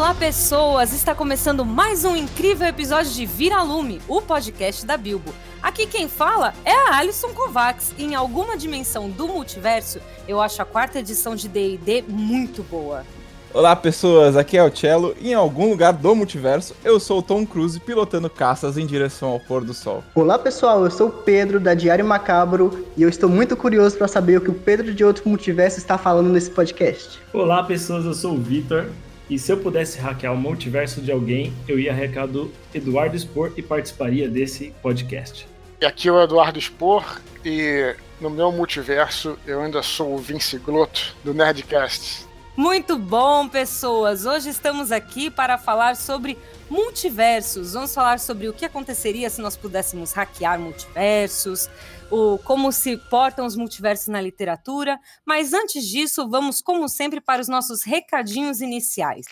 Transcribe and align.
Olá, 0.00 0.14
pessoas! 0.14 0.94
Está 0.94 1.14
começando 1.14 1.62
mais 1.62 2.06
um 2.06 2.16
incrível 2.16 2.66
episódio 2.66 3.12
de 3.12 3.26
Vira 3.26 3.62
Lume, 3.62 4.00
o 4.08 4.22
podcast 4.22 4.86
da 4.86 4.96
Bilbo. 4.96 5.30
Aqui 5.62 5.86
quem 5.86 6.08
fala 6.08 6.54
é 6.64 6.72
a 6.72 6.96
Alison 6.96 7.34
Kovacs. 7.34 7.92
E 7.98 8.04
em 8.04 8.14
alguma 8.14 8.56
dimensão 8.56 9.10
do 9.10 9.28
multiverso, 9.28 10.00
eu 10.26 10.40
acho 10.40 10.62
a 10.62 10.64
quarta 10.64 11.00
edição 11.00 11.36
de 11.36 11.48
D&D 11.48 12.02
muito 12.08 12.62
boa. 12.62 13.04
Olá, 13.52 13.76
pessoas! 13.76 14.38
Aqui 14.38 14.56
é 14.56 14.64
o 14.64 14.74
Cello 14.74 15.14
e 15.20 15.32
em 15.32 15.34
algum 15.34 15.68
lugar 15.68 15.92
do 15.92 16.16
multiverso, 16.16 16.74
eu 16.82 16.98
sou 16.98 17.18
o 17.18 17.22
Tom 17.22 17.44
Cruise 17.44 17.78
pilotando 17.78 18.30
caças 18.30 18.78
em 18.78 18.86
direção 18.86 19.28
ao 19.28 19.40
pôr 19.40 19.62
do 19.62 19.74
sol. 19.74 20.02
Olá, 20.14 20.38
pessoal! 20.38 20.82
Eu 20.82 20.90
sou 20.90 21.08
o 21.08 21.12
Pedro 21.12 21.60
da 21.60 21.74
Diário 21.74 22.06
Macabro 22.06 22.86
e 22.96 23.02
eu 23.02 23.08
estou 23.10 23.28
muito 23.28 23.54
curioso 23.54 23.98
para 23.98 24.08
saber 24.08 24.38
o 24.38 24.40
que 24.40 24.50
o 24.50 24.54
Pedro 24.54 24.94
de 24.94 25.04
outro 25.04 25.28
multiverso 25.28 25.76
está 25.76 25.98
falando 25.98 26.30
nesse 26.30 26.50
podcast. 26.50 27.20
Olá, 27.34 27.62
pessoas! 27.62 28.06
Eu 28.06 28.14
sou 28.14 28.32
o 28.32 28.40
Vitor 28.40 28.86
e 29.30 29.38
se 29.38 29.52
eu 29.52 29.58
pudesse 29.58 29.96
hackear 30.00 30.34
o 30.34 30.36
multiverso 30.36 31.00
de 31.00 31.12
alguém, 31.12 31.54
eu 31.68 31.78
ia 31.78 31.94
hackear 31.94 32.26
do 32.26 32.50
Eduardo 32.74 33.16
Spor 33.16 33.52
e 33.56 33.62
participaria 33.62 34.28
desse 34.28 34.74
podcast. 34.82 35.46
E 35.80 35.86
aqui 35.86 36.08
é 36.08 36.12
o 36.12 36.20
Eduardo 36.20 36.60
Spor 36.60 37.20
e 37.44 37.94
no 38.20 38.28
meu 38.28 38.50
multiverso 38.50 39.38
eu 39.46 39.62
ainda 39.62 39.84
sou 39.84 40.14
o 40.14 40.18
Vince 40.18 40.58
Glotto 40.58 41.14
do 41.22 41.32
Nerdcast. 41.32 42.28
Muito 42.56 42.98
bom, 42.98 43.48
pessoas! 43.48 44.26
Hoje 44.26 44.50
estamos 44.50 44.90
aqui 44.90 45.30
para 45.30 45.56
falar 45.56 45.94
sobre 45.94 46.36
multiversos. 46.68 47.72
Vamos 47.72 47.94
falar 47.94 48.18
sobre 48.18 48.48
o 48.48 48.52
que 48.52 48.64
aconteceria 48.64 49.30
se 49.30 49.40
nós 49.40 49.56
pudéssemos 49.56 50.12
hackear 50.12 50.58
multiversos, 50.58 51.70
o 52.10 52.38
como 52.38 52.72
se 52.72 52.96
portam 52.96 53.46
os 53.46 53.56
multiversos 53.56 54.08
na 54.08 54.20
literatura. 54.20 54.98
Mas 55.24 55.52
antes 55.52 55.86
disso, 55.86 56.28
vamos, 56.28 56.60
como 56.60 56.88
sempre, 56.88 57.20
para 57.20 57.40
os 57.40 57.48
nossos 57.48 57.82
recadinhos 57.82 58.60
iniciais. 58.60 59.26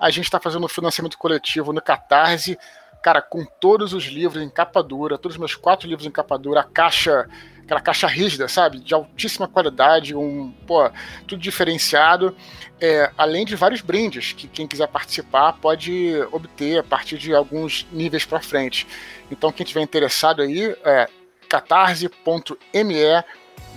a 0.00 0.10
gente 0.10 0.24
está 0.24 0.40
fazendo 0.40 0.64
um 0.64 0.68
financiamento 0.68 1.18
coletivo 1.18 1.72
no 1.72 1.82
Catarse, 1.82 2.58
cara, 3.02 3.20
com 3.20 3.44
todos 3.44 3.92
os 3.92 4.04
livros 4.04 4.42
em 4.42 4.48
capa 4.48 4.82
dura, 4.82 5.18
todos 5.18 5.34
os 5.34 5.38
meus 5.38 5.54
quatro 5.54 5.88
livros 5.88 6.06
em 6.06 6.10
capa 6.10 6.38
dura, 6.38 6.60
a 6.60 6.64
caixa 6.64 7.28
aquela 7.66 7.80
caixa 7.80 8.06
rígida, 8.06 8.46
sabe? 8.46 8.78
De 8.78 8.94
altíssima 8.94 9.48
qualidade, 9.48 10.14
um, 10.14 10.52
pô, 10.66 10.88
tudo 11.26 11.40
diferenciado. 11.40 12.34
É, 12.80 13.10
além 13.18 13.44
de 13.44 13.56
vários 13.56 13.80
brindes 13.80 14.32
que 14.32 14.46
quem 14.46 14.66
quiser 14.66 14.86
participar 14.86 15.54
pode 15.54 16.14
obter 16.30 16.78
a 16.78 16.82
partir 16.82 17.18
de 17.18 17.34
alguns 17.34 17.86
níveis 17.90 18.24
para 18.24 18.40
frente. 18.40 18.86
Então, 19.30 19.50
quem 19.50 19.66
tiver 19.66 19.82
interessado 19.82 20.42
aí, 20.42 20.76
é 20.84 21.08
catarse.me 21.48 23.24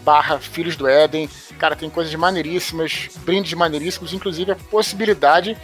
barra 0.04 0.40
Filhos 0.40 0.76
do 0.76 0.88
Éden. 0.88 1.28
Cara, 1.58 1.76
tem 1.76 1.90
coisas 1.90 2.14
maneiríssimas, 2.14 3.10
brindes 3.26 3.54
maneiríssimos, 3.54 4.14
inclusive 4.14 4.52
a 4.52 4.56
possibilidade 4.56 5.58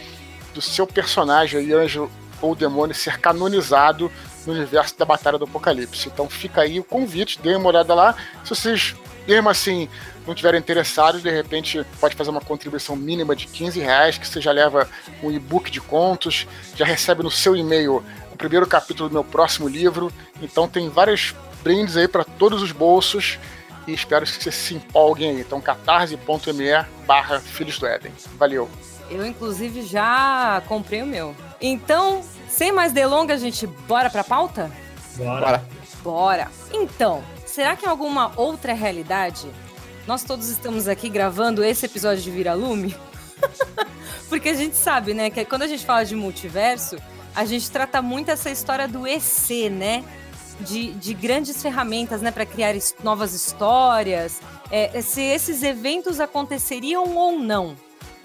do 0.52 0.60
seu 0.60 0.86
personagem 0.86 1.60
aí, 1.60 1.72
anjo 1.72 2.10
ou 2.42 2.54
demônio, 2.54 2.94
ser 2.94 3.18
canonizado 3.18 4.10
no 4.46 4.52
universo 4.52 4.98
da 4.98 5.04
Batalha 5.04 5.38
do 5.38 5.44
Apocalipse. 5.44 6.08
Então 6.08 6.28
fica 6.28 6.62
aí 6.62 6.78
o 6.78 6.84
convite, 6.84 7.40
dê 7.40 7.54
uma 7.54 7.68
olhada 7.68 7.94
lá. 7.94 8.14
Se 8.44 8.50
vocês, 8.50 8.94
mesmo 9.26 9.48
assim, 9.48 9.88
não 10.26 10.32
estiverem 10.32 10.60
interessados, 10.60 11.22
de 11.22 11.30
repente 11.30 11.84
pode 12.00 12.14
fazer 12.14 12.30
uma 12.30 12.40
contribuição 12.40 12.96
mínima 12.96 13.34
de 13.34 13.46
15 13.46 13.80
reais, 13.80 14.18
que 14.18 14.26
você 14.26 14.40
já 14.40 14.52
leva 14.52 14.88
um 15.22 15.30
e-book 15.30 15.70
de 15.70 15.80
contos, 15.80 16.46
já 16.74 16.84
recebe 16.84 17.22
no 17.22 17.30
seu 17.30 17.56
e-mail 17.56 18.04
o 18.32 18.36
primeiro 18.36 18.66
capítulo 18.66 19.08
do 19.08 19.12
meu 19.12 19.24
próximo 19.24 19.68
livro. 19.68 20.12
Então 20.40 20.68
tem 20.68 20.88
vários 20.88 21.34
brindes 21.62 21.96
aí 21.96 22.06
para 22.06 22.24
todos 22.24 22.62
os 22.62 22.72
bolsos 22.72 23.38
e 23.86 23.92
espero 23.92 24.24
que 24.26 24.32
vocês 24.32 24.54
se 24.54 24.74
empolguem 24.74 25.30
aí. 25.30 25.40
Então 25.40 25.60
catarse.me 25.60 26.86
barra 27.06 27.40
Filhos 27.40 27.78
do 27.78 27.86
Éden. 27.86 28.12
Valeu! 28.36 28.68
Eu, 29.10 29.24
inclusive, 29.24 29.82
já 29.82 30.60
comprei 30.66 31.02
o 31.02 31.06
meu. 31.06 31.34
Então, 31.60 32.22
sem 32.56 32.72
mais 32.72 32.90
delongas, 32.90 33.42
gente, 33.42 33.66
bora 33.66 34.08
pra 34.08 34.24
pauta? 34.24 34.72
Bora. 35.14 35.62
Bora. 36.02 36.50
Então, 36.72 37.22
será 37.44 37.76
que 37.76 37.84
em 37.84 37.88
alguma 37.88 38.32
outra 38.34 38.72
realidade 38.72 39.46
nós 40.06 40.24
todos 40.24 40.48
estamos 40.48 40.88
aqui 40.88 41.10
gravando 41.10 41.62
esse 41.62 41.84
episódio 41.84 42.22
de 42.22 42.30
Vira 42.30 42.54
Lume? 42.54 42.96
Porque 44.30 44.48
a 44.48 44.54
gente 44.54 44.74
sabe, 44.74 45.12
né, 45.12 45.28
que 45.28 45.44
quando 45.44 45.62
a 45.62 45.66
gente 45.66 45.84
fala 45.84 46.02
de 46.02 46.16
multiverso, 46.16 46.96
a 47.34 47.44
gente 47.44 47.70
trata 47.70 48.00
muito 48.00 48.30
essa 48.30 48.50
história 48.50 48.88
do 48.88 49.06
EC, 49.06 49.70
né? 49.70 50.02
De, 50.58 50.92
de 50.94 51.12
grandes 51.12 51.60
ferramentas, 51.60 52.22
né, 52.22 52.30
para 52.30 52.46
criar 52.46 52.74
novas 53.04 53.34
histórias. 53.34 54.40
É, 54.70 55.02
se 55.02 55.20
esses 55.20 55.62
eventos 55.62 56.20
aconteceriam 56.20 57.14
ou 57.14 57.38
não. 57.38 57.76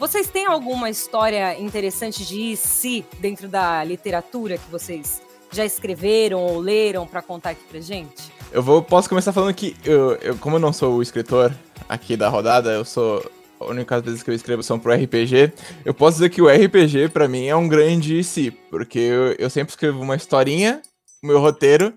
Vocês 0.01 0.27
têm 0.27 0.47
alguma 0.47 0.89
história 0.89 1.55
interessante 1.61 2.25
de 2.25 2.57
si 2.57 3.05
dentro 3.19 3.47
da 3.47 3.83
literatura 3.83 4.57
que 4.57 4.71
vocês 4.71 5.21
já 5.51 5.63
escreveram 5.63 6.39
ou 6.39 6.57
leram 6.57 7.05
para 7.05 7.21
contar 7.21 7.51
aqui 7.51 7.63
pra 7.69 7.79
gente? 7.79 8.33
Eu 8.51 8.63
vou, 8.63 8.81
posso 8.81 9.07
começar 9.07 9.31
falando 9.31 9.53
que, 9.53 9.77
eu, 9.85 10.13
eu, 10.15 10.35
como 10.39 10.55
eu 10.55 10.59
não 10.59 10.73
sou 10.73 10.95
o 10.95 11.03
escritor 11.03 11.53
aqui 11.87 12.17
da 12.17 12.29
rodada, 12.29 12.71
eu 12.71 12.83
sou. 12.83 13.23
A 13.59 13.65
única 13.65 14.01
vezes 14.01 14.23
que 14.23 14.31
eu 14.31 14.33
escrevo 14.33 14.63
são 14.63 14.79
pro 14.79 14.91
RPG. 14.91 15.53
Eu 15.85 15.93
posso 15.93 16.13
dizer 16.17 16.31
que 16.31 16.41
o 16.41 16.49
RPG, 16.49 17.09
para 17.09 17.27
mim, 17.27 17.45
é 17.45 17.55
um 17.55 17.67
grande 17.67 18.23
si, 18.23 18.49
porque 18.71 18.97
eu, 18.97 19.35
eu 19.37 19.51
sempre 19.51 19.69
escrevo 19.69 20.01
uma 20.01 20.15
historinha, 20.15 20.81
o 21.23 21.27
meu 21.27 21.39
roteiro, 21.39 21.93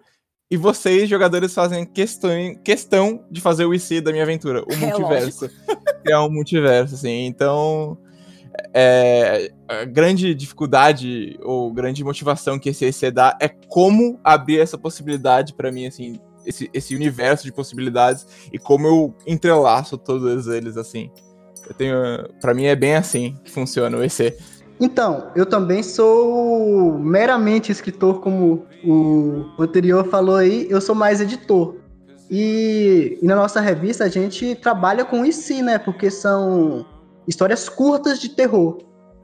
e 0.50 0.58
vocês, 0.58 1.08
jogadores, 1.08 1.54
fazem 1.54 1.86
questão, 1.86 2.30
questão 2.62 3.24
de 3.30 3.40
fazer 3.40 3.64
o 3.64 3.72
IC 3.72 4.02
da 4.02 4.12
minha 4.12 4.24
aventura, 4.24 4.62
o 4.62 4.72
é 4.74 4.76
multiverso. 4.76 5.48
É 6.06 6.18
um 6.18 6.30
multiverso, 6.30 6.94
assim. 6.94 7.26
Então, 7.26 7.98
é, 8.72 9.50
a 9.68 9.84
grande 9.84 10.34
dificuldade 10.34 11.38
ou 11.42 11.72
grande 11.72 12.04
motivação 12.04 12.58
que 12.58 12.68
esse 12.68 12.86
IC 12.86 13.10
dá 13.10 13.36
é 13.40 13.48
como 13.48 14.18
abrir 14.22 14.60
essa 14.60 14.78
possibilidade 14.78 15.54
para 15.54 15.72
mim, 15.72 15.86
assim, 15.86 16.20
esse, 16.46 16.70
esse 16.72 16.94
universo 16.94 17.44
de 17.44 17.52
possibilidades 17.52 18.26
e 18.52 18.58
como 18.58 18.86
eu 18.86 19.14
entrelaço 19.26 19.96
todos 19.98 20.46
eles 20.46 20.76
assim. 20.76 21.10
Eu 21.66 21.74
tenho, 21.74 21.96
para 22.40 22.52
mim 22.52 22.66
é 22.66 22.76
bem 22.76 22.94
assim 22.94 23.38
que 23.42 23.50
funciona 23.50 23.96
o 23.96 24.04
EC. 24.04 24.36
Então, 24.78 25.30
eu 25.36 25.46
também 25.46 25.82
sou 25.82 26.98
meramente 26.98 27.70
escritor, 27.70 28.20
como 28.20 28.66
o 28.84 29.46
anterior 29.58 30.04
falou 30.08 30.36
aí, 30.36 30.66
eu 30.68 30.80
sou 30.80 30.94
mais 30.94 31.20
editor. 31.20 31.76
E, 32.30 33.18
e 33.20 33.26
na 33.26 33.36
nossa 33.36 33.60
revista 33.60 34.04
a 34.04 34.08
gente 34.08 34.54
trabalha 34.54 35.04
com 35.04 35.24
IC, 35.24 35.62
né? 35.62 35.78
Porque 35.78 36.10
são 36.10 36.86
histórias 37.26 37.68
curtas 37.68 38.18
de 38.20 38.30
terror. 38.30 38.78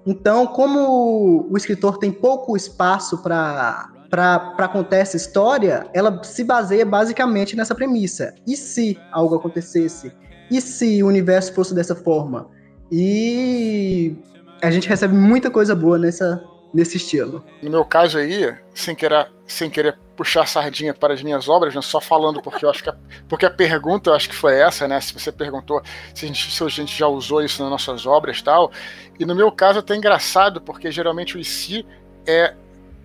Então, 0.06 0.46
como 0.46 1.46
o 1.50 1.56
escritor 1.56 1.98
tem 1.98 2.10
pouco 2.10 2.56
espaço 2.56 3.22
para 3.22 4.68
contar 4.72 4.96
essa 4.96 5.16
história, 5.16 5.86
ela 5.92 6.22
se 6.22 6.42
baseia 6.42 6.86
basicamente 6.86 7.56
nessa 7.56 7.74
premissa. 7.74 8.34
E 8.46 8.56
se 8.56 8.98
algo 9.12 9.34
acontecesse? 9.34 10.12
E 10.50 10.60
se 10.60 11.02
o 11.02 11.06
universo 11.06 11.52
fosse 11.52 11.74
dessa 11.74 11.94
forma? 11.94 12.48
E 12.90 14.16
a 14.62 14.70
gente 14.70 14.88
recebe 14.88 15.14
muita 15.14 15.50
coisa 15.50 15.74
boa 15.76 15.98
nessa, 15.98 16.42
nesse 16.72 16.96
estilo. 16.96 17.44
No 17.62 17.70
meu 17.70 17.84
caso 17.84 18.18
aí, 18.18 18.54
sem 18.74 18.94
querer, 18.94 19.30
sem 19.46 19.68
querer 19.68 19.98
puxar 20.16 20.46
sardinha 20.46 20.92
para 20.94 21.14
as 21.14 21.22
minhas 21.22 21.48
obras, 21.48 21.74
né, 21.74 21.80
só 21.80 22.00
falando 22.00 22.42
porque 22.42 22.64
eu 22.64 22.70
acho 22.70 22.82
que 22.82 22.90
a, 22.90 22.96
porque 23.28 23.46
a 23.46 23.50
pergunta 23.50 24.10
eu 24.10 24.14
acho 24.14 24.28
que 24.28 24.34
foi 24.34 24.58
essa, 24.58 24.86
né? 24.86 25.00
Se 25.00 25.12
você 25.12 25.32
perguntou 25.32 25.82
se 26.14 26.24
a 26.24 26.28
gente, 26.28 26.50
se 26.50 26.62
a 26.62 26.68
gente 26.68 26.96
já 26.96 27.06
usou 27.06 27.42
isso 27.42 27.62
nas 27.62 27.70
nossas 27.70 28.06
obras 28.06 28.40
tal. 28.42 28.70
E 29.18 29.24
no 29.24 29.34
meu 29.34 29.50
caso 29.50 29.78
é 29.78 29.80
até 29.80 29.96
engraçado, 29.96 30.60
porque 30.60 30.90
geralmente 30.90 31.36
o 31.36 31.40
IC 31.40 31.84
é 32.26 32.54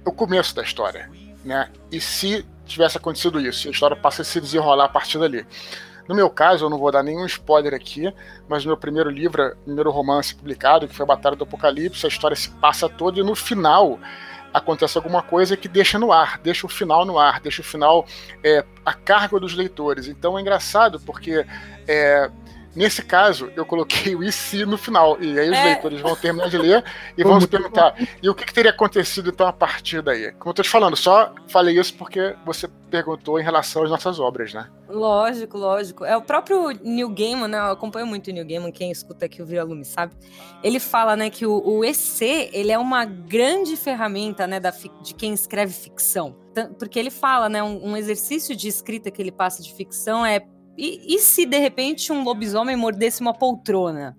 o 0.06 0.12
começo 0.12 0.56
da 0.56 0.62
história. 0.62 1.10
Né? 1.44 1.70
E 1.92 2.00
se 2.02 2.46
tivesse 2.66 2.98
acontecido 2.98 3.40
isso, 3.40 3.68
a 3.68 3.72
história 3.72 3.96
passa 3.96 4.22
a 4.22 4.26
se 4.26 4.42
desenrolar 4.42 4.86
a 4.86 4.90
partir 4.90 5.20
dali. 5.20 5.46
No 6.08 6.16
meu 6.16 6.30
caso, 6.30 6.66
eu 6.66 6.70
não 6.70 6.78
vou 6.78 6.92
dar 6.92 7.04
nenhum 7.04 7.26
spoiler 7.26 7.74
aqui, 7.74 8.14
mas 8.48 8.64
no 8.64 8.70
meu 8.70 8.78
primeiro 8.78 9.10
livro, 9.10 9.56
primeiro 9.64 9.90
romance 9.92 10.36
publicado, 10.36 10.88
que 10.88 10.96
foi 10.96 11.04
a 11.04 11.08
Batalha 11.08 11.36
do 11.36 11.44
Apocalipse, 11.44 12.06
a 12.06 12.10
história 12.10 12.36
se 12.36 12.50
passa 12.52 12.88
toda 12.88 13.20
e 13.20 13.24
no 13.24 13.36
final 13.36 14.00
acontece 14.54 14.98
alguma 14.98 15.22
coisa 15.22 15.58
que 15.58 15.68
deixa 15.68 16.00
no 16.00 16.14
ar, 16.14 16.40
deixa 16.40 16.66
o 16.66 16.70
final 16.70 17.04
no 17.06 17.20
ar, 17.20 17.42
deixa 17.42 17.62
o 17.62 17.66
final 17.66 18.06
é, 18.42 18.64
a 18.86 18.94
cargo 18.94 19.40
dos 19.40 19.54
leitores. 19.54 20.08
Então 20.08 20.38
é 20.38 20.42
engraçado 20.42 21.00
porque 21.02 21.46
é, 21.88 22.32
Nesse 22.76 23.02
caso, 23.02 23.50
eu 23.56 23.66
coloquei 23.66 24.16
o 24.16 24.24
IC 24.24 24.66
no 24.66 24.78
final. 24.78 25.18
E 25.22 25.40
aí 25.40 25.50
os 25.50 25.58
é. 25.58 25.64
leitores 25.64 26.02
vão 26.02 26.16
terminar 26.16 26.50
de 26.50 26.58
ler 26.58 26.84
e 27.18 27.24
vão 27.24 27.40
se 27.40 27.48
perguntar: 27.48 27.96
e 28.22 28.30
o 28.30 28.36
que, 28.36 28.46
que, 28.46 28.54
teria 28.54 28.72
acontecido 28.72 29.30
então 29.30 29.48
a 29.48 29.54
partir 29.54 30.02
daí? 30.02 30.34
Como 30.34 30.50
eu 30.50 30.54
tô 30.54 30.62
te 30.62 30.70
falando, 30.70 30.96
só 30.96 31.34
falei 31.48 31.80
isso 31.80 31.94
porque 31.96 32.36
você 32.46 32.68
perguntou 32.90 33.40
em 33.40 33.44
relação 33.44 33.84
às 33.84 33.90
nossas 33.90 34.20
obras, 34.20 34.54
né? 34.54 34.70
Lógico, 34.90 35.58
lógico. 35.58 36.06
É 36.06 36.16
o 36.16 36.22
próprio 36.22 36.70
Neil 36.82 37.10
Gaiman, 37.10 37.48
né? 37.48 37.58
Eu 37.58 37.72
acompanho 37.72 38.06
muito 38.06 38.30
o 38.30 38.34
Neil 38.34 38.46
Gaiman, 38.46 38.72
quem 38.72 38.92
escuta 38.92 39.26
aqui 39.26 39.42
o 39.42 39.46
Vira 39.46 39.64
Lume 39.64 39.84
sabe. 39.84 40.14
Ele 40.64 40.80
fala, 40.80 41.16
né, 41.16 41.30
que 41.30 41.46
o, 41.46 41.62
o 41.66 41.84
EC, 41.84 42.50
ele 42.54 42.72
é 42.72 42.78
uma 42.78 43.04
grande 43.04 43.76
ferramenta, 43.76 44.46
né, 44.48 44.60
da, 44.60 44.72
de 45.02 45.14
quem 45.14 45.34
escreve 45.34 45.74
ficção. 45.74 46.36
Porque 46.80 46.98
ele 46.98 47.10
fala, 47.10 47.50
né, 47.50 47.62
um, 47.64 47.92
um 47.92 47.98
exercício 47.98 48.56
de 48.56 48.68
escrita 48.68 49.12
que 49.12 49.22
ele 49.22 49.32
passa 49.32 49.62
de 49.62 49.74
ficção 49.74 50.26
é 50.26 50.40
e, 50.78 51.16
e 51.16 51.20
se 51.20 51.46
de 51.46 51.58
repente 51.58 52.12
um 52.12 52.24
lobisomem 52.24 52.76
mordesse 52.76 53.22
uma 53.22 53.34
poltrona? 53.34 54.18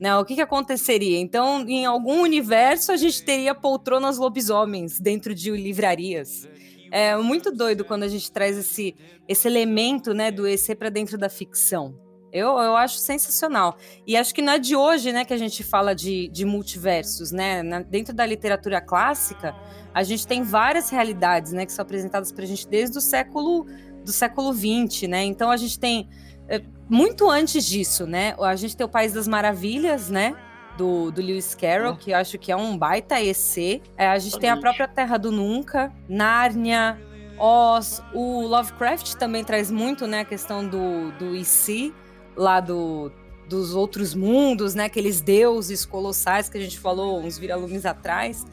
Né, 0.00 0.16
o 0.16 0.24
que, 0.24 0.34
que 0.34 0.40
aconteceria? 0.40 1.20
Então, 1.20 1.64
em 1.68 1.86
algum 1.86 2.22
universo, 2.22 2.90
a 2.90 2.96
gente 2.96 3.24
teria 3.24 3.54
poltronas 3.54 4.18
lobisomens 4.18 4.98
dentro 4.98 5.32
de 5.32 5.52
livrarias. 5.52 6.48
É 6.90 7.16
muito 7.16 7.52
doido 7.52 7.84
quando 7.84 8.02
a 8.02 8.08
gente 8.08 8.30
traz 8.32 8.58
esse, 8.58 8.96
esse 9.28 9.46
elemento 9.46 10.12
né, 10.12 10.32
do 10.32 10.44
EC 10.44 10.76
para 10.76 10.90
dentro 10.90 11.16
da 11.16 11.28
ficção. 11.28 11.96
Eu, 12.32 12.58
eu 12.58 12.74
acho 12.76 12.98
sensacional. 12.98 13.76
E 14.06 14.16
acho 14.16 14.34
que 14.34 14.42
não 14.42 14.54
é 14.54 14.58
de 14.58 14.74
hoje 14.74 15.12
né, 15.12 15.24
que 15.24 15.34
a 15.34 15.38
gente 15.38 15.62
fala 15.62 15.94
de, 15.94 16.28
de 16.28 16.44
multiversos. 16.44 17.30
Né? 17.30 17.62
Na, 17.62 17.80
dentro 17.80 18.14
da 18.14 18.26
literatura 18.26 18.80
clássica, 18.80 19.54
a 19.94 20.02
gente 20.02 20.26
tem 20.26 20.42
várias 20.42 20.90
realidades 20.90 21.52
né, 21.52 21.64
que 21.64 21.72
são 21.72 21.82
apresentadas 21.82 22.32
para 22.32 22.42
a 22.42 22.46
gente 22.46 22.66
desde 22.66 22.98
o 22.98 23.00
século 23.00 23.66
do 24.04 24.12
século 24.12 24.52
XX, 24.52 25.08
né? 25.08 25.24
Então 25.24 25.50
a 25.50 25.56
gente 25.56 25.78
tem 25.78 26.08
é, 26.48 26.60
muito 26.88 27.30
antes 27.30 27.64
disso, 27.64 28.06
né? 28.06 28.34
A 28.38 28.56
gente 28.56 28.76
tem 28.76 28.84
o 28.84 28.88
País 28.88 29.12
das 29.12 29.26
Maravilhas, 29.26 30.08
né? 30.08 30.34
Do, 30.76 31.10
do 31.10 31.20
Lewis 31.20 31.54
Carroll, 31.54 31.96
que 31.96 32.12
eu 32.12 32.16
acho 32.16 32.38
que 32.38 32.50
é 32.50 32.56
um 32.56 32.76
baita 32.76 33.20
EC. 33.20 33.82
É, 33.96 34.08
a 34.08 34.18
gente 34.18 34.38
tem 34.38 34.48
a 34.48 34.56
própria 34.56 34.88
Terra 34.88 35.18
do 35.18 35.30
Nunca, 35.30 35.92
Nárnia, 36.08 36.98
Oz. 37.38 38.02
O 38.14 38.42
Lovecraft 38.46 39.14
também 39.14 39.44
traz 39.44 39.70
muito, 39.70 40.06
né? 40.06 40.20
A 40.20 40.24
questão 40.24 40.66
do, 40.66 41.12
do 41.18 41.36
IC, 41.36 41.92
lá 42.36 42.58
do, 42.60 43.12
dos 43.48 43.74
outros 43.74 44.14
mundos, 44.14 44.74
né? 44.74 44.84
Aqueles 44.84 45.20
deuses 45.20 45.84
colossais 45.84 46.48
que 46.48 46.56
a 46.56 46.60
gente 46.60 46.78
falou 46.78 47.20
uns 47.20 47.36
viralumes 47.36 47.84
atrás. 47.84 48.46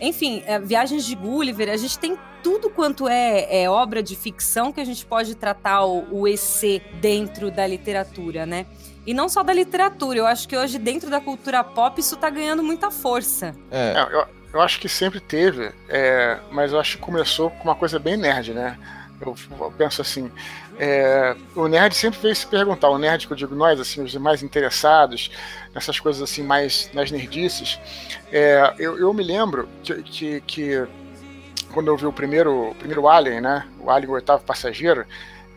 Enfim, 0.00 0.42
é, 0.46 0.58
Viagens 0.58 1.04
de 1.04 1.14
Gulliver, 1.14 1.70
a 1.70 1.76
gente 1.76 1.98
tem 1.98 2.18
tudo 2.42 2.70
quanto 2.70 3.08
é, 3.08 3.62
é, 3.62 3.70
obra 3.70 4.02
de 4.02 4.14
ficção 4.14 4.72
que 4.72 4.80
a 4.80 4.84
gente 4.84 5.04
pode 5.04 5.34
tratar 5.34 5.84
o, 5.84 6.06
o 6.12 6.28
EC 6.28 6.82
dentro 7.00 7.50
da 7.50 7.66
literatura, 7.66 8.46
né? 8.46 8.66
E 9.06 9.14
não 9.14 9.28
só 9.28 9.42
da 9.42 9.52
literatura, 9.52 10.18
eu 10.18 10.26
acho 10.26 10.48
que 10.48 10.56
hoje 10.56 10.78
dentro 10.78 11.08
da 11.08 11.20
cultura 11.20 11.62
pop 11.62 12.00
isso 12.00 12.16
tá 12.16 12.28
ganhando 12.28 12.62
muita 12.62 12.90
força. 12.90 13.54
É, 13.70 13.94
é 13.96 14.02
eu, 14.12 14.26
eu 14.54 14.60
acho 14.60 14.80
que 14.80 14.88
sempre 14.88 15.20
teve, 15.20 15.72
é, 15.88 16.38
mas 16.50 16.72
eu 16.72 16.80
acho 16.80 16.96
que 16.96 17.02
começou 17.02 17.50
com 17.50 17.64
uma 17.64 17.74
coisa 17.74 17.98
bem 17.98 18.16
nerd, 18.16 18.52
né? 18.52 18.78
Eu, 19.20 19.34
eu 19.58 19.72
penso 19.76 20.02
assim, 20.02 20.30
é, 20.78 21.34
o 21.54 21.66
nerd 21.68 21.94
sempre 21.94 22.20
veio 22.20 22.36
se 22.36 22.46
perguntar, 22.46 22.90
o 22.90 22.98
nerd 22.98 23.26
que 23.26 23.32
eu 23.32 23.36
digo 23.36 23.54
nós, 23.54 23.80
assim, 23.80 24.02
os 24.02 24.14
mais 24.16 24.42
interessados 24.42 25.30
nessas 25.74 25.98
coisas 25.98 26.22
assim 26.22 26.42
mais 26.42 26.90
nas 26.92 27.10
nerdices, 27.10 27.78
é, 28.30 28.74
eu, 28.78 28.98
eu 28.98 29.12
me 29.14 29.22
lembro 29.22 29.68
que, 29.82 30.02
que, 30.02 30.40
que, 30.42 30.86
quando 31.72 31.88
eu 31.88 31.96
vi 31.96 32.06
o 32.06 32.12
primeiro, 32.12 32.70
o 32.70 32.74
primeiro 32.74 33.08
Alien, 33.08 33.40
né, 33.40 33.66
o 33.80 33.90
Alien 33.90 34.10
o 34.10 34.14
oitavo 34.14 34.44
passageiro, 34.44 35.06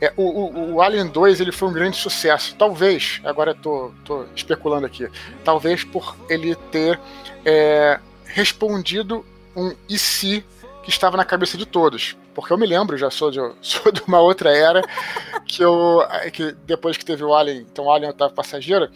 é, 0.01 0.13
o, 0.15 0.23
o, 0.23 0.73
o, 0.75 0.81
Alien 0.81 1.07
2 1.07 1.41
ele 1.41 1.51
foi 1.51 1.67
um 1.67 1.73
grande 1.73 1.97
sucesso. 1.97 2.55
Talvez, 2.55 3.19
agora 3.25 3.51
eu 3.51 3.55
tô, 3.55 3.91
tô 4.05 4.25
especulando 4.33 4.85
aqui, 4.85 5.09
talvez 5.43 5.83
por 5.83 6.15
ele 6.29 6.55
ter 6.55 6.97
é, 7.43 7.99
respondido 8.23 9.25
um 9.55 9.75
e 9.89 9.99
se 9.99 10.45
que 10.83 10.89
estava 10.89 11.17
na 11.17 11.25
cabeça 11.25 11.57
de 11.57 11.65
todos. 11.65 12.15
Porque 12.39 12.53
eu 12.53 12.57
me 12.57 12.65
lembro, 12.65 12.97
já 12.97 13.09
sou 13.09 13.31
de, 13.31 13.39
sou 13.61 13.91
de 13.91 14.01
uma 14.07 14.19
outra 14.19 14.55
era, 14.55 14.81
que 15.45 15.63
eu. 15.63 16.01
que 16.33 16.51
depois 16.65 16.97
que 16.97 17.05
teve 17.05 17.23
o 17.23 17.33
Alien, 17.33 17.65
então 17.71 17.85
o 17.85 17.91
Alien 17.91 18.11
estava 18.11 18.33
passageiro, 18.33 18.89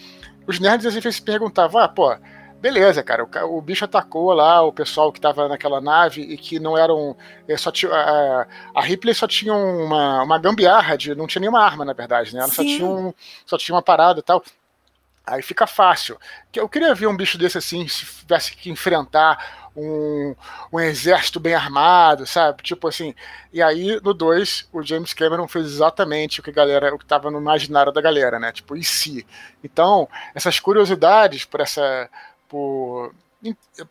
os 0.47 0.59
nerds 0.59 0.85
às 0.85 0.93
vezes 0.93 1.15
se 1.15 1.21
perguntavam, 1.21 1.81
ah, 1.81 1.87
pô, 1.87 2.15
beleza, 2.63 3.03
cara, 3.03 3.25
o, 3.25 3.57
o, 3.57 3.61
bicho 3.61 3.83
atacou 3.83 4.31
lá 4.31 4.61
o 4.61 4.71
pessoal 4.71 5.11
que 5.11 5.19
estava 5.19 5.49
naquela 5.49 5.81
nave 5.81 6.21
e 6.21 6.37
que 6.37 6.61
não 6.61 6.77
eram. 6.77 7.13
É, 7.45 7.57
só 7.57 7.69
tinha, 7.69 7.91
a, 7.91 8.47
a 8.73 8.81
Ripley 8.81 9.13
só 9.13 9.27
tinha 9.27 9.53
uma, 9.53 10.23
uma 10.23 10.39
gambiarra, 10.39 10.97
de, 10.97 11.13
não 11.13 11.27
tinha 11.27 11.41
nenhuma 11.41 11.61
arma, 11.61 11.83
na 11.83 11.91
verdade, 11.91 12.33
né? 12.33 12.39
Ela 12.39 12.49
só 12.49 12.63
tinha, 12.63 12.85
um, 12.85 13.13
só 13.45 13.57
tinha 13.57 13.75
uma 13.75 13.81
parada 13.81 14.21
e 14.21 14.23
tal. 14.23 14.41
Aí 15.25 15.41
fica 15.41 15.65
fácil. 15.65 16.19
Eu 16.53 16.67
queria 16.67 16.93
ver 16.93 17.07
um 17.07 17.15
bicho 17.15 17.37
desse 17.37 17.57
assim, 17.57 17.87
se 17.87 18.05
tivesse 18.05 18.55
que 18.55 18.69
enfrentar 18.69 19.69
um, 19.75 20.35
um 20.71 20.79
exército 20.79 21.39
bem 21.39 21.53
armado, 21.53 22.25
sabe? 22.25 22.61
Tipo 22.61 22.87
assim. 22.89 23.15
E 23.51 23.61
aí, 23.61 23.99
no 24.03 24.13
2, 24.13 24.67
o 24.71 24.83
James 24.83 25.13
Cameron 25.13 25.47
fez 25.47 25.65
exatamente 25.65 26.39
o 26.39 26.43
que 26.43 26.51
galera, 26.51 26.93
o 26.93 26.97
que 26.97 27.05
estava 27.05 27.31
no 27.31 27.39
imaginário 27.39 27.91
da 27.91 28.01
galera, 28.01 28.37
né? 28.39 28.51
Tipo, 28.51 28.75
e 28.75 28.83
se? 28.83 29.25
Então, 29.63 30.07
essas 30.35 30.59
curiosidades 30.59 31.45
por 31.45 31.61
essa. 31.61 32.09
por 32.47 33.13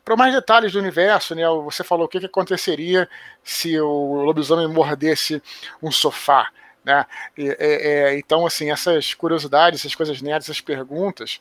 para 0.03 0.17
mais 0.17 0.33
detalhes 0.33 0.73
do 0.73 0.79
universo, 0.79 1.35
né? 1.35 1.43
Você 1.65 1.85
falou 1.85 2.07
o 2.07 2.09
que, 2.09 2.21
que 2.21 2.27
aconteceria 2.27 3.09
se 3.45 3.79
o 3.79 4.23
lobisomem 4.23 4.67
mordesse 4.67 5.43
um 5.83 5.91
sofá. 5.91 6.49
Né? 6.85 7.07
É, 7.39 7.57
é, 7.59 8.19
então, 8.19 8.45
assim, 8.47 8.71
essas 8.71 9.15
curiosidades, 9.15 9.81
essas 9.81 9.95
coisas 9.95 10.21
nerds, 10.21 10.49
essas 10.49 10.61
perguntas, 10.61 11.41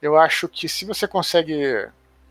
eu 0.00 0.16
acho 0.16 0.48
que 0.48 0.68
se 0.68 0.84
você 0.84 1.08
consegue 1.08 1.88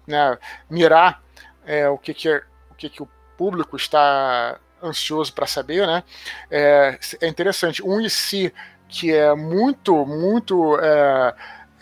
né, 0.08 0.38
mirar 0.70 1.22
é, 1.66 1.90
o, 1.90 1.98
que, 1.98 2.14
que, 2.14 2.30
é, 2.30 2.42
o 2.72 2.76
que, 2.76 2.90
que 2.90 3.04
o 3.04 3.10
público 3.38 3.76
está 3.76 4.58
ansioso 4.82 5.34
para 5.34 5.48
saber, 5.48 5.86
né, 5.86 6.04
é, 6.50 6.98
é 7.22 7.28
interessante. 7.28 7.84
Um 7.84 8.00
e 8.00 8.10
se 8.10 8.54
que 8.88 9.14
é 9.14 9.34
muito, 9.34 10.06
muito 10.06 10.80
é, 10.80 11.34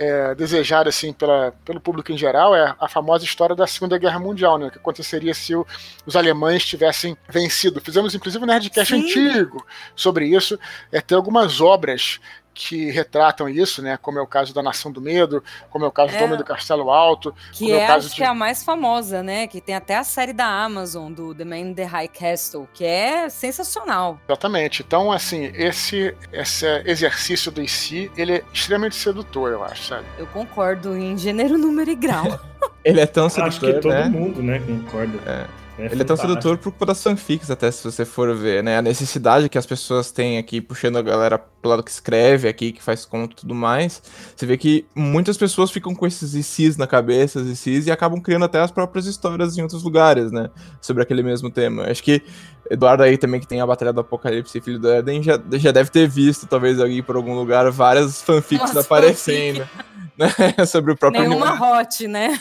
é, 0.03 0.35
desejada 0.35 0.89
assim 0.89 1.13
pela, 1.13 1.53
pelo 1.63 1.79
público 1.79 2.11
em 2.11 2.17
geral 2.17 2.55
é 2.55 2.75
a 2.79 2.87
famosa 2.87 3.23
história 3.23 3.55
da 3.55 3.65
Segunda 3.65 3.97
Guerra 3.97 4.19
Mundial, 4.19 4.57
né? 4.57 4.67
O 4.67 4.71
que 4.71 4.77
aconteceria 4.77 5.33
se 5.33 5.55
o, 5.55 5.65
os 6.05 6.15
alemães 6.15 6.65
tivessem 6.65 7.17
vencido. 7.29 7.79
Fizemos 7.79 8.13
inclusive 8.13 8.43
um 8.43 8.47
Nerdcast 8.47 8.93
Sim. 8.93 9.01
antigo 9.01 9.65
sobre 9.95 10.27
isso. 10.27 10.59
É, 10.91 10.99
tem 10.99 11.15
algumas 11.15 11.61
obras 11.61 12.19
que 12.53 12.91
retratam 12.91 13.49
isso, 13.49 13.81
né? 13.81 13.97
Como 13.97 14.19
é 14.19 14.21
o 14.21 14.27
caso 14.27 14.53
da 14.53 14.61
Nação 14.61 14.91
do 14.91 15.01
Medo, 15.01 15.43
como 15.69 15.85
é 15.85 15.87
o 15.87 15.91
caso 15.91 16.13
é. 16.13 16.19
do 16.19 16.25
Homem 16.25 16.37
do 16.37 16.43
Castelo 16.43 16.89
Alto. 16.89 17.33
Que 17.51 17.71
é, 17.71 17.77
é 17.77 17.87
acho 17.87 18.09
de... 18.09 18.15
que 18.15 18.23
é 18.23 18.27
a 18.27 18.33
mais 18.33 18.63
famosa, 18.63 19.23
né? 19.23 19.47
Que 19.47 19.59
tem 19.59 19.75
até 19.75 19.97
a 19.97 20.03
série 20.03 20.33
da 20.33 20.45
Amazon, 20.45 21.11
do 21.11 21.33
The 21.33 21.45
Man 21.45 21.57
in 21.57 21.73
the 21.73 21.85
High 21.85 22.07
Castle, 22.07 22.67
que 22.73 22.85
é 22.85 23.29
sensacional. 23.29 24.19
Exatamente. 24.27 24.83
Então, 24.85 25.11
assim, 25.11 25.51
esse, 25.55 26.15
esse 26.31 26.65
exercício 26.85 27.51
do 27.51 27.61
IC, 27.61 28.11
ele 28.15 28.37
é 28.37 28.43
extremamente 28.53 28.95
sedutor, 28.95 29.51
eu 29.51 29.63
acho, 29.63 29.83
sabe? 29.83 30.05
Eu 30.17 30.27
concordo 30.27 30.95
em 30.97 31.17
gênero, 31.17 31.57
número 31.57 31.89
e 31.89 31.95
grau. 31.95 32.39
ele 32.83 32.99
é 32.99 33.05
tão 33.05 33.29
sedutor, 33.29 33.47
Acho 33.47 33.59
que 33.59 33.73
todo 33.81 33.93
né? 33.93 34.05
mundo, 34.05 34.43
né, 34.43 34.59
concorda. 34.59 35.17
É. 35.25 35.62
É 35.77 35.85
ele 35.85 36.01
é 36.01 36.05
tão 36.05 36.15
sedutor 36.15 36.57
por 36.57 36.71
conta 36.71 36.87
das 36.87 37.01
fanfics, 37.01 37.49
até 37.49 37.71
se 37.71 37.83
você 37.83 38.05
for 38.05 38.35
ver, 38.35 38.63
né? 38.63 38.77
A 38.77 38.81
necessidade 38.81 39.49
que 39.49 39.57
as 39.57 39.65
pessoas 39.65 40.11
têm 40.11 40.37
aqui, 40.37 40.61
puxando 40.61 40.97
a 40.97 41.01
galera 41.01 41.37
pro 41.37 41.69
lado 41.69 41.83
que 41.83 41.89
escreve 41.89 42.47
aqui, 42.47 42.71
que 42.71 42.83
faz 42.83 43.05
conto 43.05 43.33
e 43.33 43.35
tudo 43.37 43.55
mais. 43.55 44.01
Você 44.35 44.45
vê 44.45 44.55
que 44.55 44.85
muitas 44.93 45.35
pessoas 45.35 45.71
ficam 45.71 45.95
com 45.95 46.05
esses 46.05 46.35
ICs 46.35 46.77
na 46.77 46.85
cabeça, 46.85 47.39
esses 47.39 47.65
ICs, 47.65 47.87
e 47.87 47.91
acabam 47.91 48.21
criando 48.21 48.45
até 48.45 48.59
as 48.59 48.69
próprias 48.69 49.07
histórias 49.07 49.57
em 49.57 49.61
outros 49.63 49.81
lugares, 49.81 50.31
né? 50.31 50.49
Sobre 50.79 51.01
aquele 51.01 51.23
mesmo 51.23 51.49
tema. 51.49 51.85
Acho 51.85 52.03
que 52.03 52.21
Eduardo 52.69 53.03
aí 53.03 53.17
também, 53.17 53.39
que 53.39 53.47
tem 53.47 53.59
a 53.59 53.67
Batalha 53.67 53.91
do 53.91 54.01
Apocalipse 54.01 54.57
e 54.57 54.61
Filho 54.61 54.79
do 54.79 54.89
Éden, 54.89 55.21
já, 55.21 55.39
já 55.53 55.71
deve 55.71 55.89
ter 55.89 56.07
visto, 56.07 56.47
talvez, 56.47 56.79
alguém 56.79 57.03
por 57.03 57.15
algum 57.15 57.35
lugar, 57.35 57.69
várias 57.71 58.21
fanfics 58.21 58.73
Nossa, 58.73 58.81
aparecendo. 58.81 59.65
Fanfic. 59.65 59.93
Né? 60.17 60.65
Sobre 60.65 60.91
o 60.91 60.97
próprio 60.97 61.21
Nenhuma 61.21 61.79
hot, 61.79 62.07
né? 62.07 62.39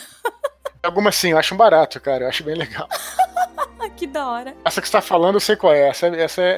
Algumas 0.85 1.15
sim, 1.15 1.31
eu 1.31 1.39
acho 1.39 1.55
um 1.55 1.57
barato, 1.57 2.01
cara. 2.01 2.25
Eu 2.25 2.29
acho 2.29 2.43
bem 2.43 2.57
legal. 2.57 2.89
que 3.97 4.07
da 4.07 4.27
hora. 4.29 4.57
Essa 4.65 4.81
que 4.81 4.89
você 4.89 4.93
tá 4.93 5.01
falando, 5.01 5.37
eu 5.37 5.41
sei 5.41 5.55
qual 5.55 5.73
é. 5.73 5.89
Essa, 5.89 6.09
essa 6.09 6.43
é, 6.43 6.45
é, 6.45 6.55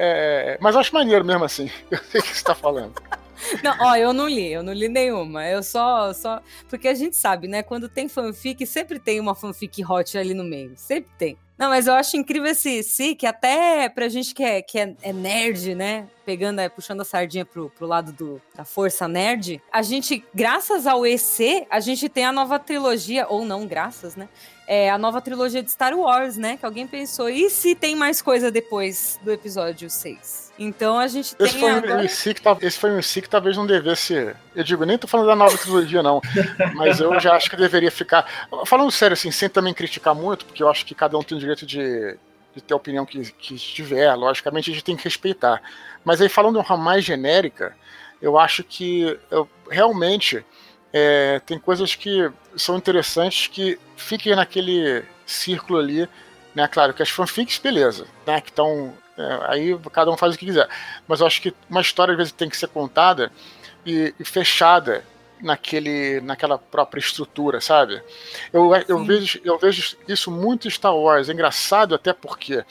é... 0.52 0.58
Mas 0.60 0.74
eu 0.74 0.80
acho 0.80 0.94
maneiro 0.94 1.24
mesmo 1.24 1.44
assim. 1.44 1.70
Eu 1.90 1.98
sei 1.98 2.20
o 2.20 2.24
que 2.24 2.36
você 2.36 2.44
tá 2.44 2.54
falando. 2.54 2.94
Não, 3.62 3.76
ó, 3.78 3.96
eu 3.96 4.12
não 4.14 4.26
li, 4.26 4.52
eu 4.52 4.62
não 4.62 4.72
li 4.72 4.88
nenhuma. 4.88 5.46
Eu 5.46 5.62
só, 5.62 6.14
só. 6.14 6.40
Porque 6.66 6.88
a 6.88 6.94
gente 6.94 7.14
sabe, 7.14 7.46
né? 7.46 7.62
Quando 7.62 7.90
tem 7.90 8.08
fanfic, 8.08 8.64
sempre 8.64 8.98
tem 8.98 9.20
uma 9.20 9.34
fanfic 9.34 9.84
hot 9.84 10.16
ali 10.16 10.32
no 10.32 10.44
meio. 10.44 10.72
Sempre 10.76 11.10
tem. 11.18 11.36
Não, 11.56 11.68
mas 11.68 11.86
eu 11.86 11.94
acho 11.94 12.16
incrível 12.16 12.50
esse 12.50 12.82
si, 12.82 13.14
que 13.14 13.26
até 13.26 13.88
pra 13.88 14.08
gente 14.08 14.34
que 14.34 14.42
é, 14.42 14.60
que 14.60 14.76
é, 14.76 14.94
é 15.02 15.12
nerd, 15.12 15.74
né? 15.74 16.08
Pegando, 16.24 16.60
é, 16.60 16.68
puxando 16.68 17.02
a 17.02 17.04
sardinha 17.04 17.44
pro, 17.44 17.70
pro 17.70 17.86
lado 17.86 18.12
do, 18.12 18.42
da 18.56 18.64
força 18.64 19.06
nerd, 19.06 19.62
a 19.72 19.80
gente, 19.80 20.24
graças 20.34 20.84
ao 20.84 21.06
EC, 21.06 21.66
a 21.70 21.78
gente 21.78 22.08
tem 22.08 22.24
a 22.24 22.32
nova 22.32 22.58
trilogia, 22.58 23.26
ou 23.28 23.44
não 23.44 23.66
graças, 23.66 24.16
né? 24.16 24.28
É, 24.66 24.90
a 24.90 24.96
nova 24.96 25.20
trilogia 25.20 25.62
de 25.62 25.70
Star 25.70 25.94
Wars, 25.94 26.36
né? 26.36 26.56
Que 26.56 26.64
alguém 26.64 26.86
pensou, 26.86 27.28
e 27.28 27.50
se 27.50 27.74
tem 27.74 27.94
mais 27.94 28.22
coisa 28.22 28.50
depois 28.50 29.18
do 29.22 29.30
episódio 29.30 29.90
6? 29.90 30.52
Então 30.58 30.98
a 30.98 31.06
gente 31.06 31.34
esse 31.38 31.52
tem. 31.52 31.60
Foi 31.60 31.70
agora... 31.70 31.96
um 31.96 32.04
IC 32.04 32.34
que, 32.34 32.66
esse 32.66 32.78
foi 32.78 32.90
um 32.90 32.98
IC 32.98 33.22
que 33.22 33.28
talvez 33.28 33.56
não 33.56 33.66
devesse. 33.66 34.34
Eu 34.54 34.64
digo, 34.64 34.84
nem 34.84 34.96
tô 34.96 35.06
falando 35.06 35.26
da 35.26 35.36
nova 35.36 35.56
trilogia, 35.58 36.02
não. 36.02 36.20
mas 36.74 37.00
eu 37.00 37.18
já 37.18 37.34
acho 37.34 37.50
que 37.50 37.56
deveria 37.56 37.90
ficar. 37.90 38.48
Falando 38.64 38.90
sério, 38.90 39.14
assim, 39.14 39.30
sem 39.30 39.48
também 39.48 39.74
criticar 39.74 40.14
muito, 40.14 40.46
porque 40.46 40.62
eu 40.62 40.68
acho 40.68 40.86
que 40.86 40.94
cada 40.94 41.18
um 41.18 41.22
tem 41.22 41.36
o 41.36 41.40
direito 41.40 41.66
de, 41.66 42.16
de 42.54 42.60
ter 42.62 42.72
a 42.72 42.76
opinião 42.76 43.04
que, 43.04 43.32
que 43.32 43.56
tiver. 43.56 44.14
Logicamente, 44.14 44.70
a 44.70 44.74
gente 44.74 44.84
tem 44.84 44.96
que 44.96 45.04
respeitar. 45.04 45.60
Mas 46.04 46.20
aí, 46.20 46.28
falando 46.28 46.60
de 46.60 46.66
uma 46.66 46.76
mais 46.76 47.04
genérica, 47.04 47.76
eu 48.22 48.38
acho 48.38 48.62
que 48.62 49.18
eu, 49.30 49.48
realmente 49.68 50.44
é, 50.96 51.40
tem 51.40 51.58
coisas 51.58 51.96
que 51.96 52.30
são 52.56 52.76
interessantes 52.76 53.48
que 53.48 53.76
fiquem 53.96 54.36
naquele 54.36 55.04
círculo 55.26 55.80
ali, 55.80 56.08
né? 56.54 56.68
Claro 56.68 56.94
que 56.94 57.02
as 57.02 57.10
fanfics, 57.10 57.58
beleza, 57.58 58.06
né? 58.24 58.40
Que 58.40 58.50
estão. 58.50 58.94
É, 59.18 59.38
aí 59.48 59.78
cada 59.92 60.12
um 60.12 60.16
faz 60.16 60.36
o 60.36 60.38
que 60.38 60.46
quiser. 60.46 60.68
Mas 61.08 61.18
eu 61.18 61.26
acho 61.26 61.42
que 61.42 61.52
uma 61.68 61.80
história 61.80 62.12
às 62.12 62.16
vezes 62.16 62.32
tem 62.32 62.48
que 62.48 62.56
ser 62.56 62.68
contada 62.68 63.32
e, 63.84 64.14
e 64.20 64.24
fechada 64.24 65.04
naquele, 65.42 66.20
naquela 66.20 66.58
própria 66.58 67.00
estrutura, 67.00 67.60
sabe? 67.60 68.00
Eu, 68.52 68.70
eu, 68.86 69.04
vejo, 69.04 69.40
eu 69.44 69.58
vejo 69.58 69.96
isso 70.06 70.30
muito 70.30 70.68
em 70.68 70.70
Star 70.70 70.96
Wars. 70.96 71.28
É 71.28 71.32
engraçado 71.32 71.96
até 71.96 72.12
porque 72.12 72.64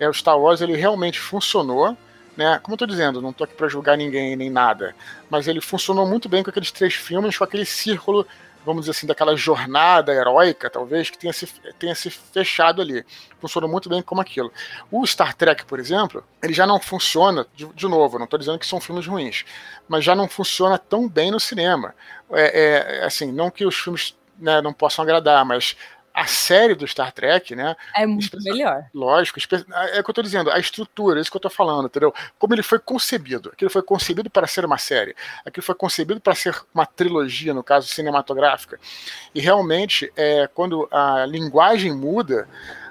é, 0.00 0.08
o 0.08 0.12
Star 0.12 0.36
Wars 0.36 0.60
ele 0.60 0.74
realmente 0.74 1.20
funcionou 1.20 1.96
né? 2.40 2.58
Como 2.62 2.72
eu 2.72 2.78
tô 2.78 2.86
dizendo, 2.86 3.20
não 3.20 3.34
tô 3.34 3.44
aqui 3.44 3.54
para 3.54 3.68
julgar 3.68 3.98
ninguém 3.98 4.34
nem 4.34 4.48
nada, 4.48 4.94
mas 5.28 5.46
ele 5.46 5.60
funcionou 5.60 6.06
muito 6.06 6.26
bem 6.26 6.42
com 6.42 6.48
aqueles 6.48 6.72
três 6.72 6.94
filmes, 6.94 7.36
com 7.36 7.44
aquele 7.44 7.66
círculo, 7.66 8.26
vamos 8.64 8.82
dizer 8.82 8.92
assim, 8.92 9.06
daquela 9.06 9.36
jornada 9.36 10.10
heróica, 10.10 10.70
talvez, 10.70 11.10
que 11.10 11.18
tenha 11.18 11.34
se, 11.34 11.46
tenha 11.78 11.94
se 11.94 12.08
fechado 12.08 12.80
ali. 12.80 13.04
Funcionou 13.38 13.68
muito 13.68 13.90
bem 13.90 14.00
como 14.00 14.22
aquilo. 14.22 14.50
O 14.90 15.06
Star 15.06 15.34
Trek, 15.34 15.66
por 15.66 15.78
exemplo, 15.78 16.24
ele 16.42 16.54
já 16.54 16.66
não 16.66 16.80
funciona, 16.80 17.46
de, 17.54 17.66
de 17.66 17.86
novo, 17.86 18.18
não 18.18 18.26
tô 18.26 18.38
dizendo 18.38 18.58
que 18.58 18.66
são 18.66 18.80
filmes 18.80 19.06
ruins, 19.06 19.44
mas 19.86 20.02
já 20.02 20.14
não 20.14 20.26
funciona 20.26 20.78
tão 20.78 21.06
bem 21.06 21.30
no 21.30 21.38
cinema. 21.38 21.94
É, 22.32 23.00
é 23.00 23.04
assim, 23.04 23.30
não 23.30 23.50
que 23.50 23.66
os 23.66 23.76
filmes 23.76 24.16
né, 24.38 24.62
não 24.62 24.72
possam 24.72 25.02
agradar, 25.02 25.44
mas 25.44 25.76
a 26.12 26.26
série 26.26 26.74
do 26.74 26.86
Star 26.86 27.12
Trek, 27.12 27.54
né? 27.54 27.76
É 27.94 28.06
muito 28.06 28.36
melhor. 28.42 28.84
Lógico, 28.92 29.38
é 29.38 30.00
o 30.00 30.04
que 30.04 30.10
eu 30.10 30.14
tô 30.14 30.22
dizendo, 30.22 30.50
a 30.50 30.58
estrutura, 30.58 31.18
é 31.18 31.22
isso 31.22 31.30
que 31.30 31.36
eu 31.36 31.40
tô 31.40 31.50
falando, 31.50 31.86
entendeu? 31.86 32.12
Como 32.38 32.54
ele 32.54 32.62
foi 32.62 32.78
concebido. 32.78 33.50
Aquilo 33.52 33.70
foi 33.70 33.82
concebido 33.82 34.28
para 34.28 34.46
ser 34.46 34.64
uma 34.64 34.78
série. 34.78 35.14
Aquilo 35.44 35.64
foi 35.64 35.74
concebido 35.74 36.20
para 36.20 36.34
ser 36.34 36.54
uma 36.74 36.84
trilogia, 36.84 37.54
no 37.54 37.62
caso 37.62 37.88
cinematográfica. 37.88 38.78
E 39.34 39.40
realmente, 39.40 40.12
é, 40.16 40.48
quando 40.52 40.88
a 40.90 41.24
linguagem 41.26 41.94
muda, 41.94 42.48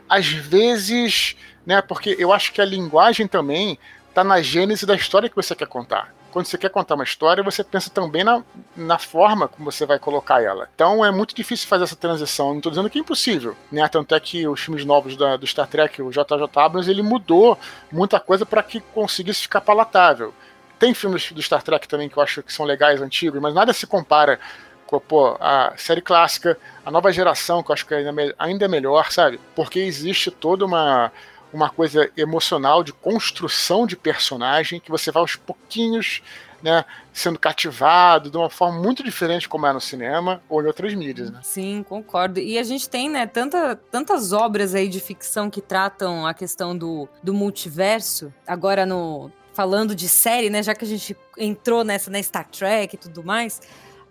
às 0.07 0.27
vezes, 0.27 1.35
né? 1.65 1.81
Porque 1.81 2.15
eu 2.17 2.31
acho 2.33 2.51
que 2.53 2.61
a 2.61 2.65
linguagem 2.65 3.27
também 3.27 3.77
tá 4.13 4.23
na 4.23 4.41
gênese 4.41 4.85
da 4.85 4.95
história 4.95 5.29
que 5.29 5.35
você 5.35 5.55
quer 5.55 5.67
contar 5.67 6.13
quando 6.31 6.45
você 6.45 6.57
quer 6.57 6.69
contar 6.69 6.95
uma 6.95 7.03
história, 7.03 7.43
você 7.43 7.63
pensa 7.63 7.89
também 7.89 8.23
na, 8.23 8.43
na 8.75 8.97
forma 8.97 9.47
como 9.47 9.71
você 9.71 9.85
vai 9.85 9.99
colocar 9.99 10.41
ela. 10.41 10.69
Então 10.75 11.03
é 11.03 11.11
muito 11.11 11.35
difícil 11.35 11.67
fazer 11.67 11.83
essa 11.83 11.95
transição. 11.95 12.49
Não 12.49 12.57
estou 12.57 12.71
dizendo 12.71 12.89
que 12.89 12.97
é 12.97 13.01
impossível, 13.01 13.55
né? 13.71 13.87
Tanto 13.87 14.13
é 14.13 14.19
que 14.19 14.47
os 14.47 14.59
filmes 14.59 14.85
novos 14.85 15.15
da, 15.15 15.37
do 15.37 15.47
Star 15.47 15.67
Trek, 15.67 16.01
o 16.01 16.11
JJ 16.11 16.49
Abrams, 16.55 16.89
ele 16.89 17.01
mudou 17.01 17.57
muita 17.91 18.19
coisa 18.19 18.45
para 18.45 18.63
que 18.63 18.79
conseguisse 18.79 19.41
ficar 19.41 19.61
palatável. 19.61 20.33
Tem 20.77 20.93
filmes 20.93 21.31
do 21.31 21.41
Star 21.41 21.61
Trek 21.61 21.87
também 21.87 22.07
que 22.07 22.17
eu 22.17 22.23
acho 22.23 22.41
que 22.41 22.53
são 22.53 22.65
legais, 22.65 23.01
antigos, 23.01 23.41
mas 23.41 23.53
nada 23.53 23.73
se 23.73 23.85
compara 23.85 24.39
com 24.85 24.99
pô, 24.99 25.37
a 25.39 25.73
série 25.77 26.01
clássica, 26.01 26.57
a 26.85 26.89
nova 26.89 27.11
geração, 27.11 27.61
que 27.61 27.69
eu 27.69 27.73
acho 27.73 27.85
que 27.85 27.93
ainda 28.39 28.65
é 28.65 28.67
melhor, 28.67 29.11
sabe? 29.11 29.39
Porque 29.55 29.79
existe 29.79 30.31
toda 30.31 30.65
uma 30.65 31.11
uma 31.51 31.69
coisa 31.69 32.09
emocional 32.15 32.83
de 32.83 32.93
construção 32.93 33.87
de 33.87 33.95
personagem 33.95 34.79
que 34.79 34.91
você 34.91 35.11
vai 35.11 35.21
aos 35.21 35.35
pouquinhos 35.35 36.21
né, 36.61 36.83
sendo 37.13 37.39
cativado 37.39 38.29
de 38.29 38.37
uma 38.37 38.49
forma 38.49 38.81
muito 38.81 39.03
diferente 39.03 39.47
como 39.47 39.65
é 39.65 39.73
no 39.73 39.81
cinema 39.81 40.41
ou 40.49 40.61
em 40.61 40.65
outras 40.65 40.93
mídias, 40.93 41.31
né? 41.31 41.39
Sim, 41.43 41.83
concordo. 41.87 42.39
E 42.39 42.57
a 42.57 42.63
gente 42.63 42.89
tem, 42.89 43.09
né, 43.09 43.25
tanta, 43.25 43.75
tantas 43.75 44.31
obras 44.31 44.75
aí 44.75 44.87
de 44.87 44.99
ficção 44.99 45.49
que 45.49 45.61
tratam 45.61 46.25
a 46.27 46.33
questão 46.33 46.77
do, 46.77 47.07
do 47.23 47.33
multiverso. 47.33 48.33
Agora 48.45 48.85
no 48.85 49.31
falando 49.53 49.93
de 49.93 50.07
série, 50.07 50.49
né, 50.49 50.63
já 50.63 50.73
que 50.73 50.85
a 50.85 50.87
gente 50.87 51.17
entrou 51.37 51.83
nessa 51.83 52.09
na 52.09 52.17
né, 52.17 52.23
Star 52.23 52.47
Trek 52.47 52.95
e 52.95 52.97
tudo 52.97 53.23
mais, 53.23 53.61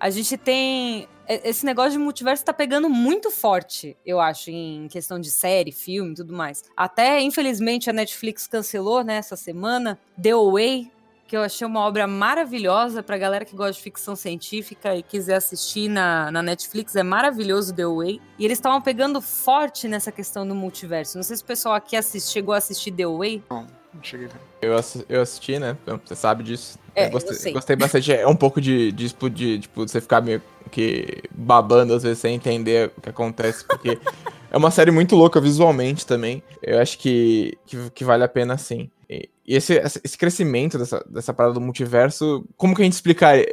a 0.01 0.11
gente 0.11 0.37
tem. 0.37 1.09
Esse 1.29 1.67
negócio 1.67 1.93
de 1.93 1.99
multiverso 1.99 2.43
tá 2.43 2.55
pegando 2.55 2.89
muito 2.89 3.31
forte, 3.31 3.95
eu 4.05 4.19
acho, 4.19 4.51
em 4.51 4.89
questão 4.89 5.21
de 5.21 5.31
série, 5.31 5.71
filme 5.71 6.13
e 6.13 6.15
tudo 6.15 6.33
mais. 6.33 6.65
Até, 6.75 7.21
infelizmente, 7.21 7.91
a 7.91 7.93
Netflix 7.93 8.47
cancelou, 8.47 9.05
né, 9.05 9.17
essa 9.17 9.37
semana, 9.37 9.99
The 10.21 10.31
Away, 10.31 10.91
que 11.29 11.37
eu 11.37 11.43
achei 11.43 11.67
uma 11.67 11.81
obra 11.81 12.07
maravilhosa 12.07 13.03
pra 13.03 13.19
galera 13.19 13.45
que 13.45 13.55
gosta 13.55 13.75
de 13.75 13.83
ficção 13.83 14.17
científica 14.17 14.97
e 14.97 15.03
quiser 15.03 15.37
assistir 15.37 15.89
na, 15.89 16.31
na 16.31 16.43
Netflix. 16.43 16.97
É 16.97 17.03
maravilhoso 17.03 17.75
The 17.75 17.85
Way. 17.85 18.21
E 18.39 18.45
eles 18.47 18.57
estavam 18.57 18.81
pegando 18.81 19.21
forte 19.21 19.87
nessa 19.87 20.11
questão 20.11 20.49
do 20.49 20.55
multiverso. 20.55 21.19
Não 21.19 21.23
sei 21.23 21.37
se 21.37 21.43
o 21.43 21.47
pessoal 21.47 21.75
aqui 21.75 21.97
assist, 21.97 22.33
chegou 22.33 22.55
a 22.55 22.57
assistir 22.57 22.93
The 22.93 23.07
Way. 23.07 23.45
Não, 23.51 23.67
não 23.93 24.03
cheguei. 24.03 24.29
Eu, 24.63 24.75
assi 24.75 25.05
eu 25.07 25.21
assisti, 25.21 25.59
né? 25.59 25.77
Você 26.03 26.17
sabe 26.17 26.43
disso. 26.43 26.79
É, 26.99 27.11
gostei, 27.11 27.51
eu 27.51 27.55
gostei 27.55 27.77
bastante. 27.77 28.13
É 28.13 28.27
um 28.27 28.37
pouco 28.37 28.61
de, 28.61 28.93
de 28.93 29.07
explodir, 29.07 29.61
tipo, 29.61 29.87
você 29.87 30.01
ficar 30.01 30.21
meio 30.21 30.43
que 30.71 31.23
babando 31.33 31.95
às 31.95 32.03
vezes 32.03 32.19
sem 32.19 32.35
entender 32.35 32.93
o 32.97 33.01
que 33.01 33.09
acontece, 33.09 33.65
porque 33.65 33.99
é 34.51 34.57
uma 34.57 34.71
série 34.71 34.91
muito 34.91 35.15
louca 35.15 35.41
visualmente 35.41 36.07
também. 36.07 36.43
Eu 36.63 36.81
acho 36.81 36.99
que, 36.99 37.57
que, 37.67 37.91
que 37.91 38.05
vale 38.05 38.25
a 38.25 38.29
pena 38.29 38.59
sim. 38.59 38.91
E, 39.09 39.29
esse, 39.47 39.81
esse 40.05 40.19
crescimento 40.19 40.77
dessa, 40.77 41.03
dessa 41.09 41.33
parada 41.33 41.55
do 41.55 41.61
multiverso, 41.61 42.45
como 42.57 42.75
que 42.75 42.83
a 42.83 42.85
gente 42.85 42.95
explicaria? 42.95 43.47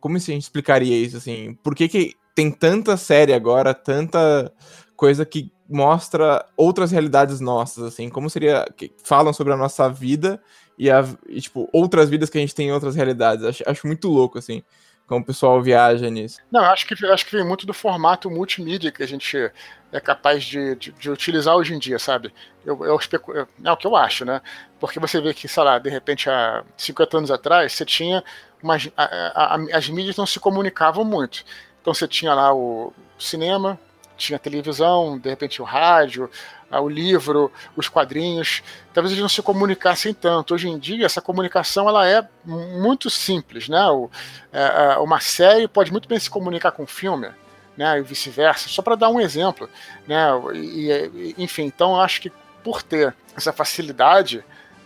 Como 0.00 0.16
a 0.16 0.18
gente 0.18 0.42
explicaria 0.42 0.96
isso, 0.96 1.16
assim? 1.16 1.56
Por 1.62 1.74
que, 1.74 1.88
que 1.88 2.14
tem 2.34 2.50
tanta 2.50 2.96
série 2.96 3.32
agora, 3.32 3.72
tanta 3.72 4.52
coisa 4.96 5.24
que 5.24 5.52
mostra 5.68 6.44
outras 6.56 6.90
realidades 6.90 7.40
nossas, 7.40 7.84
assim? 7.84 8.08
Como 8.08 8.28
seria. 8.28 8.66
que 8.76 8.92
falam 9.04 9.32
sobre 9.32 9.52
a 9.52 9.56
nossa 9.56 9.88
vida 9.88 10.40
e, 10.78 10.90
a, 10.90 11.04
e, 11.28 11.40
tipo, 11.40 11.68
outras 11.72 12.10
vidas 12.10 12.30
que 12.30 12.38
a 12.38 12.40
gente 12.40 12.54
tem 12.54 12.68
em 12.68 12.72
outras 12.72 12.94
realidades. 12.94 13.44
Acho, 13.44 13.64
acho 13.66 13.86
muito 13.86 14.08
louco, 14.08 14.38
assim. 14.38 14.62
como 15.06 15.20
o 15.20 15.24
pessoal 15.24 15.62
viaja 15.62 16.10
nisso. 16.10 16.38
Não, 16.50 16.60
acho 16.64 16.86
que, 16.86 17.06
acho 17.06 17.26
que 17.26 17.36
vem 17.36 17.46
muito 17.46 17.66
do 17.66 17.72
formato 17.72 18.30
multimídia 18.30 18.90
que 18.90 19.02
a 19.02 19.08
gente 19.08 19.50
é 19.92 20.00
capaz 20.00 20.44
de, 20.44 20.74
de, 20.76 20.92
de 20.92 21.10
utilizar 21.10 21.56
hoje 21.56 21.74
em 21.74 21.78
dia, 21.78 21.98
sabe? 21.98 22.32
Eu, 22.64 22.84
eu 22.84 22.96
especulo, 22.96 23.46
é 23.64 23.72
o 23.72 23.76
que 23.76 23.86
eu 23.86 23.96
acho, 23.96 24.24
né? 24.24 24.42
Porque 24.80 24.98
você 25.00 25.20
vê 25.20 25.32
que, 25.32 25.48
sei 25.48 25.62
lá, 25.62 25.78
de 25.78 25.88
repente 25.88 26.28
há 26.28 26.64
50 26.76 27.18
anos 27.18 27.30
atrás, 27.30 27.72
você 27.72 27.84
tinha 27.84 28.22
umas, 28.62 28.90
a, 28.96 29.04
a, 29.04 29.54
a, 29.54 29.76
as 29.76 29.88
mídias 29.88 30.16
não 30.16 30.26
se 30.26 30.40
comunicavam 30.40 31.04
muito. 31.04 31.44
Então 31.80 31.94
você 31.94 32.08
tinha 32.08 32.34
lá 32.34 32.52
o 32.52 32.92
cinema, 33.18 33.78
tinha 34.16 34.38
televisão, 34.38 35.18
de 35.18 35.28
repente 35.28 35.60
o 35.60 35.64
rádio, 35.64 36.30
o 36.70 36.88
livro, 36.88 37.52
os 37.76 37.88
quadrinhos. 37.88 38.62
Talvez 38.92 39.12
eles 39.12 39.22
não 39.22 39.28
se 39.28 39.42
comunicassem 39.42 40.12
tanto. 40.12 40.54
Hoje 40.54 40.68
em 40.68 40.78
dia, 40.78 41.06
essa 41.06 41.20
comunicação 41.20 41.88
ela 41.88 42.08
é 42.08 42.26
muito 42.44 43.08
simples. 43.10 43.68
Né? 43.68 43.84
O, 43.86 44.10
é, 44.52 44.96
uma 44.98 45.20
série 45.20 45.68
pode 45.68 45.92
muito 45.92 46.08
bem 46.08 46.18
se 46.18 46.30
comunicar 46.30 46.72
com 46.72 46.82
um 46.84 46.86
filme. 46.86 47.28
Né, 47.76 47.98
e 47.98 48.02
vice-versa, 48.02 48.70
só 48.70 48.80
para 48.80 48.94
dar 48.94 49.10
um 49.10 49.20
exemplo, 49.20 49.68
né, 50.08 50.28
e, 50.54 51.34
enfim, 51.36 51.64
então 51.64 52.00
acho 52.00 52.22
que 52.22 52.32
por 52.64 52.82
ter 52.82 53.14
essa 53.36 53.52
facilidade 53.52 54.42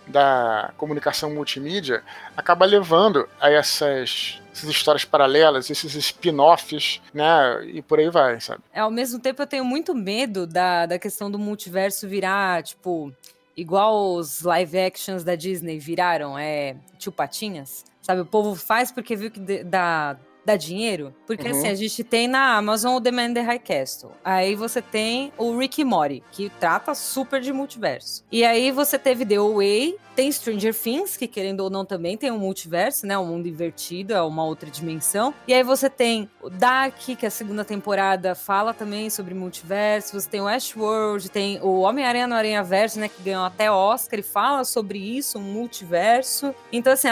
da 0.08 0.72
comunicação 0.76 1.30
multimídia, 1.30 2.02
acaba 2.36 2.66
levando 2.66 3.28
a 3.40 3.48
essas 3.48 4.39
essas 4.52 4.68
histórias 4.68 5.04
paralelas, 5.04 5.70
esses 5.70 5.94
spin-offs, 5.94 7.00
né? 7.14 7.64
E 7.66 7.82
por 7.82 7.98
aí 7.98 8.10
vai, 8.10 8.40
sabe? 8.40 8.62
É, 8.72 8.80
ao 8.80 8.90
mesmo 8.90 9.18
tempo 9.18 9.42
eu 9.42 9.46
tenho 9.46 9.64
muito 9.64 9.94
medo 9.94 10.46
da, 10.46 10.86
da 10.86 10.98
questão 10.98 11.30
do 11.30 11.38
multiverso 11.38 12.08
virar, 12.08 12.62
tipo, 12.62 13.12
igual 13.56 14.14
os 14.14 14.42
live 14.42 14.78
actions 14.78 15.24
da 15.24 15.34
Disney 15.34 15.78
viraram, 15.78 16.38
é, 16.38 16.76
tio 16.98 17.12
Patinhas. 17.12 17.84
Sabe, 18.02 18.22
o 18.22 18.26
povo 18.26 18.54
faz 18.54 18.90
porque 18.90 19.14
viu 19.14 19.30
que 19.30 19.62
dá, 19.62 20.16
dá 20.44 20.56
dinheiro. 20.56 21.14
Porque 21.26 21.48
uhum. 21.48 21.58
assim, 21.58 21.68
a 21.68 21.74
gente 21.74 22.02
tem 22.04 22.28
na 22.28 22.56
Amazon 22.56 22.96
o 22.96 23.00
The 23.00 23.10
Man 23.10 23.26
in 23.26 23.34
the 23.34 23.40
High 23.40 23.58
Castle. 23.58 24.12
Aí 24.24 24.54
você 24.54 24.82
tem 24.82 25.32
o 25.36 25.56
Rick 25.56 25.84
Mori, 25.84 26.22
que 26.32 26.50
trata 26.60 26.94
super 26.94 27.40
de 27.40 27.52
multiverso. 27.52 28.24
E 28.30 28.44
aí 28.44 28.70
você 28.70 28.98
teve 28.98 29.24
The 29.24 29.36
Away, 29.36 29.96
tem 30.14 30.30
Stranger 30.30 30.74
Things, 30.74 31.16
que 31.16 31.26
querendo 31.26 31.60
ou 31.60 31.70
não 31.70 31.84
também 31.84 32.16
tem 32.16 32.30
um 32.30 32.38
multiverso, 32.38 33.06
né? 33.06 33.16
Um 33.16 33.26
mundo 33.26 33.48
invertido, 33.48 34.12
é 34.12 34.20
uma 34.20 34.44
outra 34.44 34.70
dimensão. 34.70 35.32
E 35.46 35.54
aí 35.54 35.62
você 35.62 35.88
tem 35.88 36.28
o 36.42 36.50
Dark, 36.50 36.96
que 36.96 37.26
a 37.26 37.30
segunda 37.30 37.64
temporada 37.64 38.34
fala 38.34 38.74
também 38.74 39.08
sobre 39.08 39.34
multiverso. 39.34 40.20
Você 40.20 40.28
tem 40.28 40.40
o 40.40 40.48
Ashworld, 40.48 41.30
tem 41.30 41.60
o 41.62 41.80
Homem-Aranha 41.80 42.26
no 42.26 42.34
Aranha 42.34 42.62
Verso, 42.62 42.98
né? 42.98 43.08
Que 43.08 43.22
ganhou 43.22 43.44
até 43.44 43.70
Oscar 43.70 44.18
e 44.18 44.22
fala 44.22 44.64
sobre 44.64 44.98
isso, 44.98 45.38
um 45.38 45.42
multiverso. 45.42 46.54
Então, 46.72 46.92
assim, 46.92 47.08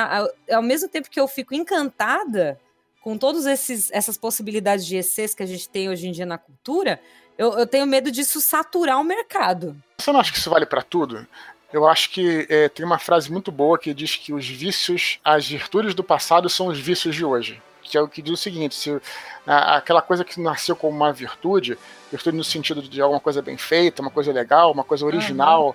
ao 0.50 0.62
mesmo 0.62 0.88
tempo 0.88 1.08
que 1.10 1.20
eu 1.20 1.28
fico 1.28 1.54
encantada 1.54 2.58
com 3.02 3.16
todas 3.16 3.46
essas 3.46 4.16
possibilidades 4.16 4.84
de 4.86 4.96
excessos 4.96 5.34
que 5.34 5.42
a 5.42 5.46
gente 5.46 5.68
tem 5.68 5.88
hoje 5.88 6.08
em 6.08 6.12
dia 6.12 6.26
na 6.26 6.38
cultura, 6.38 7.00
eu, 7.36 7.52
eu 7.52 7.66
tenho 7.66 7.86
medo 7.86 8.10
disso 8.10 8.40
saturar 8.40 9.00
o 9.00 9.04
mercado. 9.04 9.76
Você 9.98 10.12
não 10.12 10.20
acha 10.20 10.32
que 10.32 10.38
isso 10.38 10.50
vale 10.50 10.66
para 10.66 10.82
tudo? 10.82 11.26
Eu 11.72 11.86
acho 11.86 12.10
que 12.10 12.46
é, 12.48 12.68
tem 12.68 12.84
uma 12.84 12.98
frase 12.98 13.30
muito 13.30 13.52
boa 13.52 13.78
que 13.78 13.94
diz 13.94 14.16
que 14.16 14.32
os 14.32 14.48
vícios, 14.48 15.20
as 15.22 15.46
virtudes 15.46 15.94
do 15.94 16.02
passado 16.02 16.48
são 16.48 16.66
os 16.66 16.78
vícios 16.78 17.14
de 17.14 17.24
hoje. 17.24 17.62
Que 17.82 17.96
é 17.96 18.00
o 18.00 18.08
que 18.08 18.20
diz 18.20 18.32
o 18.32 18.36
seguinte: 18.36 18.74
se 18.74 19.00
a, 19.46 19.76
aquela 19.76 20.02
coisa 20.02 20.24
que 20.24 20.40
nasceu 20.40 20.74
como 20.74 20.96
uma 20.96 21.12
virtude, 21.12 21.78
virtude 22.10 22.36
no 22.36 22.44
sentido 22.44 22.82
de 22.82 23.00
alguma 23.00 23.20
coisa 23.20 23.40
bem 23.40 23.56
feita, 23.56 24.02
uma 24.02 24.10
coisa 24.10 24.32
legal, 24.32 24.72
uma 24.72 24.84
coisa 24.84 25.06
original, 25.06 25.68
uhum. 25.68 25.74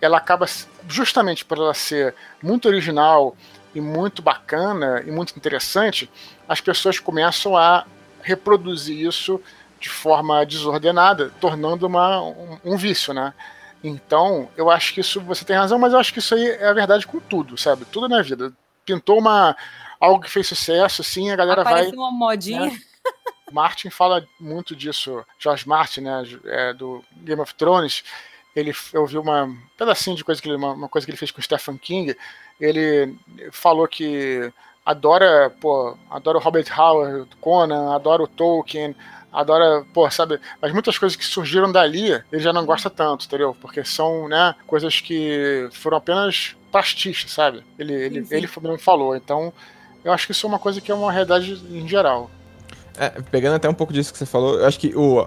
ela 0.00 0.16
acaba, 0.16 0.46
justamente 0.88 1.44
por 1.44 1.58
ela 1.58 1.74
ser 1.74 2.14
muito 2.42 2.66
original 2.66 3.36
e 3.74 3.80
muito 3.80 4.22
bacana 4.22 5.02
e 5.06 5.10
muito 5.10 5.36
interessante, 5.36 6.10
as 6.48 6.60
pessoas 6.60 6.98
começam 6.98 7.56
a 7.56 7.86
reproduzir 8.22 9.06
isso 9.06 9.40
de 9.80 9.88
forma 9.88 10.44
desordenada, 10.46 11.32
tornando 11.40 11.86
uma, 11.86 12.22
um, 12.22 12.58
um, 12.64 12.76
vício, 12.76 13.12
né? 13.12 13.34
Então, 13.82 14.48
eu 14.56 14.70
acho 14.70 14.94
que 14.94 15.00
isso 15.00 15.20
você 15.20 15.44
tem 15.44 15.56
razão, 15.56 15.78
mas 15.78 15.92
eu 15.92 15.98
acho 15.98 16.12
que 16.12 16.20
isso 16.20 16.34
aí 16.34 16.46
é 16.50 16.68
a 16.68 16.72
verdade 16.72 17.06
com 17.06 17.18
tudo, 17.18 17.58
sabe? 17.58 17.84
Tudo 17.84 18.08
na 18.08 18.22
vida. 18.22 18.52
Pintou 18.84 19.18
uma 19.18 19.56
algo 19.98 20.22
que 20.22 20.30
fez 20.30 20.46
sucesso, 20.46 21.02
assim, 21.02 21.30
a 21.30 21.36
galera 21.36 21.62
Aparece 21.62 21.90
vai. 21.90 21.98
uma 21.98 22.12
modinha. 22.12 22.66
Né? 22.66 22.80
Martin 23.52 23.90
fala 23.90 24.26
muito 24.40 24.74
disso, 24.74 25.24
George 25.38 25.68
Martin, 25.68 26.00
né, 26.02 26.24
é, 26.44 26.72
do 26.72 27.04
Game 27.18 27.40
of 27.40 27.54
Thrones. 27.54 28.02
Ele, 28.54 28.72
eu 28.92 29.06
vi 29.06 29.18
uma 29.18 29.44
um 29.44 29.58
pedacinho 29.78 30.16
de 30.16 30.24
coisa 30.24 30.40
que 30.40 30.48
ele, 30.48 30.56
uma, 30.56 30.72
uma 30.72 30.88
coisa 30.88 31.06
que 31.06 31.10
ele 31.10 31.18
fez 31.18 31.30
com 31.30 31.40
Stephen 31.40 31.76
King. 31.76 32.16
Ele 32.62 33.16
falou 33.50 33.88
que 33.88 34.52
adora, 34.86 35.50
pô, 35.60 35.96
adora 36.08 36.38
o 36.38 36.40
Robert 36.40 36.66
Howard, 36.76 37.28
Conan, 37.40 37.92
adora 37.92 38.22
o 38.22 38.28
Tolkien, 38.28 38.94
adora, 39.32 39.84
pô, 39.92 40.08
sabe, 40.10 40.38
mas 40.60 40.72
muitas 40.72 40.96
coisas 40.96 41.16
que 41.16 41.24
surgiram 41.24 41.72
dali, 41.72 42.12
ele 42.30 42.42
já 42.42 42.52
não 42.52 42.64
gosta 42.64 42.88
tanto, 42.88 43.26
entendeu? 43.26 43.56
Porque 43.60 43.84
são, 43.84 44.28
né, 44.28 44.54
coisas 44.66 45.00
que 45.00 45.68
foram 45.72 45.96
apenas 45.96 46.56
pastiches, 46.70 47.32
sabe? 47.32 47.64
Ele, 47.78 47.94
ele, 47.94 48.24
sim, 48.24 48.34
ele 48.34 48.48
não 48.62 48.78
falou, 48.78 49.16
então 49.16 49.52
eu 50.04 50.12
acho 50.12 50.26
que 50.26 50.32
isso 50.32 50.46
é 50.46 50.48
uma 50.48 50.58
coisa 50.58 50.80
que 50.80 50.90
é 50.90 50.94
uma 50.94 51.10
realidade 51.10 51.52
em 51.70 51.88
geral. 51.88 52.30
É, 52.98 53.08
pegando 53.08 53.56
até 53.56 53.68
um 53.68 53.74
pouco 53.74 53.92
disso 53.92 54.12
que 54.12 54.18
você 54.18 54.26
falou, 54.26 54.60
eu 54.60 54.66
acho 54.66 54.78
que 54.78 54.94
o, 54.94 55.26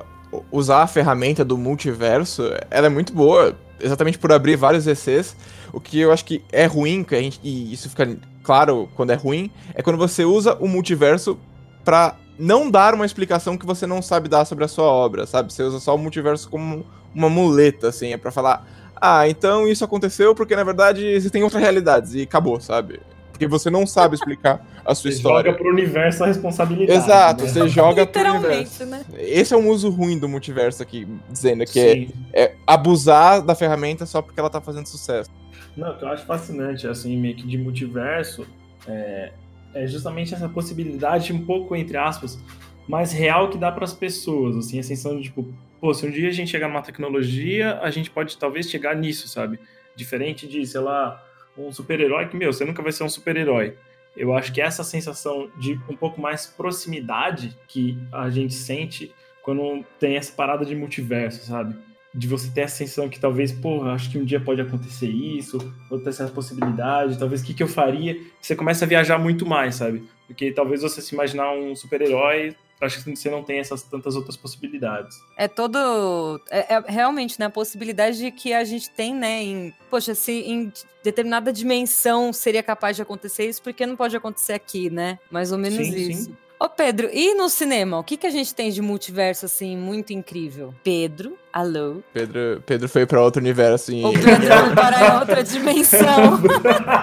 usar 0.51 0.83
a 0.83 0.87
ferramenta 0.87 1.45
do 1.45 1.57
multiverso, 1.57 2.43
ela 2.69 2.87
é 2.87 2.89
muito 2.89 3.13
boa, 3.13 3.55
exatamente 3.79 4.17
por 4.17 4.31
abrir 4.31 4.55
vários 4.55 4.87
ECs, 4.87 5.35
o 5.71 5.79
que 5.79 5.99
eu 5.99 6.11
acho 6.11 6.25
que 6.25 6.43
é 6.51 6.65
ruim, 6.65 7.03
que 7.03 7.15
a 7.15 7.21
gente, 7.21 7.39
e 7.43 7.71
isso 7.71 7.89
fica 7.89 8.17
claro 8.43 8.89
quando 8.95 9.11
é 9.11 9.15
ruim, 9.15 9.51
é 9.73 9.81
quando 9.81 9.97
você 9.97 10.23
usa 10.23 10.55
o 10.55 10.67
multiverso 10.67 11.37
para 11.83 12.15
não 12.37 12.69
dar 12.69 12.93
uma 12.93 13.05
explicação 13.05 13.57
que 13.57 13.65
você 13.65 13.87
não 13.87 14.01
sabe 14.01 14.27
dar 14.27 14.45
sobre 14.45 14.63
a 14.65 14.67
sua 14.67 14.85
obra, 14.85 15.25
sabe? 15.25 15.53
Você 15.53 15.63
usa 15.63 15.79
só 15.79 15.95
o 15.95 15.97
multiverso 15.97 16.49
como 16.49 16.85
uma 17.13 17.29
muleta, 17.29 17.89
assim, 17.89 18.11
é 18.11 18.17
pra 18.17 18.31
falar, 18.31 18.67
ah, 18.95 19.27
então 19.27 19.67
isso 19.67 19.83
aconteceu 19.85 20.33
porque 20.33 20.55
na 20.55 20.63
verdade 20.63 21.05
existem 21.05 21.43
outras 21.43 21.61
realidades 21.61 22.13
e 22.13 22.23
acabou, 22.23 22.59
sabe? 22.59 22.99
Porque 23.35 23.47
você 23.47 23.69
não 23.69 23.85
sabe 23.85 24.15
explicar 24.15 24.65
a 24.85 24.95
sua 24.95 25.11
você 25.11 25.17
história. 25.17 25.39
Você 25.39 25.49
joga 25.49 25.57
pro 25.57 25.69
universo 25.69 26.23
a 26.23 26.27
responsabilidade. 26.27 26.97
Exato, 26.97 27.43
né? 27.43 27.49
você 27.49 27.67
joga 27.67 28.07
pro 28.07 28.21
universo. 28.21 28.85
Né? 28.85 29.03
Esse 29.17 29.53
é 29.53 29.57
um 29.57 29.67
uso 29.67 29.89
ruim 29.89 30.17
do 30.17 30.29
multiverso 30.29 30.81
aqui, 30.81 31.05
dizendo 31.29 31.65
que 31.65 32.09
é, 32.31 32.43
é, 32.43 32.55
abusar 32.65 33.41
da 33.41 33.53
ferramenta 33.53 34.05
só 34.05 34.21
porque 34.21 34.39
ela 34.39 34.49
tá 34.49 34.61
fazendo 34.61 34.85
sucesso. 34.85 35.29
Não, 35.75 35.91
o 35.91 35.97
que 35.97 36.05
eu 36.05 36.07
acho 36.07 36.25
fascinante, 36.25 36.87
assim, 36.87 37.17
meio 37.17 37.35
que 37.35 37.45
de 37.45 37.57
multiverso, 37.57 38.47
é, 38.87 39.33
é 39.73 39.85
justamente 39.85 40.33
essa 40.33 40.47
possibilidade, 40.47 41.33
um 41.33 41.45
pouco, 41.45 41.75
entre 41.75 41.97
aspas, 41.97 42.39
mais 42.87 43.11
real 43.11 43.49
que 43.49 43.57
dá 43.57 43.69
para 43.69 43.83
as 43.83 43.93
pessoas, 43.93 44.55
assim, 44.55 44.79
a 44.79 44.83
sensação 44.83 45.17
de, 45.17 45.23
tipo, 45.23 45.45
pô, 45.81 45.93
se 45.93 46.07
um 46.07 46.09
dia 46.09 46.29
a 46.29 46.31
gente 46.31 46.49
chegar 46.49 46.69
numa 46.69 46.81
tecnologia, 46.81 47.79
a 47.81 47.91
gente 47.91 48.09
pode 48.09 48.37
talvez 48.37 48.69
chegar 48.69 48.95
nisso, 48.95 49.27
sabe? 49.27 49.59
Diferente 49.93 50.47
de, 50.47 50.65
sei 50.65 50.79
lá, 50.79 51.21
um 51.57 51.71
super-herói 51.71 52.27
que, 52.27 52.35
meu, 52.35 52.51
você 52.51 52.65
nunca 52.65 52.81
vai 52.81 52.91
ser 52.91 53.03
um 53.03 53.09
super-herói. 53.09 53.75
Eu 54.15 54.33
acho 54.33 54.53
que 54.53 54.61
essa 54.61 54.83
sensação 54.83 55.49
de 55.57 55.79
um 55.89 55.95
pouco 55.95 56.21
mais 56.21 56.45
proximidade 56.47 57.57
que 57.67 57.97
a 58.11 58.29
gente 58.29 58.53
sente 58.53 59.13
quando 59.41 59.85
tem 59.99 60.15
essa 60.15 60.33
parada 60.33 60.65
de 60.65 60.75
multiverso, 60.75 61.45
sabe? 61.45 61.75
de 62.15 62.29
você 62.29 62.49
ter 62.49 62.63
a 62.63 62.67
sensação 62.67 63.09
que 63.09 63.19
talvez, 63.19 63.51
pô, 63.51 63.83
acho 63.83 64.09
que 64.09 64.17
um 64.17 64.23
dia 64.23 64.39
pode 64.39 64.61
acontecer 64.61 65.09
isso, 65.09 65.57
ou 65.91 65.99
ter 65.99 66.09
essa 66.09 66.29
possibilidade, 66.29 67.19
talvez 67.19 67.41
o 67.41 67.45
que, 67.45 67.53
que 67.53 67.61
eu 67.61 67.67
faria? 67.67 68.17
Você 68.39 68.55
começa 68.55 68.85
a 68.85 68.87
viajar 68.87 69.17
muito 69.17 69.45
mais, 69.45 69.75
sabe? 69.75 70.07
Porque 70.25 70.49
talvez 70.51 70.81
você 70.81 71.01
se 71.01 71.13
imaginar 71.13 71.51
um 71.51 71.75
super-herói, 71.75 72.55
acho 72.81 73.03
que 73.03 73.15
você 73.15 73.29
não 73.29 73.43
tem 73.43 73.59
essas 73.59 73.83
tantas 73.83 74.15
outras 74.15 74.35
possibilidades. 74.35 75.17
É 75.37 75.47
todo. 75.47 76.41
É, 76.49 76.75
é, 76.75 76.83
realmente, 76.87 77.39
né? 77.39 77.45
A 77.45 77.49
possibilidade 77.49 78.17
de 78.17 78.31
que 78.31 78.53
a 78.53 78.63
gente 78.63 78.89
tem, 78.89 79.13
né? 79.13 79.43
Em, 79.43 79.73
poxa, 79.89 80.13
se 80.13 80.31
em 80.31 80.71
determinada 81.03 81.53
dimensão 81.53 82.33
seria 82.33 82.63
capaz 82.63 82.95
de 82.95 83.01
acontecer 83.01 83.47
isso, 83.47 83.61
porque 83.61 83.85
não 83.85 83.95
pode 83.95 84.15
acontecer 84.15 84.53
aqui, 84.53 84.89
né? 84.89 85.19
Mais 85.31 85.51
ou 85.51 85.57
menos 85.57 85.87
sim, 85.87 85.95
isso. 85.95 86.23
Sim. 86.25 86.37
Ô, 86.57 86.69
Pedro, 86.69 87.09
e 87.11 87.33
no 87.33 87.49
cinema? 87.49 87.99
O 87.99 88.03
que, 88.03 88.15
que 88.15 88.25
a 88.25 88.29
gente 88.29 88.55
tem 88.55 88.71
de 88.71 88.81
multiverso, 88.81 89.45
assim, 89.45 89.75
muito 89.75 90.13
incrível? 90.13 90.73
Pedro, 90.83 91.37
alô? 91.51 91.97
Pedro, 92.13 92.63
Pedro 92.65 92.87
foi 92.87 93.05
para 93.05 93.21
outro 93.21 93.41
universo. 93.41 93.91
Em... 93.91 94.05
O 94.05 94.13
Pedro 94.13 94.47
foi 94.47 94.75
para 94.75 95.19
outra 95.19 95.43
dimensão. 95.43 96.39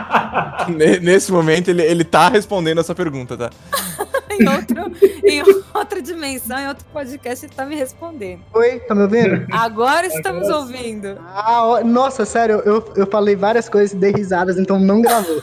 Nesse 1.03 1.31
momento, 1.31 1.69
ele, 1.69 1.83
ele 1.83 2.03
tá 2.03 2.31
respondendo 2.31 2.81
essa 2.81 2.95
pergunta, 2.95 3.37
tá? 3.37 3.51
em, 4.33 4.49
outro, 4.49 4.93
em 5.23 5.43
outra 5.75 6.01
dimensão, 6.01 6.59
em 6.59 6.69
outro 6.69 6.87
podcast, 6.91 7.45
ele 7.45 7.55
tá 7.55 7.67
me 7.67 7.77
respondendo. 7.77 8.41
Oi, 8.55 8.81
tá 8.81 8.95
me 8.95 9.03
ouvindo? 9.03 9.47
Agora 9.53 10.07
estamos 10.07 10.49
Agora 10.49 10.61
ouvindo. 10.61 11.19
Ah, 11.21 11.83
nossa, 11.85 12.25
sério, 12.25 12.63
eu, 12.65 12.91
eu 12.97 13.07
falei 13.07 13.37
várias 13.37 13.69
coisas 13.69 13.93
e 13.93 13.97
dei 13.97 14.13
risadas, 14.13 14.59
então 14.59 14.79
não 14.79 15.03
gravou. 15.03 15.43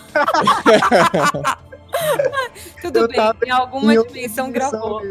Tudo 2.81 2.99
eu 2.99 3.07
bem, 3.07 3.19
em 3.45 3.51
alguma 3.51 3.93
em 3.93 3.97
dimensão, 4.03 4.49
dimensão 4.49 4.51
gravou. 4.51 5.01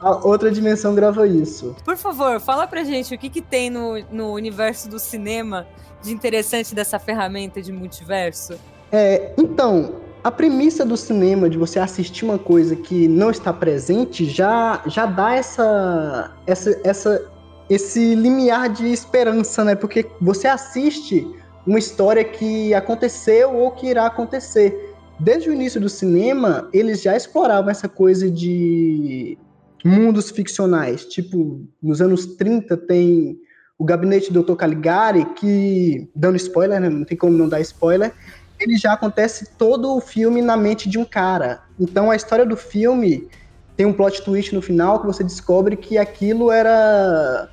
A 0.00 0.26
outra 0.26 0.50
dimensão 0.50 0.94
gravou 0.94 1.24
isso. 1.24 1.76
Por 1.84 1.96
favor, 1.96 2.40
fala 2.40 2.66
pra 2.66 2.84
gente 2.84 3.14
o 3.14 3.18
que, 3.18 3.28
que 3.28 3.40
tem 3.40 3.70
no, 3.70 4.02
no 4.10 4.32
universo 4.32 4.88
do 4.88 4.98
cinema 4.98 5.66
de 6.02 6.12
interessante 6.12 6.74
dessa 6.74 6.98
ferramenta 6.98 7.62
de 7.62 7.72
multiverso. 7.72 8.58
É, 8.90 9.32
então, 9.38 9.94
a 10.22 10.30
premissa 10.30 10.84
do 10.84 10.96
cinema 10.96 11.48
de 11.48 11.58
você 11.58 11.78
assistir 11.78 12.24
uma 12.24 12.38
coisa 12.38 12.76
que 12.76 13.08
não 13.08 13.30
está 13.30 13.52
presente 13.52 14.24
já, 14.24 14.82
já 14.86 15.06
dá 15.06 15.34
essa, 15.34 16.32
essa, 16.46 16.80
essa, 16.84 17.30
esse 17.68 18.14
limiar 18.14 18.68
de 18.68 18.86
esperança, 18.92 19.64
né? 19.64 19.74
Porque 19.74 20.06
você 20.20 20.46
assiste 20.46 21.26
uma 21.66 21.78
história 21.78 22.24
que 22.24 22.74
aconteceu 22.74 23.54
ou 23.54 23.70
que 23.70 23.88
irá 23.88 24.06
acontecer. 24.06 24.91
Desde 25.18 25.50
o 25.50 25.52
início 25.52 25.80
do 25.80 25.88
cinema, 25.88 26.68
eles 26.72 27.02
já 27.02 27.16
exploravam 27.16 27.70
essa 27.70 27.88
coisa 27.88 28.30
de 28.30 29.38
mundos 29.84 30.30
ficcionais. 30.30 31.04
Tipo, 31.04 31.64
nos 31.82 32.00
anos 32.00 32.26
30 32.26 32.76
tem 32.76 33.38
o 33.78 33.84
Gabinete 33.84 34.32
do 34.32 34.42
Dr. 34.42 34.54
Caligari, 34.54 35.24
que, 35.34 36.08
dando 36.14 36.36
spoiler, 36.36 36.80
né? 36.80 36.88
não 36.88 37.04
tem 37.04 37.16
como 37.16 37.36
não 37.36 37.48
dar 37.48 37.60
spoiler, 37.60 38.12
ele 38.60 38.76
já 38.76 38.92
acontece 38.92 39.50
todo 39.58 39.96
o 39.96 40.00
filme 40.00 40.40
na 40.40 40.56
mente 40.56 40.88
de 40.88 40.98
um 40.98 41.04
cara. 41.04 41.62
Então 41.78 42.10
a 42.10 42.16
história 42.16 42.46
do 42.46 42.56
filme 42.56 43.28
tem 43.76 43.86
um 43.86 43.92
plot 43.92 44.22
twist 44.22 44.54
no 44.54 44.62
final 44.62 45.00
que 45.00 45.06
você 45.06 45.24
descobre 45.24 45.76
que 45.76 45.98
aquilo 45.98 46.50
era 46.50 47.48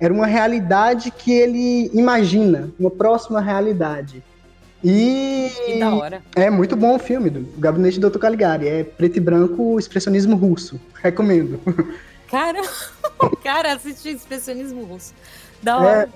era 0.00 0.12
uma 0.12 0.26
realidade 0.26 1.10
que 1.10 1.32
ele 1.32 1.90
imagina, 1.94 2.70
uma 2.78 2.90
próxima 2.90 3.40
realidade. 3.40 4.22
E 4.84 5.50
Que 5.64 5.78
da 5.78 5.94
hora. 5.94 6.22
é 6.36 6.50
muito 6.50 6.76
bom 6.76 6.96
o 6.96 6.98
filme 6.98 7.30
do 7.30 7.40
Gabinete 7.58 7.98
do 7.98 8.10
Dr. 8.10 8.18
Caligari, 8.18 8.68
é 8.68 8.84
preto 8.84 9.16
e 9.16 9.20
branco, 9.20 9.78
expressionismo 9.78 10.36
russo. 10.36 10.78
Recomendo. 11.02 11.58
Cara, 12.30 12.60
cara, 13.44 13.72
assisti 13.74 14.10
expressionismo 14.10 14.84
russo. 14.84 15.14
Da 15.62 15.78
hora. 15.78 16.08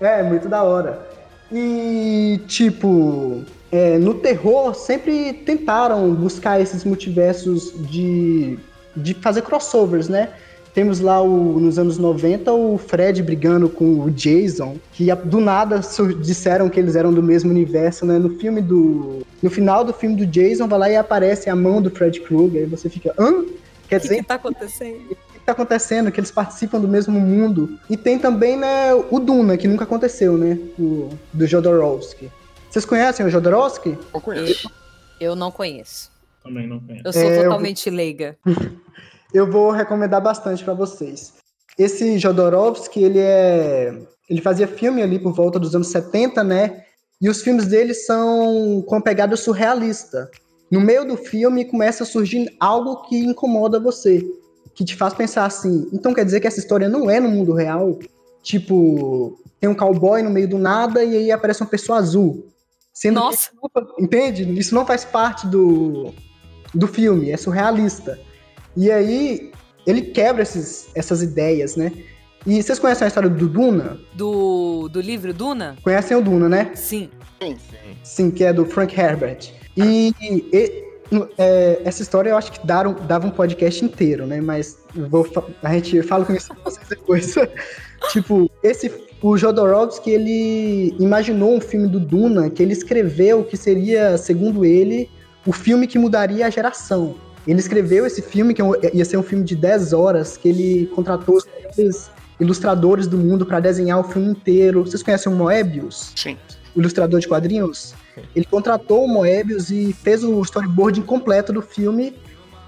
É, 0.00 0.20
é 0.20 0.22
muito 0.22 0.48
da 0.48 0.62
hora. 0.62 1.06
E, 1.50 2.40
tipo, 2.46 3.42
é, 3.72 3.98
no 3.98 4.14
terror 4.14 4.72
sempre 4.74 5.32
tentaram 5.32 6.14
buscar 6.14 6.60
esses 6.60 6.84
multiversos 6.84 7.72
de, 7.90 8.56
de 8.96 9.14
fazer 9.14 9.42
crossovers, 9.42 10.08
né? 10.08 10.30
Temos 10.74 10.98
lá 10.98 11.22
o, 11.22 11.60
nos 11.60 11.78
anos 11.78 11.98
90 11.98 12.52
o 12.52 12.76
Fred 12.76 13.22
brigando 13.22 13.68
com 13.68 14.00
o 14.00 14.10
Jason, 14.10 14.76
que 14.92 15.06
do 15.14 15.38
nada 15.40 15.80
disseram 16.20 16.68
que 16.68 16.80
eles 16.80 16.96
eram 16.96 17.12
do 17.14 17.22
mesmo 17.22 17.48
universo, 17.50 18.04
né? 18.04 18.18
No 18.18 18.30
filme 18.38 18.60
do. 18.60 19.20
No 19.40 19.50
final 19.50 19.84
do 19.84 19.92
filme 19.92 20.16
do 20.16 20.26
Jason, 20.26 20.66
vai 20.66 20.78
lá 20.78 20.90
e 20.90 20.96
aparece 20.96 21.48
a 21.48 21.54
mão 21.54 21.80
do 21.80 21.90
Fred 21.90 22.20
Krueger, 22.20 22.62
e 22.62 22.66
você 22.66 22.88
fica. 22.90 23.14
Hã? 23.16 23.44
Quer 23.88 23.98
O 23.98 24.00
que, 24.00 24.08
dizer, 24.08 24.16
que 24.16 24.22
tá 24.24 24.34
acontecendo? 24.34 24.96
o 25.12 25.14
que 25.34 25.46
tá 25.46 25.52
acontecendo? 25.52 26.10
Que 26.10 26.18
eles 26.18 26.30
participam 26.32 26.80
do 26.80 26.88
mesmo 26.88 27.20
mundo. 27.20 27.78
E 27.88 27.96
tem 27.96 28.18
também, 28.18 28.56
né, 28.56 28.92
o 28.94 29.20
Duna, 29.20 29.56
que 29.56 29.68
nunca 29.68 29.84
aconteceu, 29.84 30.36
né? 30.36 30.58
O, 30.76 31.10
do 31.32 31.46
Jodorowsky. 31.46 32.28
Vocês 32.68 32.84
conhecem 32.84 33.24
o 33.24 33.30
Jodorowsky? 33.30 33.96
Eu 34.12 34.20
conheço. 34.20 34.68
Eu 35.20 35.36
não 35.36 35.52
conheço. 35.52 36.10
Também 36.42 36.66
não 36.66 36.80
conheço. 36.80 37.06
Eu 37.06 37.12
sou 37.12 37.22
É, 37.22 37.38
eu- 37.38 37.42
totalmente 37.44 37.88
leiga. 37.90 38.36
Eu 39.34 39.50
vou 39.50 39.72
recomendar 39.72 40.22
bastante 40.22 40.62
pra 40.62 40.74
vocês. 40.74 41.34
Esse 41.76 42.18
Jodorowsky, 42.18 43.02
ele 43.02 43.18
é. 43.18 43.92
Ele 44.30 44.40
fazia 44.40 44.68
filme 44.68 45.02
ali 45.02 45.18
por 45.18 45.34
volta 45.34 45.58
dos 45.58 45.74
anos 45.74 45.88
70, 45.88 46.44
né? 46.44 46.84
E 47.20 47.28
os 47.28 47.42
filmes 47.42 47.66
dele 47.66 47.92
são 47.92 48.82
com 48.86 49.00
pegada 49.00 49.36
surrealista. 49.36 50.30
No 50.70 50.80
meio 50.80 51.04
do 51.04 51.16
filme 51.16 51.64
começa 51.64 52.04
a 52.04 52.06
surgir 52.06 52.48
algo 52.60 53.02
que 53.02 53.18
incomoda 53.18 53.78
você, 53.80 54.24
que 54.74 54.84
te 54.84 54.96
faz 54.96 55.12
pensar 55.12 55.44
assim: 55.46 55.88
então 55.92 56.14
quer 56.14 56.24
dizer 56.24 56.40
que 56.40 56.46
essa 56.46 56.60
história 56.60 56.88
não 56.88 57.10
é 57.10 57.18
no 57.18 57.28
mundo 57.28 57.52
real? 57.52 57.98
Tipo, 58.42 59.38
tem 59.58 59.68
um 59.68 59.74
cowboy 59.74 60.22
no 60.22 60.30
meio 60.30 60.48
do 60.48 60.58
nada 60.58 61.02
e 61.02 61.16
aí 61.16 61.32
aparece 61.32 61.60
uma 61.60 61.70
pessoa 61.70 61.98
azul. 61.98 62.46
Sendo 62.92 63.20
que 63.20 63.26
Nossa. 63.26 63.50
Entende? 63.98 64.58
Isso 64.58 64.74
não 64.74 64.86
faz 64.86 65.04
parte 65.04 65.46
do, 65.48 66.14
do 66.72 66.86
filme, 66.86 67.30
é 67.30 67.36
surrealista. 67.36 68.18
E 68.76 68.90
aí, 68.90 69.50
ele 69.86 70.02
quebra 70.02 70.42
esses, 70.42 70.88
essas 70.94 71.22
ideias, 71.22 71.76
né? 71.76 71.92
E 72.46 72.62
vocês 72.62 72.78
conhecem 72.78 73.04
a 73.06 73.08
história 73.08 73.28
do 73.28 73.48
Duna? 73.48 73.98
Do, 74.12 74.88
do 74.88 75.00
livro 75.00 75.32
Duna? 75.32 75.76
Conhecem 75.82 76.16
o 76.16 76.20
Duna, 76.22 76.48
né? 76.48 76.70
Sim. 76.74 77.08
Sim, 78.02 78.30
que 78.30 78.44
é 78.44 78.52
do 78.52 78.64
Frank 78.66 78.98
Herbert. 78.98 79.50
E, 79.76 80.12
e- 80.22 80.84
é, 81.38 81.80
essa 81.84 82.02
história 82.02 82.30
eu 82.30 82.36
acho 82.36 82.52
que 82.52 82.66
daram, 82.66 82.94
dava 83.06 83.26
um 83.26 83.30
podcast 83.30 83.84
inteiro, 83.84 84.26
né? 84.26 84.40
Mas 84.40 84.78
vou, 85.10 85.26
a 85.62 85.72
gente 85.74 86.02
fala 86.02 86.24
com 86.24 86.34
isso 86.34 86.52
depois. 86.88 87.34
tipo, 88.12 88.50
esse, 88.62 88.90
o 89.22 89.36
Jodorowsky, 89.36 90.10
ele 90.10 90.94
imaginou 90.98 91.54
um 91.56 91.60
filme 91.60 91.88
do 91.88 92.00
Duna 92.00 92.50
que 92.50 92.62
ele 92.62 92.72
escreveu 92.72 93.44
que 93.44 93.56
seria, 93.56 94.16
segundo 94.18 94.64
ele, 94.64 95.10
o 95.46 95.52
filme 95.52 95.86
que 95.86 95.98
mudaria 95.98 96.46
a 96.46 96.50
geração. 96.50 97.14
Ele 97.46 97.58
escreveu 97.60 98.06
esse 98.06 98.22
filme, 98.22 98.54
que 98.54 98.60
é 98.60 98.64
um- 98.64 98.72
ia 98.92 99.04
ser 99.04 99.16
um 99.16 99.22
filme 99.22 99.44
de 99.44 99.54
10 99.54 99.92
horas, 99.92 100.36
que 100.36 100.48
ele 100.48 100.86
contratou 100.94 101.36
os 101.36 102.10
ilustradores 102.40 103.06
do 103.06 103.16
mundo 103.18 103.44
para 103.46 103.60
desenhar 103.60 103.98
o 104.00 104.04
filme 104.04 104.28
inteiro. 104.30 104.84
Vocês 104.84 105.02
conhecem 105.02 105.32
o 105.32 105.34
Moebius? 105.36 106.12
Sim. 106.16 106.36
o 106.76 106.80
ilustrador 106.80 107.20
de 107.20 107.28
quadrinhos, 107.28 107.94
ele 108.34 108.44
contratou 108.44 109.04
o 109.04 109.08
Moebius 109.08 109.70
e 109.70 109.92
fez 109.92 110.24
o 110.24 110.40
storyboard 110.42 110.98
incompleto 110.98 111.52
do 111.52 111.62
filme 111.62 112.16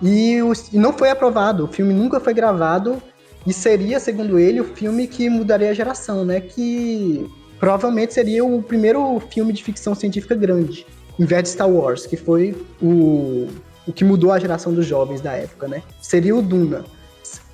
e, 0.00 0.40
o- 0.42 0.52
e 0.72 0.78
não 0.78 0.92
foi 0.92 1.10
aprovado. 1.10 1.64
O 1.64 1.66
filme 1.66 1.92
nunca 1.92 2.20
foi 2.20 2.32
gravado 2.32 3.02
e 3.44 3.52
seria, 3.52 3.98
segundo 3.98 4.38
ele, 4.38 4.60
o 4.60 4.64
filme 4.64 5.08
que 5.08 5.28
mudaria 5.28 5.70
a 5.70 5.74
geração, 5.74 6.24
né? 6.24 6.40
Que 6.40 7.28
provavelmente 7.58 8.14
seria 8.14 8.44
o 8.44 8.62
primeiro 8.62 9.18
filme 9.28 9.52
de 9.52 9.64
ficção 9.64 9.92
científica 9.92 10.36
grande, 10.36 10.86
em 11.18 11.24
vez 11.24 11.42
de 11.42 11.48
Star 11.48 11.68
Wars, 11.68 12.06
que 12.06 12.16
foi 12.16 12.54
o, 12.80 13.48
o 13.86 13.92
que 13.92 14.04
mudou 14.04 14.32
a 14.32 14.38
geração 14.38 14.72
dos 14.72 14.86
jovens 14.86 15.20
da 15.20 15.32
época, 15.32 15.68
né? 15.68 15.82
Seria 16.00 16.34
o 16.34 16.42
Duna. 16.42 16.84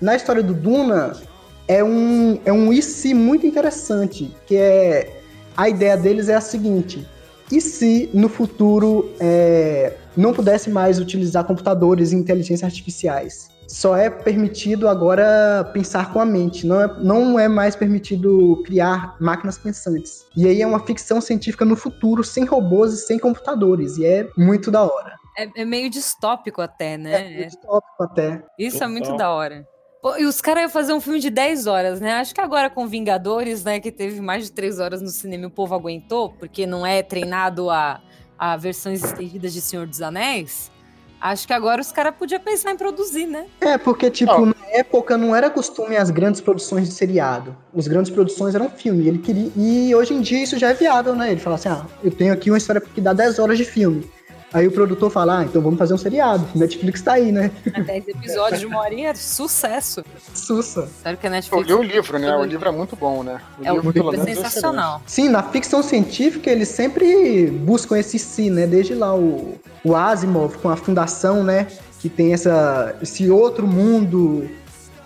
Na 0.01 0.16
história 0.16 0.42
do 0.42 0.55
Duna, 0.55 1.12
é 1.68 1.83
um, 1.83 2.40
é 2.45 2.53
um 2.53 2.73
e 2.73 2.83
se 2.83 3.14
muito 3.14 3.47
interessante, 3.47 4.35
que 4.47 4.57
é 4.57 5.23
a 5.57 5.68
ideia 5.68 5.97
deles 5.97 6.29
é 6.29 6.35
a 6.35 6.40
seguinte: 6.40 7.07
e 7.51 7.61
se 7.61 8.11
no 8.12 8.29
futuro 8.29 9.11
é, 9.21 9.95
não 10.16 10.33
pudesse 10.33 10.71
mais 10.71 10.99
utilizar 10.99 11.45
computadores 11.45 12.12
e 12.12 12.16
inteligências 12.16 12.64
artificiais? 12.64 13.51
Só 13.68 13.97
é 13.97 14.11
permitido 14.11 14.87
agora 14.87 15.64
pensar 15.73 16.12
com 16.12 16.21
a 16.21 16.27
mente, 16.27 16.66
não 16.66 16.81
é, 16.83 16.95
não 17.01 17.38
é 17.38 17.49
mais 17.49 17.75
permitido 17.75 18.61
criar 18.66 19.16
máquinas 19.18 19.57
pensantes. 19.57 20.27
E 20.37 20.47
aí 20.47 20.61
é 20.61 20.66
uma 20.66 20.81
ficção 20.81 21.23
científica 21.23 21.64
no 21.64 21.75
futuro, 21.75 22.23
sem 22.23 22.45
robôs 22.45 22.92
e 22.92 22.99
sem 22.99 23.18
computadores, 23.18 23.97
e 23.97 24.05
é 24.05 24.29
muito 24.37 24.71
da 24.71 24.83
hora. 24.83 25.21
É, 25.37 25.62
é 25.62 25.64
meio 25.64 25.88
distópico 25.88 26.61
até, 26.61 26.95
É, 26.95 26.99
né? 26.99 27.45
distópico 27.45 28.03
até. 28.03 28.42
Isso 28.59 28.83
é 28.83 28.87
muito 28.87 29.05
Total. 29.05 29.18
da 29.18 29.31
hora. 29.31 29.68
Pô, 30.03 30.16
e 30.16 30.25
os 30.27 30.40
caras 30.40 30.62
iam 30.62 30.71
fazer 30.71 30.92
um 30.92 31.01
filme 31.01 31.21
de 31.21 31.31
10 31.31 31.68
horas, 31.68 32.01
né? 32.01 32.14
Acho 32.14 32.35
que 32.35 32.40
agora 32.40 32.68
com 32.68 32.88
Vingadores, 32.88 33.62
né, 33.62 33.79
que 33.79 33.92
teve 33.92 34.21
mais 34.21 34.47
de 34.47 34.53
3 34.53 34.81
horas 34.81 35.01
no 35.01 35.09
cinema 35.09 35.45
e 35.45 35.47
o 35.47 35.51
povo 35.51 35.77
aguentou, 35.77 36.31
porque 36.31 36.66
não 36.66 36.85
é 36.85 37.05
treinado 37.05 37.71
a, 37.71 38.01
a 38.37 38.57
versões 38.57 39.05
estendidas 39.05 39.53
de 39.53 39.61
Senhor 39.61 39.87
dos 39.87 40.03
Anéis. 40.03 40.73
Acho 41.21 41.47
que 41.47 41.53
agora 41.53 41.81
os 41.81 41.92
caras 41.92 42.16
podiam 42.18 42.40
pensar 42.40 42.73
em 42.73 42.77
produzir, 42.77 43.27
né? 43.27 43.47
É, 43.61 43.79
porque, 43.79 44.11
tipo, 44.11 44.33
Ó. 44.33 44.47
na 44.47 44.55
época 44.73 45.16
não 45.16 45.37
era 45.37 45.49
costume 45.49 45.97
as 45.97 46.11
grandes 46.11 46.40
produções 46.40 46.88
de 46.88 46.95
seriado. 46.95 47.57
As 47.77 47.87
grandes 47.87 48.11
produções 48.11 48.57
eram 48.57 48.68
filme. 48.68 49.07
Ele 49.07 49.18
queria. 49.18 49.53
E 49.55 49.95
hoje 49.95 50.14
em 50.14 50.21
dia 50.21 50.42
isso 50.42 50.59
já 50.59 50.71
é 50.71 50.75
viável, 50.75 51.14
né? 51.14 51.31
Ele 51.31 51.38
fala 51.38 51.55
assim: 51.55 51.68
ah, 51.68 51.87
eu 52.03 52.11
tenho 52.11 52.33
aqui 52.33 52.51
uma 52.51 52.59
história 52.59 52.81
que 52.81 53.01
dá 53.01 53.12
10 53.12 53.38
horas 53.38 53.57
de 53.57 53.64
filme. 53.64 54.11
Aí 54.52 54.66
o 54.68 54.70
produtor 54.72 55.10
fala, 55.10 55.38
ah, 55.38 55.44
então 55.44 55.62
vamos 55.62 55.78
fazer 55.78 55.94
um 55.94 55.98
seriado. 55.98 56.46
Netflix 56.54 57.00
tá 57.00 57.12
aí, 57.14 57.32
né? 57.32 57.50
10 57.64 58.08
episódios 58.08 58.60
de 58.60 58.66
uma 58.66 58.80
horinha, 58.80 59.14
sucesso. 59.14 60.04
Sussa. 60.34 60.88
Sério 61.02 61.18
que 61.18 61.26
a 61.26 61.30
Eu 61.30 61.32
Netflix 61.32 61.66
li 61.68 61.74
o 61.74 61.82
livro, 61.82 62.18
né? 62.18 62.36
O 62.36 62.44
livro 62.44 62.68
é 62.68 62.72
muito 62.72 62.94
bom, 62.94 63.22
né? 63.22 63.40
é, 63.62 63.72
o 63.72 63.76
livro, 63.76 63.90
livro 63.90 64.14
é 64.14 64.16
menos, 64.18 64.36
sensacional. 64.36 65.00
Sim, 65.06 65.28
na 65.30 65.42
ficção 65.42 65.82
científica 65.82 66.50
eles 66.50 66.68
sempre 66.68 67.46
buscam 67.46 67.98
esse 67.98 68.18
si, 68.18 68.50
né? 68.50 68.66
Desde 68.66 68.94
lá 68.94 69.14
o, 69.14 69.58
o 69.84 69.96
Asimov 69.96 70.58
com 70.58 70.68
a 70.68 70.76
fundação, 70.76 71.42
né? 71.42 71.66
Que 72.00 72.08
tem 72.10 72.34
essa, 72.34 72.94
esse 73.00 73.30
outro 73.30 73.66
mundo. 73.66 74.48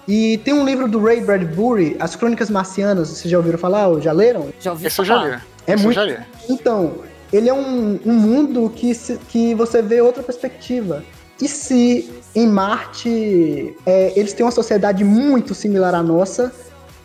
E 0.08 0.38
tem 0.38 0.54
um 0.54 0.64
livro 0.64 0.88
do 0.88 1.02
Ray 1.02 1.20
Bradbury, 1.20 1.96
As 2.00 2.16
Crônicas 2.16 2.48
Marcianas. 2.50 3.08
Vocês 3.10 3.30
já 3.30 3.36
ouviram 3.38 3.58
falar 3.58 3.88
ou 3.88 4.00
já 4.00 4.12
leram? 4.12 4.48
Já 4.60 4.70
ouvi 4.72 4.86
Esse 4.86 5.00
eu 5.00 5.04
já 5.04 5.14
falar. 5.16 5.28
li. 5.36 5.42
É 5.66 5.74
Esse 5.74 5.84
muito- 5.84 5.98
eu 6.00 6.08
já 6.08 6.14
li. 6.18 6.24
Então, 6.48 6.94
ele 7.32 7.48
é 7.48 7.54
um, 7.54 7.98
um 8.04 8.12
mundo 8.14 8.70
que, 8.74 8.94
se- 8.94 9.18
que 9.28 9.54
você 9.54 9.82
vê 9.82 10.00
outra 10.00 10.22
perspectiva. 10.22 11.02
E 11.40 11.48
se 11.48 12.10
em 12.34 12.46
Marte 12.46 13.76
é, 13.84 14.12
eles 14.16 14.32
têm 14.32 14.44
uma 14.44 14.52
sociedade 14.52 15.04
muito 15.04 15.54
similar 15.54 15.94
à 15.94 16.02
nossa, 16.02 16.52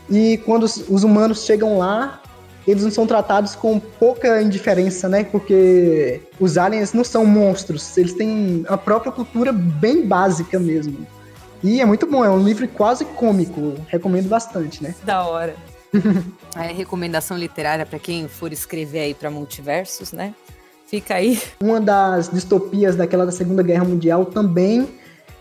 e 0.09 0.37
quando 0.45 0.63
os, 0.63 0.83
os 0.89 1.03
humanos 1.03 1.43
chegam 1.45 1.77
lá, 1.77 2.21
eles 2.67 2.83
não 2.83 2.91
são 2.91 3.07
tratados 3.07 3.55
com 3.55 3.79
pouca 3.79 4.41
indiferença, 4.41 5.09
né? 5.09 5.23
Porque 5.23 6.21
os 6.39 6.57
aliens 6.57 6.93
não 6.93 7.03
são 7.03 7.25
monstros, 7.25 7.97
eles 7.97 8.13
têm 8.13 8.63
a 8.67 8.77
própria 8.77 9.11
cultura 9.11 9.51
bem 9.51 10.05
básica 10.05 10.59
mesmo. 10.59 11.05
E 11.63 11.81
é 11.81 11.85
muito 11.85 12.05
bom, 12.07 12.23
é 12.23 12.29
um 12.29 12.43
livro 12.43 12.67
quase 12.67 13.03
cômico, 13.05 13.75
recomendo 13.87 14.27
bastante, 14.27 14.81
né? 14.83 14.95
Da 15.03 15.23
hora. 15.25 15.55
É 16.55 16.71
recomendação 16.73 17.37
literária 17.37 17.85
pra 17.85 17.97
quem 17.97 18.27
for 18.27 18.51
escrever 18.51 18.99
aí 18.99 19.13
pra 19.13 19.31
multiversos, 19.31 20.11
né? 20.11 20.35
Fica 20.85 21.15
aí. 21.15 21.41
Uma 21.61 21.79
das 21.79 22.29
distopias 22.29 22.97
daquela 22.97 23.25
da 23.25 23.31
Segunda 23.31 23.63
Guerra 23.63 23.85
Mundial 23.85 24.25
também 24.25 24.89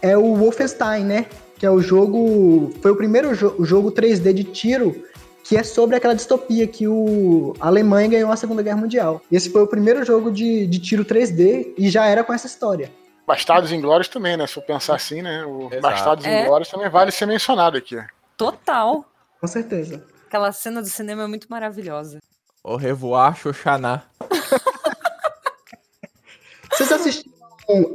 é 0.00 0.16
o 0.16 0.36
Wolfenstein, 0.36 1.04
né? 1.04 1.26
Que 1.58 1.66
é 1.66 1.70
o 1.70 1.80
jogo. 1.80 2.72
Foi 2.80 2.92
o 2.92 2.96
primeiro 2.96 3.34
jo 3.34 3.56
jogo 3.64 3.90
3D 3.90 4.32
de 4.32 4.44
tiro 4.44 5.04
que 5.42 5.56
é 5.56 5.64
sobre 5.64 5.96
aquela 5.96 6.14
distopia 6.14 6.64
que 6.64 6.86
o 6.86 7.54
a 7.58 7.66
Alemanha 7.66 8.08
ganhou 8.08 8.30
a 8.30 8.36
Segunda 8.36 8.62
Guerra 8.62 8.76
Mundial. 8.76 9.20
Esse 9.32 9.50
foi 9.50 9.62
o 9.62 9.66
primeiro 9.66 10.04
jogo 10.04 10.30
de, 10.30 10.64
de 10.64 10.78
tiro 10.78 11.04
3D 11.04 11.74
e 11.76 11.90
já 11.90 12.06
era 12.06 12.22
com 12.22 12.32
essa 12.32 12.46
história. 12.46 12.88
Bastardos 13.26 13.72
Inglórios 13.72 14.08
também, 14.08 14.36
né? 14.36 14.46
Se 14.46 14.54
for 14.54 14.62
pensar 14.62 14.94
assim, 14.94 15.22
né? 15.22 15.44
O 15.44 15.66
Exato. 15.66 15.80
Bastardos 15.80 16.24
é. 16.24 16.42
Inglórios 16.42 16.68
também 16.68 16.88
vale 16.88 17.10
ser 17.10 17.26
mencionado 17.26 17.76
aqui. 17.76 17.98
Total. 18.36 19.04
Com 19.40 19.46
certeza. 19.48 20.04
Aquela 20.30 20.52
cena 20.52 20.80
do 20.80 20.86
cinema 20.86 21.24
é 21.24 21.26
muito 21.26 21.48
maravilhosa. 21.50 22.20
O 22.62 22.76
Revoar 22.76 23.34
Xoxaná. 23.34 24.04
Vocês 26.70 26.92
assistiram 26.92 27.34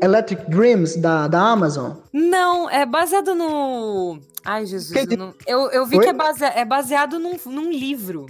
Electric 0.03 0.49
Dreams 0.49 0.97
da, 0.97 1.29
da 1.29 1.39
Amazon? 1.39 1.93
Não, 2.11 2.69
é 2.69 2.85
baseado 2.85 3.33
no. 3.33 4.19
Ai, 4.43 4.65
Jesus. 4.65 5.09
Eu, 5.09 5.17
não... 5.17 5.33
eu, 5.47 5.71
eu, 5.71 5.85
vi 5.85 5.95
Foi? 5.95 6.03
que 6.03 6.09
é, 6.09 6.13
base... 6.13 6.43
é 6.43 6.65
baseado 6.65 7.19
num, 7.19 7.37
num 7.45 7.71
livro. 7.71 8.25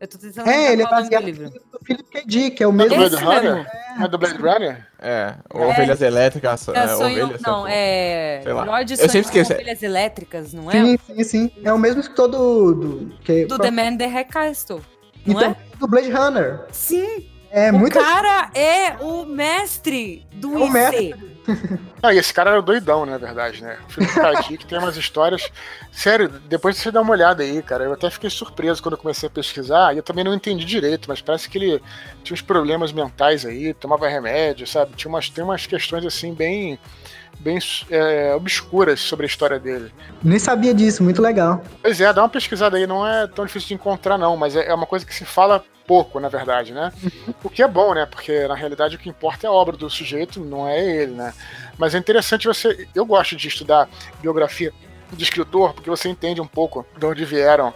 Eu 0.00 0.06
tô 0.06 0.16
tentando 0.16 0.48
É, 0.48 0.72
ele 0.72 0.82
é 0.82 0.88
baseado 0.88 1.22
no 1.22 1.28
livro. 1.28 1.50
do 1.50 1.78
Philip 1.84 2.04
K. 2.04 2.22
Dick, 2.24 2.56
que 2.56 2.62
é 2.62 2.66
o 2.66 2.72
mesmo. 2.72 2.96
Blade 2.96 3.16
Runner? 3.16 3.66
É. 3.98 4.04
é 4.04 4.08
do 4.08 4.18
Blade 4.18 4.38
Runner? 4.38 4.86
É, 5.00 5.34
é. 5.52 5.64
Ovelhas 5.64 6.00
Elétricas. 6.00 6.68
É, 6.68 6.88
sonho, 6.88 7.24
ovelhas, 7.24 7.40
não, 7.42 7.66
é. 7.66 8.40
Sei 8.42 8.52
lá. 8.52 8.64
Lorde 8.64 8.92
eu 8.92 8.98
sempre 8.98 9.20
esqueço. 9.20 9.52
Ovelhas 9.52 9.82
Elétricas, 9.82 10.52
não 10.52 10.70
é? 10.70 10.74
Sim, 10.74 10.98
sim, 10.98 11.24
sim. 11.24 11.52
É 11.64 11.72
o 11.72 11.78
mesmo 11.78 12.00
escritor 12.00 12.28
do. 12.28 12.74
Do, 12.74 13.14
que, 13.24 13.46
do 13.46 13.58
The 13.58 13.70
Man 13.70 13.96
The 13.96 14.24
Castle. 14.24 14.80
Não 15.26 15.34
então, 15.34 15.50
é? 15.50 15.78
do 15.78 15.88
Blade 15.88 16.10
Runner. 16.10 16.60
Sim. 16.70 17.28
É 17.50 17.70
o 17.70 17.78
muito. 17.78 17.98
cara 17.98 18.50
é 18.54 18.96
o 19.00 19.24
mestre 19.24 20.26
do 20.32 20.54
é 20.54 20.58
o 20.58 20.64
IC. 20.64 20.72
Mestre. 20.72 21.38
Não, 22.02 22.12
e 22.12 22.18
esse 22.18 22.32
cara 22.32 22.50
era 22.50 22.62
doidão, 22.62 23.06
na 23.06 23.18
verdade, 23.18 23.62
né? 23.62 23.78
O 23.88 23.92
Felipe 23.92 24.14
Cadic 24.14 24.66
tem 24.66 24.78
umas 24.78 24.96
histórias. 24.96 25.50
Sério, 25.90 26.28
depois 26.28 26.76
você 26.76 26.90
dá 26.90 27.00
uma 27.00 27.12
olhada 27.12 27.42
aí, 27.42 27.62
cara. 27.62 27.84
Eu 27.84 27.92
até 27.92 28.10
fiquei 28.10 28.30
surpreso 28.30 28.82
quando 28.82 28.92
eu 28.92 28.98
comecei 28.98 29.26
a 29.26 29.30
pesquisar. 29.30 29.94
E 29.94 29.96
eu 29.96 30.02
também 30.02 30.22
não 30.24 30.34
entendi 30.34 30.64
direito, 30.64 31.08
mas 31.08 31.20
parece 31.20 31.48
que 31.48 31.58
ele 31.58 31.82
tinha 32.22 32.34
uns 32.34 32.42
problemas 32.42 32.92
mentais 32.92 33.44
aí, 33.44 33.72
tomava 33.74 34.08
remédio, 34.08 34.66
sabe? 34.66 34.94
Tinha 34.94 35.08
umas, 35.08 35.28
tem 35.30 35.42
umas 35.42 35.66
questões 35.66 36.04
assim 36.04 36.34
bem 36.34 36.78
bem 37.40 37.58
é, 37.88 38.34
obscuras 38.34 39.00
sobre 39.00 39.24
a 39.24 39.28
história 39.28 39.60
dele. 39.60 39.92
Nem 40.22 40.40
sabia 40.40 40.74
disso, 40.74 41.04
muito 41.04 41.22
legal. 41.22 41.62
Pois 41.80 42.00
é, 42.00 42.12
dá 42.12 42.22
uma 42.22 42.28
pesquisada 42.28 42.76
aí, 42.76 42.86
não 42.86 43.06
é 43.06 43.28
tão 43.28 43.46
difícil 43.46 43.68
de 43.68 43.74
encontrar, 43.74 44.18
não, 44.18 44.36
mas 44.36 44.56
é, 44.56 44.66
é 44.66 44.74
uma 44.74 44.86
coisa 44.86 45.06
que 45.06 45.14
se 45.14 45.24
fala 45.24 45.64
pouco, 45.88 46.20
na 46.20 46.28
verdade, 46.28 46.72
né? 46.72 46.92
O 47.42 47.48
que 47.48 47.62
é 47.62 47.68
bom, 47.68 47.94
né? 47.94 48.06
Porque 48.06 48.46
na 48.46 48.54
realidade 48.54 48.96
o 48.96 48.98
que 48.98 49.08
importa 49.08 49.46
é 49.46 49.48
a 49.48 49.52
obra 49.52 49.76
do 49.76 49.88
sujeito, 49.88 50.38
não 50.38 50.68
é 50.68 50.78
ele, 50.78 51.12
né? 51.12 51.32
Mas 51.78 51.94
é 51.94 51.98
interessante 51.98 52.46
você. 52.46 52.86
Eu 52.94 53.06
gosto 53.06 53.34
de 53.34 53.48
estudar 53.48 53.88
biografia 54.20 54.72
de 55.12 55.24
escritor, 55.24 55.72
porque 55.72 55.88
você 55.88 56.08
entende 56.08 56.40
um 56.40 56.46
pouco 56.46 56.86
de 56.96 57.06
onde 57.06 57.24
vieram 57.24 57.72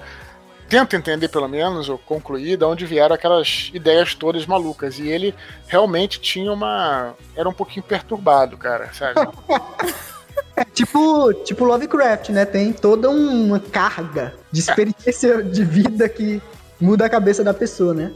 tenta 0.72 0.96
entender 0.96 1.29
pelo 1.29 1.46
menos, 1.46 1.90
ou 1.90 1.98
concluir, 1.98 2.57
de 2.57 2.64
onde 2.64 2.87
vieram 2.87 3.14
aquelas 3.14 3.70
ideias 3.75 4.14
todas 4.14 4.46
malucas. 4.46 4.98
E 4.98 5.07
ele 5.07 5.35
realmente 5.66 6.18
tinha 6.18 6.51
uma. 6.51 7.14
Era 7.37 7.46
um 7.46 7.53
pouquinho 7.53 7.83
perturbado, 7.83 8.57
cara, 8.57 8.90
sabe? 8.92 9.20
É 10.55 10.64
tipo, 10.64 11.33
tipo 11.44 11.64
Lovecraft, 11.64 12.29
né? 12.29 12.44
Tem 12.44 12.75
toda 12.75 13.09
uma 13.09 13.59
carga 13.59 14.35
de 14.51 14.61
experiência 14.61 15.42
de 15.42 15.64
vida 15.64 16.07
que 16.11 16.42
muda 16.83 17.07
a 17.07 17.11
cabeça 17.11 17.45
da 17.45 17.55
pessoa, 17.55 17.95
né? 17.95 18.12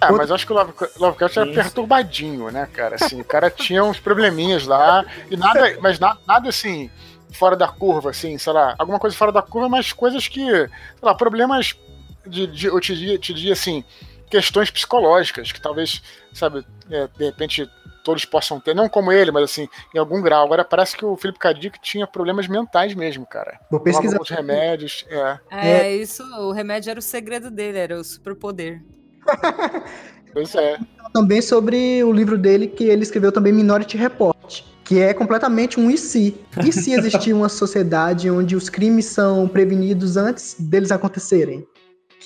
É, 0.00 0.12
mas 0.12 0.30
acho 0.30 0.46
que 0.46 0.52
o 0.52 0.56
Lovecraft 0.96 1.36
era 1.36 1.52
perturbadinho, 1.52 2.50
né, 2.52 2.68
cara? 2.72 2.94
Assim, 2.94 3.20
o 3.20 3.24
cara 3.24 3.50
tinha 3.50 3.82
uns 3.82 3.98
probleminhas 3.98 4.64
lá, 4.64 5.04
e 5.28 5.36
nada, 5.36 5.76
mas 5.82 5.98
na, 5.98 6.16
nada 6.24 6.48
assim, 6.48 6.88
fora 7.32 7.56
da 7.56 7.66
curva, 7.66 8.10
assim, 8.10 8.38
sei 8.38 8.52
lá, 8.52 8.76
alguma 8.78 9.00
coisa 9.00 9.16
fora 9.16 9.32
da 9.32 9.42
curva, 9.42 9.68
mas 9.68 9.92
coisas 9.92 10.28
que, 10.28 10.44
sei 10.44 10.68
lá, 11.02 11.14
problemas 11.14 11.76
de, 12.24 12.46
de 12.46 12.66
eu 12.68 12.80
te 12.80 12.94
diria, 12.94 13.18
te 13.18 13.34
diria 13.34 13.54
assim, 13.54 13.82
questões 14.30 14.70
psicológicas, 14.70 15.50
que 15.50 15.60
talvez, 15.60 16.00
sabe, 16.32 16.64
é, 16.88 17.08
de 17.18 17.24
repente 17.24 17.68
todos 18.08 18.24
possam 18.24 18.58
ter, 18.58 18.74
não 18.74 18.88
como 18.88 19.12
ele, 19.12 19.30
mas 19.30 19.44
assim, 19.44 19.68
em 19.94 19.98
algum 19.98 20.22
grau. 20.22 20.42
Agora 20.42 20.64
parece 20.64 20.96
que 20.96 21.04
o 21.04 21.14
Felipe 21.14 21.38
Cadic 21.38 21.78
tinha 21.78 22.06
problemas 22.06 22.48
mentais 22.48 22.94
mesmo, 22.94 23.26
cara. 23.26 23.60
Vou 23.70 23.78
pesquisar. 23.78 24.14
Alguns 24.14 24.30
remédios, 24.30 25.04
é. 25.10 25.38
é. 25.50 25.70
É, 25.80 25.94
isso, 25.94 26.22
o 26.22 26.50
remédio 26.50 26.88
era 26.88 26.98
o 26.98 27.02
segredo 27.02 27.50
dele, 27.50 27.76
era 27.76 28.00
o 28.00 28.02
superpoder. 28.02 28.82
pois 30.32 30.54
é. 30.54 30.78
Também 31.12 31.42
sobre 31.42 32.02
o 32.02 32.10
livro 32.10 32.38
dele 32.38 32.66
que 32.66 32.84
ele 32.84 33.02
escreveu 33.02 33.30
também 33.30 33.52
Minority 33.52 33.98
Report, 33.98 34.62
que 34.84 35.00
é 35.00 35.12
completamente 35.12 35.78
um 35.78 35.90
e 35.90 35.98
se. 35.98 36.34
E 36.64 36.72
se 36.72 36.94
existir 36.96 37.34
uma 37.34 37.50
sociedade 37.50 38.30
onde 38.30 38.56
os 38.56 38.70
crimes 38.70 39.04
são 39.04 39.46
prevenidos 39.46 40.16
antes 40.16 40.56
deles 40.58 40.90
acontecerem? 40.90 41.68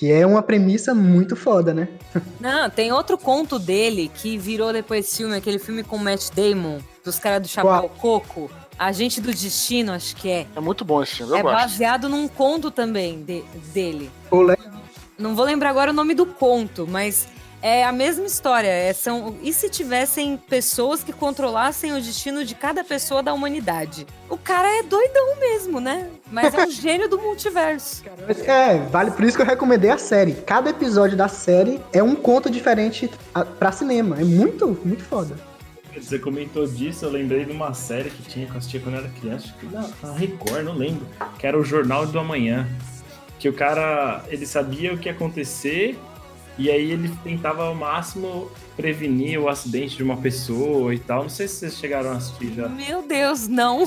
Que 0.03 0.11
é 0.11 0.27
uma 0.27 0.43
premissa 0.43 0.93
muito 0.93 1.33
foda, 1.33 1.73
né? 1.73 1.87
Não, 2.37 2.69
tem 2.69 2.91
outro 2.91 3.17
conto 3.17 3.57
dele 3.57 4.11
que 4.13 4.37
virou 4.37 4.73
depois 4.73 5.15
filme, 5.15 5.33
aquele 5.33 5.57
filme 5.57 5.81
com 5.81 5.97
Matt 5.97 6.29
Damon, 6.35 6.79
dos 7.05 7.17
caras 7.17 7.41
do 7.43 7.47
Chapéu 7.47 7.89
Coco. 8.01 8.51
Agente 8.77 9.21
do 9.21 9.29
Destino, 9.29 9.93
acho 9.93 10.13
que 10.17 10.29
é. 10.29 10.45
É 10.53 10.59
muito 10.59 10.83
bom 10.83 11.01
esse 11.01 11.15
filme, 11.15 11.31
eu 11.31 11.37
é 11.37 11.41
gosto. 11.41 11.57
É 11.57 11.61
baseado 11.61 12.09
num 12.09 12.27
conto 12.27 12.69
também 12.69 13.23
de, 13.23 13.45
dele. 13.73 14.11
Olé. 14.29 14.57
Não 15.17 15.37
vou 15.37 15.45
lembrar 15.45 15.69
agora 15.69 15.91
o 15.91 15.93
nome 15.93 16.13
do 16.13 16.25
conto, 16.25 16.85
mas 16.85 17.25
é 17.63 17.85
a 17.85 17.93
mesma 17.93 18.25
história. 18.25 18.67
É, 18.67 18.91
são, 18.91 19.37
e 19.41 19.53
se 19.53 19.69
tivessem 19.69 20.35
pessoas 20.35 21.01
que 21.01 21.13
controlassem 21.13 21.93
o 21.93 22.01
destino 22.01 22.43
de 22.43 22.53
cada 22.53 22.83
pessoa 22.83 23.23
da 23.23 23.33
humanidade? 23.33 24.05
O 24.29 24.37
cara 24.37 24.67
é 24.79 24.83
doidão 24.83 25.39
mesmo, 25.39 25.79
né? 25.79 26.09
Mas 26.29 26.53
é 26.53 26.65
um 26.65 26.69
gênio 26.69 27.09
do 27.09 27.17
multiverso. 27.17 28.03
É, 28.45 28.77
vale 28.89 29.11
por 29.11 29.23
isso 29.23 29.37
que 29.37 29.41
eu 29.41 29.47
recomendei 29.47 29.89
a 29.89 29.97
série. 29.97 30.33
Cada 30.33 30.71
episódio 30.71 31.15
da 31.15 31.29
série 31.29 31.79
é 31.93 32.03
um 32.03 32.15
conto 32.15 32.49
diferente 32.49 33.09
para 33.57 33.71
cinema. 33.71 34.19
É 34.19 34.25
muito, 34.25 34.77
muito 34.83 35.03
foda. 35.03 35.35
Você 35.95 36.19
comentou 36.19 36.67
disso, 36.67 37.05
eu 37.05 37.11
lembrei 37.11 37.45
de 37.45 37.51
uma 37.51 37.73
série 37.73 38.09
que 38.09 38.23
tinha 38.23 38.45
que 38.45 38.51
eu 38.51 38.57
assistia 38.57 38.79
quando 38.79 38.95
eu 38.95 39.01
era 39.01 39.09
criança, 39.09 39.45
acho 39.45 39.57
que 39.59 39.67
na, 39.67 39.87
na 40.01 40.11
Record, 40.17 40.65
não 40.65 40.73
lembro, 40.73 41.05
que 41.37 41.45
era 41.45 41.57
o 41.57 41.63
Jornal 41.63 42.05
do 42.07 42.19
Amanhã. 42.19 42.67
Que 43.37 43.47
o 43.47 43.53
cara, 43.53 44.23
ele 44.27 44.45
sabia 44.45 44.93
o 44.93 44.97
que 44.97 45.07
ia 45.07 45.13
acontecer 45.13 45.97
e 46.57 46.69
aí 46.69 46.91
ele 46.91 47.09
tentava 47.23 47.65
ao 47.65 47.75
máximo 47.75 48.51
prevenir 48.75 49.39
o 49.39 49.49
acidente 49.49 49.97
de 49.97 50.03
uma 50.03 50.17
pessoa 50.17 50.93
e 50.93 50.99
tal. 50.99 51.23
Não 51.23 51.29
sei 51.29 51.47
se 51.47 51.55
vocês 51.55 51.77
chegaram 51.77 52.11
a 52.11 52.17
assistir 52.17 52.53
já. 52.53 52.67
Meu 52.69 53.01
Deus, 53.07 53.47
não. 53.47 53.85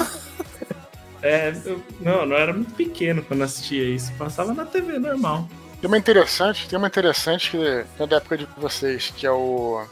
É, 1.22 1.52
eu, 1.64 1.83
não, 2.00 2.26
não 2.26 2.37
era 2.37 2.52
muito 2.52 2.72
pequeno 2.74 3.22
quando 3.22 3.42
assistia 3.42 3.83
isso. 3.85 4.12
Passava 4.18 4.52
na 4.52 4.64
TV 4.64 4.98
normal. 4.98 5.48
Tem 5.81 5.88
uma 5.88 5.98
interessante, 5.98 6.68
tem 6.68 6.79
uma 6.79 6.88
interessante 6.88 7.50
que 7.50 7.59
é 7.98 8.07
da 8.07 8.16
época 8.16 8.38
de 8.38 8.46
vocês, 8.57 9.12
que 9.16 9.26
é 9.26 9.31
o 9.31 9.85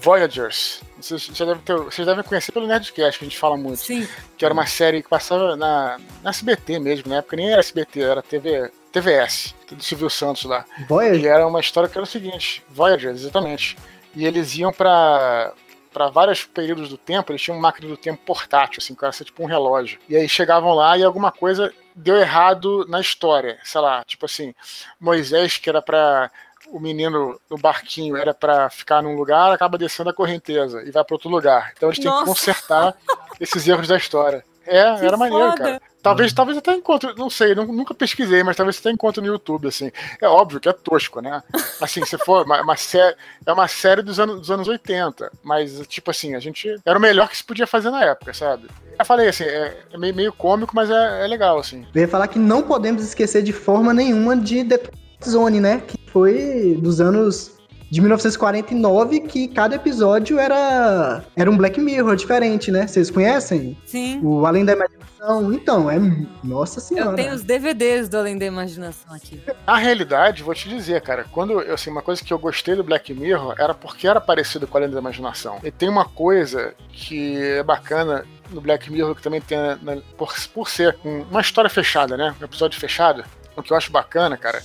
Voyagers. 0.00 0.80
Vocês, 1.00 1.30
já 1.32 1.44
devem 1.44 1.62
ter, 1.62 1.76
vocês 1.76 2.06
devem 2.06 2.24
conhecer 2.24 2.52
pelo 2.52 2.66
Nerdcast, 2.66 3.18
que 3.18 3.24
a 3.24 3.28
gente 3.28 3.38
fala 3.38 3.56
muito. 3.56 3.78
Sim. 3.78 4.06
Que 4.36 4.44
era 4.44 4.54
uma 4.54 4.66
série 4.66 5.02
que 5.02 5.08
passava 5.08 5.56
na, 5.56 5.98
na 6.22 6.30
SBT 6.30 6.78
mesmo, 6.78 7.08
na 7.08 7.16
época 7.16 7.36
nem 7.36 7.50
era 7.50 7.60
SBT, 7.60 8.00
era 8.00 8.22
TV, 8.22 8.70
TVS, 8.92 9.54
do 9.70 9.82
Silvio 9.82 10.10
Santos 10.10 10.44
lá. 10.44 10.64
Voyager? 10.88 11.20
E 11.20 11.26
era 11.26 11.46
uma 11.46 11.60
história 11.60 11.88
que 11.88 11.96
era 11.96 12.04
o 12.04 12.06
seguinte, 12.06 12.62
Voyager, 12.68 13.10
exatamente. 13.10 13.76
E 14.14 14.24
eles 14.24 14.56
iam 14.56 14.72
para 14.72 15.52
para 15.92 16.10
vários 16.10 16.44
períodos 16.44 16.90
do 16.90 16.98
tempo, 16.98 17.32
eles 17.32 17.42
tinham 17.42 17.56
uma 17.56 17.62
máquina 17.62 17.88
do 17.88 17.96
tempo 17.96 18.22
portátil, 18.24 18.78
assim, 18.80 18.94
que 18.94 19.04
era 19.04 19.12
tipo 19.12 19.42
um 19.42 19.46
relógio. 19.46 19.98
E 20.08 20.14
aí 20.14 20.28
chegavam 20.28 20.72
lá 20.74 20.96
e 20.96 21.02
alguma 21.02 21.32
coisa 21.32 21.72
deu 21.94 22.16
errado 22.16 22.86
na 22.88 23.00
história. 23.00 23.58
Sei 23.64 23.80
lá, 23.80 24.04
tipo 24.04 24.26
assim, 24.26 24.54
Moisés, 25.00 25.58
que 25.58 25.68
era 25.68 25.82
para 25.82 26.30
o 26.70 26.78
menino 26.78 27.40
no 27.50 27.56
barquinho 27.56 28.16
era 28.16 28.34
para 28.34 28.68
ficar 28.68 29.02
num 29.02 29.16
lugar, 29.16 29.50
acaba 29.52 29.78
descendo 29.78 30.10
a 30.10 30.14
correnteza 30.14 30.82
e 30.82 30.90
vai 30.90 31.02
para 31.04 31.14
outro 31.14 31.30
lugar. 31.30 31.72
Então 31.76 31.88
eles 31.88 31.98
têm 31.98 32.12
que 32.12 32.24
consertar 32.24 32.94
esses 33.40 33.66
erros 33.66 33.88
da 33.88 33.96
história. 33.96 34.44
É, 34.66 34.96
que 34.96 35.06
era 35.06 35.16
maneiro, 35.16 35.50
foda. 35.50 35.56
cara. 35.56 35.82
Talvez, 36.02 36.32
talvez 36.32 36.56
até 36.56 36.72
encontre, 36.74 37.12
não 37.16 37.28
sei, 37.28 37.54
nunca 37.54 37.92
pesquisei, 37.92 38.42
mas 38.42 38.56
talvez 38.56 38.78
até 38.78 38.90
encontre 38.90 39.20
no 39.20 39.26
YouTube, 39.26 39.66
assim. 39.68 39.90
É 40.20 40.28
óbvio 40.28 40.60
que 40.60 40.68
é 40.68 40.72
tosco, 40.72 41.20
né? 41.20 41.42
Assim, 41.80 42.04
se 42.04 42.16
for 42.18 42.44
uma, 42.44 42.62
uma 42.62 42.76
série, 42.76 43.16
é 43.46 43.52
uma 43.52 43.68
série 43.68 44.02
dos 44.02 44.18
anos, 44.18 44.40
dos 44.40 44.50
anos 44.50 44.66
80, 44.66 45.30
mas, 45.42 45.80
tipo 45.86 46.10
assim, 46.10 46.34
a 46.34 46.40
gente. 46.40 46.74
Era 46.84 46.98
o 46.98 47.02
melhor 47.02 47.28
que 47.28 47.36
se 47.36 47.44
podia 47.44 47.66
fazer 47.66 47.90
na 47.90 48.04
época, 48.04 48.34
sabe? 48.34 48.68
Eu 48.98 49.04
falei 49.04 49.28
assim, 49.28 49.44
é, 49.44 49.76
é 49.92 49.98
meio, 49.98 50.14
meio 50.14 50.32
cômico, 50.32 50.74
mas 50.74 50.90
é, 50.90 51.24
é 51.24 51.26
legal, 51.26 51.58
assim. 51.58 51.86
Eu 51.94 52.00
ia 52.00 52.08
falar 52.08 52.26
que 52.26 52.38
não 52.38 52.62
podemos 52.62 53.02
esquecer 53.02 53.42
de 53.42 53.52
forma 53.52 53.94
nenhuma 53.94 54.36
de 54.36 54.64
The 54.64 54.80
Zone, 55.24 55.60
né? 55.60 55.82
Que 55.86 55.96
foi 56.10 56.76
dos 56.80 57.00
anos 57.00 57.57
de 57.90 58.00
1949 58.00 59.20
que 59.20 59.48
cada 59.48 59.76
episódio 59.76 60.38
era 60.38 61.22
era 61.36 61.50
um 61.50 61.56
Black 61.56 61.80
Mirror 61.80 62.16
diferente, 62.16 62.70
né? 62.70 62.86
Vocês 62.86 63.10
conhecem? 63.10 63.76
Sim. 63.86 64.20
O 64.22 64.46
Além 64.46 64.64
da 64.64 64.72
Imaginação. 64.72 65.52
Então, 65.52 65.90
é. 65.90 65.98
Nossa 66.44 66.80
senhora. 66.80 67.10
Eu 67.10 67.16
tenho 67.16 67.34
os 67.34 67.42
DVDs 67.42 68.08
do 68.08 68.16
Além 68.18 68.38
da 68.38 68.44
Imaginação 68.46 69.12
aqui. 69.14 69.40
Na 69.66 69.76
realidade, 69.76 70.42
vou 70.42 70.54
te 70.54 70.68
dizer, 70.68 71.00
cara, 71.02 71.24
quando 71.32 71.60
eu, 71.60 71.74
assim, 71.74 71.90
uma 71.90 72.02
coisa 72.02 72.22
que 72.22 72.32
eu 72.32 72.38
gostei 72.38 72.74
do 72.76 72.84
Black 72.84 73.12
Mirror 73.12 73.54
era 73.58 73.74
porque 73.74 74.06
era 74.06 74.20
parecido 74.20 74.66
com 74.66 74.78
Além 74.78 74.90
da 74.90 74.98
Imaginação. 74.98 75.58
E 75.64 75.70
tem 75.70 75.88
uma 75.88 76.04
coisa 76.04 76.74
que 76.92 77.36
é 77.36 77.62
bacana 77.62 78.24
no 78.50 78.60
Black 78.60 78.90
Mirror, 78.92 79.14
que 79.14 79.22
também 79.22 79.40
tem, 79.40 79.58
né, 79.82 80.00
por, 80.16 80.32
por 80.54 80.68
ser 80.70 80.96
um- 81.04 81.22
uma 81.30 81.40
história 81.40 81.68
fechada, 81.68 82.16
né? 82.16 82.34
Um 82.40 82.44
episódio 82.44 82.78
fechado. 82.78 83.24
O 83.56 83.62
que 83.62 83.72
eu 83.72 83.76
acho 83.76 83.90
bacana, 83.90 84.36
cara, 84.36 84.62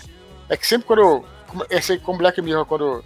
é 0.48 0.56
que 0.56 0.68
sempre 0.68 0.86
quando 0.86 1.00
eu. 1.00 1.26
Esse 1.70 1.94
aí, 1.94 2.00
com 2.00 2.18
Black 2.18 2.42
Mirror, 2.42 2.66
quando. 2.66 3.04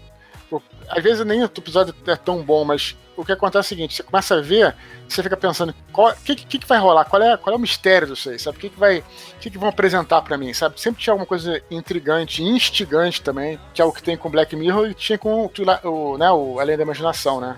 Às 0.89 1.03
vezes 1.03 1.25
nem 1.25 1.41
o 1.41 1.45
episódio 1.45 1.93
é 2.05 2.15
tão 2.15 2.41
bom, 2.43 2.63
mas 2.63 2.95
o 3.15 3.25
que 3.25 3.31
acontece 3.31 3.57
é 3.57 3.61
o 3.61 3.69
seguinte: 3.77 3.95
você 3.95 4.03
começa 4.03 4.35
a 4.35 4.41
ver, 4.41 4.75
você 5.07 5.21
fica 5.23 5.35
pensando, 5.35 5.73
o 5.93 6.13
que, 6.23 6.35
que, 6.35 6.59
que 6.59 6.67
vai 6.67 6.79
rolar? 6.79 7.05
Qual 7.05 7.21
é, 7.21 7.35
qual 7.37 7.53
é 7.53 7.57
o 7.57 7.61
mistério 7.61 8.07
disso 8.07 8.29
aí? 8.29 8.39
Sabe? 8.39 8.57
O 8.57 8.61
que, 8.61 8.69
que 8.69 8.79
vai. 8.79 9.03
Que, 9.39 9.49
que 9.49 9.57
vão 9.57 9.69
apresentar 9.69 10.21
pra 10.21 10.37
mim? 10.37 10.53
Sabe? 10.53 10.79
Sempre 10.79 11.01
tinha 11.01 11.11
alguma 11.13 11.25
coisa 11.27 11.61
intrigante, 11.69 12.41
instigante 12.43 13.21
também, 13.21 13.59
que 13.73 13.81
é 13.81 13.85
o 13.85 13.91
que 13.91 14.01
tem 14.03 14.15
com 14.17 14.29
Black 14.29 14.55
Mirror 14.55 14.87
e 14.89 14.93
tinha 14.93 15.17
com 15.17 15.45
o, 15.45 15.51
o, 15.89 16.17
né, 16.17 16.31
o 16.31 16.59
Além 16.59 16.77
da 16.77 16.83
Imaginação, 16.83 17.41
né? 17.41 17.57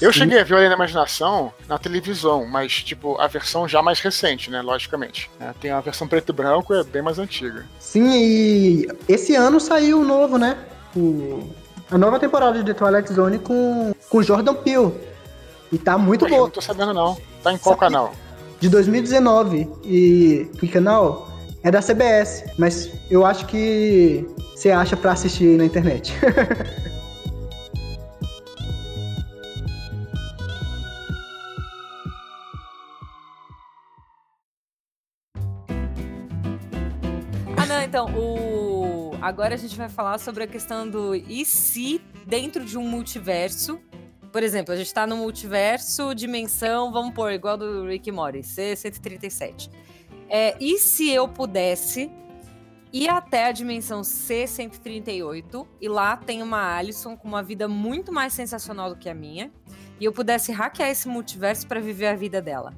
Eu 0.00 0.10
Sim. 0.12 0.20
cheguei 0.20 0.40
a 0.40 0.44
ver 0.44 0.54
o 0.54 0.56
Além 0.56 0.68
da 0.70 0.74
Imaginação 0.74 1.52
na 1.68 1.76
televisão, 1.76 2.46
mas, 2.46 2.82
tipo, 2.82 3.20
a 3.20 3.26
versão 3.26 3.68
já 3.68 3.82
mais 3.82 4.00
recente, 4.00 4.50
né? 4.50 4.62
Logicamente. 4.62 5.30
né? 5.38 5.54
Tem 5.60 5.70
a 5.70 5.80
versão 5.80 6.08
preto 6.08 6.30
e 6.30 6.32
branco, 6.32 6.72
é 6.72 6.82
bem 6.82 7.02
mais 7.02 7.18
antiga. 7.18 7.66
Sim, 7.78 8.08
e 8.10 8.88
esse 9.06 9.34
ano 9.36 9.60
saiu 9.60 10.00
o 10.00 10.04
novo, 10.04 10.38
né? 10.38 10.56
O- 10.96 11.50
a 11.90 11.98
nova 11.98 12.18
temporada 12.18 12.58
de 12.62 12.64
The 12.64 12.74
Twilight 12.74 13.12
Zone 13.12 13.38
com, 13.38 13.92
com 14.10 14.22
Jordan 14.22 14.54
Peele. 14.54 14.92
E 15.72 15.78
tá 15.78 15.96
muito 15.98 16.20
Poxa, 16.20 16.34
boa. 16.34 16.44
não 16.46 16.50
tô 16.50 16.60
sabendo, 16.60 16.92
não. 16.94 17.16
Tá 17.42 17.52
em 17.52 17.58
qual 17.58 17.74
Sabe- 17.76 17.80
canal? 17.80 18.12
De 18.60 18.68
2019. 18.68 19.68
E 19.84 20.48
que 20.58 20.68
canal? 20.68 21.28
É 21.62 21.70
da 21.70 21.80
CBS. 21.82 22.44
Mas 22.58 22.90
eu 23.10 23.24
acho 23.26 23.46
que 23.46 24.26
você 24.54 24.70
acha 24.70 24.96
pra 24.96 25.12
assistir 25.12 25.48
aí 25.48 25.56
na 25.56 25.64
internet. 25.64 26.12
Ah, 37.56 37.66
não, 37.66 37.82
então, 37.82 38.06
o... 38.14 38.65
agora 39.26 39.54
a 39.54 39.58
gente 39.58 39.76
vai 39.76 39.88
falar 39.88 40.18
sobre 40.18 40.44
a 40.44 40.46
questão 40.46 40.88
do 40.88 41.14
e 41.14 41.44
se 41.44 42.00
dentro 42.24 42.64
de 42.64 42.78
um 42.78 42.88
multiverso. 42.88 43.80
Por 44.30 44.42
exemplo, 44.42 44.72
a 44.72 44.76
gente 44.76 44.92
tá 44.94 45.04
no 45.04 45.16
multiverso, 45.16 46.14
dimensão, 46.14 46.92
vamos 46.92 47.12
pôr, 47.12 47.32
igual 47.32 47.56
do 47.56 47.86
Rick 47.86 48.12
Morty, 48.12 48.40
C137. 48.40 49.68
É, 50.28 50.56
e 50.60 50.78
se 50.78 51.10
eu 51.10 51.26
pudesse 51.26 52.10
ir 52.92 53.08
até 53.08 53.46
a 53.46 53.52
dimensão 53.52 54.02
C138 54.02 55.66
e 55.80 55.88
lá 55.88 56.16
tem 56.16 56.40
uma 56.40 56.76
Alison 56.76 57.16
com 57.16 57.26
uma 57.26 57.42
vida 57.42 57.66
muito 57.66 58.12
mais 58.12 58.32
sensacional 58.32 58.90
do 58.90 58.96
que 58.96 59.08
a 59.08 59.14
minha 59.14 59.50
e 59.98 60.04
eu 60.04 60.12
pudesse 60.12 60.52
hackear 60.52 60.90
esse 60.90 61.08
multiverso 61.08 61.66
para 61.66 61.80
viver 61.80 62.06
a 62.06 62.14
vida 62.14 62.40
dela? 62.40 62.72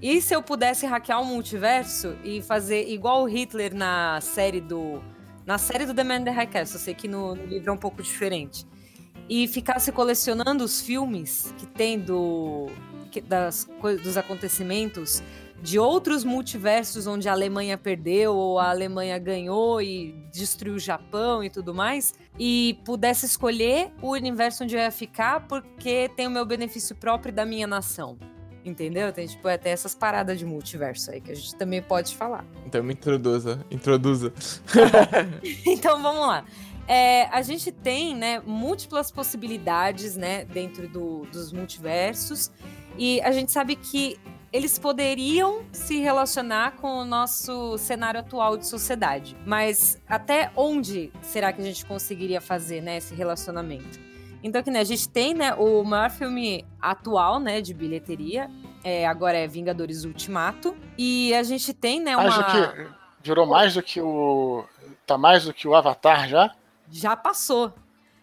E 0.00 0.20
se 0.20 0.34
eu 0.34 0.42
pudesse 0.42 0.86
hackear 0.86 1.20
o 1.20 1.24
multiverso 1.24 2.16
e 2.24 2.40
fazer 2.40 2.88
igual 2.88 3.22
o 3.22 3.26
Hitler 3.26 3.74
na 3.74 4.18
série 4.22 4.60
do. 4.60 5.11
Na 5.44 5.58
série 5.58 5.86
do 5.86 5.94
The 5.94 6.04
Man 6.04 6.18
in 6.20 6.24
the 6.24 6.30
High 6.30 6.46
Castle, 6.46 6.76
eu 6.76 6.80
sei 6.84 6.94
que 6.94 7.08
no, 7.08 7.34
no 7.34 7.46
livro 7.46 7.70
é 7.70 7.72
um 7.72 7.76
pouco 7.78 8.02
diferente. 8.02 8.66
E 9.28 9.48
ficasse 9.48 9.90
colecionando 9.92 10.64
os 10.64 10.80
filmes 10.80 11.54
que 11.58 11.66
tem 11.66 11.98
do. 11.98 12.66
que- 13.10 13.20
das, 13.20 13.68
dos 14.02 14.16
acontecimentos 14.16 15.22
de 15.62 15.78
outros 15.78 16.24
multiversos 16.24 17.06
onde 17.06 17.28
a 17.28 17.32
Alemanha 17.32 17.78
perdeu 17.78 18.34
ou 18.34 18.58
a 18.58 18.70
Alemanha 18.70 19.16
ganhou 19.18 19.80
e 19.80 20.12
destruiu 20.32 20.74
o 20.74 20.78
Japão 20.78 21.44
e 21.44 21.48
tudo 21.48 21.72
mais, 21.72 22.14
e 22.36 22.80
pudesse 22.84 23.26
escolher 23.26 23.92
o 24.02 24.10
universo 24.10 24.64
onde 24.64 24.74
eu 24.74 24.80
ia 24.80 24.90
ficar 24.90 25.46
porque 25.46 26.10
tem 26.16 26.26
o 26.26 26.30
meu 26.30 26.44
benefício 26.44 26.96
próprio 26.96 27.32
da 27.32 27.44
minha 27.46 27.66
nação. 27.66 28.18
Entendeu? 28.64 29.12
Tem 29.12 29.26
tipo 29.26 29.48
até 29.48 29.70
essas 29.70 29.94
paradas 29.94 30.38
de 30.38 30.46
multiverso 30.46 31.10
aí 31.10 31.20
que 31.20 31.32
a 31.32 31.34
gente 31.34 31.54
também 31.56 31.82
pode 31.82 32.14
falar. 32.16 32.44
Então 32.64 32.82
me 32.82 32.92
introduza, 32.92 33.64
introduza. 33.70 34.32
Então 35.66 36.00
vamos 36.02 36.26
lá. 36.26 36.44
É, 36.86 37.24
a 37.26 37.42
gente 37.42 37.70
tem, 37.72 38.14
né, 38.14 38.40
múltiplas 38.44 39.10
possibilidades, 39.10 40.16
né, 40.16 40.44
dentro 40.44 40.88
do- 40.88 41.22
dos 41.32 41.52
multiversos, 41.52 42.50
e 42.98 43.20
a 43.22 43.30
gente 43.32 43.50
sabe 43.52 43.76
que 43.76 44.18
eles 44.52 44.78
poderiam 44.78 45.62
se 45.72 45.98
relacionar 46.00 46.72
com 46.76 46.98
o 46.98 47.04
nosso 47.04 47.78
cenário 47.78 48.20
atual 48.20 48.56
de 48.56 48.66
sociedade. 48.66 49.36
Mas 49.46 49.98
até 50.06 50.50
onde 50.54 51.10
será 51.22 51.52
que 51.52 51.62
a 51.62 51.64
gente 51.64 51.86
conseguiria 51.86 52.40
fazer, 52.40 52.82
né, 52.82 52.98
esse 52.98 53.14
relacionamento? 53.14 53.98
Então, 54.42 54.62
que 54.62 54.70
né, 54.70 54.80
a 54.80 54.84
gente 54.84 55.08
tem, 55.08 55.34
né, 55.34 55.54
o 55.54 55.84
maior 55.84 56.10
filme 56.10 56.66
atual, 56.80 57.38
né, 57.38 57.60
de 57.60 57.72
bilheteria, 57.72 58.50
é, 58.82 59.06
agora 59.06 59.38
é 59.38 59.46
Vingadores 59.46 60.04
Ultimato, 60.04 60.76
e 60.98 61.32
a 61.34 61.42
gente 61.42 61.72
tem, 61.72 62.00
né, 62.00 62.16
uma... 62.16 62.28
Mais 62.28 62.36
do 62.36 62.44
que. 62.44 63.02
Virou 63.22 63.46
mais 63.46 63.74
do 63.74 63.82
que 63.82 64.00
o. 64.00 64.64
Tá 65.06 65.16
mais 65.16 65.44
do 65.44 65.54
que 65.54 65.68
o 65.68 65.74
Avatar 65.76 66.28
já? 66.28 66.52
Já 66.90 67.16
passou. 67.16 67.72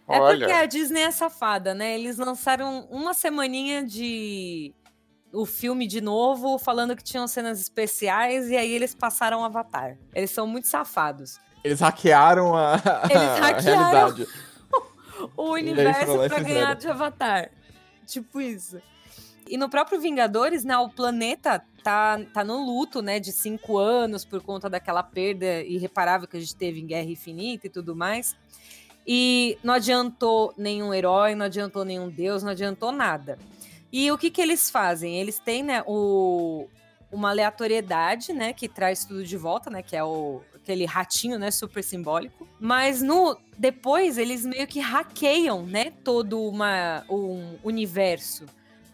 É 0.08 0.20
Olha. 0.20 0.40
porque 0.40 0.52
a 0.52 0.66
Disney 0.66 1.04
é 1.04 1.12
safada, 1.12 1.74
né? 1.74 1.98
Eles 1.98 2.18
lançaram 2.18 2.88
uma 2.90 3.14
semaninha 3.14 3.86
de 3.86 4.74
o 5.32 5.46
filme 5.46 5.88
de 5.88 6.02
novo, 6.02 6.58
falando 6.58 6.96
que 6.96 7.04
tinham 7.04 7.28
cenas 7.28 7.62
especiais, 7.62 8.50
e 8.50 8.58
aí 8.58 8.72
eles 8.72 8.96
passaram 8.96 9.42
o 9.42 9.44
Avatar. 9.46 9.98
Eles 10.14 10.32
são 10.32 10.48
muito 10.48 10.68
safados. 10.68 11.40
Eles 11.64 11.80
hackearam 11.80 12.56
a, 12.56 12.74
Eles 13.10 13.16
a 13.22 13.36
hackearam. 13.40 13.92
realidade. 13.92 14.28
O 15.36 15.52
universo 15.52 16.24
fizeram. 16.24 16.44
ganhar 16.44 16.76
de 16.76 16.88
Avatar. 16.88 17.52
Tipo 18.06 18.42
isso. 18.42 18.82
E 19.48 19.58
no 19.58 19.70
próprio 19.70 20.00
Vingadores, 20.00 20.64
né, 20.64 20.78
o 20.78 20.90
planeta 20.90 21.64
tá, 21.84 22.20
tá 22.34 22.44
no 22.44 22.64
luto, 22.64 23.02
né, 23.02 23.20
de 23.20 23.32
cinco 23.32 23.78
anos 23.78 24.24
por 24.24 24.42
conta 24.42 24.70
daquela 24.70 25.02
perda 25.02 25.64
irreparável 25.64 26.28
que 26.28 26.38
a 26.38 26.40
gente 26.40 26.56
teve 26.56 26.80
em 26.80 26.86
Guerra 26.86 27.10
Infinita 27.10 27.66
e 27.66 27.70
tudo 27.70 27.96
mais. 27.96 28.36
E 29.08 29.58
não 29.64 29.74
adiantou 29.74 30.54
nenhum 30.56 30.94
herói, 30.94 31.34
não 31.34 31.48
adiantou 31.48 31.84
nenhum 31.84 32.10
deus, 32.10 32.44
não 32.44 32.52
adiantou 32.52 32.92
nada. 32.92 33.40
E 33.92 34.12
o 34.12 34.18
que 34.20 34.30
que 34.30 34.40
eles 34.40 34.70
fazem? 34.70 35.16
Eles 35.20 35.40
têm, 35.40 35.64
né, 35.64 35.84
o, 35.88 36.68
uma 37.12 37.30
aleatoriedade, 37.30 38.32
né, 38.34 38.54
que 38.54 38.68
traz 38.68 39.04
tudo 39.04 39.24
de 39.24 39.36
volta, 39.36 39.72
né, 39.72 39.82
que 39.82 39.96
é 39.96 40.04
o 40.04 40.42
aquele 40.70 40.86
ratinho, 40.86 41.40
né, 41.40 41.50
super 41.50 41.84
simbólico. 41.84 42.48
Mas 42.60 43.02
no 43.02 43.38
depois 43.58 44.18
eles 44.18 44.46
meio 44.46 44.68
que 44.68 44.80
hackeiam, 44.80 45.66
né, 45.66 45.92
todo 46.04 46.40
uma, 46.42 47.04
um 47.10 47.58
universo 47.64 48.46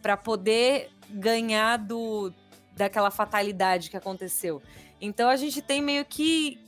para 0.01 0.15
poder 0.15 0.89
ganhar 1.09 1.77
do 1.77 2.31
daquela 2.75 3.11
fatalidade 3.11 3.89
que 3.89 3.97
aconteceu. 3.97 4.61
Então 4.99 5.29
a 5.29 5.35
gente 5.35 5.61
tem 5.61 5.81
meio 5.81 6.05
que 6.05 6.59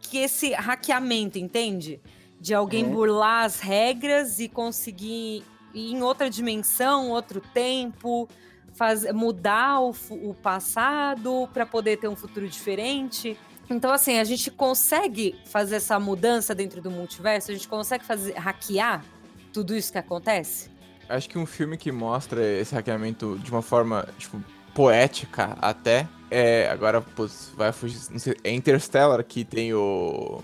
que 0.00 0.18
esse 0.18 0.52
hackeamento, 0.52 1.38
entende? 1.38 2.00
De 2.40 2.54
alguém 2.54 2.84
Uhum. 2.84 2.90
burlar 2.92 3.44
as 3.44 3.60
regras 3.60 4.40
e 4.40 4.48
conseguir 4.48 5.44
ir 5.74 5.92
em 5.92 6.02
outra 6.02 6.30
dimensão, 6.30 7.10
outro 7.10 7.40
tempo, 7.52 8.26
faz, 8.72 9.10
mudar 9.12 9.80
o, 9.80 9.94
o 10.10 10.34
passado 10.34 11.48
para 11.52 11.66
poder 11.66 11.98
ter 11.98 12.08
um 12.08 12.16
futuro 12.16 12.48
diferente. 12.48 13.36
Então, 13.70 13.92
assim, 13.92 14.18
a 14.18 14.24
gente 14.24 14.50
consegue 14.50 15.36
fazer 15.44 15.76
essa 15.76 15.98
mudança 16.00 16.54
dentro 16.54 16.82
do 16.82 16.90
multiverso? 16.90 17.52
A 17.52 17.54
gente 17.54 17.68
consegue 17.68 18.04
fazer 18.04 18.32
hackear 18.32 19.04
tudo 19.52 19.76
isso 19.76 19.92
que 19.92 19.98
acontece? 19.98 20.68
Acho 21.08 21.28
que 21.28 21.38
um 21.38 21.46
filme 21.46 21.76
que 21.76 21.92
mostra 21.92 22.44
esse 22.44 22.74
hackeamento 22.74 23.38
de 23.42 23.50
uma 23.50 23.62
forma, 23.62 24.08
tipo, 24.18 24.42
poética 24.74 25.56
até. 25.60 26.08
É, 26.30 26.68
agora, 26.68 27.00
putz, 27.00 27.52
vai 27.56 27.72
fugir. 27.72 28.00
Não 28.10 28.18
sei, 28.18 28.36
é 28.42 28.52
Interstellar 28.52 29.22
que 29.24 29.44
tem 29.44 29.72
o 29.72 30.42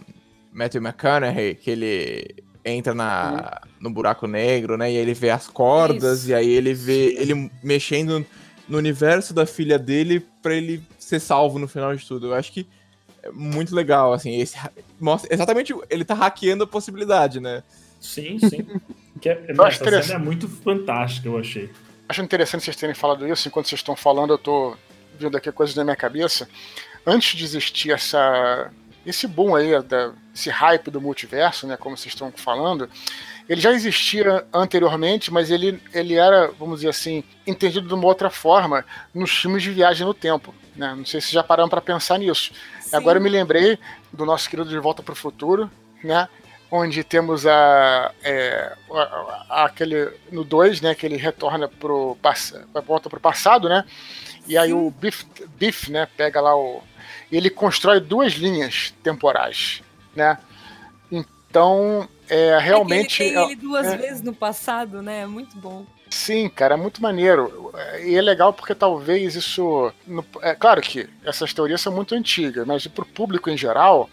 Matthew 0.52 0.82
McConaughey, 0.82 1.54
que 1.56 1.70
ele 1.70 2.44
entra 2.64 2.94
na, 2.94 3.60
no 3.80 3.90
buraco 3.90 4.26
negro, 4.26 4.76
né? 4.76 4.90
E 4.90 4.96
aí 4.96 5.02
ele 5.02 5.14
vê 5.14 5.30
as 5.30 5.46
cordas, 5.46 6.20
Isso. 6.20 6.30
e 6.30 6.34
aí 6.34 6.48
ele 6.48 6.74
vê 6.74 7.14
ele 7.14 7.50
mexendo 7.62 8.26
no 8.68 8.78
universo 8.78 9.32
da 9.32 9.46
filha 9.46 9.78
dele 9.78 10.26
pra 10.42 10.54
ele 10.54 10.82
ser 10.98 11.20
salvo 11.20 11.58
no 11.58 11.68
final 11.68 11.94
de 11.94 12.04
tudo. 12.04 12.28
Eu 12.28 12.34
acho 12.34 12.52
que 12.52 12.66
muito 13.32 13.74
legal, 13.74 14.12
assim, 14.12 14.40
esse 14.40 14.56
mostra 15.00 15.32
exatamente 15.32 15.74
ele 15.90 16.04
tá 16.04 16.14
hackeando 16.14 16.64
a 16.64 16.66
possibilidade, 16.66 17.40
né? 17.40 17.62
Sim, 18.00 18.38
sim. 18.38 18.66
Que 19.18 19.30
é, 19.30 19.46
Eu 19.48 19.64
acho 19.64 19.82
essa 19.82 20.02
cena 20.02 20.20
é 20.20 20.22
muito 20.22 20.46
fantástica, 20.46 21.26
eu 21.26 21.38
achei. 21.38 21.70
Acho 22.06 22.20
interessante 22.20 22.64
vocês 22.64 22.76
terem 22.76 22.94
falado 22.94 23.26
isso. 23.26 23.48
Enquanto 23.48 23.66
vocês 23.66 23.80
estão 23.80 23.96
falando, 23.96 24.34
eu 24.34 24.38
tô 24.38 24.76
vendo 25.18 25.38
aqui 25.38 25.50
coisas 25.50 25.74
na 25.74 25.84
minha 25.84 25.96
cabeça. 25.96 26.46
Antes 27.06 27.34
de 27.34 27.42
existir 27.42 27.92
essa 27.92 28.70
esse 29.06 29.28
boom 29.28 29.54
aí, 29.54 29.80
da, 29.82 30.12
esse 30.34 30.50
hype 30.50 30.90
do 30.90 31.00
multiverso, 31.00 31.66
né, 31.66 31.76
como 31.76 31.96
vocês 31.96 32.12
estão 32.12 32.32
falando, 32.34 32.90
ele 33.48 33.60
já 33.60 33.70
existia 33.70 34.44
anteriormente, 34.52 35.32
mas 35.32 35.50
ele, 35.50 35.80
ele 35.94 36.14
era, 36.14 36.50
vamos 36.58 36.80
dizer 36.80 36.88
assim, 36.88 37.22
entendido 37.46 37.86
de 37.86 37.94
uma 37.94 38.06
outra 38.06 38.28
forma 38.28 38.84
nos 39.14 39.30
filmes 39.30 39.62
de 39.62 39.70
viagem 39.70 40.04
no 40.04 40.12
tempo. 40.12 40.52
Né? 40.74 40.92
Não 40.96 41.06
sei 41.06 41.20
se 41.20 41.32
já 41.32 41.44
pararam 41.44 41.68
para 41.68 41.80
pensar 41.80 42.18
nisso. 42.18 42.52
Sim. 42.86 42.96
Agora 42.96 43.18
eu 43.18 43.22
me 43.22 43.28
lembrei 43.28 43.78
do 44.12 44.24
nosso 44.24 44.48
querido 44.48 44.68
De 44.68 44.78
Volta 44.78 45.02
para 45.02 45.12
o 45.12 45.16
Futuro, 45.16 45.70
né? 46.02 46.28
onde 46.70 47.04
temos 47.04 47.46
a, 47.46 48.12
é, 48.22 48.72
a, 48.90 49.44
a, 49.48 49.64
aquele 49.66 50.10
no 50.32 50.42
2, 50.44 50.80
né, 50.80 50.94
que 50.94 51.06
ele 51.06 51.16
retorna 51.16 51.68
pro 51.68 52.16
volta 52.84 53.08
pro 53.08 53.20
passado, 53.20 53.68
né? 53.68 53.84
E 54.48 54.58
aí 54.58 54.70
Sim. 54.70 54.74
o 54.74 54.90
Biff, 54.90 55.24
Biff, 55.56 55.92
né, 55.92 56.08
pega 56.16 56.40
lá 56.40 56.56
o 56.56 56.82
e 57.30 57.36
ele 57.36 57.50
constrói 57.50 58.00
duas 58.00 58.34
linhas 58.34 58.94
temporais, 59.02 59.82
né? 60.14 60.38
Então, 61.10 62.08
é 62.28 62.56
realmente. 62.58 63.22
É 63.22 63.26
ele 63.26 63.34
tem 63.34 63.44
ele 63.44 63.56
duas 63.56 63.86
é, 63.86 63.96
vezes 63.96 64.22
no 64.22 64.32
passado, 64.32 65.02
né? 65.02 65.22
É 65.22 65.26
muito 65.26 65.56
bom. 65.56 65.84
Sim, 66.08 66.48
cara, 66.48 66.74
é 66.74 66.76
muito 66.76 67.02
maneiro. 67.02 67.72
E 68.04 68.14
é 68.14 68.22
legal 68.22 68.52
porque 68.52 68.74
talvez 68.74 69.34
isso. 69.34 69.92
É 70.40 70.54
claro 70.54 70.80
que 70.80 71.08
essas 71.24 71.52
teorias 71.52 71.80
são 71.80 71.92
muito 71.92 72.14
antigas, 72.14 72.66
mas 72.66 72.86
para 72.86 73.02
o 73.02 73.06
público 73.06 73.50
em 73.50 73.56
geral, 73.56 74.08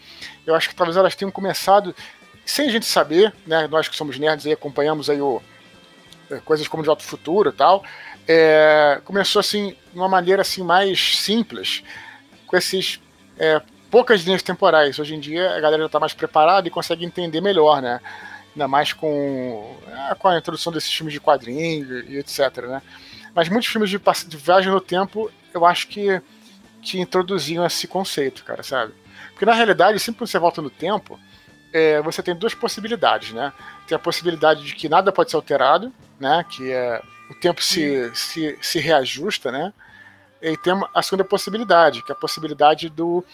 eu 0.46 0.56
acho 0.56 0.70
que 0.70 0.76
talvez 0.76 0.98
elas 0.98 1.16
tenham 1.16 1.32
começado 1.32 1.96
sem 2.46 2.68
a 2.68 2.72
gente 2.72 2.86
saber, 2.86 3.34
né? 3.46 3.68
Nós 3.68 3.88
que 3.88 3.96
somos 3.96 4.18
nerds 4.18 4.46
e 4.46 4.52
acompanhamos 4.52 5.10
aí 5.10 5.22
o, 5.22 5.42
é, 6.30 6.38
coisas 6.40 6.68
como 6.68 6.84
de 6.84 6.90
alto 6.90 7.04
futuro 7.04 7.50
e 7.50 7.54
tal. 7.54 7.84
É, 8.28 9.00
começou 9.06 9.40
assim, 9.40 9.76
de 9.92 10.00
uma 10.00 10.10
maneira 10.10 10.42
assim 10.42 10.64
mais 10.64 11.18
simples, 11.18 11.84
com 12.48 12.58
esses 12.58 13.00
é, 13.38 13.62
poucas 13.92 14.22
linhas 14.22 14.42
temporais. 14.42 14.98
Hoje 14.98 15.14
em 15.14 15.20
dia 15.20 15.52
a 15.56 15.60
galera 15.60 15.84
já 15.84 15.88
está 15.88 16.00
mais 16.00 16.14
preparada 16.14 16.68
e 16.68 16.72
consegue 16.72 17.06
entender 17.06 17.40
melhor, 17.42 17.82
né? 17.82 18.00
Ainda 18.56 18.68
mais 18.68 18.94
com, 18.94 19.78
é, 19.88 20.16
com 20.16 20.28
a 20.28 20.38
introdução 20.38 20.72
desses 20.72 20.94
filmes 20.94 21.14
de 21.14 21.20
quadrinho 21.20 22.04
e 22.08 22.18
etc, 22.18 22.58
né? 22.68 22.82
Mas 23.34 23.50
muitos 23.50 23.70
filmes 23.70 23.90
de, 23.90 24.00
de 24.28 24.38
viagem 24.38 24.72
no 24.72 24.80
tempo, 24.80 25.32
eu 25.54 25.66
acho 25.66 25.88
que, 25.88 26.22
que 26.82 27.00
introduziam 27.00 27.66
esse 27.66 27.88
conceito, 27.88 28.44
cara, 28.44 28.62
sabe? 28.62 28.94
Porque 29.32 29.46
na 29.46 29.54
realidade, 29.54 30.00
sempre 30.00 30.24
que 30.24 30.28
você 30.28 30.38
volta 30.38 30.62
no 30.62 30.70
tempo, 30.70 31.20
é, 31.74 32.00
você 32.02 32.22
tem 32.22 32.36
duas 32.36 32.54
possibilidades, 32.54 33.32
né? 33.32 33.52
Tem 33.88 33.96
a 33.96 34.00
possibilidade 34.00 34.64
de 34.64 34.76
que 34.76 34.88
nada 34.88 35.12
pode 35.12 35.32
ser 35.32 35.36
alterado, 35.36 35.92
né? 36.20 36.46
Que 36.48 36.72
é 36.72 37.02
o 37.32 37.34
tempo 37.34 37.64
se, 37.64 38.12
se, 38.14 38.58
se 38.62 38.80
reajusta, 38.80 39.52
né? 39.52 39.74
E 40.40 40.56
tem 40.58 40.74
a 40.94 41.02
segunda 41.02 41.24
possibilidade, 41.24 42.04
que 42.04 42.12
é 42.12 42.16
a 42.16 42.18
possibilidade 42.18 42.90
do, 42.90 43.26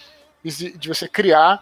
de 0.44 0.88
você 0.88 1.08
criar 1.08 1.62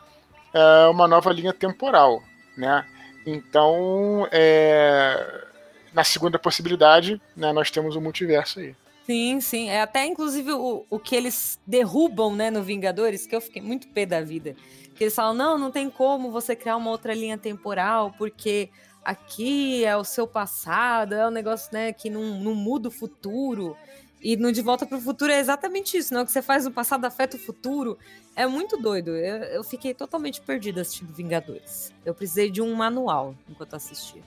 é, 0.53 0.87
uma 0.87 1.07
nova 1.07 1.31
linha 1.33 1.53
temporal, 1.53 2.21
né? 2.55 2.85
Então, 3.29 4.25
é, 4.31 5.43
na 5.93 6.01
segunda 6.05 6.39
possibilidade, 6.39 7.21
né, 7.35 7.51
nós 7.51 7.69
temos 7.69 7.97
o 7.97 7.99
multiverso 7.99 8.61
aí. 8.61 8.73
Sim, 9.05 9.41
sim. 9.41 9.69
É 9.69 9.81
até 9.81 10.05
inclusive 10.05 10.53
o, 10.53 10.85
o 10.89 10.97
que 10.97 11.13
eles 11.13 11.59
derrubam, 11.67 12.33
né, 12.33 12.49
no 12.49 12.63
Vingadores, 12.63 13.27
que 13.27 13.35
eu 13.35 13.41
fiquei 13.41 13.61
muito 13.61 13.89
pé 13.89 14.05
da 14.05 14.21
vida. 14.21 14.55
Que 14.95 15.03
eles 15.03 15.13
falam, 15.13 15.33
não, 15.33 15.57
não 15.57 15.69
tem 15.69 15.89
como 15.89 16.31
você 16.31 16.55
criar 16.55 16.77
uma 16.77 16.89
outra 16.89 17.13
linha 17.13 17.37
temporal, 17.37 18.13
porque 18.17 18.69
aqui 19.03 19.83
é 19.83 19.95
o 19.97 20.05
seu 20.05 20.25
passado, 20.25 21.13
é 21.13 21.27
um 21.27 21.31
negócio, 21.31 21.69
né, 21.73 21.91
que 21.91 22.09
não, 22.09 22.39
não 22.39 22.55
muda 22.55 22.87
o 22.87 22.91
futuro. 22.91 23.75
E 24.21 24.35
no 24.35 24.51
De 24.51 24.61
Volta 24.61 24.85
para 24.85 24.97
o 24.97 25.01
Futuro 25.01 25.31
é 25.31 25.39
exatamente 25.39 25.97
isso, 25.97 26.13
não? 26.13 26.21
Né? 26.21 26.23
O 26.23 26.25
que 26.25 26.31
você 26.31 26.41
faz 26.41 26.65
no 26.65 26.71
passado 26.71 27.05
afeta 27.05 27.37
o 27.37 27.39
futuro. 27.39 27.97
É 28.35 28.45
muito 28.47 28.77
doido. 28.77 29.11
Eu, 29.11 29.37
eu 29.43 29.63
fiquei 29.63 29.93
totalmente 29.93 30.41
perdida 30.41 30.81
assistindo 30.81 31.13
Vingadores. 31.13 31.93
Eu 32.05 32.13
precisei 32.13 32.49
de 32.49 32.61
um 32.61 32.73
manual 32.73 33.35
enquanto 33.49 33.75
assistia. 33.75 34.21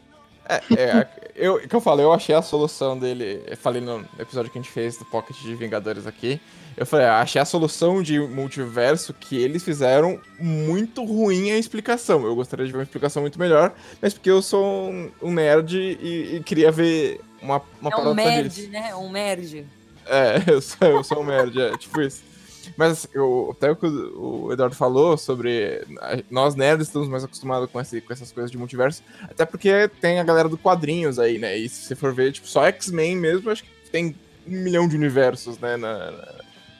É, 0.48 0.62
é 0.76 1.08
eu, 1.34 1.60
que 1.60 1.74
eu 1.74 1.80
falei, 1.80 2.04
eu 2.04 2.12
achei 2.12 2.34
a 2.34 2.42
solução 2.42 2.98
dele. 2.98 3.42
Eu 3.46 3.56
falei 3.56 3.80
no 3.80 4.04
episódio 4.18 4.50
que 4.50 4.58
a 4.58 4.62
gente 4.62 4.72
fez 4.72 4.96
do 4.96 5.04
Pocket 5.04 5.36
de 5.36 5.54
Vingadores 5.54 6.06
aqui. 6.06 6.40
Eu 6.76 6.86
falei, 6.86 7.06
ah, 7.06 7.20
achei 7.20 7.40
a 7.40 7.44
solução 7.44 8.02
de 8.02 8.18
multiverso 8.18 9.12
que 9.12 9.36
eles 9.36 9.62
fizeram 9.62 10.20
muito 10.38 11.04
ruim 11.04 11.50
a 11.50 11.58
explicação. 11.58 12.24
Eu 12.24 12.34
gostaria 12.34 12.64
de 12.64 12.72
ver 12.72 12.78
uma 12.78 12.84
explicação 12.84 13.22
muito 13.22 13.38
melhor, 13.38 13.74
mas 14.00 14.14
porque 14.14 14.30
eu 14.30 14.40
sou 14.40 14.90
um, 14.90 15.10
um 15.20 15.32
nerd 15.32 15.76
e, 15.76 16.36
e, 16.36 16.42
queria 16.42 16.72
ver 16.72 17.20
uma, 17.42 17.60
uma 17.80 17.90
é 17.90 17.96
um 17.96 18.14
nerd, 18.14 18.68
né? 18.68 18.94
Um 18.94 19.10
nerd. 19.10 19.66
É, 20.10 20.42
eu 20.50 20.60
sou, 20.60 20.88
eu 20.88 21.04
sou 21.04 21.22
um 21.22 21.24
nerd, 21.24 21.60
é 21.60 21.76
tipo 21.78 22.00
isso. 22.00 22.22
Mas 22.76 23.08
eu, 23.14 23.54
até 23.56 23.70
o 23.70 23.76
que 23.76 23.86
o 23.86 24.52
Eduardo 24.52 24.74
falou 24.74 25.16
sobre. 25.16 25.84
Nós 26.30 26.54
nerds 26.54 26.88
estamos 26.88 27.08
mais 27.08 27.24
acostumados 27.24 27.70
com, 27.70 27.80
esse, 27.80 28.00
com 28.00 28.12
essas 28.12 28.32
coisas 28.32 28.50
de 28.50 28.58
multiverso. 28.58 29.02
Até 29.22 29.44
porque 29.44 29.88
tem 30.00 30.18
a 30.18 30.24
galera 30.24 30.48
do 30.48 30.58
quadrinhos 30.58 31.18
aí, 31.18 31.38
né? 31.38 31.56
E 31.56 31.68
se 31.68 31.86
você 31.86 31.94
for 31.94 32.12
ver, 32.12 32.32
tipo, 32.32 32.46
só 32.46 32.64
X-Men 32.66 33.16
mesmo, 33.16 33.50
acho 33.50 33.64
que 33.64 33.70
tem 33.90 34.14
um 34.46 34.50
milhão 34.50 34.88
de 34.88 34.96
universos, 34.96 35.58
né? 35.58 35.76
Na, 35.76 36.10
na, 36.10 36.34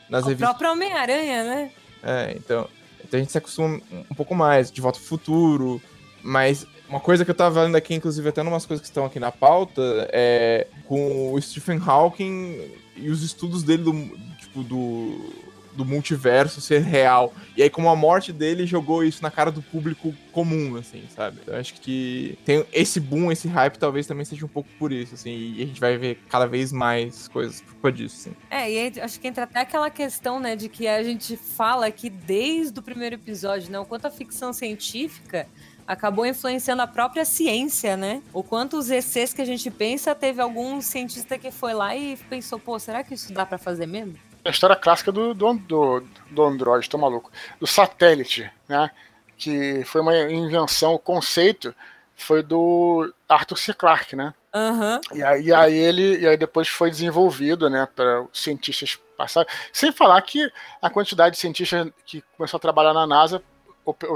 nas 0.08 0.24
o 0.24 0.28
revistas. 0.28 0.48
O 0.48 0.58
próprio 0.58 0.72
Homem-Aranha, 0.72 1.44
né? 1.44 1.70
É, 2.02 2.34
então. 2.36 2.68
Então 3.02 3.18
a 3.18 3.22
gente 3.22 3.32
se 3.32 3.38
acostuma 3.38 3.80
um 4.10 4.14
pouco 4.14 4.34
mais. 4.34 4.70
De 4.70 4.80
volta 4.80 4.98
ao 4.98 5.04
futuro. 5.04 5.80
Mas 6.22 6.66
uma 6.90 7.00
coisa 7.00 7.24
que 7.24 7.30
eu 7.30 7.34
tava 7.34 7.64
vendo 7.64 7.76
aqui, 7.76 7.94
inclusive 7.94 8.28
até 8.28 8.42
umas 8.42 8.66
coisas 8.66 8.82
que 8.82 8.90
estão 8.90 9.04
aqui 9.04 9.20
na 9.20 9.30
pauta, 9.30 10.08
é 10.12 10.66
com 10.86 11.32
o 11.32 11.40
Stephen 11.40 11.80
Hawking 11.84 12.60
e 12.96 13.08
os 13.08 13.22
estudos 13.22 13.62
dele 13.62 13.84
do, 13.84 13.92
tipo, 14.38 14.64
do 14.64 15.50
do 15.72 15.84
multiverso 15.84 16.60
ser 16.60 16.82
real. 16.82 17.32
E 17.56 17.62
aí, 17.62 17.70
como 17.70 17.88
a 17.88 17.96
morte 17.96 18.32
dele 18.32 18.66
jogou 18.66 19.04
isso 19.04 19.22
na 19.22 19.30
cara 19.30 19.50
do 19.50 19.62
público 19.62 20.14
comum, 20.32 20.76
assim, 20.76 21.04
sabe? 21.14 21.38
Então, 21.42 21.56
acho 21.56 21.74
que 21.74 22.38
tem 22.44 22.64
esse 22.72 23.00
boom, 23.00 23.30
esse 23.30 23.48
hype, 23.48 23.78
talvez 23.78 24.06
também 24.06 24.24
seja 24.24 24.44
um 24.44 24.48
pouco 24.48 24.68
por 24.78 24.92
isso, 24.92 25.14
assim, 25.14 25.30
e 25.30 25.62
a 25.62 25.66
gente 25.66 25.80
vai 25.80 25.96
ver 25.96 26.18
cada 26.28 26.46
vez 26.46 26.72
mais 26.72 27.28
coisas 27.28 27.60
por 27.60 27.72
culpa 27.72 27.92
disso, 27.92 28.16
assim. 28.18 28.36
É, 28.50 28.70
e 28.70 29.00
acho 29.00 29.20
que 29.20 29.28
entra 29.28 29.44
até 29.44 29.60
aquela 29.60 29.90
questão, 29.90 30.40
né, 30.40 30.56
de 30.56 30.68
que 30.68 30.86
a 30.86 31.02
gente 31.02 31.36
fala 31.36 31.86
aqui 31.86 32.10
desde 32.10 32.78
o 32.78 32.82
primeiro 32.82 33.14
episódio, 33.14 33.70
né, 33.70 33.78
o 33.78 33.84
quanto 33.84 34.06
a 34.06 34.10
ficção 34.10 34.52
científica 34.52 35.46
acabou 35.90 36.24
influenciando 36.24 36.82
a 36.82 36.86
própria 36.86 37.24
ciência, 37.24 37.96
né? 37.96 38.22
O 38.32 38.44
quanto 38.44 38.78
os 38.78 38.90
ECs 38.90 39.34
que 39.34 39.42
a 39.42 39.44
gente 39.44 39.68
pensa, 39.70 40.14
teve 40.14 40.40
algum 40.40 40.80
cientista 40.80 41.36
que 41.36 41.50
foi 41.50 41.74
lá 41.74 41.96
e 41.96 42.16
pensou, 42.16 42.60
pô, 42.60 42.78
será 42.78 43.02
que 43.02 43.14
isso 43.14 43.32
dá 43.32 43.44
para 43.44 43.58
fazer 43.58 43.86
mesmo? 43.86 44.16
a 44.42 44.48
história 44.48 44.74
clássica 44.74 45.12
do, 45.12 45.34
do, 45.34 45.52
do, 45.54 46.02
do 46.30 46.42
Android, 46.42 46.88
tô 46.88 46.96
maluco. 46.96 47.30
Do 47.58 47.66
satélite, 47.66 48.50
né? 48.66 48.90
Que 49.36 49.84
foi 49.84 50.00
uma 50.00 50.16
invenção, 50.16 50.94
o 50.94 50.98
conceito 50.98 51.74
foi 52.16 52.42
do 52.42 53.12
Arthur 53.28 53.56
C. 53.58 53.74
Clarke, 53.74 54.16
né? 54.16 54.32
Uhum. 54.54 55.00
E, 55.14 55.22
aí, 55.22 55.42
e 55.42 55.52
aí 55.52 55.74
ele 55.74 56.20
e 56.20 56.26
aí 56.26 56.36
depois 56.36 56.68
foi 56.68 56.90
desenvolvido, 56.90 57.68
né, 57.68 57.86
para 57.94 58.24
cientistas 58.32 58.98
passarem. 59.16 59.48
Sem 59.72 59.92
falar 59.92 60.20
que 60.22 60.50
a 60.80 60.88
quantidade 60.90 61.34
de 61.34 61.40
cientistas 61.40 61.88
que 62.06 62.22
começou 62.36 62.56
a 62.58 62.60
trabalhar 62.60 62.94
na 62.94 63.06
NASA 63.06 63.42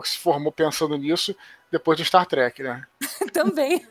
se 0.04 0.18
formou 0.18 0.52
pensando 0.52 0.96
nisso 0.96 1.34
depois 1.70 1.98
de 1.98 2.04
Star 2.04 2.26
Trek, 2.26 2.62
né? 2.62 2.84
Também. 3.32 3.86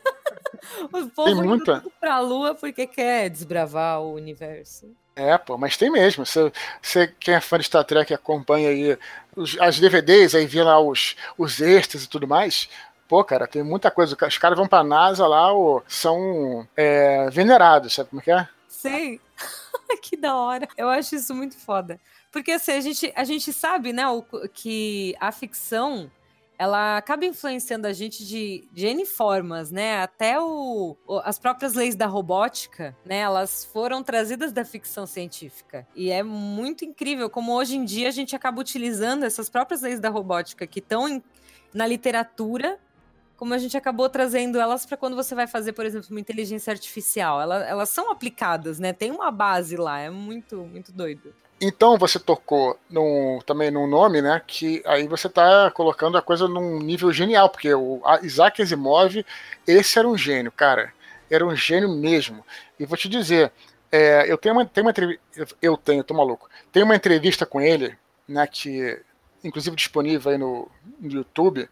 o 0.92 1.08
povo 1.10 1.24
Tem 1.24 1.34
muita... 1.34 1.84
pra 2.00 2.20
Lua 2.20 2.54
porque 2.54 2.86
quer 2.86 3.28
desbravar 3.28 4.00
o 4.00 4.14
universo. 4.14 4.94
É, 5.16 5.38
pô, 5.38 5.56
mas 5.56 5.76
tem 5.76 5.90
mesmo. 5.90 6.26
Você, 6.26 6.52
você 6.82 7.06
quem 7.06 7.34
é 7.34 7.40
fã 7.40 7.58
de 7.58 7.64
Star 7.64 7.84
Trek 7.84 8.12
acompanha 8.12 8.70
aí 8.70 8.98
os, 9.36 9.56
as 9.60 9.78
DVDs, 9.78 10.34
aí 10.34 10.46
vê 10.46 10.62
lá 10.62 10.80
os, 10.80 11.14
os 11.38 11.60
extras 11.60 12.04
e 12.04 12.08
tudo 12.08 12.26
mais. 12.26 12.68
Pô, 13.06 13.22
cara, 13.22 13.46
tem 13.46 13.62
muita 13.62 13.90
coisa. 13.90 14.16
Os 14.20 14.38
caras 14.38 14.58
vão 14.58 14.66
pra 14.66 14.82
NASA 14.82 15.26
lá, 15.26 15.52
ou 15.52 15.84
são 15.86 16.66
é, 16.76 17.28
venerados, 17.30 17.94
sabe 17.94 18.10
como 18.10 18.20
é 18.20 18.24
que 18.24 18.30
é? 18.30 18.48
Sei. 18.66 19.20
que 20.02 20.16
da 20.16 20.34
hora. 20.34 20.66
Eu 20.76 20.88
acho 20.88 21.14
isso 21.14 21.34
muito 21.34 21.56
foda. 21.56 22.00
Porque 22.34 22.50
assim, 22.50 22.72
a 22.72 22.80
gente, 22.80 23.12
a 23.14 23.22
gente 23.22 23.52
sabe, 23.52 23.92
né, 23.92 24.08
o, 24.08 24.20
que 24.52 25.14
a 25.20 25.30
ficção 25.30 26.10
ela 26.58 26.96
acaba 26.96 27.24
influenciando 27.24 27.86
a 27.86 27.92
gente 27.92 28.26
de, 28.26 28.66
de 28.72 28.86
N 28.86 29.06
formas, 29.06 29.70
né? 29.70 30.02
Até 30.02 30.40
o, 30.40 30.96
o, 31.06 31.18
as 31.20 31.38
próprias 31.38 31.74
leis 31.74 31.94
da 31.94 32.06
robótica, 32.08 32.96
né? 33.04 33.18
Elas 33.18 33.64
foram 33.64 34.02
trazidas 34.02 34.52
da 34.52 34.64
ficção 34.64 35.06
científica. 35.06 35.86
E 35.94 36.10
é 36.10 36.24
muito 36.24 36.84
incrível 36.84 37.30
como 37.30 37.52
hoje 37.54 37.76
em 37.76 37.84
dia 37.84 38.08
a 38.08 38.12
gente 38.12 38.34
acaba 38.34 38.60
utilizando 38.60 39.22
essas 39.22 39.48
próprias 39.48 39.82
leis 39.82 40.00
da 40.00 40.08
robótica 40.08 40.66
que 40.66 40.80
estão 40.80 41.22
na 41.72 41.86
literatura, 41.86 42.80
como 43.36 43.54
a 43.54 43.58
gente 43.58 43.76
acabou 43.76 44.08
trazendo 44.08 44.58
elas 44.58 44.84
para 44.84 44.96
quando 44.96 45.14
você 45.14 45.36
vai 45.36 45.46
fazer, 45.46 45.72
por 45.72 45.86
exemplo, 45.86 46.08
uma 46.10 46.20
inteligência 46.20 46.72
artificial. 46.72 47.40
Ela, 47.40 47.64
elas 47.64 47.90
são 47.90 48.10
aplicadas, 48.10 48.80
né? 48.80 48.92
Tem 48.92 49.12
uma 49.12 49.30
base 49.30 49.76
lá, 49.76 50.00
é 50.00 50.10
muito, 50.10 50.56
muito 50.64 50.90
doido. 50.90 51.32
Então 51.60 51.96
você 51.96 52.18
tocou 52.18 52.78
também 53.46 53.70
num 53.70 53.86
nome, 53.86 54.20
né? 54.20 54.42
Que 54.46 54.82
aí 54.84 55.06
você 55.08 55.28
está 55.28 55.70
colocando 55.70 56.18
a 56.18 56.22
coisa 56.22 56.48
num 56.48 56.78
nível 56.78 57.12
genial, 57.12 57.48
porque 57.48 57.72
o 57.72 58.02
Isaac 58.22 58.60
Asimov, 58.60 59.24
esse 59.66 59.98
era 59.98 60.08
um 60.08 60.16
gênio, 60.18 60.52
cara. 60.52 60.92
Era 61.30 61.46
um 61.46 61.56
gênio 61.56 61.88
mesmo. 61.88 62.44
E 62.78 62.84
vou 62.84 62.98
te 62.98 63.08
dizer, 63.08 63.50
é, 63.90 64.30
eu 64.30 64.36
tenho 64.36 64.54
uma, 64.54 64.66
tenho 64.66 64.86
uma 64.86 64.94
eu 65.62 65.76
tenho, 65.76 66.04
tô 66.04 66.14
maluco. 66.14 66.50
Tem 66.72 66.82
uma 66.82 66.96
entrevista 66.96 67.46
com 67.46 67.60
ele, 67.60 67.96
né? 68.28 68.46
Que 68.46 69.00
inclusive 69.44 69.76
disponível 69.76 70.32
aí 70.32 70.38
no, 70.38 70.68
no 70.98 71.10
YouTube, 71.10 71.68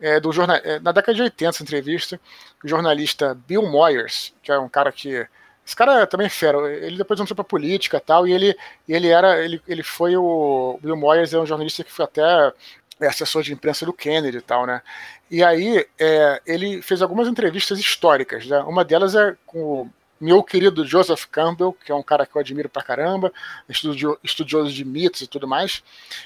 é, 0.00 0.20
do 0.20 0.30
jornal, 0.32 0.56
é, 0.62 0.78
na 0.78 0.92
década 0.92 1.14
de 1.14 1.22
80, 1.22 1.48
essa 1.48 1.62
entrevista, 1.62 2.20
o 2.62 2.68
jornalista 2.68 3.34
Bill 3.34 3.62
Moyers, 3.62 4.34
que 4.42 4.52
é 4.52 4.58
um 4.58 4.68
cara 4.68 4.92
que. 4.92 5.26
Esse 5.66 5.74
cara 5.74 6.06
também 6.06 6.28
é 6.28 6.30
fera, 6.30 6.58
ele 6.72 6.96
depois 6.96 7.18
entrou 7.18 7.34
pra 7.34 7.44
política 7.44 7.96
e 7.96 8.00
tal, 8.00 8.26
e 8.28 8.32
ele, 8.32 8.56
ele 8.88 9.08
era. 9.08 9.44
Ele, 9.44 9.60
ele 9.66 9.82
foi 9.82 10.16
o. 10.16 10.78
Bill 10.80 10.96
Moyers 10.96 11.34
é 11.34 11.38
um 11.40 11.46
jornalista 11.46 11.82
que 11.82 11.90
foi 11.90 12.04
até 12.04 12.52
é, 13.00 13.08
assessor 13.08 13.42
de 13.42 13.52
imprensa 13.52 13.84
do 13.84 13.92
Kennedy 13.92 14.38
e 14.38 14.40
tal, 14.40 14.64
né? 14.64 14.80
E 15.28 15.42
aí 15.42 15.84
é, 15.98 16.40
ele 16.46 16.80
fez 16.82 17.02
algumas 17.02 17.26
entrevistas 17.26 17.80
históricas, 17.80 18.46
né? 18.46 18.60
Uma 18.60 18.84
delas 18.84 19.16
é 19.16 19.36
com 19.44 19.58
o 19.82 19.90
meu 20.20 20.42
querido 20.42 20.86
Joseph 20.86 21.24
Campbell, 21.26 21.72
que 21.72 21.92
é 21.92 21.94
um 21.94 22.02
cara 22.02 22.26
que 22.26 22.36
eu 22.36 22.40
admiro 22.40 22.68
pra 22.68 22.82
caramba, 22.82 23.32
estudioso 23.68 24.72
de 24.72 24.84
mitos 24.84 25.22
e 25.22 25.26
tudo 25.26 25.46
mais, 25.46 25.82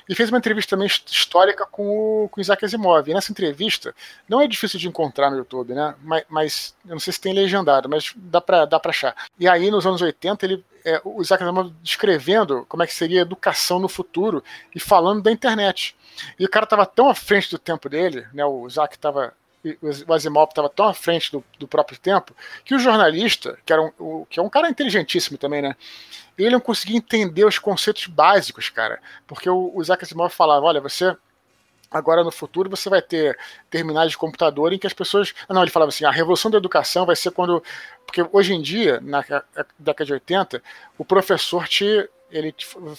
e 0.09 0.15
fez 0.15 0.29
uma 0.31 0.39
entrevista 0.39 0.77
também 0.77 0.87
histórica 0.87 1.67
com 1.67 2.25
o, 2.25 2.29
com 2.29 2.41
Isaac 2.41 2.65
Asimov. 2.65 3.09
E 3.09 3.15
nessa 3.15 3.33
entrevista, 3.33 3.95
não 4.29 4.41
é 4.41 4.47
difícil 4.47 4.79
de 4.79 4.89
encontrar 4.89 5.31
no 5.31 5.37
YouTube, 5.37 5.75
né? 5.75 5.95
Mas, 6.03 6.25
mas 6.29 6.75
eu 6.85 6.93
não 6.93 7.01
sei 7.01 7.13
se 7.13 7.21
tem 7.21 7.33
legendado, 7.33 7.89
mas 7.89 8.13
dá 8.17 8.41
pra, 8.41 8.65
dá 8.65 8.79
pra 8.79 8.91
achar. 8.91 9.15
E 9.39 9.49
aí, 9.49 9.71
nos 9.71 9.87
anos 9.87 10.01
80, 10.01 10.47
ele, 10.47 10.65
é, 10.85 11.01
o 11.05 11.21
Isaac 11.21 11.43
Asimov 11.43 11.73
descrevendo 11.83 12.65
como 12.69 12.83
é 12.83 12.87
que 12.87 12.95
seria 12.95 13.21
a 13.21 13.23
educação 13.23 13.79
no 13.79 13.89
futuro 13.89 14.43
e 14.75 14.81
falando 14.81 15.23
da 15.23 15.33
internet. 15.33 15.97
E 16.39 16.45
o 16.45 16.49
cara 16.49 16.65
estava 16.65 16.87
tão 16.87 17.09
à 17.09 17.15
frente 17.15 17.51
do 17.51 17.59
tempo 17.59 17.89
dele, 17.89 18.27
né? 18.33 18.45
O 18.45 18.67
Isaac 18.67 18.95
estava 18.95 19.35
o 20.07 20.15
Asimov 20.15 20.49
estava 20.49 20.69
tão 20.69 20.87
à 20.87 20.95
frente 20.95 21.31
do, 21.31 21.45
do, 21.59 21.69
próprio 21.69 21.99
tempo 21.99 22.35
que 22.65 22.75
o 22.75 22.79
jornalista, 22.79 23.59
que, 23.65 23.73
era 23.73 23.83
um, 23.83 23.93
o, 23.99 24.27
que 24.29 24.41
é 24.41 24.43
um 24.43 24.49
cara 24.49 24.69
inteligentíssimo 24.69 25.37
também, 25.37 25.61
né? 25.61 25.77
Ele 26.39 26.51
não 26.51 26.61
conseguia 26.61 26.97
entender 26.97 27.45
os 27.45 27.59
conceitos 27.59 28.07
básicos, 28.07 28.71
cara. 28.71 29.01
Porque 29.27 29.51
o, 29.51 29.73
o 29.75 29.83
Isaac 29.83 30.03
Asimov 30.05 30.33
falava: 30.33 30.67
olha, 30.67 30.81
você. 30.81 31.15
Agora 31.91 32.23
no 32.23 32.31
futuro 32.31 32.71
você 32.71 32.89
vai 32.89 33.03
ter 33.03 33.37
terminais 33.69 34.13
de 34.13 34.17
computador 34.17 34.73
em 34.73 34.79
que 34.79 34.87
as 34.87 34.93
pessoas. 34.93 35.35
Não, 35.49 35.61
ele 35.61 35.71
falava 35.71 35.91
assim: 35.91 36.05
a 36.05 36.11
revolução 36.11 36.51
da 36.51 36.57
educação 36.57 37.05
vai 37.05 37.17
ser 37.17 37.31
quando. 37.31 37.63
Porque 38.07 38.27
hoje 38.33 38.55
em 38.55 38.63
dia, 38.63 39.01
na 39.03 39.23
década 39.79 40.07
de 40.07 40.13
80, 40.15 40.63
o 40.97 41.05
professor 41.05 41.69
te 41.69 42.09
ele 42.31 42.55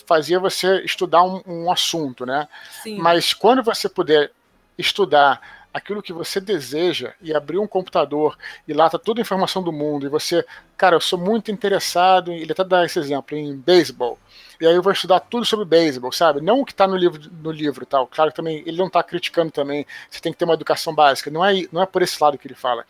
fazia 0.06 0.40
você 0.40 0.82
estudar 0.82 1.24
um, 1.24 1.42
um 1.48 1.72
assunto, 1.72 2.26
né? 2.26 2.48
Sim. 2.84 2.98
Mas 2.98 3.34
quando 3.34 3.64
você 3.64 3.88
puder 3.88 4.32
estudar 4.78 5.61
aquilo 5.74 6.02
que 6.02 6.12
você 6.12 6.40
deseja 6.40 7.14
e 7.22 7.34
abrir 7.34 7.58
um 7.58 7.68
computador 7.68 8.38
e 8.68 8.74
lá 8.74 8.90
tá 8.90 9.00
toda 9.00 9.22
a 9.22 9.24
informação 9.24 9.64
do 9.64 9.72
mundo 9.72 10.06
e 10.06 10.10
você, 10.10 10.46
cara, 10.76 10.96
eu 10.96 11.02
sou 11.02 11.18
muito 11.18 11.52
interessado, 11.52 12.32
em, 12.32 12.38
ele 12.40 12.52
até 12.52 12.64
dá 12.64 12.86
esse 12.86 13.00
exemplo, 13.00 13.38
em 13.38 13.56
beisebol. 13.56 14.20
E 14.60 14.68
aí 14.68 14.76
eu 14.76 14.82
vou 14.82 14.92
estudar 14.92 15.20
tudo 15.22 15.46
sobre 15.46 15.66
beisebol, 15.66 16.12
sabe? 16.12 16.42
Não 16.42 16.60
o 16.60 16.66
que 16.66 16.72
está 16.72 16.88
no 16.88 16.96
livro, 16.96 17.20
no 17.42 17.52
livro 17.52 17.86
tal. 17.86 18.06
Claro 18.06 18.30
que 18.32 18.36
também 18.36 18.64
ele 18.66 18.78
não 18.78 18.88
está 18.88 19.02
criticando 19.02 19.50
também. 19.50 19.88
Você 20.10 20.22
tem 20.22 20.32
que 20.32 20.38
ter 20.38 20.46
uma 20.46 20.54
educação 20.54 20.94
básica. 20.94 21.32
Não 21.32 21.44
é, 21.44 21.66
não 21.72 21.82
é 21.82 21.86
por 21.88 22.04
esse 22.04 22.22
lado 22.22 22.38
que 22.38 22.48
ele 22.48 22.54
fala. 22.54 22.86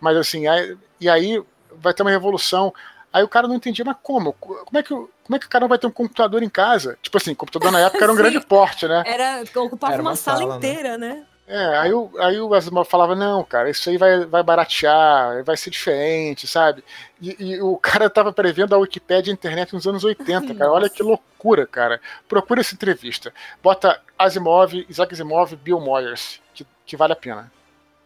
Mas 0.00 0.16
assim, 0.16 0.48
aí, 0.48 0.76
e 1.00 1.08
aí 1.08 1.40
vai 1.76 1.94
ter 1.94 2.02
uma 2.02 2.10
revolução. 2.10 2.74
Aí 3.12 3.22
o 3.22 3.28
cara 3.28 3.46
não 3.46 3.54
entendia, 3.54 3.84
mas 3.84 3.96
como? 4.02 4.32
Como 4.32 4.76
é 4.76 4.82
que, 4.82 4.88
como 4.88 5.36
é 5.36 5.38
que 5.38 5.46
o 5.46 5.48
cara 5.48 5.62
não 5.62 5.68
vai 5.68 5.78
ter 5.78 5.86
um 5.86 5.92
computador 5.92 6.42
em 6.42 6.48
casa? 6.48 6.98
Tipo 7.00 7.18
assim, 7.18 7.34
computador 7.34 7.70
na 7.70 7.80
época 7.80 8.02
era 8.02 8.12
um 8.12 8.16
grande 8.18 8.40
porte, 8.40 8.88
né? 8.88 9.04
Era, 9.06 9.44
ocupava 9.56 9.92
era 9.92 10.02
uma, 10.02 10.10
uma, 10.10 10.16
sala, 10.16 10.38
sala 10.38 10.50
né? 10.52 10.56
inteira, 10.56 10.98
né? 10.98 11.08
né? 11.14 11.26
É, 11.46 11.78
aí 11.78 11.92
o, 11.92 12.10
aí 12.18 12.40
o 12.40 12.54
Asimov 12.54 12.88
falava, 12.88 13.16
não, 13.16 13.42
cara, 13.42 13.68
isso 13.68 13.90
aí 13.90 13.98
vai, 13.98 14.24
vai 14.24 14.42
baratear, 14.42 15.42
vai 15.44 15.56
ser 15.56 15.70
diferente, 15.70 16.46
sabe? 16.46 16.84
E, 17.20 17.36
e 17.38 17.60
o 17.60 17.76
cara 17.82 18.08
tava 18.08 18.32
prevendo 18.32 18.74
a 18.74 18.78
Wikipédia 18.78 19.30
e 19.30 19.32
a 19.32 19.34
internet 19.34 19.72
nos 19.74 19.86
anos 19.86 20.04
80, 20.04 20.54
cara. 20.54 20.72
Olha 20.72 20.88
que 20.88 21.02
loucura, 21.02 21.66
cara. 21.66 22.00
Procura 22.28 22.60
essa 22.60 22.74
entrevista. 22.74 23.34
Bota 23.62 24.00
Asimov, 24.18 24.86
Isaac 24.88 25.12
Asimov, 25.12 25.54
Bill 25.56 25.80
Moyers, 25.80 26.40
que, 26.54 26.66
que 26.86 26.96
vale 26.96 27.12
a 27.12 27.16
pena. 27.16 27.50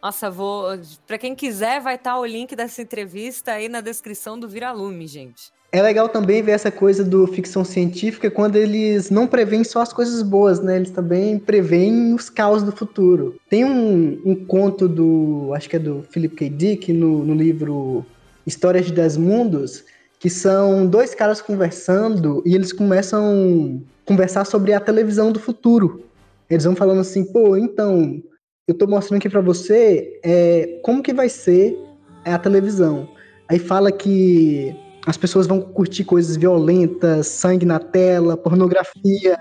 Nossa, 0.01 0.29
vou. 0.29 0.67
Para 1.05 1.17
quem 1.17 1.35
quiser, 1.35 1.81
vai 1.81 1.95
estar 1.95 2.13
tá 2.13 2.19
o 2.19 2.25
link 2.25 2.55
dessa 2.55 2.81
entrevista 2.81 3.53
aí 3.53 3.69
na 3.69 3.81
descrição 3.81 4.39
do 4.39 4.47
Viralume, 4.47 5.07
gente. 5.07 5.51
É 5.71 5.81
legal 5.81 6.07
também 6.07 6.41
ver 6.41 6.53
essa 6.53 6.71
coisa 6.71 7.03
do 7.03 7.27
ficção 7.27 7.65
científica 7.65 8.31
quando 8.31 8.55
eles 8.55 9.09
não 9.09 9.27
preveem 9.27 9.65
só 9.65 9.81
as 9.81 9.91
coisas 9.91 10.21
boas, 10.21 10.61
né? 10.61 10.77
Eles 10.77 10.91
também 10.91 11.37
preveem 11.37 12.13
os 12.13 12.29
caos 12.29 12.63
do 12.63 12.71
futuro. 12.71 13.35
Tem 13.49 13.65
um, 13.65 14.21
um 14.23 14.35
conto 14.35 14.87
do. 14.87 15.51
acho 15.53 15.69
que 15.69 15.75
é 15.75 15.79
do 15.79 16.05
Philip 16.09 16.35
K. 16.35 16.49
Dick, 16.49 16.93
no, 16.93 17.23
no 17.25 17.33
livro 17.33 18.05
Histórias 18.45 18.85
de 18.85 18.93
Dez 18.93 19.17
Mundos, 19.17 19.83
que 20.19 20.29
são 20.29 20.87
dois 20.87 21.13
caras 21.13 21.41
conversando 21.41 22.41
e 22.45 22.55
eles 22.55 22.71
começam 22.71 23.81
a 24.03 24.07
conversar 24.07 24.45
sobre 24.45 24.73
a 24.73 24.79
televisão 24.79 25.33
do 25.33 25.39
futuro. 25.39 26.01
Eles 26.49 26.63
vão 26.63 26.77
falando 26.77 27.01
assim, 27.01 27.25
pô, 27.25 27.57
então, 27.57 28.23
eu 28.65 28.73
tô 28.73 28.87
mostrando 28.87 29.19
aqui 29.19 29.29
para 29.29 29.41
você 29.41 30.17
é, 30.23 30.79
como 30.81 31.03
que 31.03 31.13
vai 31.13 31.27
ser 31.27 31.77
a 32.23 32.39
televisão. 32.39 33.07
Aí 33.49 33.59
fala 33.59 33.91
que 33.91 34.73
as 35.07 35.15
pessoas 35.15 35.47
vão 35.47 35.61
curtir 35.61 36.03
coisas 36.03 36.35
violentas, 36.35 37.27
sangue 37.27 37.65
na 37.65 37.79
tela, 37.79 38.35
pornografia. 38.35 39.39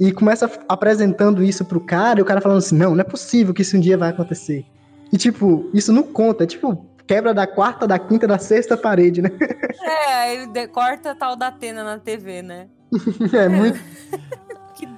E 0.00 0.10
começa 0.10 0.50
apresentando 0.68 1.42
isso 1.42 1.64
pro 1.66 1.80
cara, 1.80 2.18
e 2.18 2.22
o 2.22 2.24
cara 2.24 2.40
falando 2.40 2.58
assim: 2.58 2.76
não, 2.76 2.94
não 2.94 3.00
é 3.02 3.04
possível 3.04 3.52
que 3.52 3.60
isso 3.60 3.76
um 3.76 3.80
dia 3.80 3.98
vai 3.98 4.08
acontecer. 4.08 4.64
E, 5.12 5.18
tipo, 5.18 5.70
isso 5.72 5.92
não 5.92 6.02
conta, 6.02 6.44
é 6.44 6.46
tipo, 6.46 6.86
quebra 7.06 7.34
da 7.34 7.46
quarta, 7.46 7.86
da 7.86 7.98
quinta, 7.98 8.26
da 8.26 8.38
sexta 8.38 8.76
parede, 8.76 9.22
né? 9.22 9.30
É, 9.88 10.14
aí 10.14 10.68
corta 10.68 11.14
tal 11.14 11.36
da 11.36 11.46
Atena 11.46 11.84
na 11.84 11.98
TV, 11.98 12.42
né? 12.42 12.66
é 13.32 13.48
muito. 13.48 13.78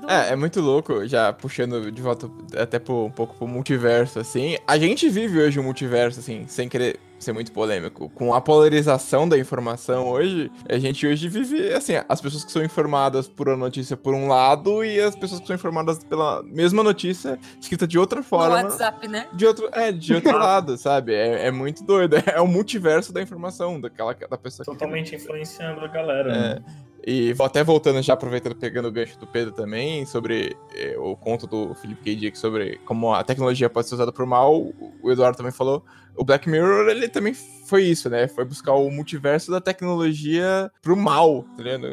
É, 0.09 0.32
é 0.32 0.36
muito 0.36 0.61
louco, 0.61 1.07
já 1.07 1.32
puxando 1.32 1.92
de 1.92 2.03
volta 2.03 2.28
até 2.57 2.80
pro, 2.80 3.05
um 3.05 3.11
pouco 3.11 3.36
pro 3.36 3.46
multiverso, 3.46 4.18
assim. 4.18 4.57
A 4.66 4.76
gente 4.76 5.09
vive 5.09 5.38
hoje 5.38 5.61
um 5.61 5.62
multiverso, 5.62 6.18
assim, 6.18 6.46
sem 6.49 6.68
querer 6.68 6.99
ser 7.24 7.32
muito 7.32 7.52
polêmico. 7.52 8.08
Com 8.10 8.34
a 8.34 8.40
polarização 8.40 9.28
da 9.28 9.38
informação 9.38 10.08
hoje, 10.08 10.50
a 10.68 10.78
gente 10.78 11.06
hoje 11.06 11.28
vive, 11.28 11.72
assim, 11.72 11.94
as 12.08 12.20
pessoas 12.20 12.44
que 12.44 12.52
são 12.52 12.62
informadas 12.62 13.28
por 13.28 13.48
uma 13.48 13.56
notícia 13.56 13.96
por 13.96 14.14
um 14.14 14.28
lado 14.28 14.84
e 14.84 15.00
as 15.00 15.16
pessoas 15.16 15.40
que 15.40 15.46
são 15.46 15.56
informadas 15.56 16.02
pela 16.04 16.42
mesma 16.42 16.82
notícia 16.82 17.38
escrita 17.60 17.86
de 17.86 17.98
outra 17.98 18.22
forma. 18.22 18.62
No 18.62 18.68
WhatsApp, 18.68 19.08
né? 19.08 19.26
De 19.32 19.46
outro, 19.46 19.68
é, 19.72 19.92
de 19.92 20.14
outro 20.14 20.32
lado, 20.38 20.76
sabe? 20.76 21.14
É, 21.14 21.46
é 21.46 21.50
muito 21.50 21.84
doido. 21.84 22.16
É 22.28 22.40
o 22.40 22.46
multiverso 22.46 23.12
da 23.12 23.22
informação 23.22 23.80
daquela 23.80 24.14
da 24.14 24.36
pessoa 24.36 24.64
Totalmente 24.64 25.10
que... 25.10 25.16
influenciando 25.16 25.80
a 25.80 25.88
galera. 25.88 26.30
É. 26.30 26.34
Né? 26.34 26.64
E 27.11 27.34
até 27.40 27.64
voltando 27.64 28.02
já, 28.02 28.12
aproveitando, 28.12 28.54
pegando 28.54 28.88
o 28.88 28.92
gancho 28.92 29.18
do 29.18 29.26
Pedro 29.26 29.50
também, 29.50 30.04
sobre 30.04 30.54
eh, 30.74 30.94
o 30.98 31.16
conto 31.16 31.46
do 31.46 31.74
Felipe 31.76 32.02
K. 32.02 32.14
Dick 32.14 32.38
sobre 32.38 32.76
como 32.84 33.14
a 33.14 33.24
tecnologia 33.24 33.70
pode 33.70 33.88
ser 33.88 33.94
usada 33.94 34.12
por 34.12 34.26
mal, 34.26 34.74
o 35.02 35.11
Eduardo 35.11 35.38
também 35.38 35.50
falou. 35.50 35.82
O 36.14 36.22
Black 36.22 36.46
Mirror, 36.46 36.86
ele 36.90 37.09
também 37.09 37.32
foi 37.32 37.84
isso, 37.84 38.11
né? 38.11 38.28
Foi 38.28 38.44
buscar 38.44 38.74
o 38.74 38.90
multiverso 38.90 39.50
da 39.50 39.59
tecnologia 39.59 40.70
pro 40.82 40.94
mal, 40.94 41.46
tá 41.56 41.62
ligado? 41.62 41.86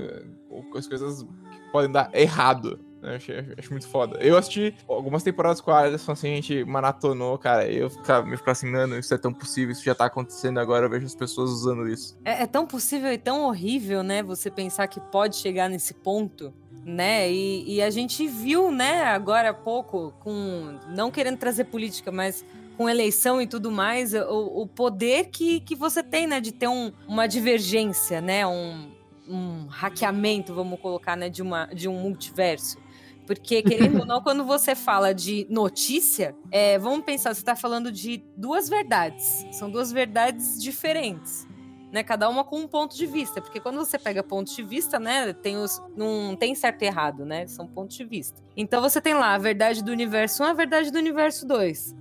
As 0.75 0.85
coisas 0.85 1.23
que 1.23 1.71
podem 1.71 1.89
dar 1.89 2.09
errado. 2.13 2.77
Eu 3.05 3.15
acho, 3.15 3.31
acho, 3.57 3.71
muito 3.71 3.87
foda. 3.87 4.17
Eu 4.19 4.37
assisti 4.37 4.75
algumas 4.87 5.23
temporadas 5.23 5.61
com 5.61 5.71
a 5.71 5.79
Alisson, 5.79 6.11
assim, 6.11 6.31
a 6.31 6.35
gente 6.35 6.63
maratonou, 6.65 7.37
cara. 7.37 7.69
Eu 7.69 7.89
ficava, 7.89 8.25
me 8.25 8.35
ficava 8.35 8.51
assim, 8.51 8.69
mano, 8.69 8.97
isso 8.97 9.13
é 9.13 9.17
tão 9.17 9.33
possível, 9.33 9.71
isso 9.71 9.83
já 9.83 9.95
tá 9.95 10.05
acontecendo 10.05 10.59
agora, 10.59 10.85
eu 10.85 10.89
vejo 10.89 11.05
as 11.05 11.15
pessoas 11.15 11.49
usando 11.51 11.87
isso. 11.87 12.17
É, 12.25 12.43
é 12.43 12.47
tão 12.47 12.65
possível 12.65 13.11
e 13.11 13.17
tão 13.17 13.43
horrível, 13.43 14.03
né, 14.03 14.23
você 14.23 14.49
pensar 14.49 14.87
que 14.87 14.99
pode 14.99 15.35
chegar 15.35 15.69
nesse 15.69 15.93
ponto 15.93 16.53
né? 16.85 17.31
E, 17.31 17.77
e, 17.77 17.81
a 17.81 17.89
gente 17.89 18.27
viu, 18.27 18.69
né, 18.69 19.05
agora 19.05 19.49
há 19.49 19.53
pouco, 19.53 20.13
com 20.19 20.77
não 20.89 21.09
querendo 21.09 21.37
trazer 21.37 21.63
política, 21.63 22.11
mas 22.11 22.45
com 22.77 22.87
eleição 22.87 23.41
e 23.41 23.47
tudo 23.47 23.71
mais, 23.71 24.13
o, 24.13 24.61
o 24.61 24.67
poder 24.67 25.29
que, 25.31 25.61
que 25.61 25.75
você 25.75 26.03
tem, 26.03 26.27
né, 26.27 26.39
de 26.39 26.51
ter 26.51 26.67
um, 26.67 26.91
uma 27.07 27.25
divergência, 27.25 28.21
né, 28.21 28.45
um, 28.45 28.91
um 29.27 29.65
hackeamento, 29.67 30.53
vamos 30.53 30.79
colocar, 30.79 31.15
né, 31.15 31.29
de, 31.29 31.41
uma, 31.41 31.65
de 31.67 31.87
um 31.87 31.99
multiverso. 31.99 32.77
Porque, 33.25 33.63
querendo 33.63 33.99
ou 33.99 34.05
não, 34.05 34.21
quando 34.21 34.43
você 34.43 34.75
fala 34.75 35.13
de 35.13 35.47
notícia, 35.49 36.35
é, 36.51 36.77
vamos 36.77 37.03
pensar, 37.03 37.33
você 37.33 37.41
está 37.41 37.55
falando 37.55 37.91
de 37.91 38.23
duas 38.37 38.69
verdades. 38.69 39.45
São 39.51 39.69
duas 39.69 39.91
verdades 39.91 40.61
diferentes. 40.61 41.47
Né, 41.91 42.03
cada 42.03 42.27
uma 42.27 42.43
com 42.43 42.59
um 42.59 42.67
ponto 42.67 42.93
de 42.93 43.05
vista, 43.05 43.39
porque 43.39 43.57
quando 43.57 43.77
você 43.77 43.97
pega 43.97 44.21
pontos 44.21 44.53
de 44.53 44.61
vista, 44.61 44.99
né, 44.99 45.31
tem 45.31 45.55
os 45.55 45.81
não 45.95 46.35
tem 46.35 46.53
certo 46.53 46.81
e 46.81 46.85
errado, 46.85 47.25
né, 47.25 47.47
são 47.47 47.65
pontos 47.65 47.95
de 47.95 48.03
vista. 48.03 48.43
Então 48.57 48.81
você 48.81 48.99
tem 48.99 49.13
lá 49.13 49.33
a 49.33 49.37
verdade 49.37 49.81
do 49.81 49.91
universo 49.91 50.43
1, 50.43 50.45
a 50.47 50.53
verdade 50.53 50.91
do 50.91 50.97
universo 50.97 51.47
2. 51.47 51.95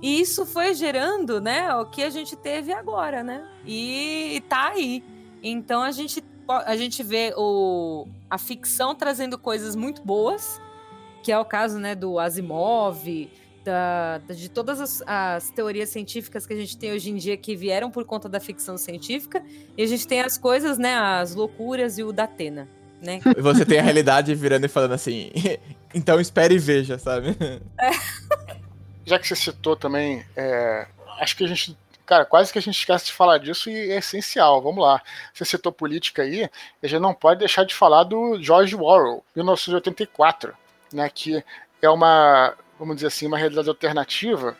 E 0.00 0.20
isso 0.20 0.46
foi 0.46 0.72
gerando, 0.72 1.40
né, 1.40 1.74
o 1.74 1.86
que 1.86 2.04
a 2.04 2.10
gente 2.10 2.36
teve 2.36 2.72
agora, 2.72 3.24
né? 3.24 3.44
E, 3.66 4.36
e 4.36 4.40
tá 4.42 4.68
aí. 4.68 5.02
Então 5.42 5.82
a 5.82 5.90
gente 5.90 6.22
a 6.48 6.76
gente 6.76 7.02
vê 7.02 7.32
o, 7.36 8.06
a 8.28 8.38
ficção 8.38 8.94
trazendo 8.94 9.38
coisas 9.38 9.74
muito 9.74 10.02
boas, 10.02 10.60
que 11.22 11.32
é 11.32 11.38
o 11.38 11.44
caso 11.44 11.78
né, 11.78 11.94
do 11.94 12.18
Asimov, 12.18 13.30
da, 13.64 14.18
de 14.28 14.48
todas 14.50 14.80
as, 14.80 15.02
as, 15.06 15.50
teorias 15.50 15.88
científicas 15.88 16.46
que 16.46 16.52
a 16.52 16.56
gente 16.56 16.76
tem 16.76 16.92
hoje 16.92 17.10
em 17.10 17.16
dia 17.16 17.36
que 17.36 17.56
vieram 17.56 17.90
por 17.90 18.04
conta 18.04 18.28
da 18.28 18.38
ficção 18.38 18.76
científica, 18.76 19.42
e 19.76 19.82
a 19.82 19.86
gente 19.86 20.06
tem 20.06 20.20
as 20.20 20.36
coisas, 20.36 20.76
né, 20.76 20.94
as 20.96 21.34
loucuras 21.34 21.98
e 21.98 22.02
o 22.02 22.12
da 22.12 22.24
Atena. 22.24 22.68
né? 23.00 23.20
E 23.36 23.40
você 23.40 23.64
tem 23.64 23.78
a 23.78 23.82
realidade 23.82 24.34
virando 24.34 24.66
e 24.66 24.68
falando 24.68 24.92
assim, 24.92 25.30
então 25.94 26.20
espere 26.20 26.54
e 26.54 26.58
veja, 26.58 26.98
sabe? 26.98 27.36
Já 29.06 29.18
que 29.18 29.26
você 29.26 29.36
citou 29.36 29.76
também, 29.76 30.24
é, 30.36 30.86
acho 31.20 31.36
que 31.36 31.44
a 31.44 31.48
gente 31.48 31.76
Cara, 32.06 32.24
quase 32.24 32.52
que 32.52 32.58
a 32.58 32.62
gente 32.62 32.78
esquece 32.78 33.06
de 33.06 33.12
falar 33.12 33.38
disso 33.38 33.70
e 33.70 33.90
é 33.90 33.96
essencial. 33.96 34.60
Vamos 34.60 34.84
lá. 34.84 35.00
Você 35.32 35.44
citou 35.44 35.72
política 35.72 36.22
aí, 36.22 36.48
a 36.82 36.86
gente 36.86 37.00
não 37.00 37.14
pode 37.14 37.40
deixar 37.40 37.64
de 37.64 37.74
falar 37.74 38.04
do 38.04 38.40
George 38.42 38.76
Orwell, 38.76 39.24
1984, 39.34 40.54
né, 40.92 41.08
que 41.08 41.42
é 41.80 41.88
uma, 41.88 42.54
vamos 42.78 42.96
dizer 42.96 43.08
assim, 43.08 43.26
uma 43.26 43.38
realidade 43.38 43.68
alternativa. 43.68 44.56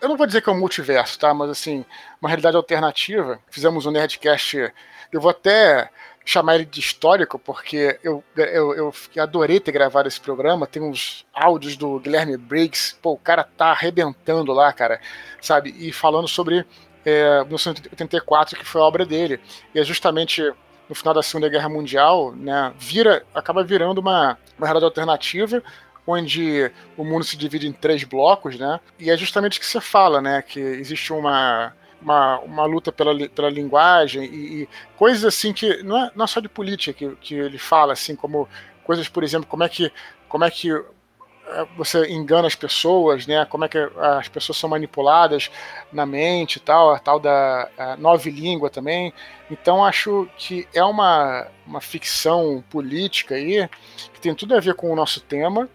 Eu 0.00 0.08
não 0.08 0.16
vou 0.16 0.26
dizer 0.26 0.42
que 0.42 0.50
é 0.50 0.52
um 0.52 0.58
multiverso, 0.58 1.16
tá? 1.18 1.32
Mas 1.32 1.48
assim, 1.50 1.84
uma 2.20 2.28
realidade 2.28 2.56
alternativa. 2.56 3.38
Fizemos 3.48 3.86
um 3.86 3.92
Nerdcast. 3.92 4.72
Eu 5.12 5.20
vou 5.20 5.30
até 5.30 5.90
chamar 6.24 6.56
ele 6.56 6.64
de 6.64 6.80
histórico, 6.80 7.38
porque 7.38 7.98
eu, 8.02 8.22
eu, 8.36 8.74
eu 8.74 8.94
adorei 9.22 9.60
ter 9.60 9.72
gravado 9.72 10.08
esse 10.08 10.20
programa. 10.20 10.66
Tem 10.66 10.82
uns 10.82 11.26
áudios 11.32 11.76
do 11.76 11.98
Guilherme 11.98 12.36
Briggs. 12.36 12.96
Pô, 13.00 13.12
o 13.12 13.18
cara 13.18 13.44
tá 13.44 13.66
arrebentando 13.66 14.52
lá, 14.52 14.72
cara, 14.72 15.00
sabe? 15.40 15.74
E 15.78 15.92
falando 15.92 16.28
sobre 16.28 16.64
é, 17.04 17.40
1984, 17.44 18.58
que 18.58 18.64
foi 18.64 18.80
a 18.80 18.84
obra 18.84 19.04
dele. 19.04 19.40
E 19.74 19.80
é 19.80 19.84
justamente 19.84 20.42
no 20.88 20.94
final 20.94 21.14
da 21.14 21.22
Segunda 21.22 21.48
Guerra 21.48 21.68
Mundial, 21.68 22.32
né, 22.36 22.72
vira, 22.78 23.24
acaba 23.34 23.64
virando 23.64 23.98
uma, 23.98 24.36
uma 24.58 24.66
realidade 24.66 24.84
alternativa, 24.84 25.62
onde 26.06 26.70
o 26.96 27.04
mundo 27.04 27.24
se 27.24 27.36
divide 27.36 27.66
em 27.66 27.72
três 27.72 28.04
blocos, 28.04 28.58
né? 28.58 28.80
E 28.98 29.10
é 29.10 29.16
justamente 29.16 29.58
o 29.58 29.60
que 29.60 29.66
você 29.66 29.80
fala, 29.80 30.20
né? 30.20 30.42
Que 30.42 30.60
existe 30.60 31.12
uma 31.12 31.72
uma, 32.02 32.38
uma 32.40 32.64
luta 32.64 32.90
pela, 32.90 33.28
pela 33.28 33.48
linguagem 33.48 34.24
e, 34.24 34.62
e 34.62 34.68
coisas 34.96 35.24
assim 35.24 35.52
que 35.52 35.82
não 35.82 35.96
é, 35.96 36.10
não 36.14 36.24
é 36.24 36.28
só 36.28 36.40
de 36.40 36.48
política 36.48 36.92
que, 36.92 37.16
que 37.16 37.34
ele 37.34 37.58
fala, 37.58 37.92
assim, 37.92 38.16
como 38.16 38.48
coisas, 38.84 39.08
por 39.08 39.22
exemplo, 39.22 39.46
como 39.46 39.62
é 39.62 39.68
que, 39.68 39.90
como 40.28 40.44
é 40.44 40.50
que 40.50 40.70
é, 40.72 41.66
você 41.76 42.06
engana 42.08 42.46
as 42.46 42.54
pessoas, 42.54 43.26
né? 43.26 43.44
Como 43.46 43.64
é 43.64 43.68
que 43.68 43.78
as 43.78 44.28
pessoas 44.28 44.58
são 44.58 44.70
manipuladas 44.70 45.50
na 45.92 46.06
mente 46.06 46.56
e 46.56 46.60
tal, 46.60 46.92
a 46.92 46.98
tal 46.98 47.18
da 47.20 47.68
a 47.76 47.96
nova 47.96 48.28
língua 48.28 48.70
também. 48.70 49.12
Então 49.50 49.84
acho 49.84 50.28
que 50.36 50.66
é 50.74 50.82
uma, 50.84 51.46
uma 51.66 51.80
ficção 51.80 52.62
política 52.70 53.34
aí 53.34 53.68
que 54.12 54.20
tem 54.20 54.34
tudo 54.34 54.56
a 54.56 54.60
ver 54.60 54.74
com 54.74 54.90
o 54.90 54.96
nosso 54.96 55.20
tema 55.20 55.68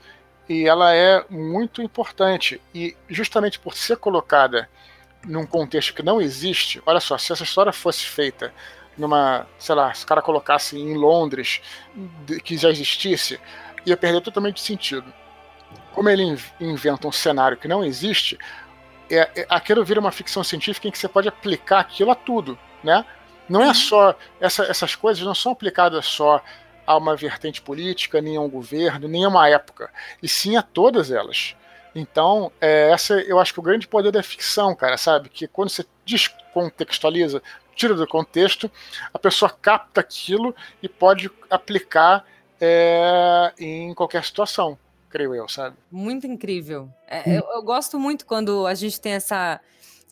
e 0.49 0.67
ela 0.67 0.95
é 0.95 1.23
muito 1.29 1.81
importante 1.81 2.61
e 2.73 2.95
justamente 3.09 3.59
por 3.59 3.73
ser 3.75 3.97
colocada 3.97 4.69
num 5.25 5.45
contexto 5.45 5.93
que 5.93 6.03
não 6.03 6.21
existe, 6.21 6.81
olha 6.85 6.99
só, 6.99 7.17
se 7.17 7.31
essa 7.31 7.43
história 7.43 7.71
fosse 7.71 8.05
feita 8.05 8.53
numa, 8.97 9.45
sei 9.59 9.75
lá, 9.75 9.93
se 9.93 10.03
o 10.03 10.07
cara 10.07 10.21
colocasse 10.21 10.77
em 10.77 10.95
Londres, 10.95 11.61
que 12.43 12.57
já 12.57 12.69
existisse, 12.69 13.39
ia 13.85 13.95
perder 13.95 14.21
totalmente 14.21 14.59
sentido. 14.59 15.13
Como 15.93 16.09
ele 16.09 16.37
inventa 16.59 17.07
um 17.07 17.11
cenário 17.11 17.57
que 17.57 17.67
não 17.67 17.83
existe, 17.83 18.37
é, 19.09 19.29
é, 19.35 19.45
aquilo 19.49 19.83
vira 19.85 19.99
uma 19.99 20.11
ficção 20.11 20.43
científica 20.43 20.87
em 20.87 20.91
que 20.91 20.97
você 20.97 21.07
pode 21.07 21.27
aplicar 21.27 21.79
aquilo 21.79 22.11
a 22.11 22.15
tudo, 22.15 22.57
né? 22.83 23.05
Não 23.47 23.63
é 23.63 23.73
só 23.73 24.15
essa, 24.41 24.63
essas 24.63 24.95
coisas 24.95 25.23
não 25.23 25.33
são 25.33 25.53
aplicadas 25.53 26.05
só 26.05 26.43
a 26.85 26.97
uma 26.97 27.15
vertente 27.15 27.61
política, 27.61 28.21
nem 28.21 28.35
a 28.35 28.41
um 28.41 28.49
governo, 28.49 29.07
nem 29.07 29.23
a 29.23 29.29
uma 29.29 29.47
época, 29.47 29.89
e 30.21 30.27
sim 30.27 30.57
a 30.57 30.61
todas 30.61 31.11
elas. 31.11 31.55
Então, 31.99 32.51
é, 32.61 32.91
essa 32.91 33.15
eu 33.21 33.39
acho 33.39 33.53
que 33.53 33.59
o 33.59 33.63
grande 33.63 33.87
poder 33.87 34.11
da 34.11 34.21
ficção, 34.21 34.75
cara, 34.75 34.97
sabe? 34.97 35.29
Que 35.29 35.47
quando 35.47 35.69
você 35.69 35.85
descontextualiza, 36.05 37.41
tira 37.75 37.93
do 37.93 38.07
contexto, 38.07 38.69
a 39.13 39.19
pessoa 39.19 39.49
capta 39.49 40.01
aquilo 40.01 40.55
e 40.81 40.87
pode 40.87 41.29
aplicar 41.49 42.25
é, 42.61 43.53
em 43.59 43.93
qualquer 43.93 44.23
situação, 44.23 44.77
creio 45.09 45.33
eu, 45.33 45.47
sabe? 45.47 45.75
Muito 45.91 46.27
incrível. 46.27 46.89
É, 47.07 47.37
eu, 47.37 47.43
eu, 47.51 47.63
gosto 47.63 47.99
muito 47.99 48.25
quando 48.25 48.65
a 48.65 48.73
gente 48.73 48.99
tem 48.99 49.13
essa, 49.13 49.59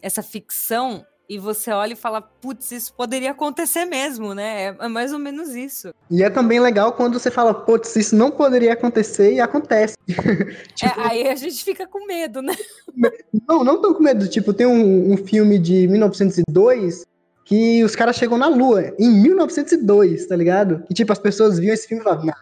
essa 0.02 0.24
ficção 0.24 1.06
e 1.30 1.38
você 1.40 1.72
olha 1.72 1.94
e 1.94 1.96
fala, 1.96 2.22
putz, 2.22 2.72
isso 2.72 2.94
poderia 2.94 3.32
acontecer 3.32 3.86
mesmo, 3.86 4.34
né? 4.34 4.66
É, 4.66 4.76
é 4.80 4.88
mais 4.88 5.12
ou 5.12 5.20
menos 5.20 5.56
isso. 5.56 5.94
E 6.10 6.24
é 6.24 6.30
também 6.30 6.60
legal 6.60 6.94
quando 6.94 7.20
você 7.20 7.32
fala, 7.32 7.54
putz, 7.54 7.96
isso 7.96 8.16
não 8.16 8.32
poderia 8.32 8.74
acontecer 8.74 9.34
e 9.34 9.42
acontece. 9.42 9.96
tipo, 10.76 11.00
é, 11.00 11.08
aí 11.08 11.28
a 11.28 11.36
gente 11.36 11.64
fica 11.64 11.88
com 11.88 12.06
medo, 12.06 12.42
né? 12.42 12.56
Não, 13.48 13.64
não 13.64 13.82
tô 13.82 13.94
com 13.94 14.02
medo. 14.02 14.28
Tipo, 14.28 14.54
tem 14.54 14.66
um, 14.66 15.12
um 15.12 15.18
filme 15.18 15.60
de 15.60 15.88
1902 15.88 17.06
que 17.44 17.84
os 17.84 17.96
caras 17.96 18.16
chegam 18.16 18.38
na 18.38 18.48
Lua, 18.48 18.94
em 18.98 19.22
1902, 19.22 20.26
tá 20.26 20.36
ligado? 20.36 20.84
E 20.90 20.94
tipo, 20.94 21.12
as 21.12 21.20
pessoas 21.20 21.60
viam 21.60 21.74
esse 21.74 21.88
filme 21.88 22.02
e 22.02 22.04
falavam, 22.04 22.26
não 22.26 22.34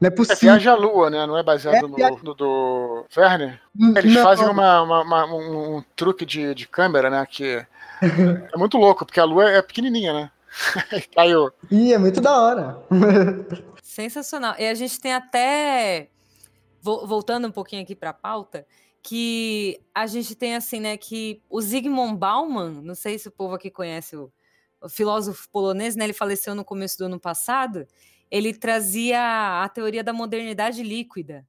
é, 0.00 0.06
é 0.08 0.10
possível. 0.10 0.36
É 0.36 0.58
Viagem 0.58 0.72
à 0.72 0.74
Lua, 0.74 1.10
né? 1.10 1.26
Não 1.26 1.38
é 1.38 1.42
baseado 1.42 1.74
é, 1.76 2.10
no, 2.10 2.18
no, 2.22 2.34
do 2.34 3.04
Werner? 3.16 3.60
Hum, 3.78 3.94
Eles 3.96 4.14
não, 4.14 4.22
fazem 4.22 4.48
uma, 4.48 4.82
uma, 4.82 5.02
uma, 5.02 5.26
um, 5.26 5.76
um, 5.76 5.84
truque 5.94 6.24
de, 6.24 6.54
de 6.54 6.66
câmera, 6.66 7.10
né? 7.10 7.24
Que 7.30 7.64
é 8.00 8.56
muito 8.56 8.78
louco, 8.78 9.04
porque 9.04 9.20
a 9.20 9.24
lua 9.24 9.50
é 9.50 9.62
pequenininha, 9.62 10.12
né? 10.12 10.30
Caiu. 11.14 11.50
Ih, 11.70 11.92
é 11.92 11.98
muito 11.98 12.20
da 12.20 12.40
hora. 12.40 12.82
Sensacional. 13.82 14.54
E 14.58 14.66
a 14.66 14.74
gente 14.74 15.00
tem 15.00 15.12
até, 15.12 16.08
voltando 16.82 17.48
um 17.48 17.52
pouquinho 17.52 17.82
aqui 17.82 17.94
para 17.94 18.10
a 18.10 18.14
pauta, 18.14 18.66
que 19.02 19.80
a 19.94 20.06
gente 20.06 20.34
tem 20.34 20.56
assim, 20.56 20.80
né, 20.80 20.96
que 20.96 21.42
o 21.48 21.60
Zygmunt 21.60 22.16
Bauman, 22.16 22.70
não 22.82 22.94
sei 22.94 23.18
se 23.18 23.28
o 23.28 23.32
povo 23.32 23.54
aqui 23.54 23.70
conhece 23.70 24.16
o, 24.16 24.30
o 24.80 24.88
filósofo 24.88 25.48
polonês, 25.50 25.96
né, 25.96 26.04
ele 26.04 26.12
faleceu 26.12 26.54
no 26.54 26.64
começo 26.64 26.98
do 26.98 27.04
ano 27.04 27.18
passado, 27.18 27.86
ele 28.30 28.52
trazia 28.52 29.62
a 29.62 29.68
teoria 29.68 30.04
da 30.04 30.12
modernidade 30.12 30.82
líquida, 30.82 31.46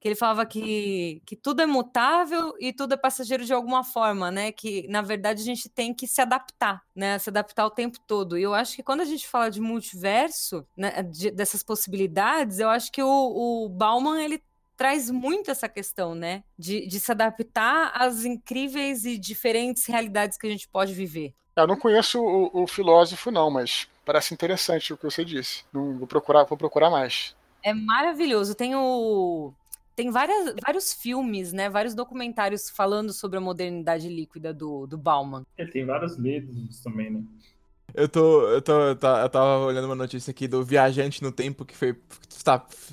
que 0.00 0.08
ele 0.08 0.14
falava 0.14 0.44
que, 0.44 1.22
que 1.24 1.34
tudo 1.34 1.62
é 1.62 1.66
mutável 1.66 2.54
e 2.60 2.72
tudo 2.72 2.94
é 2.94 2.96
passageiro 2.96 3.44
de 3.44 3.52
alguma 3.52 3.82
forma, 3.82 4.30
né? 4.30 4.52
Que 4.52 4.86
na 4.88 5.02
verdade 5.02 5.42
a 5.42 5.44
gente 5.44 5.68
tem 5.68 5.94
que 5.94 6.06
se 6.06 6.20
adaptar, 6.20 6.82
né? 6.94 7.18
Se 7.18 7.30
adaptar 7.30 7.66
o 7.66 7.70
tempo 7.70 7.98
todo. 8.06 8.36
E 8.38 8.42
eu 8.42 8.54
acho 8.54 8.76
que 8.76 8.82
quando 8.82 9.00
a 9.00 9.04
gente 9.04 9.26
fala 9.26 9.50
de 9.50 9.60
multiverso, 9.60 10.66
né, 10.76 11.02
de, 11.02 11.30
dessas 11.30 11.62
possibilidades, 11.62 12.58
eu 12.58 12.68
acho 12.68 12.92
que 12.92 13.02
o, 13.02 13.64
o 13.64 13.68
Bauman 13.68 14.22
ele 14.22 14.42
traz 14.76 15.10
muito 15.10 15.50
essa 15.50 15.68
questão, 15.68 16.14
né? 16.14 16.44
De, 16.58 16.86
de 16.86 17.00
se 17.00 17.10
adaptar 17.10 17.90
às 17.94 18.24
incríveis 18.24 19.06
e 19.06 19.16
diferentes 19.16 19.86
realidades 19.86 20.36
que 20.36 20.46
a 20.46 20.50
gente 20.50 20.68
pode 20.68 20.92
viver. 20.92 21.34
Eu 21.56 21.66
não 21.66 21.76
conheço 21.76 22.20
o, 22.20 22.64
o 22.64 22.66
filósofo, 22.66 23.30
não, 23.30 23.50
mas 23.50 23.88
parece 24.04 24.34
interessante 24.34 24.92
o 24.92 24.96
que 24.96 25.04
você 25.04 25.24
disse. 25.24 25.64
Não, 25.72 25.96
vou 25.96 26.06
procurar, 26.06 26.44
vou 26.44 26.58
procurar 26.58 26.90
mais. 26.90 27.34
É 27.62 27.72
maravilhoso. 27.72 28.54
Tem 28.54 28.76
o 28.76 29.52
tem 29.96 30.10
várias, 30.10 30.54
vários 30.62 30.92
filmes, 30.92 31.54
né? 31.54 31.70
Vários 31.70 31.94
documentários 31.94 32.68
falando 32.68 33.14
sobre 33.14 33.38
a 33.38 33.40
modernidade 33.40 34.08
líquida 34.08 34.52
do, 34.52 34.86
do 34.86 34.98
Bauman. 34.98 35.42
É, 35.56 35.64
tem 35.64 35.86
vários 35.86 36.16
livros 36.16 36.80
também, 36.82 37.10
né? 37.10 37.24
Eu 37.96 38.08
tô, 38.08 38.46
eu 38.48 38.60
tô, 38.60 38.78
eu 38.78 38.96
tava 38.96 39.58
olhando 39.60 39.86
uma 39.86 39.94
notícia 39.94 40.30
aqui 40.30 40.46
do 40.46 40.62
viajante 40.62 41.22
no 41.22 41.32
tempo 41.32 41.64
que 41.64 41.74
foi 41.74 41.96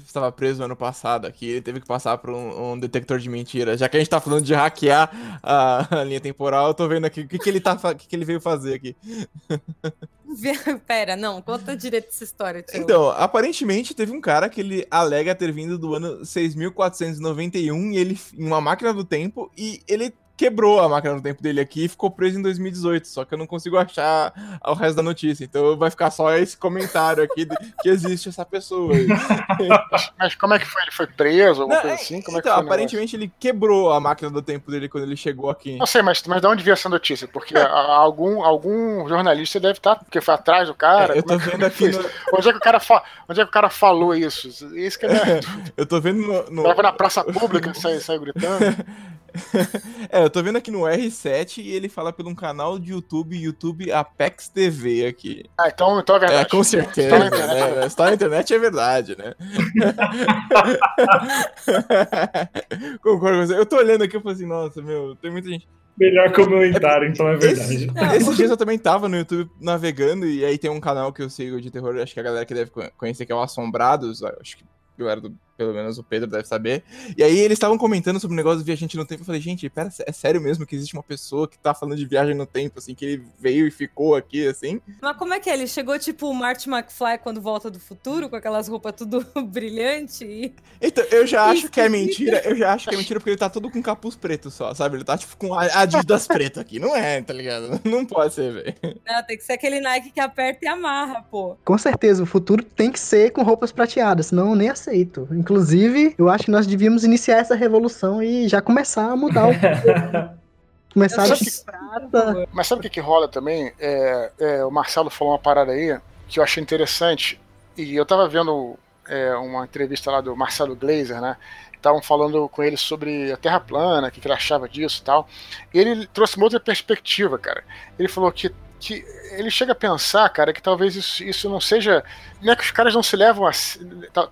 estava 0.08 0.32
preso 0.32 0.64
ano 0.64 0.76
passado 0.76 1.28
aqui. 1.28 1.46
Ele 1.48 1.62
teve 1.62 1.80
que 1.80 1.86
passar 1.86 2.18
por 2.18 2.32
um, 2.32 2.72
um, 2.72 2.80
detector 2.80 3.20
de 3.20 3.30
mentira. 3.30 3.78
Já 3.78 3.88
que 3.88 3.98
a 3.98 4.00
gente 4.00 4.10
tá 4.10 4.20
falando 4.20 4.44
de 4.44 4.54
hackear 4.54 5.40
a, 5.44 6.00
a 6.00 6.04
linha 6.04 6.20
temporal, 6.20 6.68
eu 6.70 6.74
tô 6.74 6.88
vendo 6.88 7.06
aqui 7.06 7.22
o 7.22 7.28
que, 7.28 7.38
que 7.38 7.50
ele 7.50 7.60
tá, 7.60 7.74
o 7.74 7.96
que, 7.96 8.08
que 8.08 8.16
ele 8.16 8.26
veio 8.26 8.42
fazer 8.42 8.76
aqui. 8.76 8.96
Pera, 10.88 11.16
não, 11.16 11.42
conta 11.42 11.76
direito 11.76 12.08
essa 12.10 12.24
história. 12.24 12.64
Tio. 12.64 12.82
Então, 12.82 13.10
aparentemente 13.12 13.94
teve 13.94 14.12
um 14.12 14.22
cara 14.22 14.50
que 14.50 14.62
ele 14.62 14.88
alega 14.90 15.36
ter 15.36 15.52
vindo 15.52 15.78
do 15.78 15.94
ano 15.94 16.26
6491 16.26 17.92
e 17.92 17.98
ele 17.98 18.20
em 18.36 18.48
uma 18.48 18.60
máquina 18.60 18.92
do 18.92 19.04
tempo 19.04 19.52
e 19.56 19.82
ele 19.88 20.12
quebrou 20.36 20.80
a 20.80 20.90
máquina 20.90 21.16
do 21.16 21.22
tempo 21.22 21.42
dele 21.42 21.62
aqui 21.62 21.86
e 21.86 21.88
ficou 21.88 22.10
preso 22.10 22.40
em 22.40 22.42
2018. 22.42 23.08
Só 23.08 23.26
que 23.26 23.34
eu 23.34 23.38
não 23.38 23.48
consigo 23.48 23.78
achar 23.78 24.34
o 24.66 24.74
resto 24.74 24.96
da 24.96 25.04
notícia. 25.04 25.44
Então 25.44 25.78
vai 25.78 25.90
ficar 25.90 26.12
só 26.12 26.34
esse 26.36 26.58
comentário 26.58 27.24
aqui 27.24 27.46
de, 27.46 27.56
que 27.82 27.90
existe 27.90 28.30
essa 28.30 28.46
pessoa. 28.46 28.94
Mas 30.18 30.36
como 30.36 30.54
é 30.54 30.60
que 30.60 30.66
foi? 30.66 30.82
Ele 30.82 30.92
foi 30.92 31.08
preso? 31.08 31.62
Alguma 31.62 31.76
não, 31.76 31.82
coisa 31.82 31.96
assim? 31.96 32.22
Como 32.22 32.38
então, 32.40 32.54
é 32.54 32.56
que 32.56 32.62
aparentemente 32.62 33.16
ele 33.16 33.32
quebrou 33.40 33.92
a 33.92 34.00
máquina 34.00 34.30
do 34.30 34.42
tempo 34.42 34.72
dele 34.72 34.90
quando 34.90 35.04
ele 35.04 35.16
chegou 35.16 35.50
aqui. 35.50 35.78
Não 35.78 35.86
sei, 35.86 36.02
mas, 36.02 36.22
mas 36.24 36.42
de 36.42 36.48
onde 36.48 36.64
veio 36.64 36.74
essa 36.74 36.90
notícia? 36.90 37.28
Porque 37.28 37.56
algum, 37.58 38.44
algum 38.44 39.08
jornalista 39.08 39.60
deve 39.60 39.78
estar, 39.80 39.96
porque 39.96 40.20
foi 40.22 40.34
atrás 40.34 40.68
do 40.68 40.74
cara. 40.74 41.16
É, 41.16 41.20
eu 41.20 41.24
tô 41.24 41.34
é 41.34 41.38
vendo 41.38 41.66
aqui. 41.66 41.90
No... 41.90 42.00
Onde, 42.34 42.50
é 42.50 42.52
que 42.52 42.58
o 42.58 42.62
cara 42.62 42.80
fa... 42.80 43.04
onde 43.30 43.40
é 43.40 43.44
que 43.44 43.50
o 43.50 43.54
cara 43.54 43.70
falou 43.70 44.16
isso? 44.16 44.48
Isso 44.76 45.00
que 45.00 45.06
é. 45.06 45.40
eu 45.78 45.86
tô 45.86 46.02
vendo 46.02 46.22
no. 46.22 46.50
no... 46.50 46.64
Tava 46.64 46.82
na 46.82 46.92
praça 46.92 47.24
pública, 47.24 47.74
saiu, 47.74 48.02
saiu 48.02 48.22
gritando. 48.22 48.64
é, 50.10 50.24
eu 50.24 50.30
tô 50.30 50.44
vendo 50.44 50.58
aqui 50.58 50.70
no 50.70 50.82
R7 50.82 51.64
e 51.64 51.72
ele 51.72 51.90
fala 51.90 52.14
pelo 52.14 52.30
um 52.30 52.36
canal 52.36 52.78
de 52.78 52.92
YouTube, 52.92 53.36
YouTube 53.36 53.92
Apex 53.92 54.48
TV 54.48 55.08
aqui. 55.08 55.46
Ah, 55.58 55.70
então, 55.70 56.00
então 56.00 56.16
é 56.16 56.20
verdade. 56.20 56.42
É, 56.42 56.46
com 56.46 56.64
certeza. 56.64 57.08
Está 57.08 57.18
na 57.20 57.26
internet, 57.28 57.76
né? 57.76 57.86
Está 57.86 58.06
na 58.06 58.14
internet 58.14 58.54
é 58.54 58.60
verdade, 58.60 59.18
né? 59.18 59.34
Concordo 63.02 63.40
com 63.40 63.48
você. 63.48 63.58
Eu 63.58 63.66
tô 63.66 63.78
olhando 63.78 64.04
aqui 64.04 64.18
e 64.18 64.22
falo 64.22 64.36
assim, 64.36 64.46
nossa, 64.46 64.80
meu, 64.82 65.16
tem 65.16 65.32
muita 65.32 65.50
gente. 65.50 65.68
Melhor 65.98 66.32
comentário, 66.32 67.10
então 67.10 67.28
é 67.28 67.38
verdade. 67.38 67.86
Esse, 67.86 68.18
esses 68.18 68.36
dias 68.36 68.50
eu 68.50 68.58
também 68.58 68.80
tava 68.80 69.08
no 69.08 69.18
YouTube 69.18 69.52
navegando 69.62 70.26
e 70.26 70.44
aí 70.44 70.58
tem 70.58 70.72
um 70.72 70.80
canal 70.80 71.14
que 71.14 71.22
eu 71.22 71.30
sigo 71.30 71.62
de 71.62 71.70
terror, 71.70 71.96
acho 71.98 72.14
que 72.14 72.20
a 72.20 72.24
galera 72.24 72.46
que 72.46 72.54
deve 72.54 72.72
conhecer, 72.98 73.28
que 73.28 73.32
é 73.32 73.36
o 73.36 73.42
Assombrados, 73.42 74.24
acho 74.24 74.58
que 74.58 74.64
a 74.64 75.00
galera 75.00 75.22
do 75.22 75.36
pelo 75.58 75.74
menos 75.74 75.98
o 75.98 76.04
Pedro 76.04 76.30
deve 76.30 76.48
saber. 76.48 76.84
E 77.18 77.24
aí 77.24 77.38
eles 77.40 77.56
estavam 77.56 77.78
comentando 77.78 78.20
sobre 78.20 78.34
o 78.34 78.38
negócio 78.38 78.60
de 78.60 78.66
viajante 78.66 78.98
no 78.98 79.06
tempo. 79.06 79.22
Eu 79.22 79.26
falei, 79.26 79.42
gente, 79.42 79.70
pera, 79.70 79.90
é 80.06 80.12
sério 80.12 80.42
mesmo 80.42 80.66
que 80.66 80.76
existe 80.76 80.94
uma 80.94 81.04
pessoa 81.04 81.48
que 81.48 81.58
tá 81.58 81.74
falando 81.74 81.98
de 81.98 82.06
viagem 82.06 82.36
no 82.36 82.46
tempo, 82.46 82.80
assim, 82.80 82.96
que 82.96 83.06
ele 83.06 83.24
veio 83.40 83.68
e 83.68 83.72
ficou 83.72 84.16
aqui, 84.16 84.48
assim? 84.48 84.82
Mas 85.02 85.18
como 85.18 85.34
é 85.34 85.40
que 85.40 85.50
é? 85.50 85.54
Ele 85.54 85.68
chegou 85.68 85.98
tipo 86.00 86.28
o 86.28 86.34
Marty 86.34 86.70
McFly 86.70 87.20
quando 87.22 87.42
volta 87.42 87.70
do 87.70 87.80
futuro, 87.80 88.30
com 88.30 88.36
aquelas 88.36 88.68
roupas 88.68 88.94
tudo 88.96 89.26
brilhante 89.46 90.26
e... 90.26 90.54
Então, 90.82 91.04
eu 91.12 91.26
já 91.26 91.46
acho 91.46 91.70
que 91.70 91.80
é 91.80 91.88
mentira, 91.88 92.42
eu 92.46 92.56
já 92.56 92.74
acho 92.74 92.90
que 92.90 92.96
é 92.96 92.98
mentira 92.98 93.20
porque 93.20 93.30
ele 93.30 93.38
tá 93.38 93.50
todo 93.50 93.70
com 93.70 93.82
capuz 93.82 94.16
preto 94.16 94.50
só, 94.50 94.74
sabe? 94.74 94.98
Ele 94.98 95.04
tá 95.04 95.18
tipo 95.18 95.38
com 95.38 95.54
Adidas 95.54 96.28
preto 96.28 96.60
aqui. 96.60 96.80
Não 96.80 96.96
é, 96.96 97.22
tá 97.22 97.34
ligado? 97.34 97.80
Não 97.86 98.06
pode 98.06 98.34
ser, 98.34 98.54
velho. 98.54 98.76
Não, 99.06 99.24
tem 99.24 99.38
que 99.38 99.44
ser 99.44 99.54
aquele 99.54 99.80
Nike 99.80 100.12
que 100.12 100.20
aperta 100.20 100.66
e 100.66 100.68
amarra, 100.68 101.24
pô. 101.30 101.58
Com 101.64 101.78
certeza, 101.78 102.24
o 102.24 102.26
futuro 102.26 102.64
tem 102.64 102.92
que 102.92 103.00
ser 103.00 103.32
com 103.32 103.44
roupas 103.44 103.72
prateadas, 103.72 104.28
senão 104.28 104.50
eu 104.50 104.56
nem 104.56 104.70
aceito. 104.70 105.28
Inclusive, 105.44 106.16
eu 106.18 106.30
acho 106.30 106.46
que 106.46 106.52
nós 106.52 106.66
devíamos 106.66 107.04
iniciar 107.04 107.40
essa 107.40 107.54
revolução 107.54 108.24
e 108.24 108.48
já 108.48 108.62
começar 108.62 109.12
a 109.12 109.16
mudar 109.16 109.50
o. 109.50 109.52
começar 110.94 111.24
a 111.26 111.36
que... 111.36 111.66
prata. 111.66 112.48
Mas 112.54 112.66
sabe 112.66 112.80
o 112.80 112.82
que, 112.82 112.90
que 112.90 113.02
rola 113.02 113.28
também? 113.28 113.74
É, 113.78 114.32
é, 114.40 114.66
o 114.66 114.72
Marcelo 114.72 115.10
falou 115.10 115.34
uma 115.34 115.40
parada 115.40 115.74
aí 115.74 116.00
que 116.30 116.40
eu 116.40 116.44
achei 116.44 116.64
interessante. 116.64 117.42
E 117.78 117.94
eu 117.94 118.06
tava 118.06 118.26
vendo 118.30 118.80
é, 119.06 119.36
uma 119.36 119.66
entrevista 119.66 120.10
lá 120.10 120.22
do 120.22 120.34
Marcelo 120.34 120.78
Glazer, 120.78 121.20
né? 121.20 121.36
Estavam 121.76 122.02
falando 122.02 122.48
com 122.48 122.64
ele 122.64 122.78
sobre 122.78 123.30
a 123.30 123.36
Terra 123.36 123.60
plana, 123.60 124.08
o 124.08 124.12
que, 124.12 124.22
que 124.22 124.28
ele 124.28 124.34
achava 124.34 124.70
disso 124.70 125.02
e 125.02 125.04
tal. 125.04 125.28
E 125.74 125.78
ele 125.78 126.08
trouxe 126.08 126.38
uma 126.38 126.46
outra 126.46 126.60
perspectiva, 126.62 127.38
cara. 127.38 127.66
Ele 128.00 128.08
falou 128.08 128.32
que 128.32 128.50
que 128.84 129.06
ele 129.32 129.50
chega 129.50 129.72
a 129.72 129.76
pensar, 129.76 130.28
cara, 130.28 130.52
que 130.52 130.62
talvez 130.62 130.98
isso, 130.98 131.24
isso 131.24 131.50
não 131.50 131.62
seja. 131.62 132.04
Não 132.42 132.52
é 132.52 132.56
que 132.56 132.64
os 132.64 132.72
caras 132.72 132.94
não 132.94 133.02
se 133.02 133.16
levam 133.16 133.48
a. 133.48 133.52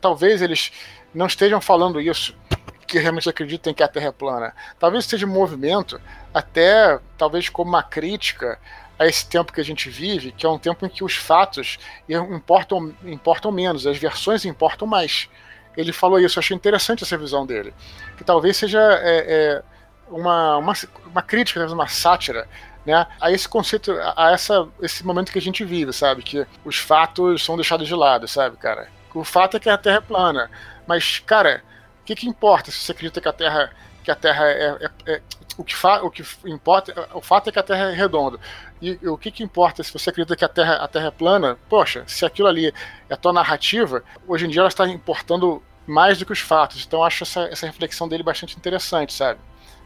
Talvez 0.02 0.42
eles 0.42 0.74
não 1.14 1.26
estejam 1.26 1.60
falando 1.62 2.00
isso, 2.00 2.36
que 2.88 3.00
realmente 3.00 3.30
acreditem 3.30 3.74
que 3.74 3.84
a 3.84 3.88
Terra 3.88 4.08
é 4.08 4.12
plana. 4.12 4.54
Talvez 4.80 5.06
seja 5.06 5.26
um 5.26 5.30
movimento, 5.30 6.00
até 6.34 7.00
talvez 7.18 7.50
como 7.50 7.70
uma 7.70 7.84
crítica 7.84 8.60
a 9.00 9.08
esse 9.08 9.28
tempo 9.28 9.52
que 9.52 9.60
a 9.62 9.64
gente 9.64 9.90
vive, 9.90 10.32
que 10.32 10.46
é 10.46 10.50
um 10.50 10.60
tempo 10.60 10.86
em 10.86 10.90
que 10.90 11.04
os 11.04 11.16
fatos 11.16 11.80
importam, 12.08 12.94
importam 13.04 13.52
menos, 13.52 13.88
as 13.88 13.98
versões 13.98 14.46
importam 14.46 14.88
mais. 14.88 15.28
Ele 15.76 15.92
falou 15.92 16.20
isso, 16.20 16.38
eu 16.38 16.42
achei 16.42 16.56
interessante 16.56 17.04
essa 17.04 17.18
visão 17.18 17.46
dele. 17.46 17.74
Que 18.18 18.24
talvez 18.24 18.58
seja 18.58 18.80
é, 18.80 19.26
é, 19.28 19.64
uma, 20.10 20.58
uma, 20.58 20.74
uma 21.08 21.22
crítica, 21.22 21.66
uma 21.66 21.88
sátira 21.88 22.48
né, 22.86 23.08
a 23.20 23.32
esse 23.32 23.48
conceito, 23.48 23.92
a 24.16 24.32
essa, 24.32 24.68
esse 24.82 25.06
momento 25.06 25.32
que 25.32 25.40
a 25.40 25.42
gente 25.42 25.64
vive, 25.64 25.94
sabe? 25.94 26.22
Que 26.22 26.46
os 26.66 26.78
fatos 26.78 27.44
são 27.44 27.56
deixados 27.56 27.88
de 27.88 27.96
lado, 27.96 28.28
sabe, 28.28 28.58
cara? 28.58 28.88
O 29.14 29.24
fato 29.24 29.58
é 29.58 29.60
que 29.60 29.70
a 29.70 29.78
Terra 29.78 29.98
é 29.98 30.02
plana. 30.02 30.50
Mas, 30.88 31.20
cara, 31.20 31.64
o 32.02 32.06
que, 32.06 32.16
que 32.16 32.28
importa 32.28 32.72
se 32.72 32.78
você 32.80 32.92
acredita 32.92 33.22
que 33.22 33.28
a 33.28 33.34
Terra, 33.34 33.72
que 34.04 34.12
a 34.12 34.16
Terra 34.16 34.48
é, 34.48 34.90
é, 35.06 35.14
é 35.14 35.22
o 35.58 35.64
que, 35.64 35.76
o 36.04 36.10
que 36.10 36.24
importa, 36.46 37.10
o 37.14 37.22
fato 37.22 37.50
é 37.50 37.52
que 37.52 37.60
a 37.60 37.64
Terra 37.64 37.92
é 37.92 37.94
redonda. 37.94 38.40
E, 38.82 38.98
e, 39.02 39.08
o 39.08 39.18
que, 39.18 39.32
que 39.32 39.44
importa 39.44 39.84
se 39.84 39.94
você 39.94 40.10
acredita 40.10 40.36
que 40.36 40.46
a 40.46 40.50
Terra, 40.50 40.76
a 40.76 40.88
Terra 40.88 41.08
é 41.08 41.12
plana? 41.12 41.58
Poxa, 41.70 42.04
se 42.08 42.26
aquilo 42.26 42.48
ali 42.48 42.74
é 43.10 43.14
a 43.14 43.18
tua 43.18 43.34
narrativa, 43.34 44.04
hoje 44.28 44.46
em 44.46 44.50
dia 44.50 44.62
ela 44.62 44.70
está 44.70 44.88
importando 44.88 45.62
mais 45.86 46.18
do 46.18 46.26
que 46.26 46.34
os 46.34 46.40
fatos. 46.40 46.86
Então 46.86 47.04
acho 47.04 47.24
essa, 47.24 47.42
essa 47.42 47.66
reflexão 47.66 48.08
dele 48.08 48.24
bastante 48.24 48.56
interessante, 48.58 49.14
sabe? 49.14 49.40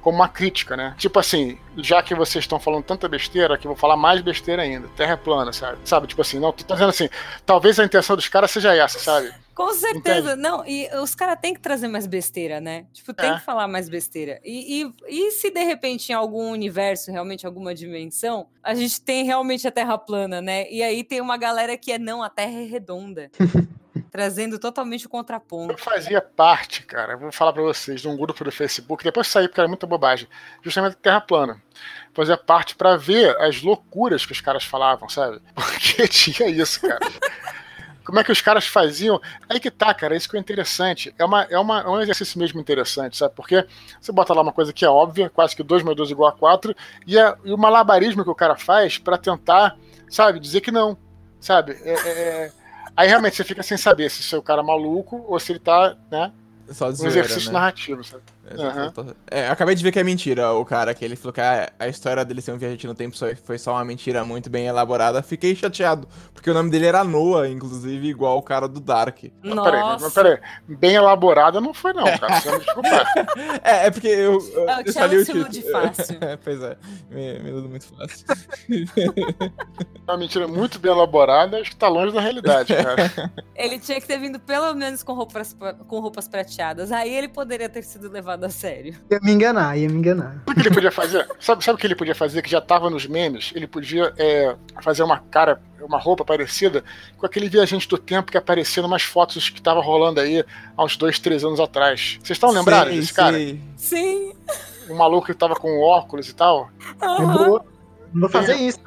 como 0.05 0.17
uma 0.17 0.29
crítica, 0.29 0.77
né? 0.77 0.93
Tipo 0.99 1.17
assim, 1.17 1.57
já 1.77 2.03
que 2.03 2.13
vocês 2.13 2.43
estão 2.43 2.59
falando 2.59 2.83
tanta 2.83 3.09
besteira, 3.09 3.57
que 3.57 3.65
eu 3.65 3.69
vou 3.69 3.75
falar 3.75 3.97
mais 3.97 4.21
besteira 4.21 4.61
ainda. 4.61 4.87
Terra 4.89 5.13
é 5.13 5.15
plana, 5.15 5.51
sabe? 5.51 5.79
Sabe, 5.83 6.05
tipo 6.05 6.21
assim, 6.21 6.39
não, 6.39 6.53
tu 6.53 6.63
tá 6.63 6.75
dizendo 6.75 6.91
assim, 6.91 7.09
talvez 7.43 7.79
a 7.79 7.83
intenção 7.83 8.15
dos 8.15 8.29
caras 8.29 8.51
seja 8.51 8.75
essa, 8.75 8.99
sabe? 8.99 9.33
Com 9.55 9.73
certeza, 9.73 10.33
Entende? 10.33 10.41
não, 10.41 10.67
e 10.67 10.89
os 11.01 11.15
caras 11.15 11.39
têm 11.41 11.53
que 11.53 11.61
trazer 11.61 11.87
mais 11.87 12.05
besteira, 12.05 12.59
né? 12.59 12.85
Tipo, 12.91 13.13
tem 13.13 13.29
é. 13.29 13.35
que 13.35 13.39
falar 13.39 13.69
mais 13.69 13.87
besteira. 13.87 14.39
E, 14.43 14.83
e, 14.83 14.93
e 15.07 15.31
se 15.31 15.49
de 15.49 15.63
repente 15.63 16.11
em 16.11 16.13
algum 16.13 16.51
universo, 16.51 17.09
realmente 17.09 17.47
alguma 17.47 17.73
dimensão, 17.73 18.47
a 18.61 18.75
gente 18.75 18.99
tem 18.99 19.23
realmente 19.23 19.65
a 19.65 19.71
Terra 19.71 19.97
plana, 19.97 20.41
né? 20.41 20.69
E 20.69 20.83
aí 20.83 21.05
tem 21.05 21.21
uma 21.21 21.37
galera 21.37 21.77
que 21.77 21.93
é 21.93 21.97
não, 21.97 22.21
a 22.21 22.29
Terra 22.29 22.59
é 22.59 22.65
redonda. 22.65 23.31
trazendo 24.11 24.57
totalmente 24.57 25.05
o 25.05 25.09
contraponto. 25.09 25.73
Eu 25.73 25.77
fazia 25.77 26.21
parte, 26.21 26.83
cara, 26.83 27.17
vou 27.17 27.33
falar 27.33 27.51
para 27.51 27.63
vocês, 27.63 27.99
de 27.99 28.07
um 28.07 28.15
grupo 28.15 28.45
do 28.45 28.51
Facebook, 28.51 29.03
depois 29.03 29.27
saí 29.27 29.47
porque 29.47 29.59
era 29.59 29.67
muita 29.67 29.85
bobagem, 29.85 30.27
justamente 30.61 30.95
Terra 30.95 31.19
Plana. 31.19 31.61
Fazia 32.13 32.37
parte 32.37 32.75
para 32.75 32.95
ver 32.95 33.35
as 33.41 33.61
loucuras 33.61 34.25
que 34.25 34.31
os 34.31 34.39
caras 34.39 34.63
falavam, 34.63 35.09
sabe? 35.09 35.41
Porque 35.53 36.07
tinha 36.07 36.49
isso, 36.49 36.79
cara. 36.79 36.99
Como 38.05 38.19
é 38.19 38.23
que 38.23 38.31
os 38.31 38.41
caras 38.41 38.67
faziam? 38.67 39.19
Aí 39.49 39.59
que 39.59 39.71
tá, 39.71 39.93
cara, 39.93 40.15
isso 40.15 40.29
que 40.29 40.37
é 40.37 40.39
interessante. 40.39 41.13
É, 41.17 41.25
uma, 41.25 41.43
é, 41.43 41.57
uma, 41.57 41.81
é 41.81 41.87
um 41.89 42.01
exercício 42.01 42.39
mesmo 42.39 42.59
interessante, 42.59 43.17
sabe? 43.17 43.33
Porque 43.35 43.65
você 43.99 44.11
bota 44.11 44.33
lá 44.33 44.41
uma 44.41 44.53
coisa 44.53 44.71
que 44.71 44.85
é 44.85 44.89
óbvia, 44.89 45.29
quase 45.29 45.55
que 45.55 45.63
2 45.63 45.83
mais 45.83 45.97
2 45.97 46.11
igual 46.11 46.29
a 46.29 46.33
4, 46.33 46.75
e, 47.07 47.17
é, 47.17 47.35
e 47.43 47.51
o 47.51 47.57
malabarismo 47.57 48.23
que 48.23 48.29
o 48.29 48.35
cara 48.35 48.55
faz 48.55 48.97
para 48.97 49.17
tentar, 49.17 49.77
sabe, 50.09 50.39
dizer 50.39 50.61
que 50.61 50.71
não, 50.71 50.97
sabe? 51.39 51.73
é, 51.83 51.93
é, 51.93 52.09
é 52.09 52.51
Aí 52.97 53.09
realmente 53.09 53.35
você 53.35 53.43
fica 53.43 53.61
sem 53.61 53.77
saber 53.77 54.09
se 54.09 54.21
o 54.21 54.23
seu 54.23 54.41
cara 54.41 54.61
é 54.61 54.65
maluco 54.65 55.25
ou 55.27 55.37
se 55.39 55.51
ele 55.51 55.59
tá, 55.59 55.97
né? 56.09 56.31
Só 56.72 56.91
zoeira, 56.91 57.16
um 57.16 57.20
exercício 57.20 57.51
né? 57.51 57.59
narrativo, 57.59 58.03
sabe? 58.03 58.24
Uhum. 58.51 59.13
É, 59.30 59.47
acabei 59.47 59.74
de 59.74 59.84
ver 59.84 59.91
que 59.91 59.99
é 59.99 60.03
mentira 60.03 60.53
o 60.53 60.63
cara, 60.63 60.93
que 60.93 61.03
ele 61.03 61.16
falou 61.16 61.34
que 61.34 61.41
a, 61.41 61.72
a 61.80 61.88
história 61.88 62.24
dele 62.24 62.41
ser 62.41 62.51
um 62.51 62.57
viajante 62.57 62.86
no 62.86 62.93
tempo 62.93 63.18
só, 63.18 63.26
foi 63.43 63.57
só 63.57 63.74
uma 63.74 63.84
mentira 63.84 64.24
muito 64.24 64.49
bem 64.49 64.68
elaborada. 64.68 65.24
Fiquei 65.24 65.55
chateado, 65.55 66.07
porque 66.34 66.49
o 66.49 66.53
nome 66.53 66.70
dele 66.70 66.86
era 66.86 67.03
Noah, 67.03 67.49
inclusive, 67.49 68.07
igual 68.07 68.38
o 68.38 68.43
cara 68.43 68.68
do 68.68 68.80
Dark. 68.80 69.24
Nossa. 69.43 69.72
Peraí, 69.72 69.84
mas 69.99 70.13
peraí, 70.13 70.39
bem 70.68 70.95
elaborada 70.95 71.59
não 71.59 71.74
foi 71.74 71.93
não, 71.93 72.05
cara, 72.05 72.39
você 72.39 72.49
é, 73.63 73.88
é 73.88 73.91
porque 73.91 74.07
eu, 74.07 74.39
eu, 74.53 74.70
é, 74.70 74.84
eu 74.86 74.93
só 74.93 75.05
li 75.05 75.18
o 75.18 75.26
título. 75.26 75.49
de 75.49 75.61
fácil. 75.72 76.18
é, 76.22 76.38
pois 76.38 76.61
é, 76.61 76.78
me, 77.09 77.39
me 77.39 77.51
muito 77.68 77.86
fácil. 77.88 78.26
uma 80.07 80.18
mentira 80.18 80.47
muito 80.47 80.80
bem 80.80 80.91
elaborada, 80.91 81.57
acho 81.59 81.72
que 81.72 81.76
tá 81.76 81.88
longe 81.88 82.13
da 82.13 82.22
realidade, 82.22 82.74
cara. 82.76 83.11
Ele 83.55 83.80
tinha 83.80 83.99
que 83.99 84.07
ter 84.07 84.20
vindo 84.20 84.39
pelo 84.39 84.74
menos 84.74 85.03
com 85.03 85.13
roupas, 85.13 85.55
com 85.88 85.99
roupas 85.99 86.28
prateadas, 86.55 86.91
aí 86.91 87.13
ele 87.13 87.27
poderia 87.27 87.67
ter 87.67 87.83
sido 87.83 88.09
levado 88.09 88.43
a 88.45 88.49
sério. 88.49 88.95
Ia 89.11 89.19
me 89.21 89.31
enganar, 89.31 89.77
ia 89.77 89.89
me 89.89 89.97
enganar. 89.97 90.41
O 90.47 90.53
que 90.53 90.61
ele 90.61 90.71
podia 90.71 90.91
fazer? 90.91 91.27
Sabe, 91.39 91.63
sabe 91.63 91.75
o 91.75 91.79
que 91.79 91.85
ele 91.85 91.95
podia 91.95 92.15
fazer? 92.15 92.41
Que 92.41 92.49
já 92.49 92.61
tava 92.61 92.89
nos 92.89 93.05
memes? 93.05 93.51
Ele 93.53 93.67
podia 93.67 94.13
é, 94.17 94.55
fazer 94.81 95.03
uma 95.03 95.19
cara, 95.19 95.61
uma 95.81 95.99
roupa 95.99 96.23
parecida 96.23 96.83
com 97.17 97.25
aquele 97.25 97.49
viajante 97.49 97.87
do 97.87 97.97
tempo 97.97 98.31
que 98.31 98.37
aparecia 98.37 98.81
em 98.81 98.85
umas 98.85 99.03
fotos 99.03 99.49
que 99.49 99.61
tava 99.61 99.81
rolando 99.81 100.19
aí 100.19 100.43
há 100.75 100.83
uns 100.83 100.95
dois, 100.95 101.19
três 101.19 101.43
anos 101.43 101.59
atrás. 101.59 102.17
Vocês 102.23 102.37
estão 102.37 102.51
lembrados 102.51 102.95
desse 102.95 103.13
cara? 103.13 103.37
Sim. 103.75 104.33
Um 104.89 104.95
maluco 104.95 105.27
que 105.27 105.33
tava 105.33 105.55
com 105.55 105.79
óculos 105.81 106.29
e 106.29 106.35
tal. 106.35 106.69
Uhum. 107.01 107.59
Vou 108.13 108.29
fazer 108.29 108.55
isso. 108.55 108.79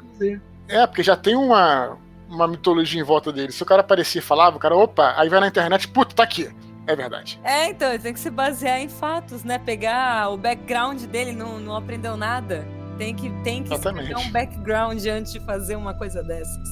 É, 0.67 0.85
porque 0.87 1.03
já 1.03 1.15
tem 1.15 1.35
uma, 1.35 1.97
uma 2.27 2.47
mitologia 2.47 2.99
em 2.99 3.03
volta 3.03 3.31
dele. 3.31 3.51
Se 3.51 3.61
o 3.61 3.65
cara 3.65 3.81
aparecia 3.81 4.19
e 4.19 4.23
falava, 4.23 4.57
o 4.57 4.59
cara, 4.59 4.75
opa, 4.75 5.13
aí 5.17 5.29
vai 5.29 5.39
na 5.39 5.47
internet, 5.47 5.87
puta, 5.87 6.15
tá 6.15 6.23
aqui. 6.23 6.49
É 6.89 6.95
verdade. 6.95 7.39
É, 7.43 7.69
então, 7.69 7.95
tem 7.99 8.11
que 8.11 8.19
se 8.19 8.31
basear 8.31 8.79
em 8.79 8.89
fatos, 8.89 9.43
né? 9.43 9.59
Pegar 9.59 10.27
o 10.31 10.37
background 10.37 11.03
dele, 11.03 11.33
não, 11.33 11.59
não 11.59 11.75
aprendeu 11.75 12.17
nada. 12.17 12.67
Tem 12.97 13.13
que, 13.13 13.29
tem 13.43 13.63
que 13.63 13.77
ter 13.77 14.17
um 14.17 14.31
background 14.31 15.05
antes 15.05 15.31
de 15.31 15.39
fazer 15.41 15.75
uma 15.75 15.93
coisa 15.93 16.23
dessas. 16.23 16.67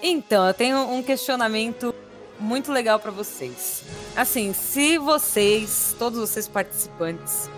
Então, 0.00 0.46
eu 0.46 0.54
tenho 0.54 0.78
um 0.92 1.02
questionamento 1.02 1.92
muito 2.38 2.70
legal 2.70 3.00
para 3.00 3.10
vocês. 3.10 3.82
Assim, 4.14 4.52
se 4.52 4.96
vocês, 4.96 5.96
todos 5.98 6.20
vocês 6.20 6.46
participantes, 6.46 7.50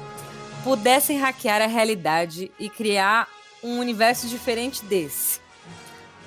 pudessem 0.64 1.18
hackear 1.18 1.62
a 1.62 1.66
realidade 1.66 2.50
e 2.58 2.68
criar 2.68 3.28
um 3.62 3.78
universo 3.78 4.28
diferente 4.28 4.84
desse, 4.84 5.40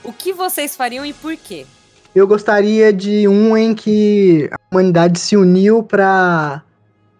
o 0.03 0.11
que 0.11 0.33
vocês 0.33 0.75
fariam 0.75 1.05
e 1.05 1.13
por 1.13 1.35
quê? 1.37 1.65
Eu 2.13 2.27
gostaria 2.27 2.91
de 2.91 3.27
um 3.27 3.55
em 3.55 3.73
que 3.73 4.49
a 4.51 4.57
humanidade 4.71 5.19
se 5.19 5.37
uniu 5.37 5.81
para 5.81 6.61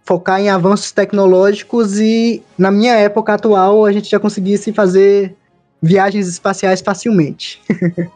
focar 0.04 0.42
em 0.42 0.50
avanços 0.50 0.92
tecnológicos 0.92 2.00
e 2.00 2.44
na 2.58 2.72
minha 2.72 2.96
época 2.96 3.34
atual 3.34 3.86
a 3.86 3.92
gente 3.92 4.10
já 4.10 4.20
conseguisse 4.20 4.74
fazer 4.74 5.36
viagens 5.82 6.28
espaciais 6.28 6.82
facilmente. 6.82 7.62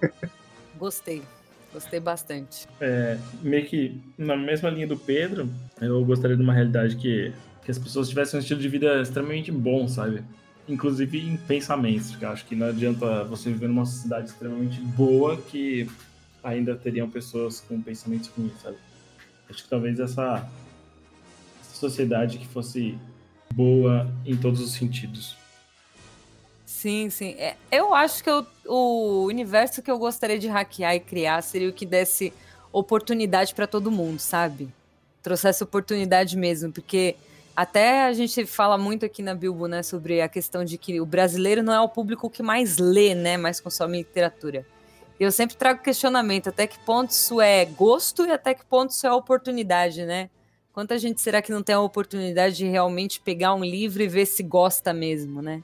Gostei. 0.78 1.22
Gostei 1.74 2.00
bastante. 2.00 2.68
É, 2.80 3.18
meio 3.42 3.66
que 3.66 4.02
na 4.18 4.36
mesma 4.36 4.70
linha 4.70 4.88
do 4.88 4.98
Pedro, 4.98 5.50
eu 5.82 6.04
gostaria 6.06 6.36
de 6.36 6.42
uma 6.42 6.54
realidade 6.54 6.96
que 6.96 7.34
que 7.66 7.72
as 7.72 7.80
pessoas 7.80 8.08
tivessem 8.08 8.40
um 8.40 8.42
estilo 8.42 8.62
de 8.62 8.70
vida 8.70 9.02
extremamente 9.02 9.52
bom, 9.52 9.88
sabe? 9.88 10.24
inclusive 10.68 11.20
em 11.20 11.38
pensamentos, 11.38 12.12
porque 12.12 12.26
acho 12.26 12.46
que 12.46 12.56
não 12.56 12.68
adianta 12.68 13.24
você 13.24 13.52
viver 13.52 13.68
numa 13.68 13.86
sociedade 13.86 14.30
extremamente 14.30 14.80
boa 14.82 15.38
que 15.38 15.90
ainda 16.44 16.76
teriam 16.76 17.10
pessoas 17.10 17.62
com 17.62 17.82
pensamentos 17.82 18.30
ruins, 18.30 18.54
sabe? 18.62 18.78
Acho 19.50 19.64
que 19.64 19.70
talvez 19.70 20.00
essa, 20.00 20.50
essa 21.62 21.76
sociedade 21.76 22.38
que 22.40 22.48
fosse 22.48 22.98
boa 23.54 24.12
em 24.26 24.36
todos 24.36 24.60
os 24.60 24.74
sentidos. 24.74 25.36
Sim, 26.66 27.10
sim. 27.10 27.36
É, 27.38 27.56
eu 27.72 27.94
acho 27.94 28.24
que 28.24 28.30
eu, 28.30 28.46
o 28.66 29.26
universo 29.26 29.82
que 29.82 29.90
eu 29.90 29.98
gostaria 29.98 30.38
de 30.38 30.48
hackear 30.48 30.96
e 30.96 31.00
criar 31.00 31.42
seria 31.42 31.70
o 31.70 31.74
que 31.74 31.86
desse 31.86 32.34
oportunidade 32.72 33.54
para 33.54 33.68
todo 33.68 33.92
mundo, 33.92 34.20
sabe? 34.20 34.68
Trouxesse 35.22 35.64
oportunidade 35.64 36.36
mesmo, 36.36 36.72
porque 36.72 37.16
até 37.56 38.06
a 38.06 38.14
gente 38.14 38.46
fala 38.46 38.78
muito 38.78 39.06
aqui 39.06 39.24
na 39.24 39.34
Bilbo, 39.34 39.68
né, 39.68 39.82
sobre 39.82 40.22
a 40.22 40.28
questão 40.28 40.66
de 40.66 40.78
que 40.78 41.00
o 41.00 41.06
brasileiro 41.06 41.64
não 41.64 41.74
é 41.74 41.80
o 41.80 41.88
público 41.88 42.30
que 42.30 42.44
mais 42.44 42.78
lê, 42.78 43.16
né, 43.16 43.38
mais 43.38 43.62
consome 43.62 44.00
literatura. 44.00 44.66
Eu 45.20 45.32
sempre 45.32 45.56
trago 45.56 45.82
questionamento, 45.82 46.50
até 46.50 46.68
que 46.68 46.78
ponto 46.80 47.12
isso 47.12 47.40
é 47.40 47.64
gosto 47.64 48.26
e 48.26 48.32
até 48.32 48.54
que 48.54 48.66
ponto 48.66 48.90
isso 48.90 49.08
é 49.08 49.14
oportunidade, 49.14 50.04
né? 50.04 50.30
Quanta 50.74 51.00
gente 51.00 51.22
será 51.22 51.42
que 51.42 51.54
não 51.54 51.64
tem 51.64 51.74
a 51.74 51.80
oportunidade 51.80 52.58
de 52.58 52.66
realmente 52.66 53.22
pegar 53.22 53.54
um 53.56 53.64
livro 53.64 54.04
e 54.04 54.10
ver 54.10 54.26
se 54.26 54.44
gosta 54.44 54.94
mesmo, 54.94 55.42
né? 55.42 55.64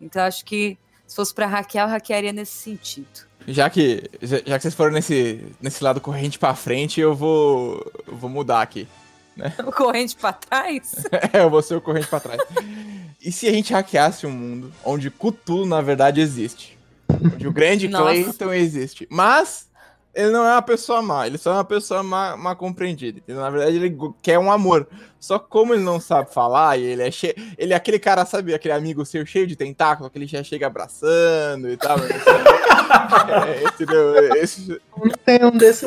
Então 0.00 0.22
acho 0.22 0.44
que 0.44 0.76
se 1.06 1.14
fosse 1.14 1.32
para 1.32 1.46
hackear, 1.46 1.86
eu 1.86 1.92
hackearia 1.92 2.32
nesse 2.32 2.54
sentido. 2.54 3.28
Já 3.46 3.70
que, 3.70 4.10
já 4.20 4.58
que 4.58 4.62
vocês 4.62 4.74
foram 4.74 4.92
nesse, 4.92 5.46
nesse 5.60 5.82
lado 5.82 6.00
corrente 6.00 6.38
para 6.38 6.54
frente, 6.56 7.00
eu 7.00 7.14
vou, 7.14 7.90
eu 8.04 8.16
vou 8.16 8.28
mudar 8.28 8.60
aqui. 8.60 8.88
Né? 9.38 9.54
O 9.64 9.72
corrente 9.72 10.16
para 10.16 10.32
trás? 10.32 11.06
é, 11.32 11.40
eu 11.40 11.48
vou 11.48 11.62
ser 11.62 11.76
o 11.76 11.80
corrente 11.80 12.08
para 12.08 12.20
trás. 12.20 12.42
e 13.22 13.30
se 13.30 13.46
a 13.46 13.52
gente 13.52 13.72
hackeasse 13.72 14.26
um 14.26 14.32
mundo 14.32 14.72
onde 14.84 15.10
Cthulhu, 15.10 15.64
na 15.64 15.80
verdade, 15.80 16.20
existe? 16.20 16.76
Onde 17.08 17.46
o 17.46 17.52
grande 17.52 17.86
Clayton 17.88 18.52
existe. 18.52 19.06
Mas 19.08 19.68
ele 20.14 20.30
não 20.30 20.44
é 20.44 20.52
uma 20.52 20.62
pessoa 20.62 21.00
má, 21.00 21.26
ele 21.28 21.38
só 21.38 21.52
é 21.52 21.54
uma 21.54 21.64
pessoa 21.64 22.02
má, 22.02 22.36
má 22.36 22.56
compreendida. 22.56 23.18
Entendeu? 23.18 23.40
Na 23.40 23.50
verdade, 23.50 23.76
ele 23.76 23.96
quer 24.20 24.38
um 24.38 24.50
amor. 24.50 24.88
Só 25.20 25.38
que 25.38 25.48
como 25.48 25.72
ele 25.72 25.82
não 25.82 26.00
sabe 26.00 26.32
falar, 26.34 26.76
e 26.76 26.82
ele 26.82 27.02
é 27.02 27.10
cheio. 27.10 27.34
Ele 27.56 27.72
é 27.72 27.76
aquele 27.76 27.98
cara, 28.00 28.26
sabe, 28.26 28.52
aquele 28.52 28.74
amigo 28.74 29.04
seu 29.04 29.24
cheio 29.24 29.46
de 29.46 29.54
tentáculo, 29.54 30.10
que 30.10 30.18
ele 30.18 30.26
já 30.26 30.42
chega 30.42 30.66
abraçando 30.66 31.70
e 31.70 31.76
tal. 31.76 31.98
é, 32.00 33.64
entendeu? 33.64 34.34
Esse... 34.36 34.80
Não 34.96 35.10
tem 35.24 35.44
um 35.44 35.56
desse. 35.56 35.86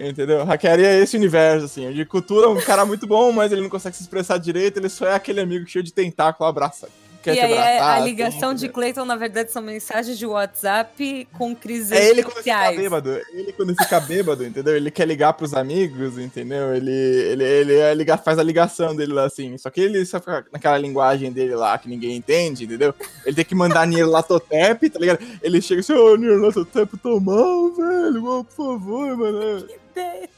Entendeu? 0.00 0.44
Hackearia 0.44 0.98
esse 0.98 1.16
universo, 1.16 1.66
assim. 1.66 1.92
De 1.92 2.04
cultura, 2.06 2.48
um 2.48 2.60
cara 2.60 2.86
muito 2.86 3.06
bom, 3.06 3.30
mas 3.32 3.52
ele 3.52 3.60
não 3.60 3.68
consegue 3.68 3.94
se 3.94 4.02
expressar 4.02 4.38
direito, 4.38 4.78
ele 4.78 4.88
só 4.88 5.06
é 5.06 5.14
aquele 5.14 5.40
amigo 5.40 5.66
cheio 5.66 5.84
de 5.84 5.92
tentáculo 5.92 6.48
abraçando. 6.48 6.92
Quer 7.22 7.34
e 7.34 7.40
aí 7.40 7.52
abraçar, 7.52 7.82
a 7.82 7.94
assim, 7.96 8.04
ligação 8.04 8.50
assim, 8.50 8.66
de 8.66 8.68
Clayton, 8.70 9.04
na 9.04 9.16
verdade, 9.16 9.52
são 9.52 9.60
mensagens 9.60 10.18
de 10.18 10.24
WhatsApp 10.24 11.28
com 11.36 11.54
crises 11.54 11.92
É 11.92 12.08
ele 12.08 12.22
quando 12.22 12.42
fica 12.42 12.72
bêbado. 12.72 13.20
Ele 13.32 13.52
quando 13.52 13.76
fica 13.76 14.00
bêbado, 14.00 14.46
entendeu? 14.46 14.74
Ele 14.74 14.90
quer 14.90 15.06
ligar 15.06 15.34
pros 15.34 15.52
amigos, 15.52 16.16
entendeu? 16.16 16.74
Ele, 16.74 16.90
ele, 16.90 17.44
ele 17.44 18.10
é 18.10 18.16
faz 18.16 18.38
a 18.38 18.42
ligação 18.42 18.96
dele 18.96 19.12
lá 19.12 19.24
assim. 19.24 19.58
Só 19.58 19.68
que 19.68 19.82
ele 19.82 20.04
só 20.06 20.18
fica 20.18 20.46
naquela 20.50 20.78
linguagem 20.78 21.30
dele 21.30 21.54
lá 21.54 21.76
que 21.76 21.90
ninguém 21.90 22.16
entende, 22.16 22.64
entendeu? 22.64 22.94
Ele 23.26 23.36
tem 23.36 23.44
que 23.44 23.54
mandar 23.54 23.86
Nirlatotep, 23.86 24.88
tá 24.88 24.98
ligado? 24.98 25.20
Ele 25.42 25.60
chega 25.60 25.80
assim, 25.80 25.92
ô, 25.92 26.12
oh, 26.12 26.16
Nirlatotep, 26.16 26.96
tô 26.98 27.20
mal, 27.20 27.70
velho. 27.72 28.24
Oh, 28.24 28.44
por 28.44 28.54
favor, 28.54 29.16
mano. 29.16 29.79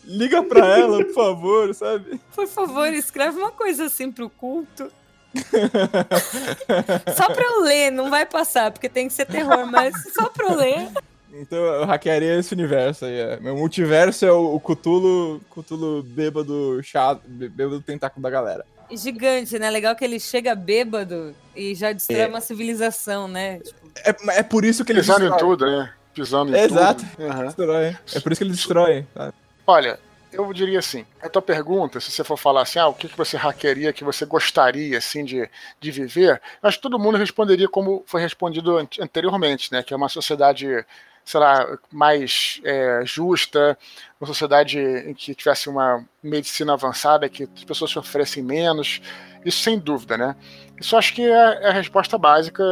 Liga 0.04 0.42
pra 0.42 0.78
ela, 0.78 1.04
por 1.04 1.14
favor, 1.14 1.74
sabe? 1.74 2.20
Por 2.34 2.46
favor, 2.46 2.92
escreve 2.92 3.38
uma 3.38 3.50
coisa 3.50 3.84
assim 3.84 4.10
pro 4.10 4.28
culto. 4.28 4.90
só 7.16 7.30
pra 7.32 7.44
eu 7.44 7.62
ler, 7.62 7.90
não 7.90 8.10
vai 8.10 8.26
passar, 8.26 8.70
porque 8.70 8.88
tem 8.88 9.08
que 9.08 9.14
ser 9.14 9.26
terror, 9.26 9.66
mas 9.66 9.94
só 10.12 10.28
pra 10.28 10.46
eu 10.46 10.56
ler. 10.56 10.88
Então 11.32 11.58
eu 11.58 11.86
hackearia 11.86 12.38
esse 12.38 12.52
universo 12.52 13.06
aí. 13.06 13.18
É. 13.18 13.40
Meu 13.40 13.56
multiverso 13.56 14.24
é 14.26 14.32
o, 14.32 14.54
o 14.54 14.60
Cutulo, 14.60 15.40
Cutulo 15.48 16.02
bêbado 16.02 16.80
chato, 16.82 17.22
bêbado 17.26 17.80
tentáculo 17.80 18.22
da 18.22 18.28
galera. 18.28 18.66
Gigante, 18.90 19.58
né? 19.58 19.70
Legal 19.70 19.96
que 19.96 20.04
ele 20.04 20.20
chega 20.20 20.54
bêbado 20.54 21.34
e 21.56 21.74
já 21.74 21.92
destrói 21.92 22.20
é. 22.20 22.28
uma 22.28 22.42
civilização, 22.42 23.26
né? 23.26 23.58
Tipo... 23.60 23.90
É, 24.04 24.38
é 24.40 24.42
por 24.42 24.64
isso 24.64 24.84
que 24.84 24.92
ele 24.92 25.00
Pisando 25.00 25.20
destrói. 25.20 25.38
em 25.38 25.40
tudo, 25.40 25.66
né? 25.66 25.92
Pisando 26.12 26.54
em 26.54 26.58
é, 26.58 26.68
tudo. 26.68 26.78
Exato. 26.78 27.04
Uhum. 27.18 27.96
É 28.14 28.20
por 28.20 28.32
isso 28.32 28.38
que 28.38 28.44
ele 28.44 28.50
destrói. 28.50 29.06
Sabe? 29.14 29.32
Olha, 29.72 29.98
eu 30.30 30.52
diria 30.52 30.80
assim, 30.80 31.06
a 31.22 31.30
tua 31.30 31.40
pergunta, 31.40 31.98
se 31.98 32.10
você 32.10 32.22
for 32.22 32.36
falar 32.36 32.60
assim, 32.60 32.78
ah, 32.78 32.88
o 32.88 32.94
que, 32.94 33.08
que 33.08 33.16
você 33.16 33.38
hackearia, 33.38 33.90
que 33.90 34.04
você 34.04 34.26
gostaria, 34.26 34.98
assim, 34.98 35.24
de, 35.24 35.48
de 35.80 35.90
viver, 35.90 36.42
acho 36.62 36.76
que 36.76 36.82
todo 36.82 36.98
mundo 36.98 37.16
responderia 37.16 37.66
como 37.66 38.04
foi 38.06 38.20
respondido 38.20 38.76
anteriormente, 38.76 39.72
né, 39.72 39.82
que 39.82 39.94
é 39.94 39.96
uma 39.96 40.10
sociedade, 40.10 40.84
sei 41.24 41.40
lá, 41.40 41.78
mais 41.90 42.60
é, 42.64 43.00
justa, 43.06 43.78
uma 44.20 44.26
sociedade 44.26 44.78
em 44.78 45.14
que 45.14 45.34
tivesse 45.34 45.70
uma 45.70 46.04
medicina 46.22 46.74
avançada, 46.74 47.26
que 47.26 47.44
as 47.44 47.64
pessoas 47.64 47.90
sofressem 47.92 48.42
menos, 48.42 49.00
isso 49.42 49.62
sem 49.62 49.78
dúvida, 49.78 50.18
né. 50.18 50.36
Isso 50.78 50.94
acho 50.98 51.14
que 51.14 51.22
é, 51.22 51.62
é 51.62 51.68
a 51.68 51.72
resposta 51.72 52.18
básica, 52.18 52.62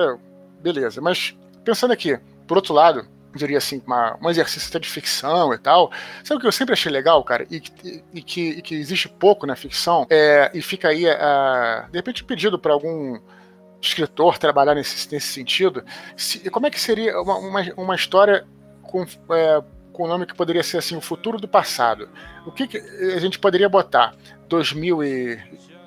beleza, 0.60 1.00
mas 1.00 1.34
pensando 1.64 1.94
aqui, 1.94 2.20
por 2.46 2.58
outro 2.58 2.74
lado, 2.74 3.08
diria 3.34 3.58
assim, 3.58 3.82
uma, 3.86 4.18
um 4.20 4.28
exercício 4.28 4.78
de 4.80 4.88
ficção 4.88 5.52
e 5.54 5.58
tal. 5.58 5.90
Sabe 6.24 6.38
o 6.38 6.40
que 6.40 6.46
eu 6.46 6.52
sempre 6.52 6.72
achei 6.72 6.90
legal, 6.90 7.22
cara? 7.24 7.46
E, 7.50 7.62
e, 7.84 8.04
e 8.14 8.22
que, 8.22 8.48
e 8.50 8.62
que 8.62 8.74
existe 8.74 9.08
pouco 9.08 9.46
na 9.46 9.56
ficção? 9.56 10.06
É, 10.10 10.50
e 10.54 10.60
fica 10.60 10.88
aí, 10.88 11.06
uh, 11.06 11.90
de 11.90 11.98
repente, 11.98 12.24
pedido 12.24 12.58
para 12.58 12.72
algum 12.72 13.18
escritor 13.80 14.38
trabalhar 14.38 14.74
nesse, 14.74 15.12
nesse 15.12 15.28
sentido. 15.28 15.84
Se, 16.16 16.50
como 16.50 16.66
é 16.66 16.70
que 16.70 16.80
seria 16.80 17.20
uma, 17.20 17.36
uma, 17.38 17.60
uma 17.76 17.94
história 17.94 18.46
com. 18.82 19.04
É, 19.34 19.62
com 19.92 20.04
o 20.04 20.08
nome 20.08 20.24
que 20.24 20.34
poderia 20.34 20.62
ser 20.62 20.78
assim, 20.78 20.96
o 20.96 21.00
futuro 21.00 21.36
do 21.36 21.48
passado. 21.48 22.08
O 22.46 22.52
que, 22.52 22.66
que 22.66 22.78
a 22.78 23.18
gente 23.18 23.38
poderia 23.38 23.68
botar? 23.68 24.14
2000 24.48 25.04
e 25.04 25.38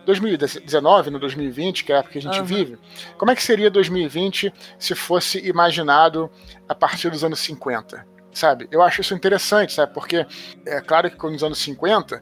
2019, 0.06 1.10
no 1.10 1.20
2020, 1.20 1.84
que 1.84 1.92
é 1.92 1.96
a 1.96 2.00
época 2.00 2.14
que 2.14 2.20
a 2.20 2.22
gente 2.22 2.40
uhum. 2.40 2.46
vive, 2.46 2.78
como 3.18 3.32
é 3.32 3.36
que 3.36 3.44
seria 3.44 3.70
2020 3.70 4.54
se 4.78 4.96
fosse 4.96 5.40
imaginado 5.48 6.30
a 6.68 6.76
partir 6.76 7.10
dos 7.10 7.24
anos 7.24 7.40
50? 7.40 8.06
Sabe? 8.32 8.68
Eu 8.72 8.82
acho 8.82 9.02
isso 9.02 9.14
interessante, 9.14 9.74
sabe? 9.74 9.94
Porque 9.94 10.26
é 10.66 10.82
claro 10.82 11.10
que 11.10 11.30
nos 11.30 11.44
anos 11.44 11.60
50 11.60 12.22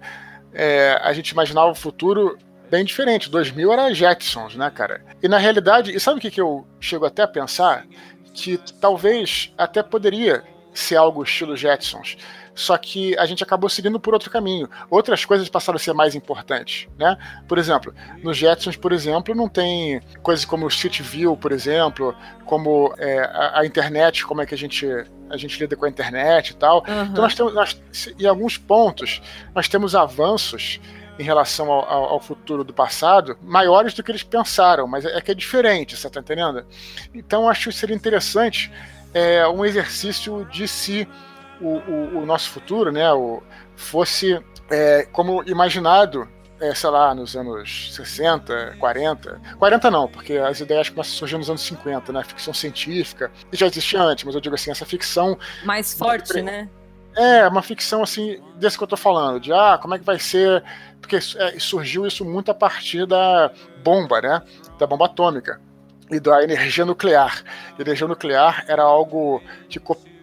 é, 0.53 0.99
a 1.01 1.13
gente 1.13 1.29
imaginava 1.29 1.71
o 1.71 1.75
futuro 1.75 2.37
bem 2.69 2.83
diferente. 2.83 3.29
2000 3.29 3.71
era 3.71 3.93
Jetsons, 3.93 4.55
né, 4.55 4.69
cara? 4.69 5.05
E 5.23 5.27
na 5.27 5.37
realidade, 5.37 5.95
e 5.95 5.99
sabe 5.99 6.17
o 6.17 6.21
que, 6.21 6.31
que 6.31 6.41
eu 6.41 6.67
chego 6.79 7.05
até 7.05 7.23
a 7.23 7.27
pensar? 7.27 7.85
Que 8.33 8.57
talvez 8.79 9.53
até 9.57 9.81
poderia 9.81 10.43
ser 10.73 10.95
algo 10.97 11.23
estilo 11.23 11.55
Jetsons 11.55 12.17
só 12.53 12.77
que 12.77 13.17
a 13.17 13.25
gente 13.25 13.43
acabou 13.43 13.69
seguindo 13.69 13.99
por 13.99 14.13
outro 14.13 14.29
caminho. 14.29 14.69
Outras 14.89 15.25
coisas 15.25 15.49
passaram 15.49 15.77
a 15.77 15.79
ser 15.79 15.93
mais 15.93 16.15
importantes, 16.15 16.87
né? 16.97 17.17
Por 17.47 17.57
exemplo, 17.57 17.93
nos 18.23 18.37
Jetsons, 18.37 18.75
por 18.75 18.91
exemplo, 18.91 19.33
não 19.33 19.47
tem 19.47 20.01
coisas 20.21 20.45
como 20.45 20.65
o 20.65 20.69
Street 20.69 21.01
View, 21.01 21.35
por 21.37 21.51
exemplo, 21.51 22.15
como 22.45 22.93
é, 22.97 23.19
a, 23.19 23.59
a, 23.59 23.65
internet, 23.65 24.25
como 24.25 24.41
é 24.41 24.45
que 24.45 24.53
a 24.53 24.57
gente 24.57 24.85
a 25.29 25.37
gente 25.37 25.57
lida 25.57 25.77
com 25.77 25.85
a 25.85 25.89
internet 25.89 26.49
e 26.49 26.53
tal. 26.55 26.83
Uhum. 26.87 27.03
Então 27.03 27.23
nós 27.23 27.33
temos, 27.33 27.53
nós, 27.53 27.81
em 28.19 28.25
alguns 28.25 28.57
pontos, 28.57 29.21
nós 29.55 29.69
temos 29.69 29.95
avanços 29.95 30.79
em 31.17 31.23
relação 31.23 31.71
ao, 31.71 31.87
ao, 31.87 32.03
ao, 32.13 32.19
futuro 32.19 32.63
do 32.63 32.73
passado 32.73 33.37
maiores 33.41 33.93
do 33.93 34.03
que 34.03 34.11
eles 34.11 34.23
pensaram, 34.23 34.87
mas 34.87 35.05
é, 35.05 35.17
é 35.17 35.21
que 35.21 35.31
é 35.31 35.35
diferente, 35.35 35.95
você 35.95 36.09
tá 36.09 36.19
entendendo? 36.19 36.65
Então 37.13 37.47
acho 37.47 37.69
que 37.69 37.75
seria 37.75 37.95
interessante 37.95 38.71
é, 39.13 39.47
um 39.47 39.63
exercício 39.63 40.45
de 40.51 40.67
se 40.67 41.07
o, 41.61 41.81
o, 41.89 42.19
o 42.19 42.25
nosso 42.25 42.49
futuro, 42.49 42.91
né, 42.91 43.11
o, 43.13 43.41
fosse 43.75 44.41
é, 44.69 45.07
como 45.11 45.43
imaginado 45.47 46.27
é, 46.61 46.75
sei 46.75 46.89
lá, 46.91 47.15
nos 47.15 47.35
anos 47.35 47.93
60, 47.95 48.75
40. 48.79 49.41
40 49.57 49.91
não, 49.91 50.07
porque 50.07 50.33
as 50.33 50.59
ideias 50.59 50.89
começam 50.89 51.15
a 51.15 51.17
surgir 51.17 51.37
nos 51.37 51.49
anos 51.49 51.63
50, 51.63 52.13
né? 52.13 52.23
Ficção 52.23 52.53
científica. 52.53 53.31
E 53.51 53.57
já 53.57 53.65
existia 53.65 53.99
antes, 53.99 54.23
mas 54.23 54.35
eu 54.35 54.41
digo 54.41 54.53
assim, 54.53 54.69
essa 54.69 54.85
ficção. 54.85 55.37
Mais 55.65 55.91
forte, 55.91 56.33
de... 56.33 56.43
né? 56.43 56.69
É, 57.17 57.47
uma 57.47 57.63
ficção 57.63 58.03
assim, 58.03 58.39
desse 58.57 58.77
que 58.77 58.83
eu 58.83 58.87
tô 58.87 58.95
falando, 58.95 59.39
de 59.39 59.51
ah, 59.51 59.79
como 59.81 59.95
é 59.95 59.99
que 59.99 60.05
vai 60.05 60.19
ser. 60.19 60.63
Porque 61.01 61.15
é, 61.15 61.59
surgiu 61.59 62.05
isso 62.05 62.23
muito 62.23 62.51
a 62.51 62.53
partir 62.53 63.07
da 63.07 63.51
bomba, 63.83 64.21
né? 64.21 64.41
Da 64.77 64.85
bomba 64.85 65.05
atômica 65.05 65.59
e 66.11 66.19
da 66.19 66.43
energia 66.43 66.85
nuclear. 66.85 67.43
A 67.77 67.81
energia 67.81 68.07
nuclear 68.07 68.65
era 68.67 68.83
algo 68.83 69.41
que 69.67 69.79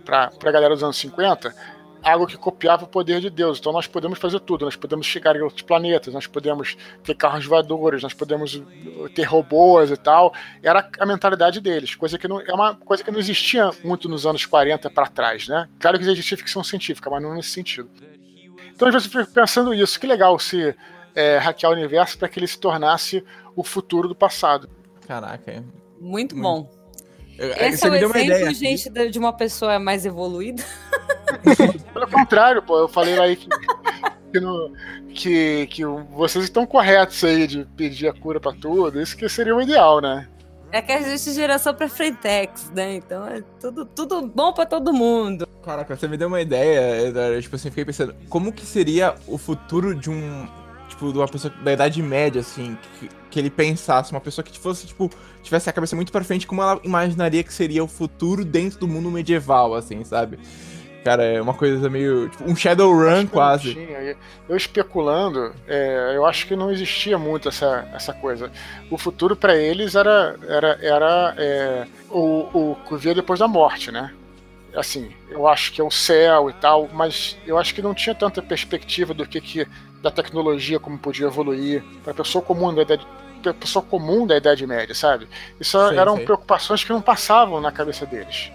para 0.08 0.30
a 0.42 0.50
galera 0.50 0.72
dos 0.72 0.82
anos 0.82 0.96
50, 0.96 1.54
algo 2.02 2.26
que 2.26 2.38
copiava 2.38 2.84
o 2.84 2.88
poder 2.88 3.20
de 3.20 3.28
Deus. 3.28 3.58
Então 3.58 3.72
nós 3.72 3.86
podemos 3.86 4.18
fazer 4.18 4.40
tudo, 4.40 4.64
nós 4.64 4.74
podemos 4.74 5.04
chegar 5.04 5.36
em 5.36 5.42
outros 5.42 5.60
planetas, 5.60 6.14
nós 6.14 6.26
podemos 6.26 6.78
ter 7.04 7.14
carros 7.14 7.44
voadores, 7.44 8.02
nós 8.02 8.14
podemos 8.14 8.62
ter 9.14 9.24
robôs 9.24 9.90
e 9.90 9.96
tal. 9.98 10.32
Era 10.62 10.88
a 10.98 11.04
mentalidade 11.04 11.60
deles, 11.60 11.94
coisa 11.94 12.18
que 12.18 12.26
não 12.26 12.40
é 12.40 12.54
uma 12.54 12.74
coisa 12.74 13.04
que 13.04 13.10
não 13.10 13.18
existia 13.18 13.70
muito 13.84 14.08
nos 14.08 14.24
anos 14.24 14.46
40 14.46 14.88
para 14.88 15.06
trás, 15.08 15.46
né? 15.46 15.68
Claro 15.78 15.98
que 15.98 16.04
existia 16.04 16.38
ficção 16.38 16.64
científica, 16.64 17.10
mas 17.10 17.22
não 17.22 17.34
nesse 17.34 17.50
sentido. 17.50 17.90
Então 18.74 18.88
às 18.88 18.94
vezes 18.94 19.12
eu 19.12 19.20
fico 19.20 19.34
pensando 19.34 19.74
isso, 19.74 20.00
que 20.00 20.06
legal 20.06 20.38
se 20.38 20.74
é, 21.14 21.36
hackear 21.36 21.70
o 21.70 21.74
universo 21.74 22.16
para 22.16 22.28
que 22.28 22.38
ele 22.38 22.46
se 22.46 22.58
tornasse 22.58 23.22
o 23.54 23.62
futuro 23.62 24.08
do 24.08 24.14
passado. 24.14 24.70
Caraca, 25.06 25.50
é. 25.50 25.62
Muito 26.00 26.34
Muito. 26.34 26.36
bom. 26.36 26.77
Eu- 27.38 27.52
é, 27.52 27.68
Esse 27.68 27.78
você 27.78 27.86
é 27.86 27.88
o 27.88 27.92
me 27.92 27.98
deu 28.00 28.08
uma 28.08 28.18
exemplo, 28.20 28.54
gente, 28.54 28.90
de 28.90 29.10
de 29.10 29.18
uma 29.18 29.32
pessoa 29.32 29.78
mais 29.78 30.04
evoluída. 30.04 30.62
Pelo 31.94 32.08
contrário, 32.08 32.62
pô, 32.62 32.78
eu 32.80 32.88
falei 32.88 33.18
aí 33.18 33.36
que, 33.36 33.48
que, 34.32 34.40
no- 34.40 34.72
que, 35.14 35.66
que 35.68 35.84
vocês 35.84 36.44
estão 36.44 36.66
corretos 36.66 37.22
aí 37.24 37.46
de 37.46 37.64
pedir 37.76 38.08
a 38.08 38.12
cura 38.12 38.40
pra 38.40 38.52
tudo. 38.52 39.00
Isso 39.00 39.16
que 39.16 39.28
seria 39.28 39.54
o 39.54 39.60
ideal, 39.60 40.00
né? 40.00 40.26
É 40.70 40.82
que 40.82 40.92
a 40.92 41.00
gente 41.00 41.32
geração 41.32 41.72
pra 41.74 41.88
Frentex, 41.88 42.70
né? 42.74 42.96
Então 42.96 43.26
é 43.26 43.42
tudo, 43.60 43.86
tudo 43.86 44.26
bom 44.26 44.52
pra 44.52 44.66
todo 44.66 44.92
mundo. 44.92 45.48
Caraca, 45.64 45.96
você 45.96 46.06
me 46.06 46.16
deu 46.16 46.28
uma 46.28 46.40
ideia, 46.42 47.06
Eduardo. 47.06 47.40
Tipo 47.40 47.56
assim, 47.56 47.70
fiquei 47.70 47.84
pensando, 47.84 48.14
como 48.28 48.52
que 48.52 48.66
seria 48.66 49.14
o 49.26 49.38
futuro 49.38 49.94
de 49.94 50.10
um. 50.10 50.46
Tipo, 50.98 51.12
de 51.12 51.18
uma 51.18 51.28
pessoa 51.28 51.54
da 51.62 51.72
Idade 51.72 52.02
Média, 52.02 52.40
assim, 52.40 52.76
que, 52.98 53.08
que 53.30 53.38
ele 53.38 53.50
pensasse, 53.50 54.10
uma 54.10 54.20
pessoa 54.20 54.44
que 54.44 54.58
fosse, 54.58 54.84
tipo, 54.84 55.08
tivesse 55.44 55.70
a 55.70 55.72
cabeça 55.72 55.94
muito 55.94 56.10
pra 56.10 56.24
frente, 56.24 56.44
como 56.44 56.60
ela 56.60 56.80
imaginaria 56.82 57.44
que 57.44 57.54
seria 57.54 57.84
o 57.84 57.86
futuro 57.86 58.44
dentro 58.44 58.80
do 58.80 58.88
mundo 58.88 59.08
medieval, 59.08 59.76
assim, 59.76 60.02
sabe? 60.02 60.40
Cara, 61.04 61.22
é 61.22 61.40
uma 61.40 61.54
coisa 61.54 61.88
meio. 61.88 62.28
Tipo, 62.30 62.50
um 62.50 62.56
Shadowrun 62.56 63.28
quase. 63.28 63.74
tinha. 63.74 64.16
Eu 64.48 64.56
especulando, 64.56 65.54
é, 65.68 66.14
eu 66.16 66.26
acho 66.26 66.48
que 66.48 66.56
não 66.56 66.68
existia 66.68 67.16
muito 67.16 67.48
essa, 67.48 67.88
essa 67.94 68.12
coisa. 68.12 68.50
O 68.90 68.98
futuro 68.98 69.36
pra 69.36 69.56
eles 69.56 69.94
era, 69.94 70.36
era, 70.48 70.78
era 70.82 71.34
é, 71.38 71.86
o, 72.10 72.72
o 72.72 72.76
que 72.88 72.96
via 72.96 73.14
depois 73.14 73.38
da 73.38 73.46
morte, 73.46 73.92
né? 73.92 74.12
Assim, 74.74 75.10
eu 75.30 75.48
acho 75.48 75.72
que 75.72 75.80
é 75.80 75.84
o 75.84 75.90
céu 75.90 76.50
e 76.50 76.52
tal, 76.52 76.88
mas 76.92 77.36
eu 77.46 77.58
acho 77.58 77.74
que 77.74 77.80
não 77.82 77.94
tinha 77.94 78.14
tanta 78.14 78.42
perspectiva 78.42 79.14
do 79.14 79.26
que, 79.26 79.40
que 79.40 79.66
da 80.02 80.10
tecnologia 80.10 80.78
como 80.78 80.98
podia 80.98 81.26
evoluir 81.26 81.82
para 82.04 82.14
pessoa 82.14 82.42
comum 82.42 82.74
da 82.74 82.82
idade 82.82 83.06
pra 83.42 83.54
pessoa 83.54 83.84
comum 83.84 84.26
da 84.26 84.36
idade 84.36 84.66
média, 84.66 84.94
sabe? 84.94 85.28
Isso 85.60 85.78
Sei, 85.88 85.96
eram 85.96 86.16
sei. 86.16 86.24
preocupações 86.24 86.82
que 86.82 86.90
não 86.92 87.00
passavam 87.00 87.60
na 87.60 87.70
cabeça 87.70 88.04
deles. 88.04 88.50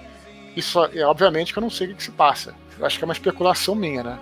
Isso 0.57 0.83
é 0.93 1.05
obviamente 1.05 1.51
que 1.53 1.57
eu 1.59 1.61
não 1.61 1.69
sei 1.69 1.91
o 1.91 1.95
que, 1.95 2.03
se 2.03 2.11
passa. 2.11 2.53
Eu 2.77 2.85
acho 2.85 2.97
que 2.97 3.03
é 3.03 3.07
uma 3.07 3.13
especulação 3.13 3.75
minha, 3.75 4.03
né? 4.03 4.19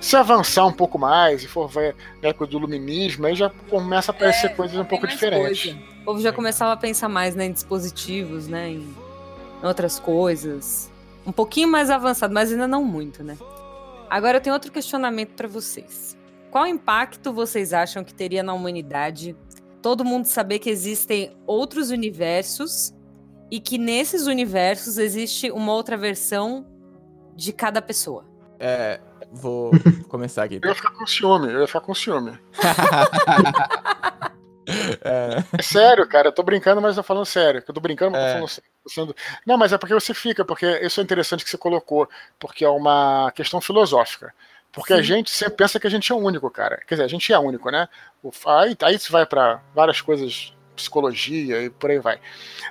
Se 0.00 0.14
avançar 0.14 0.66
um 0.66 0.72
pouco 0.72 0.98
mais 0.98 1.42
e 1.42 1.48
for 1.48 1.68
ver 1.68 1.96
na 2.22 2.28
época 2.28 2.46
do 2.46 2.58
luminismo, 2.58 3.26
aí 3.26 3.34
já 3.34 3.50
começa 3.70 4.12
a 4.12 4.14
aparecer 4.14 4.46
É, 4.46 4.50
coisas 4.50 4.76
um 4.78 4.84
pouco 4.84 5.06
diferentes. 5.06 5.64
coisa. 5.72 5.78
O 6.02 6.04
povo 6.04 6.20
já 6.20 6.32
começava 6.32 6.72
a 6.72 6.76
pensar 6.76 7.08
mais 7.08 7.34
né, 7.34 7.46
em 7.46 7.52
dispositivos, 7.52 8.46
né? 8.46 8.68
Em 8.70 8.94
outras 9.62 9.98
coisas. 9.98 10.92
Um 11.26 11.32
pouquinho 11.32 11.68
mais 11.68 11.90
avançado, 11.90 12.32
mas 12.32 12.52
ainda 12.52 12.66
não 12.66 12.84
muito, 12.84 13.22
né? 13.22 13.36
Agora 14.10 14.38
eu 14.38 14.40
tenho 14.40 14.54
outro 14.54 14.70
questionamento 14.70 15.34
pra 15.34 15.48
vocês. 15.48 16.16
Qual 16.50 16.66
impacto 16.66 17.32
vocês 17.32 17.72
acham 17.72 18.04
que 18.04 18.14
teria 18.14 18.42
na 18.42 18.52
humanidade 18.52 19.34
todo 19.82 20.04
mundo 20.04 20.26
saber 20.26 20.60
que 20.60 20.70
existem 20.70 21.36
outros 21.46 21.90
universos 21.90 22.94
e 23.50 23.58
que 23.58 23.76
nesses 23.76 24.26
universos 24.26 24.98
existe 24.98 25.50
uma 25.50 25.72
outra 25.72 25.96
versão 25.96 26.66
de 27.34 27.52
cada 27.52 27.82
pessoa? 27.82 28.24
É. 28.58 29.00
Vou 29.32 29.72
começar 30.08 30.44
aqui. 30.44 30.60
Eu 30.62 30.68
ia 30.68 30.74
ficar 30.74 30.90
com 30.92 31.06
ciúme, 31.06 31.52
eu 31.52 31.60
ia 31.60 31.66
ficar 31.66 31.80
com 31.80 31.94
ciúme. 31.94 32.38
É, 35.04 35.44
É 35.58 35.62
sério, 35.62 36.06
cara, 36.08 36.28
eu 36.28 36.32
tô 36.32 36.42
brincando, 36.42 36.80
mas 36.80 36.96
tô 36.96 37.02
falando 37.02 37.26
sério. 37.26 37.62
Eu 37.66 37.74
tô 37.74 37.80
brincando, 37.80 38.12
mas 38.12 38.20
É. 38.22 38.26
tô 38.26 38.32
falando 38.32 38.48
sério. 38.88 39.14
Não, 39.46 39.56
mas 39.58 39.72
é 39.72 39.78
porque 39.78 39.94
você 39.94 40.14
fica, 40.14 40.44
porque 40.44 40.66
isso 40.82 41.00
é 41.00 41.02
interessante 41.02 41.44
que 41.44 41.50
você 41.50 41.58
colocou, 41.58 42.08
porque 42.38 42.64
é 42.64 42.68
uma 42.68 43.30
questão 43.34 43.60
filosófica. 43.60 44.32
Porque 44.72 44.92
a 44.92 44.96
Sim. 44.96 45.02
gente 45.04 45.30
sempre 45.30 45.56
pensa 45.56 45.78
que 45.78 45.86
a 45.86 45.90
gente 45.90 46.10
é 46.10 46.14
único, 46.14 46.50
cara. 46.50 46.78
Quer 46.86 46.94
dizer, 46.96 47.04
a 47.04 47.08
gente 47.08 47.32
é 47.32 47.38
único, 47.38 47.70
né? 47.70 47.88
O- 48.22 48.30
Aí, 48.46 48.76
aí 48.82 48.98
você 48.98 49.12
vai 49.12 49.24
pra 49.24 49.60
várias 49.74 50.00
coisas, 50.00 50.52
psicologia 50.74 51.62
e 51.62 51.70
por 51.70 51.90
aí 51.90 51.98
vai. 52.00 52.18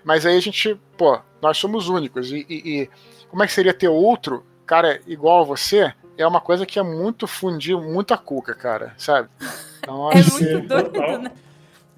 Mas 0.04 0.26
aí 0.26 0.36
a 0.36 0.42
gente, 0.42 0.78
pô, 0.98 1.20
nós 1.42 1.58
somos 1.58 1.88
únicos. 1.88 2.32
E, 2.32 2.46
e- 2.50 2.82
e 2.82 2.90
como 3.30 3.42
é 3.44 3.48
que 3.48 3.54
seria 3.54 3.74
ter 3.74 3.88
outro, 3.88 4.46
cara, 4.66 5.00
igual 5.08 5.42
a 5.42 5.46
você? 5.46 5.94
É 6.18 6.28
uma 6.28 6.42
coisa 6.42 6.66
que 6.66 6.78
é 6.78 6.84
muito 6.84 7.26
fundir 7.26 7.78
muita 7.78 8.18
cuca, 8.18 8.54
cara, 8.54 8.94
sabe? 8.98 9.30
Então, 9.84 10.10
É 10.12 10.16
muito 10.16 10.60
doido, 10.68 11.18
né? 11.20 11.32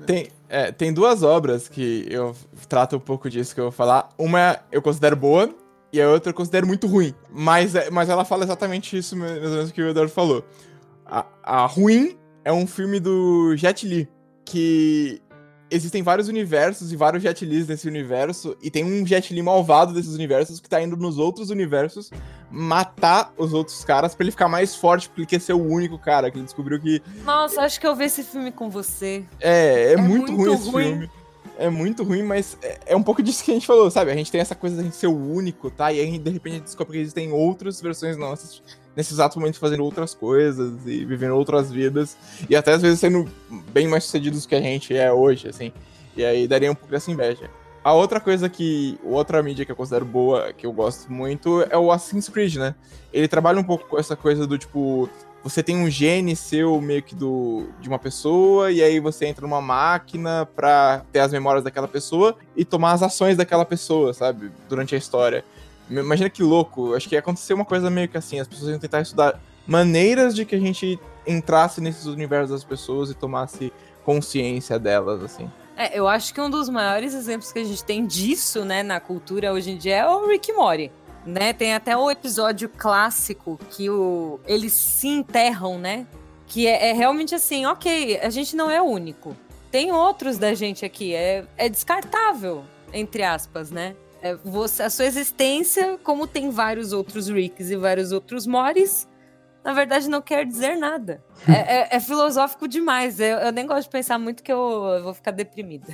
Tem, 0.05 0.27
é, 0.49 0.71
tem 0.71 0.91
duas 0.93 1.23
obras 1.23 1.67
que 1.69 2.05
eu 2.09 2.35
trato 2.67 2.97
um 2.97 2.99
pouco 2.99 3.29
disso 3.29 3.53
que 3.53 3.61
eu 3.61 3.65
vou 3.65 3.71
falar. 3.71 4.09
Uma 4.17 4.59
eu 4.71 4.81
considero 4.81 5.15
boa 5.15 5.49
e 5.93 6.01
a 6.01 6.09
outra 6.09 6.31
eu 6.31 6.33
considero 6.33 6.67
muito 6.67 6.87
ruim. 6.87 7.13
Mas, 7.29 7.75
é- 7.75 7.89
mas 7.89 8.09
ela 8.09 8.25
fala 8.25 8.43
exatamente 8.43 8.97
isso 8.97 9.15
menos 9.15 9.71
que 9.71 9.81
o 9.81 9.87
Eduardo 9.89 10.11
falou. 10.11 10.43
A, 11.05 11.25
a 11.43 11.65
ruim 11.65 12.17
é 12.43 12.51
um 12.51 12.67
filme 12.67 12.99
do 12.99 13.55
Jet 13.55 13.87
Li, 13.87 14.09
que 14.43 15.21
existem 15.69 16.03
vários 16.03 16.27
universos 16.27 16.91
e 16.91 16.95
vários 16.95 17.23
Jet 17.23 17.45
Lis 17.45 17.67
nesse 17.67 17.87
universo, 17.87 18.55
e 18.61 18.69
tem 18.69 18.83
um 18.83 19.05
Jet 19.05 19.33
Li 19.33 19.41
malvado 19.41 19.93
desses 19.93 20.13
universos 20.13 20.59
que 20.59 20.69
tá 20.69 20.81
indo 20.81 20.95
nos 20.95 21.17
outros 21.17 21.49
universos 21.49 22.11
matar 22.51 23.33
os 23.37 23.53
outros 23.53 23.83
caras 23.83 24.13
pra 24.15 24.23
ele 24.23 24.31
ficar 24.31 24.47
mais 24.47 24.75
forte, 24.75 25.07
porque 25.09 25.21
ele 25.21 25.27
quer 25.27 25.41
ser 25.41 25.53
o 25.53 25.63
único 25.63 25.97
cara, 25.97 26.29
que 26.31 26.37
ele 26.37 26.45
descobriu 26.45 26.79
que 26.79 27.01
Nossa, 27.23 27.61
acho 27.61 27.79
que 27.79 27.87
eu 27.87 27.95
vi 27.95 28.05
esse 28.05 28.23
filme 28.23 28.51
com 28.51 28.69
você. 28.69 29.25
é, 29.39 29.89
é, 29.89 29.93
É 29.93 29.97
muito, 29.97 30.31
muito 30.31 30.53
ruim 30.53 30.55
esse 30.59 30.69
ruim. 30.69 30.83
filme. 30.85 31.09
É 31.57 31.69
muito 31.69 32.03
ruim, 32.03 32.23
mas 32.23 32.57
é, 32.61 32.79
é 32.87 32.95
um 32.95 33.03
pouco 33.03 33.23
disso 33.23 33.43
que 33.43 33.51
a 33.51 33.53
gente 33.53 33.65
falou, 33.67 33.89
sabe? 33.89 34.11
A 34.11 34.15
gente 34.15 34.31
tem 34.31 34.41
essa 34.41 34.55
coisa 34.55 34.81
gente 34.83 34.95
ser 34.95 35.07
o 35.07 35.15
único, 35.15 35.71
tá? 35.71 35.91
E 35.91 35.99
aí, 35.99 36.17
de 36.17 36.29
repente, 36.29 36.53
a 36.53 36.57
gente 36.57 36.65
descobre 36.65 36.93
que 36.93 37.01
existem 37.01 37.31
outras 37.31 37.81
versões 37.81 38.17
nossas 38.17 38.61
nesse 38.95 39.13
exato 39.13 39.39
momento 39.39 39.59
fazendo 39.59 39.83
outras 39.83 40.13
coisas 40.13 40.73
e 40.85 41.03
vivendo 41.05 41.35
outras 41.35 41.71
vidas. 41.71 42.17
E 42.49 42.55
até 42.55 42.73
às 42.73 42.81
vezes 42.81 42.99
sendo 42.99 43.29
bem 43.71 43.87
mais 43.87 44.05
sucedidos 44.05 44.45
que 44.45 44.55
a 44.55 44.61
gente 44.61 44.95
é 44.95 45.11
hoje, 45.11 45.49
assim. 45.49 45.71
E 46.15 46.23
aí 46.23 46.47
daria 46.47 46.71
um 46.71 46.75
pouco 46.75 46.91
dessa 46.91 47.11
inveja. 47.11 47.49
A 47.83 47.93
outra 47.93 48.19
coisa 48.19 48.49
que. 48.49 48.97
Outra 49.03 49.43
mídia 49.43 49.65
que 49.65 49.71
eu 49.71 49.75
considero 49.75 50.05
boa, 50.05 50.51
que 50.53 50.65
eu 50.65 50.71
gosto 50.71 51.11
muito, 51.11 51.61
é 51.69 51.77
o 51.77 51.91
Assassin's 51.91 52.29
Creed, 52.29 52.55
né? 52.55 52.73
Ele 53.13 53.27
trabalha 53.27 53.59
um 53.59 53.63
pouco 53.63 53.87
com 53.87 53.99
essa 53.99 54.15
coisa 54.15 54.47
do 54.47 54.57
tipo 54.57 55.09
você 55.45 55.61
tem 55.61 55.77
um 55.77 55.87
gene 55.87 56.35
seu 56.35 56.81
meio 56.81 57.03
que 57.03 57.13
do, 57.13 57.67
de 57.79 57.87
uma 57.87 57.99
pessoa, 57.99 58.71
e 58.71 58.81
aí 58.81 58.99
você 58.99 59.27
entra 59.27 59.45
numa 59.45 59.61
máquina 59.61 60.49
pra 60.55 61.05
ter 61.11 61.19
as 61.19 61.31
memórias 61.31 61.63
daquela 61.63 61.87
pessoa 61.87 62.35
e 62.55 62.65
tomar 62.65 62.93
as 62.93 63.03
ações 63.03 63.37
daquela 63.37 63.63
pessoa, 63.63 64.11
sabe? 64.11 64.51
Durante 64.67 64.95
a 64.95 64.97
história. 64.97 65.45
Imagina 65.87 66.31
que 66.31 66.41
louco. 66.41 66.95
Acho 66.95 67.07
que 67.07 67.13
ia 67.13 67.19
acontecer 67.19 67.53
uma 67.53 67.63
coisa 67.63 67.91
meio 67.91 68.09
que 68.09 68.17
assim, 68.17 68.39
as 68.39 68.47
pessoas 68.47 68.71
iam 68.71 68.79
tentar 68.79 69.01
estudar 69.01 69.39
maneiras 69.67 70.33
de 70.33 70.45
que 70.45 70.55
a 70.55 70.59
gente 70.59 70.99
entrasse 71.27 71.79
nesses 71.79 72.07
universos 72.07 72.49
das 72.49 72.63
pessoas 72.63 73.11
e 73.11 73.13
tomasse 73.13 73.71
consciência 74.03 74.79
delas, 74.79 75.21
assim. 75.21 75.47
É, 75.77 75.95
eu 75.95 76.07
acho 76.07 76.33
que 76.33 76.41
um 76.41 76.49
dos 76.49 76.69
maiores 76.69 77.13
exemplos 77.13 77.51
que 77.51 77.59
a 77.59 77.63
gente 77.63 77.83
tem 77.83 78.03
disso, 78.07 78.65
né, 78.65 78.81
na 78.81 78.99
cultura 78.99 79.53
hoje 79.53 79.69
em 79.69 79.77
dia 79.77 79.97
é 79.97 80.07
o 80.07 80.25
Rick 80.27 80.51
Mori. 80.53 80.91
Né? 81.25 81.53
Tem 81.53 81.73
até 81.73 81.97
o 81.97 82.09
episódio 82.11 82.69
clássico 82.69 83.59
que 83.71 83.89
o, 83.89 84.39
eles 84.45 84.73
se 84.73 85.07
enterram, 85.07 85.79
né? 85.79 86.05
Que 86.45 86.67
é, 86.67 86.89
é 86.89 86.93
realmente 86.93 87.33
assim, 87.33 87.65
ok, 87.65 88.19
a 88.21 88.29
gente 88.29 88.55
não 88.55 88.69
é 88.69 88.79
o 88.81 88.85
único. 88.85 89.35
Tem 89.71 89.91
outros 89.91 90.37
da 90.37 90.53
gente 90.53 90.85
aqui, 90.85 91.13
é, 91.15 91.43
é 91.57 91.67
descartável, 91.67 92.63
entre 92.93 93.23
aspas, 93.23 93.71
né? 93.71 93.95
É 94.21 94.35
você, 94.35 94.83
a 94.83 94.89
sua 94.89 95.05
existência, 95.05 95.99
como 96.03 96.27
tem 96.27 96.49
vários 96.49 96.93
outros 96.93 97.27
Ricks 97.27 97.69
e 97.69 97.75
vários 97.75 98.11
outros 98.11 98.47
Moris, 98.47 99.07
na 99.63 99.73
verdade 99.73 100.07
não 100.07 100.21
quer 100.21 100.45
dizer 100.45 100.77
nada. 100.77 101.21
É, 101.47 101.77
é- 101.77 101.87
é 101.97 101.99
filosófico 101.99 102.67
demais. 102.67 103.19
Eu, 103.19 103.37
eu 103.37 103.51
nem 103.51 103.67
gosto 103.67 103.83
de 103.83 103.89
pensar 103.89 104.17
muito 104.17 104.41
que 104.41 104.51
eu, 104.51 104.83
eu 104.97 105.03
vou 105.03 105.13
ficar 105.13 105.31
deprimida. 105.31 105.93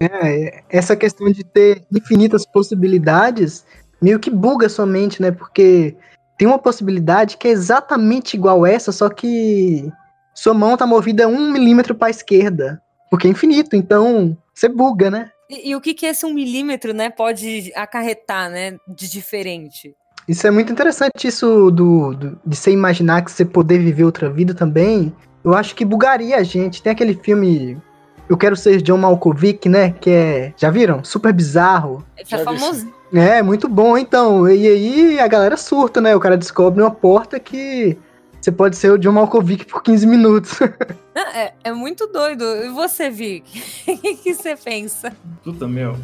É, 0.00 0.62
essa 0.68 0.94
questão 0.94 1.30
de 1.32 1.42
ter 1.42 1.82
infinitas 1.90 2.44
possibilidades 2.46 3.64
meio 4.00 4.18
que 4.18 4.30
buga 4.30 4.68
sua 4.68 4.86
mente, 4.86 5.20
né? 5.22 5.30
Porque 5.30 5.96
tem 6.38 6.46
uma 6.46 6.58
possibilidade 6.58 7.36
que 7.36 7.48
é 7.48 7.50
exatamente 7.50 8.36
igual 8.36 8.66
essa, 8.66 8.92
só 8.92 9.08
que 9.08 9.90
sua 10.34 10.52
mão 10.54 10.76
tá 10.76 10.86
movida 10.86 11.26
um 11.28 11.50
milímetro 11.52 11.94
pra 11.94 12.10
esquerda. 12.10 12.80
Porque 13.10 13.26
é 13.26 13.30
infinito, 13.30 13.74
então 13.76 14.36
você 14.54 14.68
buga, 14.68 15.10
né? 15.10 15.30
E, 15.48 15.70
e 15.70 15.76
o 15.76 15.80
que, 15.80 15.94
que 15.94 16.06
esse 16.06 16.26
um 16.26 16.34
milímetro, 16.34 16.92
né, 16.92 17.08
pode 17.08 17.72
acarretar, 17.76 18.50
né, 18.50 18.76
de 18.88 19.08
diferente? 19.08 19.94
Isso 20.28 20.44
é 20.44 20.50
muito 20.50 20.72
interessante, 20.72 21.28
isso 21.28 21.70
do, 21.70 22.12
do- 22.14 22.38
de 22.44 22.56
você 22.56 22.72
imaginar 22.72 23.24
que 23.24 23.30
você 23.30 23.44
poder 23.44 23.78
viver 23.78 24.02
outra 24.04 24.28
vida 24.28 24.52
também. 24.54 25.14
Eu 25.44 25.54
acho 25.54 25.76
que 25.76 25.84
bugaria 25.84 26.36
a 26.38 26.42
gente. 26.42 26.82
Tem 26.82 26.90
aquele 26.90 27.14
filme 27.14 27.80
Eu 28.28 28.36
Quero 28.36 28.56
Ser 28.56 28.82
John 28.82 28.96
Malkovich, 28.98 29.68
né? 29.68 29.92
Que 29.92 30.10
é. 30.10 30.52
Já 30.56 30.68
viram? 30.68 31.04
Super 31.04 31.32
bizarro. 31.32 32.04
Esse 32.18 32.34
é 32.34 32.38
famoso. 32.38 32.92
É, 33.12 33.42
muito 33.42 33.68
bom, 33.68 33.96
então. 33.96 34.48
E 34.48 34.66
aí 34.66 35.20
a 35.20 35.28
galera 35.28 35.56
surta, 35.56 36.00
né? 36.00 36.14
O 36.14 36.20
cara 36.20 36.36
descobre 36.36 36.82
uma 36.82 36.90
porta 36.90 37.38
que 37.38 37.96
você 38.40 38.52
pode 38.52 38.76
ser 38.76 38.92
o 38.92 38.98
John 38.98 39.12
Malkovich 39.12 39.64
por 39.64 39.82
15 39.82 40.06
minutos. 40.06 40.58
É, 41.34 41.52
é 41.64 41.72
muito 41.72 42.06
doido. 42.06 42.44
E 42.44 42.68
você, 42.68 43.08
Vic? 43.10 43.44
O 43.88 43.98
que, 43.98 44.16
que 44.16 44.34
você 44.34 44.54
pensa? 44.54 45.14
Puta, 45.42 45.66
meu. 45.66 45.96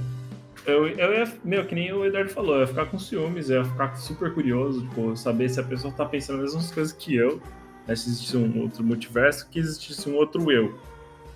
Eu, 0.67 0.89
eu 0.89 1.13
ia, 1.13 1.33
meu, 1.45 1.67
que 1.67 1.75
nem 1.75 1.93
o 1.93 2.05
Eduardo 2.05 2.31
falou, 2.31 2.55
eu 2.55 2.61
ia 2.63 2.67
ficar 2.67 2.87
com 2.87 2.99
ciúmes, 2.99 3.51
eu 3.51 3.63
ia 3.63 3.65
ficar 3.65 3.95
super 3.97 4.33
curioso, 4.33 4.87
tipo, 4.89 5.17
saber 5.17 5.49
se 5.49 5.61
a 5.61 5.63
pessoa 5.63 5.93
tá 5.93 6.05
pensando 6.07 6.43
as 6.43 6.55
mesmas 6.55 6.71
coisas 6.71 6.93
que 6.93 7.15
eu, 7.15 7.41
né, 7.87 7.95
se 7.97 8.09
existisse 8.09 8.37
um 8.37 8.61
outro 8.61 8.85
multiverso, 8.85 9.49
que 9.51 9.59
existisse 9.59 10.09
um 10.09 10.15
outro 10.15 10.51
eu. 10.51 10.75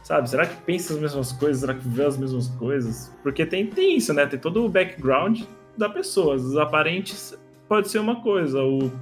Sabe? 0.07 0.31
Será 0.31 0.47
que 0.47 0.55
pensa 0.63 0.95
as 0.95 1.01
mesmas 1.01 1.33
coisas? 1.33 1.63
Será 1.63 1.75
que 1.75 1.89
vê 1.89 2.05
as 2.05 2.17
mesmas 2.17 2.47
coisas? 2.47 3.13
Porque 3.25 3.45
tem, 3.45 3.67
tem 3.67 3.97
isso, 3.97 4.15
né? 4.15 4.25
Tem 4.25 4.39
todo 4.39 4.65
o 4.65 4.69
background 4.69 5.43
da 5.77 5.89
pessoa. 5.89 6.37
Os 6.37 6.57
aparentes 6.57 7.37
pode 7.69 7.89
ser 7.89 7.99
uma 7.99 8.23
coisa, 8.23 8.63
o, 8.63 8.93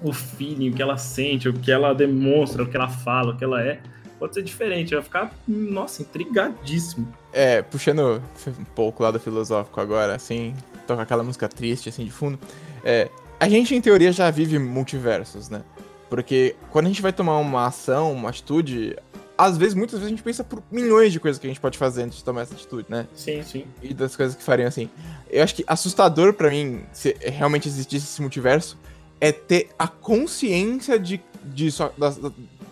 o 0.00 0.10
feeling, 0.10 0.70
o 0.70 0.72
que 0.72 0.80
ela 0.80 0.96
sente, 0.96 1.50
o 1.50 1.52
que 1.52 1.70
ela 1.70 1.94
demonstra, 1.94 2.62
o 2.62 2.66
que 2.66 2.74
ela 2.74 2.88
fala, 2.88 3.34
o 3.34 3.36
que 3.36 3.44
ela 3.44 3.62
é, 3.62 3.82
pode 4.18 4.32
ser 4.32 4.42
diferente. 4.42 4.94
Vai 4.94 5.02
ficar, 5.02 5.34
nossa, 5.46 6.00
intrigadíssimo. 6.00 7.06
É, 7.30 7.60
puxando 7.60 8.22
um 8.58 8.64
pouco 8.74 9.02
lado 9.02 9.20
filosófico 9.20 9.82
agora, 9.82 10.14
assim, 10.14 10.54
toca 10.86 11.02
aquela 11.02 11.22
música 11.22 11.46
triste, 11.46 11.90
assim, 11.90 12.06
de 12.06 12.10
fundo. 12.10 12.38
É, 12.82 13.10
a 13.38 13.50
gente, 13.50 13.74
em 13.74 13.82
teoria, 13.82 14.10
já 14.10 14.30
vive 14.30 14.58
multiversos, 14.58 15.50
né? 15.50 15.60
Porque 16.08 16.56
quando 16.70 16.86
a 16.86 16.88
gente 16.88 17.02
vai 17.02 17.12
tomar 17.12 17.36
uma 17.36 17.66
ação, 17.66 18.14
uma 18.14 18.30
atitude, 18.30 18.96
às 19.44 19.58
vezes, 19.58 19.74
muitas 19.74 19.98
vezes 19.98 20.06
a 20.06 20.10
gente 20.10 20.22
pensa 20.22 20.44
por 20.44 20.62
milhões 20.70 21.12
de 21.12 21.18
coisas 21.18 21.40
que 21.40 21.46
a 21.46 21.50
gente 21.50 21.60
pode 21.60 21.76
fazer 21.76 22.04
antes 22.04 22.18
de 22.18 22.24
tomar 22.24 22.42
essa 22.42 22.54
atitude, 22.54 22.86
né? 22.88 23.08
Sim, 23.12 23.42
sim. 23.42 23.64
E 23.82 23.92
das 23.92 24.14
coisas 24.14 24.36
que 24.36 24.42
fariam 24.42 24.68
assim. 24.68 24.88
Eu 25.28 25.42
acho 25.42 25.56
que 25.56 25.64
assustador 25.66 26.32
para 26.32 26.48
mim, 26.48 26.84
se 26.92 27.16
realmente 27.20 27.66
existisse 27.66 28.06
esse 28.06 28.20
multiverso, 28.20 28.78
é 29.20 29.32
ter 29.32 29.70
a 29.76 29.88
consciência 29.88 30.96
de, 30.96 31.20
disso, 31.44 31.90
das, 31.98 32.20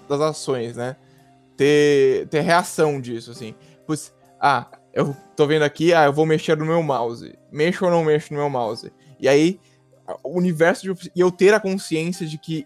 das 0.09 0.21
ações, 0.21 0.77
né? 0.77 0.95
Ter, 1.57 2.29
ter 2.29 2.41
reação 2.41 3.01
disso, 3.01 3.33
assim. 3.33 3.53
Pois, 3.85 4.13
ah, 4.41 4.69
eu 4.95 5.17
tô 5.35 5.49
vendo 5.49 5.63
aqui, 5.63 5.93
ah, 5.93 6.05
eu 6.05 6.13
vou 6.13 6.25
mexer 6.25 6.57
no 6.57 6.65
meu 6.65 6.85
mouse. 6.85 7.37
Mexo 7.51 7.85
ou 7.85 7.91
não 7.91 8.05
mexo 8.05 8.33
no 8.33 8.39
meu 8.39 8.49
mouse? 8.49 8.93
E 9.19 9.29
aí, 9.29 9.59
o 10.23 10.39
universo 10.39 10.95
de, 10.95 11.11
e 11.17 11.21
eu 11.21 11.33
ter 11.33 11.53
a 11.53 11.59
consciência 11.59 12.25
de 12.25 12.39
que 12.39 12.65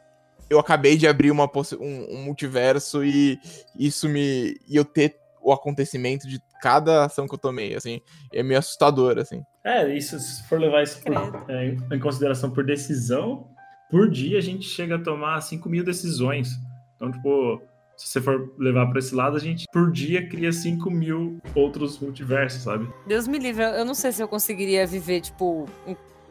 eu 0.48 0.58
acabei 0.58 0.96
de 0.96 1.06
abrir 1.06 1.30
uma 1.30 1.50
um, 1.80 2.14
um 2.16 2.24
multiverso 2.24 3.04
e 3.04 3.38
isso 3.78 4.08
me. 4.08 4.56
e 4.68 4.76
eu 4.76 4.84
ter 4.84 5.16
o 5.42 5.52
acontecimento 5.52 6.26
de 6.26 6.40
cada 6.60 7.04
ação 7.04 7.28
que 7.28 7.34
eu 7.34 7.38
tomei, 7.38 7.74
assim, 7.74 8.00
é 8.32 8.42
meio 8.42 8.58
assustador, 8.58 9.18
assim. 9.18 9.42
É, 9.62 9.94
isso, 9.94 10.18
se 10.18 10.42
for 10.48 10.58
levar 10.58 10.82
isso 10.82 11.02
por, 11.02 11.50
é, 11.50 11.76
em 11.92 12.00
consideração 12.00 12.50
por 12.50 12.64
decisão, 12.64 13.46
por 13.90 14.10
dia 14.10 14.38
a 14.38 14.40
gente 14.40 14.66
chega 14.66 14.96
a 14.96 14.98
tomar 14.98 15.40
5 15.42 15.68
mil 15.68 15.84
decisões. 15.84 16.48
Então, 16.96 17.12
tipo, 17.12 17.60
se 17.96 18.08
você 18.08 18.20
for 18.20 18.52
levar 18.58 18.86
para 18.86 18.98
esse 18.98 19.14
lado, 19.14 19.36
a 19.36 19.40
gente 19.40 19.66
por 19.72 19.92
dia 19.92 20.26
cria 20.26 20.52
5 20.52 20.90
mil 20.90 21.38
outros 21.54 21.98
multiversos, 21.98 22.62
sabe? 22.62 22.88
Deus 23.06 23.28
me 23.28 23.38
livre, 23.38 23.62
eu 23.62 23.84
não 23.84 23.94
sei 23.94 24.12
se 24.12 24.22
eu 24.22 24.28
conseguiria 24.28 24.86
viver, 24.86 25.20
tipo, 25.20 25.68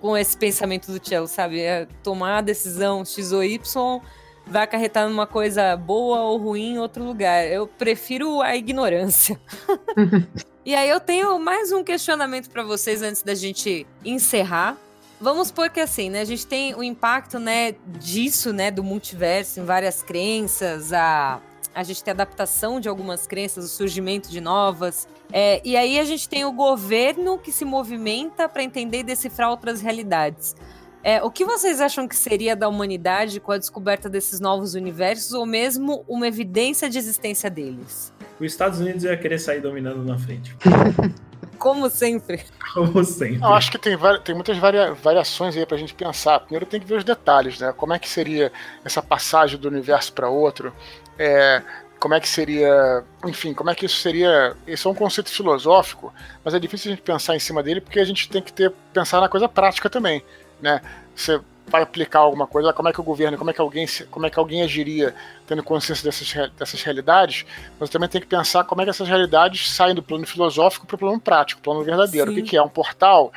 com 0.03 0.17
esse 0.17 0.35
pensamento 0.35 0.91
do 0.91 0.99
Tchelo, 0.99 1.27
sabe? 1.27 1.61
É 1.61 1.87
tomar 2.03 2.39
a 2.39 2.41
decisão 2.41 3.05
X 3.05 3.31
ou 3.31 3.41
Y 3.41 4.01
vai 4.45 4.63
acarretar 4.63 5.07
numa 5.07 5.25
coisa 5.25 5.77
boa 5.77 6.19
ou 6.23 6.37
ruim 6.37 6.73
em 6.73 6.77
outro 6.77 7.05
lugar. 7.05 7.47
Eu 7.47 7.65
prefiro 7.65 8.41
a 8.41 8.53
ignorância. 8.53 9.39
e 10.65 10.75
aí 10.75 10.89
eu 10.89 10.99
tenho 10.99 11.39
mais 11.39 11.71
um 11.71 11.85
questionamento 11.85 12.49
para 12.49 12.63
vocês 12.63 13.01
antes 13.01 13.23
da 13.23 13.33
gente 13.33 13.87
encerrar. 14.03 14.75
Vamos 15.21 15.47
supor 15.47 15.69
que 15.69 15.79
assim, 15.79 16.09
né? 16.09 16.19
A 16.19 16.25
gente 16.25 16.45
tem 16.45 16.75
o 16.75 16.83
impacto, 16.83 17.39
né, 17.39 17.73
disso, 17.97 18.51
né, 18.51 18.69
do 18.69 18.83
multiverso 18.83 19.61
em 19.61 19.63
várias 19.63 20.03
crenças, 20.03 20.91
a 20.91 21.39
a 21.75 21.81
gente 21.81 22.03
tem 22.03 22.11
adaptação 22.11 22.79
de 22.79 22.87
algumas 22.87 23.25
crenças, 23.25 23.65
o 23.65 23.67
surgimento 23.67 24.29
de 24.29 24.39
novas. 24.39 25.07
É, 25.35 25.59
e 25.65 25.75
aí 25.75 25.99
a 25.99 26.03
gente 26.03 26.29
tem 26.29 26.45
o 26.45 26.51
governo 26.51 27.39
que 27.39 27.51
se 27.51 27.65
movimenta 27.65 28.47
para 28.47 28.61
entender 28.61 28.99
e 28.99 29.03
decifrar 29.03 29.49
outras 29.49 29.81
realidades. 29.81 30.55
É, 31.03 31.21
o 31.23 31.31
que 31.31 31.43
vocês 31.43 31.81
acham 31.81 32.07
que 32.07 32.15
seria 32.15 32.55
da 32.55 32.69
humanidade 32.69 33.39
com 33.39 33.51
a 33.51 33.57
descoberta 33.57 34.07
desses 34.07 34.39
novos 34.39 34.75
universos, 34.75 35.33
ou 35.33 35.45
mesmo 35.45 36.05
uma 36.07 36.27
evidência 36.27 36.87
de 36.87 36.99
existência 36.99 37.49
deles? 37.49 38.13
Os 38.39 38.45
Estados 38.45 38.79
Unidos 38.79 39.03
ia 39.03 39.17
querer 39.17 39.39
sair 39.39 39.59
dominando 39.59 40.03
na 40.03 40.17
frente. 40.19 40.55
Como 41.57 41.89
sempre. 41.89 42.43
Como 42.73 43.03
sempre. 43.03 43.41
Eu 43.41 43.53
acho 43.53 43.71
que 43.71 43.77
tem, 43.77 43.97
tem 44.23 44.35
muitas 44.35 44.57
varia 44.57 44.93
variações 44.93 45.55
aí 45.55 45.65
pra 45.65 45.77
gente 45.77 45.93
pensar. 45.93 46.39
Primeiro 46.41 46.65
tem 46.65 46.79
que 46.79 46.85
ver 46.85 46.97
os 46.97 47.03
detalhes, 47.03 47.59
né? 47.59 47.73
Como 47.75 47.93
é 47.93 47.99
que 47.99 48.09
seria 48.09 48.51
essa 48.83 49.01
passagem 49.01 49.57
do 49.57 49.67
universo 49.69 50.11
para 50.13 50.29
outro? 50.29 50.73
É, 51.17 51.61
como 52.03 52.15
é 52.15 52.19
que 52.19 52.27
seria, 52.27 53.01
enfim, 53.25 53.53
como 53.53 53.69
é 53.69 53.75
que 53.75 53.85
isso 53.85 53.95
seria. 54.01 54.57
Isso 54.67 54.89
é 54.89 54.91
um 54.91 54.93
conceito 54.93 55.29
filosófico, 55.29 56.13
mas 56.43 56.53
é 56.53 56.59
difícil 56.59 56.91
a 56.91 56.95
gente 56.95 57.01
pensar 57.01 57.33
em 57.33 57.39
cima 57.39 57.63
dele 57.63 57.79
porque 57.79 57.97
a 57.97 58.03
gente 58.03 58.27
tem 58.27 58.41
que 58.41 58.51
ter 58.51 58.73
pensar 58.91 59.21
na 59.21 59.29
coisa 59.29 59.47
prática 59.47 59.89
também, 59.89 60.21
né? 60.61 60.81
Você 61.15 61.39
vai 61.65 61.81
aplicar 61.81 62.19
alguma 62.19 62.45
coisa, 62.45 62.73
como 62.73 62.89
é 62.89 62.91
que 62.91 62.99
o 62.99 63.03
governo, 63.05 63.37
como 63.37 63.51
é 63.51 63.53
que 63.53 63.61
alguém, 63.61 63.85
como 64.11 64.25
é 64.25 64.29
que 64.29 64.37
alguém 64.37 64.63
agiria 64.63 65.15
tendo 65.47 65.63
consciência 65.63 66.03
dessas, 66.03 66.51
dessas 66.57 66.83
realidades, 66.83 67.45
mas 67.79 67.89
também 67.89 68.09
tem 68.09 68.19
que 68.19 68.27
pensar 68.27 68.65
como 68.65 68.81
é 68.81 68.83
que 68.83 68.89
essas 68.89 69.07
realidades 69.07 69.71
saem 69.71 69.95
do 69.95 70.03
plano 70.03 70.27
filosófico 70.27 70.85
para 70.85 70.95
o 70.95 70.99
plano 70.99 71.21
prático, 71.21 71.61
plano 71.61 71.85
verdadeiro. 71.85 72.33
Sim. 72.33 72.37
O 72.37 72.43
que, 72.43 72.49
que, 72.49 72.57
é? 72.57 72.61
Um 72.61 72.67
portal? 72.67 73.31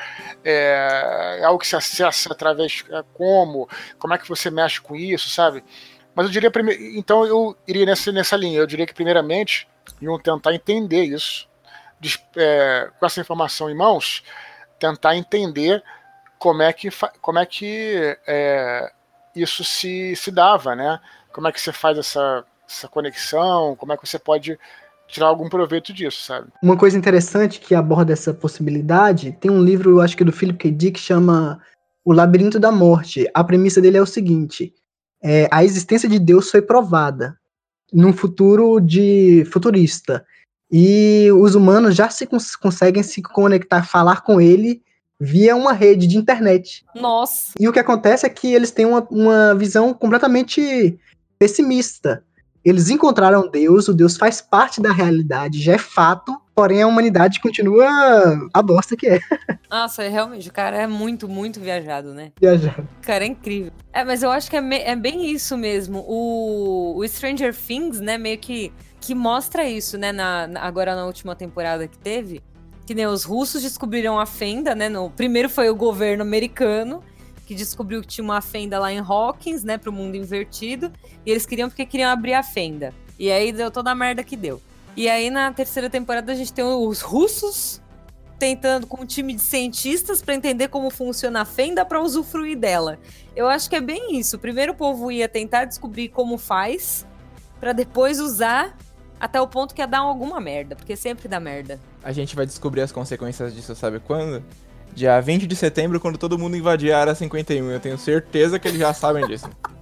É, 0.44 1.38
é 1.40 1.44
algo 1.44 1.60
que 1.60 1.68
se 1.68 1.76
acessa 1.76 2.32
através 2.32 2.84
é, 2.90 3.04
como? 3.14 3.68
Como 3.96 4.12
é 4.12 4.18
que 4.18 4.28
você 4.28 4.50
mexe 4.50 4.80
com 4.80 4.96
isso, 4.96 5.28
sabe? 5.28 5.62
Mas 6.16 6.24
eu 6.24 6.32
diria, 6.32 6.50
então 6.96 7.26
eu 7.26 7.54
iria 7.68 7.84
nessa, 7.84 8.10
nessa 8.10 8.36
linha. 8.36 8.58
Eu 8.58 8.66
diria 8.66 8.86
que, 8.86 8.94
primeiramente, 8.94 9.68
iam 10.00 10.18
tentar 10.18 10.54
entender 10.54 11.04
isso, 11.04 11.46
é, 12.34 12.88
com 12.98 13.04
essa 13.04 13.20
informação 13.20 13.68
em 13.68 13.76
mãos, 13.76 14.24
tentar 14.78 15.14
entender 15.14 15.84
como 16.38 16.62
é 16.62 16.72
que, 16.72 16.88
como 17.20 17.38
é 17.38 17.44
que 17.44 18.16
é, 18.26 18.90
isso 19.34 19.62
se, 19.62 20.16
se 20.16 20.30
dava, 20.30 20.74
né? 20.74 20.98
Como 21.34 21.48
é 21.48 21.52
que 21.52 21.60
você 21.60 21.70
faz 21.70 21.98
essa, 21.98 22.44
essa 22.66 22.88
conexão, 22.88 23.76
como 23.76 23.92
é 23.92 23.96
que 23.98 24.08
você 24.08 24.18
pode 24.18 24.58
tirar 25.06 25.26
algum 25.26 25.50
proveito 25.50 25.92
disso, 25.92 26.22
sabe? 26.22 26.48
Uma 26.62 26.78
coisa 26.78 26.96
interessante 26.96 27.60
que 27.60 27.74
aborda 27.74 28.14
essa 28.14 28.32
possibilidade, 28.32 29.32
tem 29.32 29.50
um 29.50 29.62
livro, 29.62 30.00
acho 30.00 30.16
que 30.16 30.24
do 30.24 30.32
Philip 30.32 30.58
K. 30.58 30.70
Dick, 30.70 30.92
que 30.92 31.00
chama 31.00 31.60
O 32.02 32.14
Labirinto 32.14 32.58
da 32.58 32.72
Morte. 32.72 33.28
A 33.34 33.44
premissa 33.44 33.82
dele 33.82 33.98
é 33.98 34.02
o 34.02 34.06
seguinte: 34.06 34.74
é, 35.22 35.48
a 35.50 35.64
existência 35.64 36.08
de 36.08 36.18
Deus 36.18 36.50
foi 36.50 36.62
provada 36.62 37.38
num 37.92 38.12
futuro 38.12 38.80
de 38.80 39.44
futurista. 39.52 40.24
E 40.70 41.30
os 41.32 41.54
humanos 41.54 41.94
já 41.94 42.10
se 42.10 42.26
cons 42.26 42.56
conseguem 42.56 43.02
se 43.02 43.22
conectar, 43.22 43.84
falar 43.84 44.22
com 44.22 44.40
ele 44.40 44.82
via 45.18 45.56
uma 45.56 45.72
rede 45.72 46.06
de 46.06 46.16
internet. 46.16 46.84
Nossa! 46.94 47.52
E 47.58 47.68
o 47.68 47.72
que 47.72 47.78
acontece 47.78 48.26
é 48.26 48.28
que 48.28 48.52
eles 48.52 48.70
têm 48.70 48.84
uma, 48.84 49.06
uma 49.10 49.54
visão 49.54 49.94
completamente 49.94 50.98
pessimista. 51.38 52.22
Eles 52.64 52.90
encontraram 52.90 53.48
Deus, 53.48 53.88
o 53.88 53.94
Deus 53.94 54.16
faz 54.16 54.40
parte 54.40 54.80
da 54.80 54.92
realidade, 54.92 55.62
já 55.62 55.74
é 55.74 55.78
fato, 55.78 56.36
porém 56.56 56.82
a 56.82 56.86
humanidade 56.86 57.38
continua 57.38 57.86
a 58.52 58.62
bosta 58.62 58.96
que 58.96 59.06
é. 59.06 59.20
Nossa, 59.70 60.02
é 60.02 60.08
realmente, 60.08 60.48
o 60.48 60.52
cara 60.52 60.78
é 60.78 60.86
muito, 60.86 61.28
muito 61.28 61.60
viajado, 61.60 62.14
né? 62.14 62.32
Viajado. 62.40 62.88
O 63.02 63.06
cara 63.06 63.24
é 63.24 63.28
incrível. 63.28 63.70
É, 63.92 64.02
mas 64.02 64.22
eu 64.22 64.30
acho 64.30 64.48
que 64.48 64.56
é, 64.56 64.60
me, 64.62 64.78
é 64.78 64.96
bem 64.96 65.30
isso 65.30 65.54
mesmo. 65.58 66.02
O, 66.08 66.96
o, 66.96 67.06
Stranger 67.06 67.54
Things, 67.54 68.00
né, 68.00 68.16
meio 68.16 68.38
que, 68.38 68.72
que 68.98 69.14
mostra 69.14 69.68
isso, 69.68 69.98
né, 69.98 70.12
na, 70.12 70.46
na, 70.46 70.62
agora 70.62 70.96
na 70.96 71.04
última 71.04 71.36
temporada 71.36 71.86
que 71.86 71.98
teve. 71.98 72.42
Que 72.86 72.94
nem 72.94 73.06
os 73.06 73.24
russos 73.24 73.62
descobriram 73.62 74.18
a 74.18 74.24
fenda, 74.24 74.74
né? 74.74 74.88
No, 74.88 75.10
primeiro 75.10 75.50
foi 75.50 75.68
o 75.68 75.74
governo 75.74 76.22
americano, 76.22 77.02
que 77.44 77.54
descobriu 77.54 78.00
que 78.00 78.06
tinha 78.06 78.24
uma 78.24 78.40
fenda 78.40 78.78
lá 78.78 78.90
em 78.90 79.00
Hawkins, 79.00 79.62
né, 79.62 79.76
pro 79.76 79.92
mundo 79.92 80.16
invertido, 80.16 80.90
e 81.26 81.30
eles 81.30 81.44
queriam 81.44 81.68
porque 81.68 81.84
queriam 81.84 82.10
abrir 82.10 82.32
a 82.32 82.42
fenda. 82.42 82.94
E 83.18 83.30
aí 83.30 83.52
deu 83.52 83.70
toda 83.70 83.90
a 83.90 83.94
merda 83.94 84.24
que 84.24 84.36
deu. 84.36 84.62
E 84.96 85.08
aí 85.08 85.28
na 85.28 85.52
terceira 85.52 85.90
temporada 85.90 86.32
a 86.32 86.34
gente 86.34 86.52
tem 86.52 86.64
os 86.64 87.02
russos 87.02 87.82
tentando 88.38 88.86
com 88.86 89.02
um 89.02 89.06
time 89.06 89.34
de 89.34 89.42
cientistas 89.42 90.22
para 90.22 90.34
entender 90.34 90.68
como 90.68 90.90
funciona 90.90 91.42
a 91.42 91.44
fenda 91.44 91.84
para 91.84 92.00
usufruir 92.00 92.58
dela. 92.58 92.98
Eu 93.34 93.48
acho 93.48 93.68
que 93.68 93.76
é 93.76 93.80
bem 93.80 94.18
isso. 94.18 94.38
Primeiro 94.38 94.72
o 94.72 94.74
povo 94.74 95.10
ia 95.10 95.28
tentar 95.28 95.64
descobrir 95.64 96.08
como 96.08 96.38
faz 96.38 97.06
para 97.60 97.72
depois 97.72 98.20
usar 98.20 98.76
até 99.18 99.40
o 99.40 99.46
ponto 99.46 99.74
que 99.74 99.80
ia 99.80 99.86
dar 99.86 100.00
alguma 100.00 100.40
merda, 100.40 100.76
porque 100.76 100.94
sempre 100.94 101.28
dá 101.28 101.40
merda. 101.40 101.80
A 102.02 102.12
gente 102.12 102.36
vai 102.36 102.44
descobrir 102.46 102.82
as 102.82 102.92
consequências 102.92 103.54
disso, 103.54 103.74
sabe 103.74 103.98
quando? 104.00 104.44
Dia 104.94 105.20
20 105.20 105.46
de 105.46 105.56
setembro, 105.56 106.00
quando 106.00 106.18
todo 106.18 106.38
mundo 106.38 106.56
invadir 106.56 106.92
a 106.92 107.00
área 107.00 107.14
51. 107.14 107.70
Eu 107.70 107.80
tenho 107.80 107.98
certeza 107.98 108.58
que 108.58 108.68
eles 108.68 108.80
já 108.80 108.92
sabem 108.94 109.26
disso. 109.26 109.48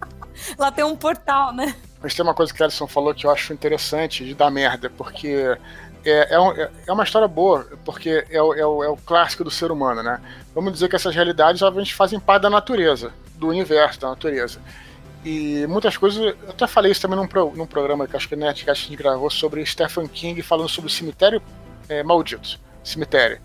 Lá 0.58 0.70
tem 0.70 0.84
um 0.84 0.96
portal, 0.96 1.52
né? 1.52 1.74
Mas 2.02 2.14
tem 2.14 2.22
uma 2.22 2.34
coisa 2.34 2.52
que 2.52 2.60
o 2.60 2.64
Alisson 2.64 2.86
falou 2.86 3.14
que 3.14 3.26
eu 3.26 3.30
acho 3.30 3.52
interessante 3.52 4.24
de 4.24 4.34
dar 4.34 4.50
merda, 4.50 4.90
porque 4.90 5.56
é, 6.04 6.34
é, 6.34 6.40
um, 6.40 6.52
é 6.52 6.92
uma 6.92 7.04
história 7.04 7.26
boa, 7.26 7.66
porque 7.84 8.26
é 8.30 8.42
o, 8.42 8.54
é, 8.54 8.66
o, 8.66 8.84
é 8.84 8.88
o 8.88 8.96
clássico 8.96 9.44
do 9.44 9.50
ser 9.50 9.70
humano, 9.70 10.02
né? 10.02 10.20
Vamos 10.54 10.72
dizer 10.72 10.88
que 10.88 10.96
essas 10.96 11.14
realidades, 11.14 11.62
obviamente, 11.62 11.94
fazem 11.94 12.20
parte 12.20 12.42
da 12.42 12.50
natureza, 12.50 13.12
do 13.36 13.48
universo, 13.48 14.00
da 14.00 14.10
natureza. 14.10 14.60
E 15.24 15.66
muitas 15.66 15.96
coisas, 15.96 16.22
eu 16.22 16.50
até 16.50 16.66
falei 16.66 16.92
isso 16.92 17.00
também 17.00 17.16
num, 17.18 17.26
pro, 17.26 17.52
num 17.56 17.66
programa 17.66 18.06
que 18.06 18.14
acho 18.14 18.28
que 18.28 18.34
a 18.34 18.36
Netcast 18.36 18.84
a 18.84 18.88
gente 18.90 18.98
gravou 18.98 19.30
sobre 19.30 19.64
Stephen 19.64 20.06
King 20.06 20.42
falando 20.42 20.68
sobre 20.68 20.90
o 20.90 20.92
cemitério 20.92 21.40
é, 21.88 22.02
maldito. 22.02 22.60
Cemitério 22.82 23.40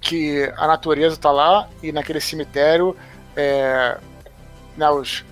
que 0.00 0.52
a 0.56 0.66
natureza 0.66 1.14
está 1.16 1.30
lá 1.30 1.68
e 1.82 1.92
naquele 1.92 2.20
cemitério 2.20 2.96
é, 3.36 3.98
né, 4.76 4.90
os, 4.90 5.24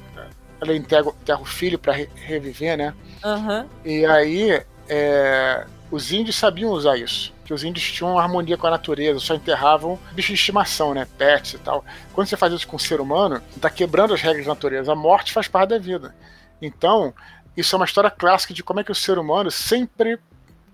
ela 0.61 0.75
enterra, 0.75 1.09
enterra 1.09 1.41
o 1.41 1.45
filho 1.45 1.79
para 1.79 1.93
re, 1.93 2.09
reviver, 2.15 2.77
né? 2.77 2.95
Uhum. 3.25 3.67
E 3.85 4.05
aí 4.07 4.63
é, 4.89 5.67
os 5.91 6.13
índios 6.13 6.37
sabiam 6.37 6.71
usar 6.71 6.97
isso. 6.97 7.35
Que 7.45 7.55
os 7.55 7.63
índios 7.63 7.85
tinham 7.93 8.13
uma 8.13 8.23
harmonia 8.23 8.57
com 8.57 8.67
a 8.67 8.71
natureza, 8.71 9.21
só 9.21 9.35
enterravam 9.35 9.99
bichos 10.13 10.29
de 10.29 10.35
estimação, 10.35 10.93
né? 10.93 11.07
Pets 11.17 11.55
e 11.55 11.59
tal. 11.59 11.85
Quando 12.13 12.27
você 12.27 12.37
faz 12.37 12.53
isso 12.53 12.67
com 12.67 12.77
o 12.77 12.81
ser 12.81 13.01
humano, 13.01 13.41
está 13.55 13.71
quebrando 13.71 14.15
as 14.15 14.21
regras 14.21 14.47
da 14.47 14.53
natureza. 14.53 14.93
A 14.93 14.97
morte 14.97 15.33
faz 15.33 15.47
parte 15.47 15.71
da 15.71 15.79
vida. 15.79 16.15
Então, 16.61 17.15
isso 17.57 17.75
é 17.75 17.79
uma 17.79 17.85
história 17.85 18.11
clássica 18.11 18.53
de 18.53 18.63
como 18.63 18.81
é 18.81 18.85
que 18.85 18.91
o 18.91 18.95
ser 18.95 19.19
humano 19.19 19.51
sempre 19.51 20.19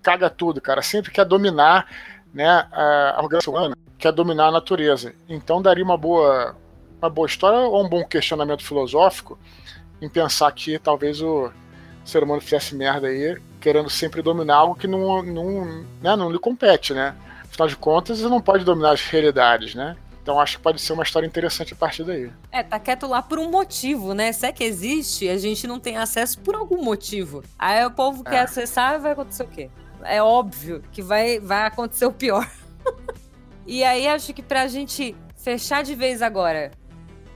caga 0.01 0.29
tudo, 0.29 0.59
cara. 0.59 0.81
Sempre 0.81 1.11
quer 1.11 1.25
dominar 1.25 1.87
né, 2.33 2.67
a 2.71 3.19
organização 3.21 3.53
humana, 3.53 3.77
quer 3.97 4.11
dominar 4.11 4.47
a 4.47 4.51
natureza. 4.51 5.13
Então 5.29 5.61
daria 5.61 5.83
uma 5.83 5.97
boa, 5.97 6.55
uma 7.03 7.09
boa 7.09 7.27
história 7.27 7.59
ou 7.59 7.85
um 7.85 7.89
bom 7.89 8.03
questionamento 8.05 8.63
filosófico 8.63 9.37
em 10.01 10.07
pensar 10.07 10.49
que 10.53 10.79
talvez 10.79 11.21
o 11.21 11.51
ser 12.05 12.23
humano 12.23 12.41
fizesse 12.41 12.75
merda 12.75 13.07
aí, 13.07 13.37
querendo 13.59 13.89
sempre 13.89 14.21
dominar 14.21 14.55
algo 14.55 14.75
que 14.75 14.87
não, 14.87 15.21
não, 15.21 15.65
né, 16.01 16.15
não 16.15 16.31
lhe 16.31 16.39
compete, 16.39 16.93
né? 16.93 17.13
Afinal 17.43 17.67
de 17.67 17.75
contas, 17.75 18.19
você 18.19 18.27
não 18.27 18.41
pode 18.41 18.63
dominar 18.63 18.91
as 18.91 19.01
realidades, 19.01 19.75
né? 19.75 19.97
Então 20.21 20.39
acho 20.39 20.57
que 20.57 20.63
pode 20.63 20.81
ser 20.81 20.93
uma 20.93 21.03
história 21.03 21.27
interessante 21.27 21.73
a 21.73 21.75
partir 21.75 22.05
daí. 22.05 22.31
É, 22.49 22.63
tá 22.63 22.79
quieto 22.79 23.05
lá 23.05 23.21
por 23.21 23.37
um 23.37 23.51
motivo, 23.51 24.13
né? 24.13 24.31
Se 24.31 24.45
é 24.47 24.53
que 24.53 24.63
existe, 24.63 25.27
a 25.27 25.37
gente 25.37 25.67
não 25.67 25.79
tem 25.79 25.97
acesso 25.97 26.39
por 26.39 26.55
algum 26.55 26.81
motivo. 26.81 27.43
Aí 27.59 27.85
o 27.85 27.91
povo 27.91 28.23
é. 28.25 28.29
quer 28.29 28.39
acessar 28.39 28.95
e 28.95 28.99
vai 28.99 29.11
acontecer 29.11 29.43
o 29.43 29.47
quê? 29.47 29.69
É 30.03 30.23
óbvio 30.23 30.81
que 30.91 31.01
vai, 31.01 31.39
vai 31.39 31.65
acontecer 31.65 32.05
o 32.05 32.13
pior. 32.13 32.49
e 33.67 33.83
aí 33.83 34.07
acho 34.07 34.33
que 34.33 34.41
pra 34.41 34.67
gente 34.67 35.13
fechar 35.35 35.83
de 35.83 35.93
vez 35.93 36.21
agora, 36.21 36.71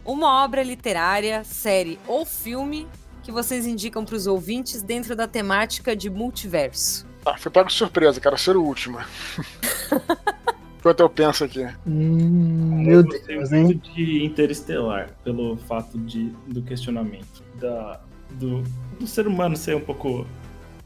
uma 0.08 0.44
obra 0.44 0.64
literária, 0.64 1.44
série 1.44 2.00
ou 2.08 2.26
filme 2.26 2.88
que 3.22 3.32
vocês 3.32 3.68
indicam 3.68 4.06
para 4.06 4.16
os 4.16 4.26
ouvintes 4.26 4.82
dentro 4.82 5.16
da 5.16 5.28
temática 5.28 5.94
de 5.94 6.10
multiverso? 6.10 7.06
Ah, 7.26 7.38
foi 7.38 7.52
pego 7.52 7.68
de 7.68 7.74
surpresa, 7.74 8.22
cara, 8.22 8.38
ser 8.38 8.56
o 8.56 8.64
último. 8.64 9.00
Enquanto 10.80 11.02
eu 11.02 11.10
penso 11.10 11.44
aqui. 11.44 11.68
Hum, 11.86 12.84
meu 12.86 13.04
Deus, 13.04 13.52
hein? 13.52 13.82
de 13.94 14.24
Interestelar, 14.24 15.10
pelo 15.26 15.58
fato 15.58 15.98
de, 16.00 16.30
do 16.48 16.62
questionamento. 16.62 17.44
Da, 17.60 18.00
do, 18.32 18.64
do 18.98 19.06
ser 19.06 19.28
humano 19.28 19.58
ser 19.58 19.76
um 19.76 19.82
pouco 19.82 20.26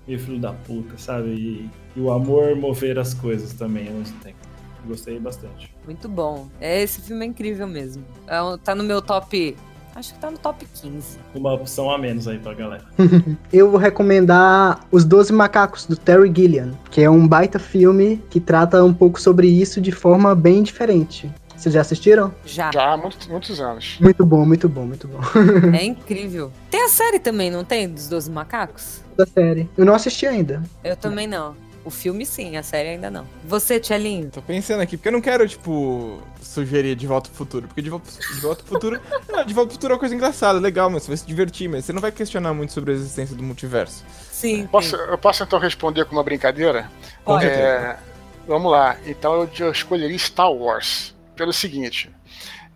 meio 0.07 0.19
filho 0.19 0.39
da 0.39 0.51
puta, 0.51 0.97
sabe? 0.97 1.29
E, 1.29 1.69
e 1.95 2.01
o 2.01 2.11
amor 2.11 2.55
mover 2.55 2.97
as 2.97 3.13
coisas 3.13 3.53
também 3.53 3.87
ao 3.89 3.93
mesmo 3.93 4.17
tempo. 4.19 4.50
Gostei 4.85 5.19
bastante. 5.19 5.73
Muito 5.85 6.09
bom. 6.09 6.47
É, 6.59 6.81
esse 6.81 7.01
filme 7.01 7.25
é 7.25 7.27
incrível 7.27 7.67
mesmo. 7.67 8.03
É, 8.27 8.39
tá 8.63 8.73
no 8.75 8.83
meu 8.83 9.01
top 9.01 9.55
Acho 9.93 10.13
que 10.13 10.19
tá 10.19 10.31
no 10.31 10.37
top 10.37 10.65
15. 10.65 11.19
Uma 11.35 11.53
opção 11.53 11.91
a 11.91 11.97
menos 11.97 12.27
aí 12.27 12.39
pra 12.39 12.53
galera. 12.53 12.83
eu 13.51 13.69
vou 13.69 13.79
recomendar 13.79 14.85
Os 14.89 15.03
Doze 15.03 15.33
Macacos, 15.33 15.85
do 15.85 15.97
Terry 15.97 16.31
Gilliam, 16.33 16.71
que 16.89 17.01
é 17.01 17.09
um 17.09 17.27
baita 17.27 17.59
filme 17.59 18.23
que 18.29 18.39
trata 18.39 18.83
um 18.83 18.93
pouco 18.93 19.19
sobre 19.19 19.47
isso 19.47 19.81
de 19.81 19.91
forma 19.91 20.33
bem 20.33 20.63
diferente. 20.63 21.29
Vocês 21.55 21.75
já 21.75 21.81
assistiram? 21.81 22.33
Já. 22.45 22.71
Já 22.73 22.93
há 22.93 22.97
muitos, 22.97 23.27
muitos 23.27 23.59
anos. 23.59 23.97
Muito 23.99 24.25
bom, 24.25 24.45
muito 24.45 24.67
bom, 24.67 24.85
muito 24.85 25.07
bom. 25.07 25.19
é 25.77 25.83
incrível. 25.83 26.51
Tem 26.71 26.83
a 26.83 26.89
série 26.89 27.19
também, 27.19 27.51
não 27.51 27.63
tem? 27.63 27.87
Dos 27.87 28.07
Doze 28.07 28.31
Macacos? 28.31 29.01
Da 29.15 29.27
série. 29.27 29.69
Eu 29.77 29.85
não 29.85 29.93
assisti 29.93 30.25
ainda. 30.25 30.63
Eu 30.83 30.95
também 30.95 31.27
não. 31.27 31.53
O 31.83 31.89
filme 31.89 32.25
sim, 32.25 32.57
a 32.57 32.63
série 32.63 32.89
ainda 32.89 33.09
não. 33.09 33.27
Você, 33.43 33.79
Tchelinho? 33.79 34.29
Tô 34.29 34.41
pensando 34.41 34.81
aqui, 34.81 34.97
porque 34.97 35.09
eu 35.09 35.13
não 35.13 35.21
quero, 35.21 35.47
tipo, 35.47 36.21
sugerir 36.41 36.95
De 36.95 37.07
Volta 37.07 37.29
pro 37.29 37.37
Futuro. 37.37 37.67
Porque 37.67 37.81
De 37.81 37.89
Volta, 37.89 38.11
de 38.11 38.39
volta 38.39 38.63
pro 38.63 38.73
Futuro. 38.73 39.01
não, 39.27 39.43
De 39.43 39.53
Volta 39.53 39.67
pro 39.69 39.75
Futuro 39.75 39.93
é 39.93 39.95
uma 39.95 39.99
coisa 39.99 40.13
engraçada, 40.13 40.59
legal, 40.59 40.89
mas 40.89 41.03
você 41.03 41.07
vai 41.09 41.17
se 41.17 41.25
divertir, 41.25 41.67
mas 41.67 41.85
você 41.85 41.93
não 41.93 42.01
vai 42.01 42.11
questionar 42.11 42.53
muito 42.53 42.71
sobre 42.71 42.91
a 42.91 42.93
existência 42.93 43.35
do 43.35 43.41
multiverso. 43.41 44.05
Sim. 44.31 44.67
Posso, 44.67 44.95
eu 44.95 45.17
posso 45.17 45.43
então 45.43 45.57
responder 45.57 46.05
com 46.05 46.15
uma 46.15 46.23
brincadeira? 46.23 46.89
Pode. 47.25 47.45
É, 47.45 47.97
vamos 48.47 48.71
lá. 48.71 48.97
Então 49.05 49.49
eu 49.59 49.71
escolheria 49.71 50.17
Star 50.19 50.51
Wars. 50.51 51.15
Pelo 51.35 51.51
seguinte. 51.51 52.11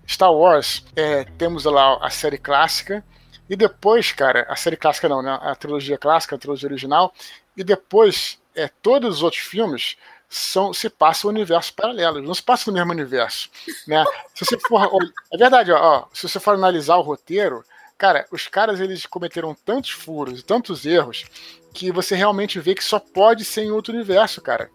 Star 0.07 0.33
Wars, 0.33 0.83
é, 0.95 1.25
temos 1.37 1.65
lá 1.65 1.97
a 2.01 2.09
série 2.09 2.37
clássica, 2.37 3.03
e 3.49 3.55
depois, 3.55 4.11
cara, 4.11 4.45
a 4.49 4.55
série 4.55 4.75
clássica 4.75 5.07
não, 5.07 5.21
né? 5.21 5.37
A 5.41 5.55
trilogia 5.55 5.97
clássica, 5.97 6.35
a 6.35 6.39
trilogia 6.39 6.67
original, 6.67 7.13
e 7.55 7.63
depois 7.63 8.39
é, 8.55 8.69
todos 8.81 9.17
os 9.17 9.23
outros 9.23 9.41
filmes 9.41 9.97
são, 10.29 10.73
se 10.73 10.89
passam 10.89 11.29
em 11.29 11.35
universos 11.35 11.71
paralelos, 11.71 12.23
não 12.23 12.33
se 12.33 12.43
passam 12.43 12.71
no 12.71 12.79
mesmo 12.79 12.91
universo. 12.91 13.49
Né? 13.87 14.03
Se 14.33 14.45
você 14.45 14.59
for, 14.59 14.89
é 15.31 15.37
verdade, 15.37 15.71
ó, 15.71 16.05
se 16.13 16.27
você 16.27 16.39
for 16.39 16.53
analisar 16.53 16.97
o 16.97 17.01
roteiro, 17.01 17.63
cara, 17.97 18.25
os 18.31 18.47
caras 18.47 18.79
eles 18.79 19.05
cometeram 19.05 19.55
tantos 19.65 19.91
furos, 19.91 20.43
tantos 20.43 20.85
erros, 20.85 21.25
que 21.73 21.91
você 21.91 22.15
realmente 22.15 22.59
vê 22.59 22.73
que 22.73 22.83
só 22.83 22.99
pode 22.99 23.43
ser 23.43 23.63
em 23.63 23.71
outro 23.71 23.93
universo, 23.93 24.41
cara. 24.41 24.69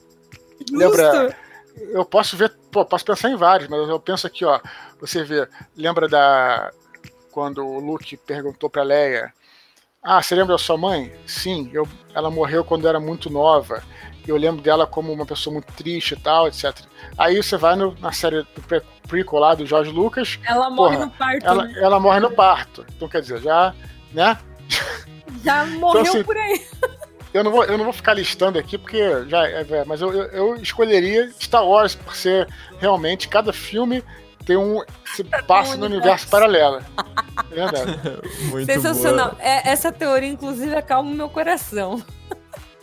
Justo. 0.59 0.77
Lembra? 0.77 1.37
Eu 1.77 2.05
posso 2.05 2.37
ver, 2.37 2.51
pô, 2.71 2.85
posso 2.85 3.05
pensar 3.05 3.31
em 3.31 3.37
vários, 3.37 3.69
mas 3.69 3.89
eu 3.89 3.99
penso 3.99 4.27
aqui, 4.27 4.45
ó. 4.45 4.61
Você 5.01 5.25
vê, 5.25 5.49
lembra 5.77 6.09
da 6.09 6.71
quando 7.31 7.65
o 7.65 7.79
Luke 7.79 8.17
perguntou 8.19 8.69
para 8.69 8.83
Leia 8.83 9.33
ah, 10.03 10.23
você 10.23 10.35
lembra 10.35 10.55
da 10.55 10.59
sua 10.59 10.79
mãe? 10.79 11.13
Sim, 11.27 11.71
eu, 11.73 11.87
ela 12.15 12.31
morreu 12.31 12.65
quando 12.65 12.89
era 12.89 12.99
muito 12.99 13.29
nova. 13.29 13.83
Eu 14.27 14.37
lembro 14.37 14.63
dela 14.63 14.87
como 14.87 15.13
uma 15.13 15.27
pessoa 15.27 15.53
muito 15.53 15.73
triste 15.75 16.13
e 16.13 16.17
tal, 16.17 16.49
etc. 16.49 16.75
Aí 17.19 17.43
você 17.43 17.57
vai 17.57 17.77
no, 17.77 17.95
na 18.01 18.13
série 18.13 18.43
do 18.43 18.63
pre 18.67 18.81
prequel 19.07 19.41
lá 19.41 19.55
do 19.55 19.67
George 19.67 19.91
Lucas. 19.91 20.39
Ela 20.45 20.71
morre 20.71 20.97
porra, 20.97 21.07
no 21.07 21.13
parto. 21.13 21.47
Ela, 21.47 21.65
né? 21.65 21.75
ela 21.83 22.01
morre 22.01 22.21
no 22.21 22.31
parto. 22.31 22.87
Então 22.97 23.09
quer 23.09 23.21
dizer, 23.21 23.43
já, 23.43 23.75
né? 24.13 24.39
Já 25.43 25.67
morreu 25.77 26.03
então, 26.03 26.15
assim, 26.15 26.25
por 26.25 26.37
aí. 26.37 26.67
Eu 27.35 27.45
não, 27.45 27.51
vou, 27.51 27.65
eu 27.65 27.77
não 27.77 27.85
vou 27.85 27.93
ficar 27.93 28.15
listando 28.15 28.59
aqui 28.59 28.79
porque 28.79 29.25
já 29.29 29.47
é, 29.47 29.67
é 29.69 29.85
mas 29.85 30.01
eu, 30.01 30.13
eu, 30.13 30.25
eu 30.31 30.57
escolheria 30.57 31.31
Star 31.41 31.65
Wars 31.65 31.95
por 31.95 32.17
ser 32.17 32.49
realmente 32.81 33.29
cada 33.29 33.53
filme 33.53 34.03
tem 34.45 34.57
um. 34.57 34.83
se 35.05 35.23
passa 35.47 35.77
um 35.77 35.79
no 35.79 35.87
universo, 35.87 36.29
paralelo. 36.29 36.83
É 37.51 37.55
verdade. 37.55 38.01
Muito 38.51 38.67
Sensacional. 38.67 39.37
É, 39.39 39.71
essa 39.71 39.91
teoria, 39.93 40.29
inclusive, 40.29 40.75
acalma 40.75 41.11
o 41.11 41.15
meu 41.15 41.29
coração. 41.29 42.03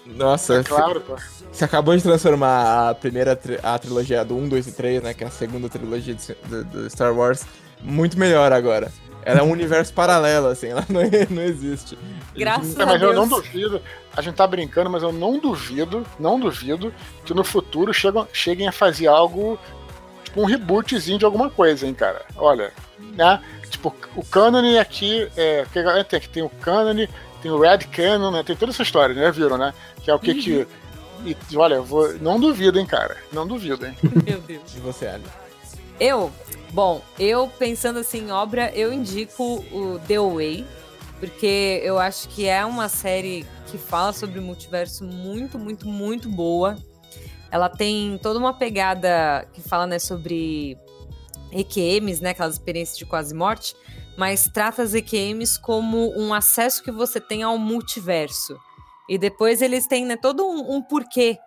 Nossa, 0.05 0.59
é 0.59 0.63
claro, 0.63 1.01
pô. 1.01 1.15
Você 1.51 1.65
acabou 1.65 1.95
de 1.95 2.03
transformar 2.03 2.89
a 2.89 2.95
primeira 2.95 3.35
tri 3.35 3.59
a 3.61 3.77
trilogia 3.77 4.23
do 4.23 4.35
1, 4.37 4.49
2 4.49 4.67
e 4.67 4.71
3, 4.71 5.03
né? 5.03 5.13
Que 5.13 5.23
é 5.23 5.27
a 5.27 5.31
segunda 5.31 5.67
trilogia 5.67 6.15
do, 6.45 6.63
do 6.63 6.89
Star 6.89 7.13
Wars, 7.13 7.45
muito 7.81 8.17
melhor 8.17 8.53
agora. 8.53 8.91
Ela 9.23 9.41
é 9.41 9.43
um 9.43 9.51
universo 9.51 9.93
paralelo, 9.93 10.47
assim, 10.47 10.67
ela 10.67 10.85
não, 10.87 11.01
não 11.29 11.43
existe. 11.43 11.97
Graças 12.33 12.79
é, 12.79 12.83
a 12.83 12.85
mas 12.85 12.99
Deus. 12.99 13.13
eu 13.13 13.19
não 13.19 13.27
duvido, 13.27 13.81
a 14.15 14.21
gente 14.21 14.35
tá 14.35 14.47
brincando, 14.47 14.89
mas 14.89 15.03
eu 15.03 15.11
não 15.11 15.37
duvido, 15.37 16.05
não 16.17 16.39
duvido 16.39 16.93
que 17.25 17.33
no 17.33 17.43
futuro 17.43 17.93
chegam, 17.93 18.25
cheguem 18.31 18.69
a 18.69 18.71
fazer 18.71 19.07
algo 19.07 19.59
tipo 20.23 20.41
um 20.41 20.45
rebootzinho 20.45 21.19
de 21.19 21.25
alguma 21.25 21.49
coisa, 21.49 21.85
hein, 21.85 21.93
cara. 21.93 22.23
Olha, 22.37 22.71
né? 23.15 23.41
Tipo, 23.69 23.93
o 24.15 24.23
canon 24.23 24.79
aqui, 24.79 25.29
é, 25.35 25.65
tem, 26.09 26.19
tem 26.21 26.43
o 26.43 26.49
canon, 26.49 27.07
tem 27.41 27.51
o 27.51 27.59
Red 27.59 27.79
Canon, 27.91 28.31
né? 28.31 28.43
Tem 28.43 28.55
toda 28.55 28.71
essa 28.71 28.83
história, 28.83 29.13
né? 29.13 29.31
Viram, 29.31 29.57
né? 29.57 29.73
Que 30.01 30.11
é 30.11 30.13
o 30.13 30.19
que 30.19 30.31
uhum. 30.31 30.41
que... 30.41 30.67
E, 31.25 31.57
olha, 31.57 31.81
vou, 31.81 32.13
não 32.19 32.39
duvido, 32.39 32.79
hein, 32.79 32.85
cara. 32.85 33.17
Não 33.31 33.47
duvido, 33.47 33.85
hein. 33.85 33.95
Meu 34.25 34.39
Deus. 34.41 34.75
E 34.75 34.79
você, 34.79 35.07
Ali? 35.07 35.23
Eu? 35.99 36.31
Bom, 36.71 37.01
eu 37.17 37.47
pensando 37.47 37.99
assim 37.99 38.27
em 38.27 38.31
obra, 38.31 38.71
eu 38.75 38.93
indico 38.93 39.65
o 39.71 39.99
The 40.07 40.19
Way, 40.19 40.65
porque 41.19 41.81
eu 41.83 41.97
acho 41.97 42.27
que 42.29 42.47
é 42.47 42.63
uma 42.65 42.87
série 42.87 43.45
que 43.67 43.77
fala 43.77 44.13
sobre 44.13 44.39
o 44.39 44.41
multiverso 44.41 45.03
muito, 45.03 45.57
muito, 45.57 45.87
muito 45.87 46.29
boa. 46.29 46.77
Ela 47.49 47.69
tem 47.69 48.19
toda 48.21 48.37
uma 48.37 48.53
pegada 48.53 49.47
que 49.53 49.61
fala 49.61 49.87
né, 49.87 49.97
sobre 49.97 50.77
EQMs, 51.51 52.21
né, 52.21 52.31
aquelas 52.31 52.55
experiências 52.55 52.97
de 52.97 53.05
quase 53.05 53.33
morte, 53.33 53.75
mas 54.17 54.49
trata 54.51 54.81
as 54.81 54.93
EQMs 54.93 55.59
como 55.59 56.11
um 56.17 56.33
acesso 56.33 56.83
que 56.83 56.91
você 56.91 57.19
tem 57.19 57.43
ao 57.43 57.57
multiverso. 57.57 58.57
E 59.09 59.17
depois 59.17 59.61
eles 59.61 59.87
têm 59.87 60.05
né, 60.05 60.17
todo 60.17 60.45
um, 60.45 60.75
um 60.75 60.81
porquê 60.81 61.37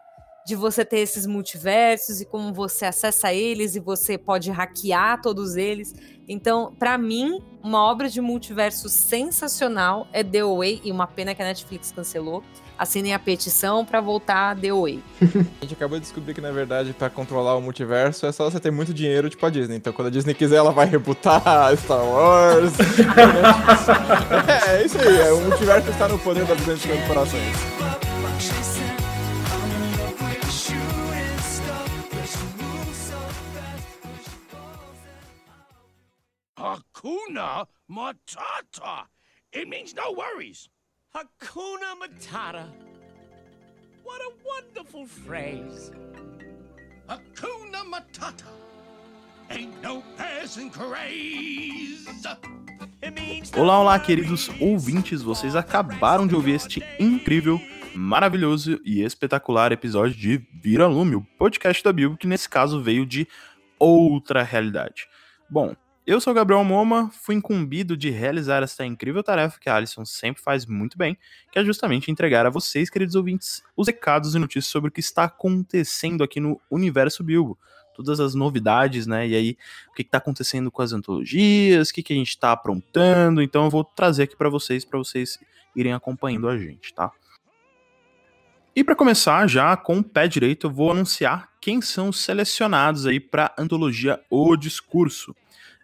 de 0.47 0.57
você 0.57 0.85
ter 0.85 1.01
esses 1.01 1.27
multiversos 1.27 2.21
e 2.21 2.25
como 2.25 2.53
você 2.53 2.87
acessa 2.87 3.33
eles 3.33 3.75
e 3.75 3.81
você 3.81 4.17
pode 4.17 4.51
hackear 4.51 5.21
todos 5.21 5.57
eles. 5.57 5.93
Então, 6.27 6.75
para 6.79 6.97
mim, 6.97 7.39
uma 7.63 7.83
obra 7.83 8.09
de 8.09 8.21
multiverso 8.21 8.89
sensacional 8.89 10.07
é 10.13 10.25
The 10.25 10.41
Away 10.41 10.81
e 10.85 10.91
uma 10.91 11.07
pena 11.07 11.35
que 11.35 11.43
a 11.43 11.45
Netflix 11.45 11.93
cancelou 11.93 12.43
assinem 12.81 13.13
a 13.13 13.19
petição 13.19 13.85
para 13.85 14.01
voltar 14.01 14.57
The 14.57 14.73
Way. 14.73 15.03
a 15.21 15.65
gente 15.65 15.75
acabou 15.75 15.99
de 15.99 16.07
descobrir 16.07 16.33
que, 16.33 16.41
na 16.41 16.51
verdade, 16.51 16.95
para 16.95 17.11
controlar 17.11 17.55
o 17.55 17.61
multiverso 17.61 18.25
é 18.25 18.33
só 18.33 18.51
você 18.51 18.59
ter 18.59 18.71
muito 18.71 18.95
dinheiro, 18.95 19.29
tipo 19.29 19.45
a 19.45 19.51
Disney. 19.51 19.77
Então, 19.77 19.93
quando 19.93 20.09
a 20.09 20.11
Disney 20.11 20.33
quiser, 20.33 20.57
ela 20.57 20.73
vai 20.73 20.87
rebutar 20.87 21.43
Star 21.77 22.03
Wars. 22.03 22.73
é, 24.67 24.81
é 24.81 24.87
isso 24.87 24.99
aí. 24.99 25.21
É, 25.21 25.31
o 25.31 25.43
multiverso 25.43 25.91
está 25.91 26.09
no 26.09 26.19
poder 26.19 26.47
das 26.47 26.59
grandes 26.63 26.87
corporações. 26.87 27.80
Hakuna 37.01 37.67
Matata. 37.91 39.07
It 39.53 39.69
means 39.69 39.95
no 39.95 40.13
worries. 40.13 40.69
Hakuna 41.15 41.97
Matata. 41.99 42.67
What 44.05 44.21
a 44.21 44.31
wonderful 44.45 45.07
phrase. 45.07 45.91
Hakuna 47.09 47.85
Matata. 47.91 48.45
Ain't 49.49 49.83
no 49.83 50.03
passing 50.19 50.71
craze. 50.71 52.07
Olá, 53.57 53.81
olá, 53.81 53.99
queridos 53.99 54.51
ouvintes. 54.61 55.23
Vocês 55.23 55.57
acabaram 55.57 56.27
de 56.27 56.35
ouvir 56.35 56.53
este 56.53 56.85
incrível, 56.99 57.59
maravilhoso 57.95 58.79
e 58.85 59.03
espetacular 59.03 59.73
episódio 59.73 60.17
de 60.17 60.37
Vira 60.63 60.87
Lume, 60.87 61.17
o 61.17 61.27
podcast 61.39 61.83
da 61.83 61.93
Bilbo, 61.93 62.19
que 62.19 62.27
nesse 62.27 62.49
caso 62.49 62.83
veio 62.83 63.07
de 63.07 63.27
outra 63.79 64.43
realidade. 64.43 65.09
Bom, 65.49 65.75
eu 66.11 66.21
sou 66.21 66.33
o 66.33 66.35
Gabriel 66.35 66.65
Moma, 66.65 67.09
fui 67.23 67.37
incumbido 67.37 67.97
de 67.97 68.11
realizar 68.11 68.65
esta 68.65 68.85
incrível 68.85 69.23
tarefa 69.23 69.61
que 69.61 69.71
a 69.71 69.77
Alison 69.77 70.05
sempre 70.05 70.43
faz 70.43 70.67
muito 70.67 70.99
bem, 70.99 71.17
que 71.53 71.57
é 71.57 71.65
justamente 71.65 72.11
entregar 72.11 72.45
a 72.45 72.51
vocês, 72.51 72.91
queridos 72.91 73.15
ouvintes, 73.15 73.63
os 73.77 73.87
recados 73.87 74.35
e 74.35 74.39
notícias 74.41 74.67
sobre 74.67 74.89
o 74.89 74.93
que 74.93 74.99
está 74.99 75.23
acontecendo 75.23 76.25
aqui 76.25 76.41
no 76.41 76.61
universo 76.69 77.23
Bilbo. 77.23 77.57
Todas 77.95 78.19
as 78.19 78.35
novidades, 78.35 79.07
né? 79.07 79.29
E 79.29 79.37
aí, 79.37 79.57
o 79.89 79.95
que 79.95 80.03
está 80.03 80.19
acontecendo 80.19 80.69
com 80.69 80.83
as 80.83 80.93
antologias, 80.93 81.91
o 81.91 81.95
que, 81.95 82.03
que 82.03 82.13
a 82.13 82.17
gente 82.17 82.31
está 82.31 82.51
aprontando. 82.51 83.41
Então, 83.41 83.67
eu 83.67 83.71
vou 83.71 83.85
trazer 83.85 84.25
aqui 84.25 84.35
para 84.35 84.49
vocês, 84.49 84.85
para 84.85 84.99
vocês 84.99 85.39
irem 85.77 85.93
acompanhando 85.93 86.49
a 86.49 86.59
gente, 86.59 86.93
tá? 86.93 87.13
E 88.75 88.83
para 88.83 88.97
começar, 88.97 89.47
já 89.47 89.77
com 89.77 89.99
o 89.99 90.05
pé 90.05 90.27
direito, 90.27 90.67
eu 90.67 90.73
vou 90.73 90.91
anunciar 90.91 91.51
quem 91.61 91.81
são 91.81 92.09
os 92.09 92.19
selecionados 92.19 93.07
aí 93.07 93.21
para 93.21 93.55
a 93.57 93.63
antologia 93.63 94.21
O 94.29 94.57
Discurso. 94.57 95.37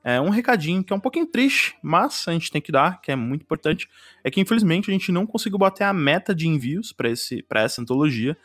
É 0.09 0.21
um 0.21 0.29
recadinho 0.29 0.85
que 0.85 0.93
é 0.93 0.97
um 0.97 1.01
pouquinho 1.01 1.27
triste, 1.27 1.75
mas 1.83 2.29
a 2.29 2.33
gente 2.33 2.49
tem 2.49 2.63
que 2.63 2.71
dar, 2.71 3.01
que 3.01 3.11
é 3.11 3.17
muito 3.17 3.43
importante, 3.43 3.89
é 4.23 4.31
que 4.31 4.41
infelizmente 4.41 4.89
a 4.89 4.93
gente 4.93 5.11
não 5.11 5.27
conseguiu 5.27 5.59
bater 5.59 5.83
a 5.83 5.93
meta 5.93 6.33
de 6.33 6.47
envios 6.47 6.93
para 6.93 7.11
essa 7.61 7.83
antologia, 7.83 8.37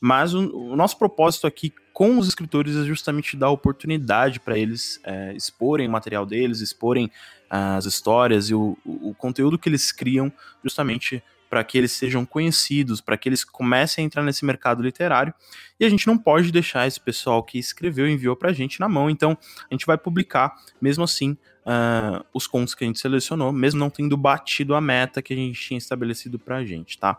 mas 0.00 0.32
o, 0.32 0.50
o, 0.56 0.74
nosso 0.74 0.98
propósito 0.98 1.46
aqui 1.46 1.74
com 1.92 2.18
os 2.18 2.26
escritores 2.26 2.74
é 2.74 2.84
justamente 2.84 3.36
dar 3.36 3.50
oportunidade 3.50 4.40
para 4.40 4.58
eles 4.58 4.98
é, 5.04 5.34
exporem 5.34 5.86
o 5.86 5.90
material 5.90 6.24
deles, 6.24 6.62
exporem 6.62 7.10
as 7.50 7.84
histórias 7.84 8.48
e 8.48 8.54
o, 8.54 8.78
o, 8.82 9.10
o 9.10 9.14
conteúdo 9.14 9.58
que 9.58 9.68
eles 9.68 9.92
criam, 9.92 10.32
justamente 10.64 11.22
para 11.50 11.64
que 11.64 11.76
eles 11.76 11.90
sejam 11.90 12.24
conhecidos, 12.24 13.00
para 13.00 13.16
que 13.16 13.28
eles 13.28 13.42
comecem 13.42 14.04
a 14.04 14.06
entrar 14.06 14.22
nesse 14.22 14.44
mercado 14.44 14.82
literário. 14.82 15.34
E 15.80 15.84
a 15.84 15.88
gente 15.88 16.06
não 16.06 16.16
pode 16.16 16.52
deixar 16.52 16.86
esse 16.86 17.00
pessoal 17.00 17.42
que 17.42 17.58
escreveu 17.58 18.08
e 18.08 18.12
enviou 18.12 18.36
para 18.36 18.50
a 18.50 18.52
gente 18.52 18.78
na 18.78 18.88
mão. 18.88 19.10
Então, 19.10 19.36
a 19.68 19.74
gente 19.74 19.84
vai 19.84 19.98
publicar, 19.98 20.54
mesmo 20.80 21.02
assim, 21.02 21.36
uh, 21.66 22.24
os 22.32 22.46
contos 22.46 22.72
que 22.72 22.84
a 22.84 22.86
gente 22.86 23.00
selecionou, 23.00 23.52
mesmo 23.52 23.80
não 23.80 23.90
tendo 23.90 24.16
batido 24.16 24.76
a 24.76 24.80
meta 24.80 25.20
que 25.20 25.32
a 25.32 25.36
gente 25.36 25.60
tinha 25.60 25.78
estabelecido 25.78 26.38
para 26.38 26.58
a 26.58 26.64
gente, 26.64 26.96
tá? 26.96 27.18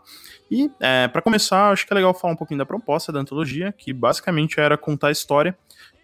E, 0.50 0.70
é, 0.80 1.08
para 1.08 1.20
começar, 1.20 1.70
acho 1.70 1.86
que 1.86 1.92
é 1.92 1.96
legal 1.96 2.14
falar 2.14 2.32
um 2.32 2.36
pouquinho 2.36 2.58
da 2.58 2.66
proposta 2.66 3.12
da 3.12 3.20
antologia, 3.20 3.70
que 3.70 3.92
basicamente 3.92 4.58
era 4.58 4.78
contar 4.78 5.08
a 5.08 5.12
história 5.12 5.56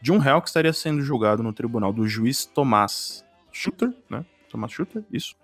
de 0.03 0.13
um 0.13 0.19
réu 0.19 0.43
que 0.43 0.49
estaria 0.49 0.73
sendo 0.73 1.01
julgado 1.01 1.43
no 1.43 1.53
tribunal 1.53 1.95
do 1.95 2.07
juiz 2.07 2.45
Tomás 2.45 3.25
Schutter, 3.51 3.91
né? 4.11 4.25
Thomas 4.49 4.73
Shooter, 4.73 5.05
isso, 5.13 5.35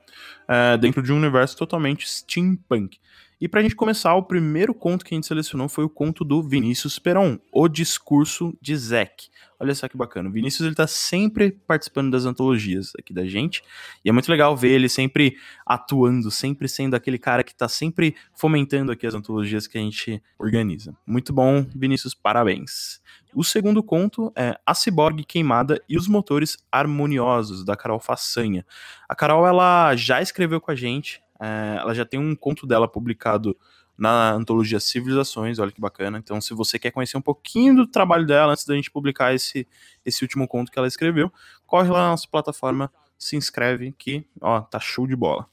é, 0.49 0.77
dentro 0.77 1.03
de 1.03 1.13
um 1.13 1.17
universo 1.17 1.57
totalmente 1.57 2.09
steampunk. 2.09 2.99
E 3.41 3.49
pra 3.49 3.63
gente 3.63 3.75
começar, 3.75 4.15
o 4.15 4.23
primeiro 4.23 4.73
conto 4.73 5.05
que 5.05 5.15
a 5.15 5.17
gente 5.17 5.27
selecionou 5.27 5.69
foi 5.69 5.85
o 5.85 5.89
conto 5.89 6.25
do 6.25 6.43
Vinícius 6.43 6.99
Peron, 6.99 7.39
O 7.53 7.69
Discurso 7.69 8.57
de 8.61 8.77
Zack. 8.77 9.29
Olha 9.59 9.75
só 9.75 9.89
que 9.89 9.97
bacana. 9.97 10.29
O 10.29 10.33
Vinícius 10.33 10.67
ele 10.67 10.75
tá 10.75 10.87
sempre 10.87 11.51
participando 11.51 12.11
das 12.11 12.25
antologias 12.25 12.93
aqui 12.99 13.13
da 13.13 13.27
gente. 13.27 13.63
E 14.05 14.09
é 14.09 14.13
muito 14.13 14.31
legal 14.31 14.57
ver 14.57 14.71
ele 14.71 14.89
sempre 14.89 15.37
atuando, 15.67 16.31
sempre 16.31 16.69
sendo 16.69 16.95
aquele 16.95 17.19
cara 17.19 17.45
que 17.45 17.55
tá 17.55 17.69
sempre 17.69 18.15
fomentando 18.35 18.93
aqui 18.93 19.07
as 19.07 19.15
antologias 19.15 19.67
que 19.67 19.79
a 19.79 19.81
gente 19.81 20.23
organiza. 20.39 20.97
Muito 21.07 21.33
bom, 21.33 21.67
Vinícius, 21.75 22.15
parabéns. 22.15 23.01
O 23.35 23.43
segundo 23.43 23.83
conto 23.83 24.33
é 24.37 24.57
A 24.65 24.75
Ciborgue 24.75 25.25
Queimada 25.25 25.83
e 25.89 25.97
os 25.97 26.07
Motores 26.07 26.57
Harmoniosos, 26.71 27.65
da 27.65 27.77
Carol 27.77 27.99
Façanha. 27.99 28.65
A 29.09 29.15
Carol, 29.15 29.47
ela 29.47 29.97
já 29.97 30.23
escreveu 30.23 30.61
com 30.61 30.71
a 30.71 30.75
gente, 30.77 31.21
é, 31.41 31.77
ela 31.81 31.93
já 31.95 32.05
tem 32.05 32.21
um 32.21 32.37
conto 32.37 32.67
dela 32.67 32.87
publicado 32.87 33.57
na 33.99 34.33
antologia 34.33 34.79
Civilizações, 34.79 35.59
olha 35.59 35.73
que 35.73 35.81
bacana. 35.81 36.19
Então, 36.19 36.41
se 36.41 36.55
você 36.55 36.79
quer 36.79 36.91
conhecer 36.91 37.17
um 37.17 37.23
pouquinho 37.23 37.75
do 37.75 37.87
trabalho 37.87 38.27
dela 38.27 38.53
antes 38.53 38.65
da 38.65 38.75
gente 38.75 38.91
publicar 38.91 39.35
esse, 39.35 39.67
esse 40.05 40.23
último 40.23 40.47
conto 40.47 40.71
que 40.71 40.79
ela 40.79 40.89
escreveu, 40.89 41.33
corre 41.67 41.89
lá 41.89 42.03
na 42.03 42.11
nossa 42.11 42.29
plataforma, 42.31 42.91
se 43.19 43.37
inscreve 43.37 43.93
que, 43.97 44.25
ó, 44.41 44.61
tá 44.61 44.79
show 44.79 45.07
de 45.07 45.17
bola. 45.17 45.47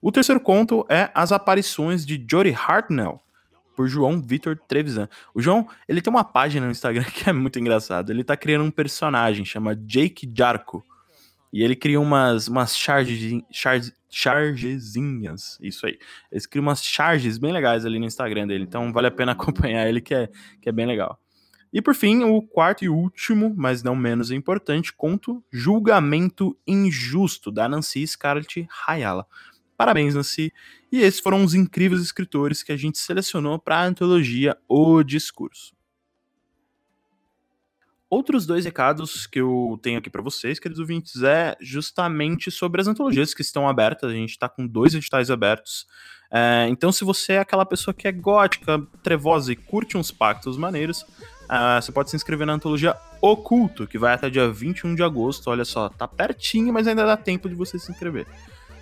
O 0.00 0.12
terceiro 0.12 0.40
conto 0.40 0.86
é 0.88 1.10
As 1.14 1.32
Aparições 1.32 2.06
de 2.06 2.24
Jody 2.30 2.54
Hartnell, 2.54 3.20
por 3.78 3.86
João 3.86 4.20
Vitor 4.20 4.58
Trevisan. 4.66 5.08
O 5.32 5.40
João, 5.40 5.68
ele 5.88 6.02
tem 6.02 6.12
uma 6.12 6.24
página 6.24 6.66
no 6.66 6.72
Instagram 6.72 7.04
que 7.14 7.30
é 7.30 7.32
muito 7.32 7.60
engraçado. 7.60 8.10
Ele 8.10 8.24
tá 8.24 8.36
criando 8.36 8.64
um 8.64 8.72
personagem, 8.72 9.44
chama 9.44 9.76
Jake 9.76 10.28
Jarko. 10.36 10.84
E 11.52 11.62
ele 11.62 11.76
cria 11.76 12.00
umas, 12.00 12.48
umas 12.48 12.76
charges, 12.76 13.40
charges, 13.52 13.94
chargezinhas, 14.10 15.56
isso 15.62 15.86
aí. 15.86 15.96
Ele 16.32 16.40
cria 16.50 16.60
umas 16.60 16.82
charges 16.82 17.38
bem 17.38 17.52
legais 17.52 17.86
ali 17.86 18.00
no 18.00 18.04
Instagram 18.04 18.48
dele, 18.48 18.64
então 18.64 18.92
vale 18.92 19.06
a 19.06 19.12
pena 19.12 19.30
acompanhar 19.38 19.88
ele 19.88 20.00
que 20.00 20.12
é, 20.12 20.28
que 20.60 20.68
é 20.68 20.72
bem 20.72 20.84
legal. 20.84 21.16
E 21.72 21.80
por 21.80 21.94
fim, 21.94 22.24
o 22.24 22.42
quarto 22.42 22.84
e 22.84 22.88
último, 22.88 23.54
mas 23.56 23.84
não 23.84 23.94
menos 23.94 24.32
importante, 24.32 24.92
conto 24.92 25.40
Julgamento 25.52 26.58
Injusto, 26.66 27.52
da 27.52 27.68
Nancy 27.68 28.04
Scarlett 28.08 28.66
Hayala. 28.88 29.24
Parabéns, 29.78 30.16
Nancy. 30.16 30.52
E 30.90 31.02
esses 31.02 31.20
foram 31.20 31.44
os 31.44 31.54
incríveis 31.54 32.02
escritores 32.02 32.64
que 32.64 32.72
a 32.72 32.76
gente 32.76 32.98
selecionou 32.98 33.60
para 33.60 33.76
a 33.76 33.84
antologia 33.84 34.56
O 34.68 35.04
Discurso. 35.04 35.72
Outros 38.10 38.44
dois 38.44 38.64
recados 38.64 39.26
que 39.26 39.38
eu 39.38 39.78
tenho 39.80 39.98
aqui 39.98 40.10
para 40.10 40.20
vocês, 40.20 40.58
queridos 40.58 40.80
ouvintes, 40.80 41.22
é 41.22 41.54
justamente 41.60 42.50
sobre 42.50 42.80
as 42.80 42.88
antologias 42.88 43.32
que 43.32 43.42
estão 43.42 43.68
abertas. 43.68 44.10
A 44.10 44.14
gente 44.14 44.30
está 44.30 44.48
com 44.48 44.66
dois 44.66 44.94
editais 44.94 45.30
abertos. 45.30 45.86
É, 46.28 46.66
então, 46.68 46.90
se 46.90 47.04
você 47.04 47.34
é 47.34 47.38
aquela 47.38 47.64
pessoa 47.64 47.94
que 47.94 48.08
é 48.08 48.12
gótica, 48.12 48.84
trevosa 49.02 49.52
e 49.52 49.56
curte 49.56 49.96
uns 49.96 50.10
pactos 50.10 50.56
maneiros, 50.56 51.02
uh, 51.02 51.80
você 51.80 51.92
pode 51.92 52.10
se 52.10 52.16
inscrever 52.16 52.46
na 52.48 52.54
antologia 52.54 52.96
Oculto, 53.20 53.86
que 53.86 53.98
vai 53.98 54.14
até 54.14 54.28
dia 54.28 54.50
21 54.50 54.96
de 54.96 55.04
agosto. 55.04 55.48
Olha 55.48 55.64
só, 55.64 55.88
tá 55.88 56.08
pertinho, 56.08 56.72
mas 56.72 56.88
ainda 56.88 57.06
dá 57.06 57.16
tempo 57.16 57.48
de 57.48 57.54
você 57.54 57.78
se 57.78 57.92
inscrever. 57.92 58.26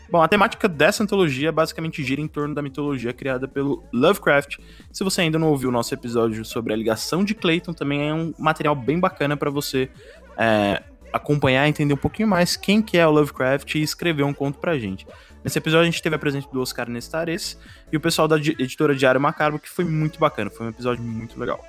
Bom, 0.09 0.23
a 0.23 0.29
temática 0.29 0.69
dessa 0.69 1.03
antologia 1.03 1.51
basicamente 1.51 2.03
gira 2.03 2.21
em 2.21 2.29
torno 2.29 2.55
da 2.55 2.63
mitologia 2.63 3.13
criada 3.13 3.49
pelo 3.49 3.83
Lovecraft. 3.93 4.59
Se 4.93 5.03
você 5.03 5.23
ainda 5.23 5.39
não 5.39 5.49
ouviu 5.49 5.69
o 5.69 5.73
nosso 5.73 5.93
episódio 5.93 6.45
sobre 6.45 6.73
a 6.73 6.77
ligação 6.77 7.25
de 7.25 7.35
Clayton, 7.35 7.73
também 7.73 8.09
é 8.09 8.15
um 8.15 8.33
material 8.39 8.77
bem 8.77 9.01
bacana 9.01 9.37
para 9.37 9.51
você 9.51 9.91
é, 10.37 10.83
acompanhar, 11.13 11.69
entender 11.69 11.95
um 11.95 11.99
pouquinho 11.99 12.29
mais 12.29 12.57
quem 12.57 12.81
que 12.81 12.97
é 12.97 13.07
o 13.07 13.11
Lovecraft 13.11 13.75
e 13.75 13.83
escrever 13.83 14.23
um 14.23 14.33
conto 14.33 14.59
pra 14.59 14.79
gente. 14.79 15.07
Nesse 15.43 15.59
episódio 15.59 15.83
a 15.83 15.91
gente 15.91 16.03
teve 16.03 16.15
a 16.15 16.19
presença 16.19 16.49
do 16.53 16.61
Oscar 16.61 16.89
Nestares 16.89 17.59
e 17.93 17.97
o 17.97 18.01
pessoal 18.01 18.29
da 18.29 18.37
editora 18.37 18.95
Diário 18.95 19.21
Macabro, 19.21 19.59
que 19.59 19.69
foi 19.69 19.85
muito 19.85 20.19
bacana, 20.19 20.51
foi 20.51 20.67
um 20.67 20.71
episódio 20.71 21.03
muito 21.03 21.39
legal. 21.39 21.61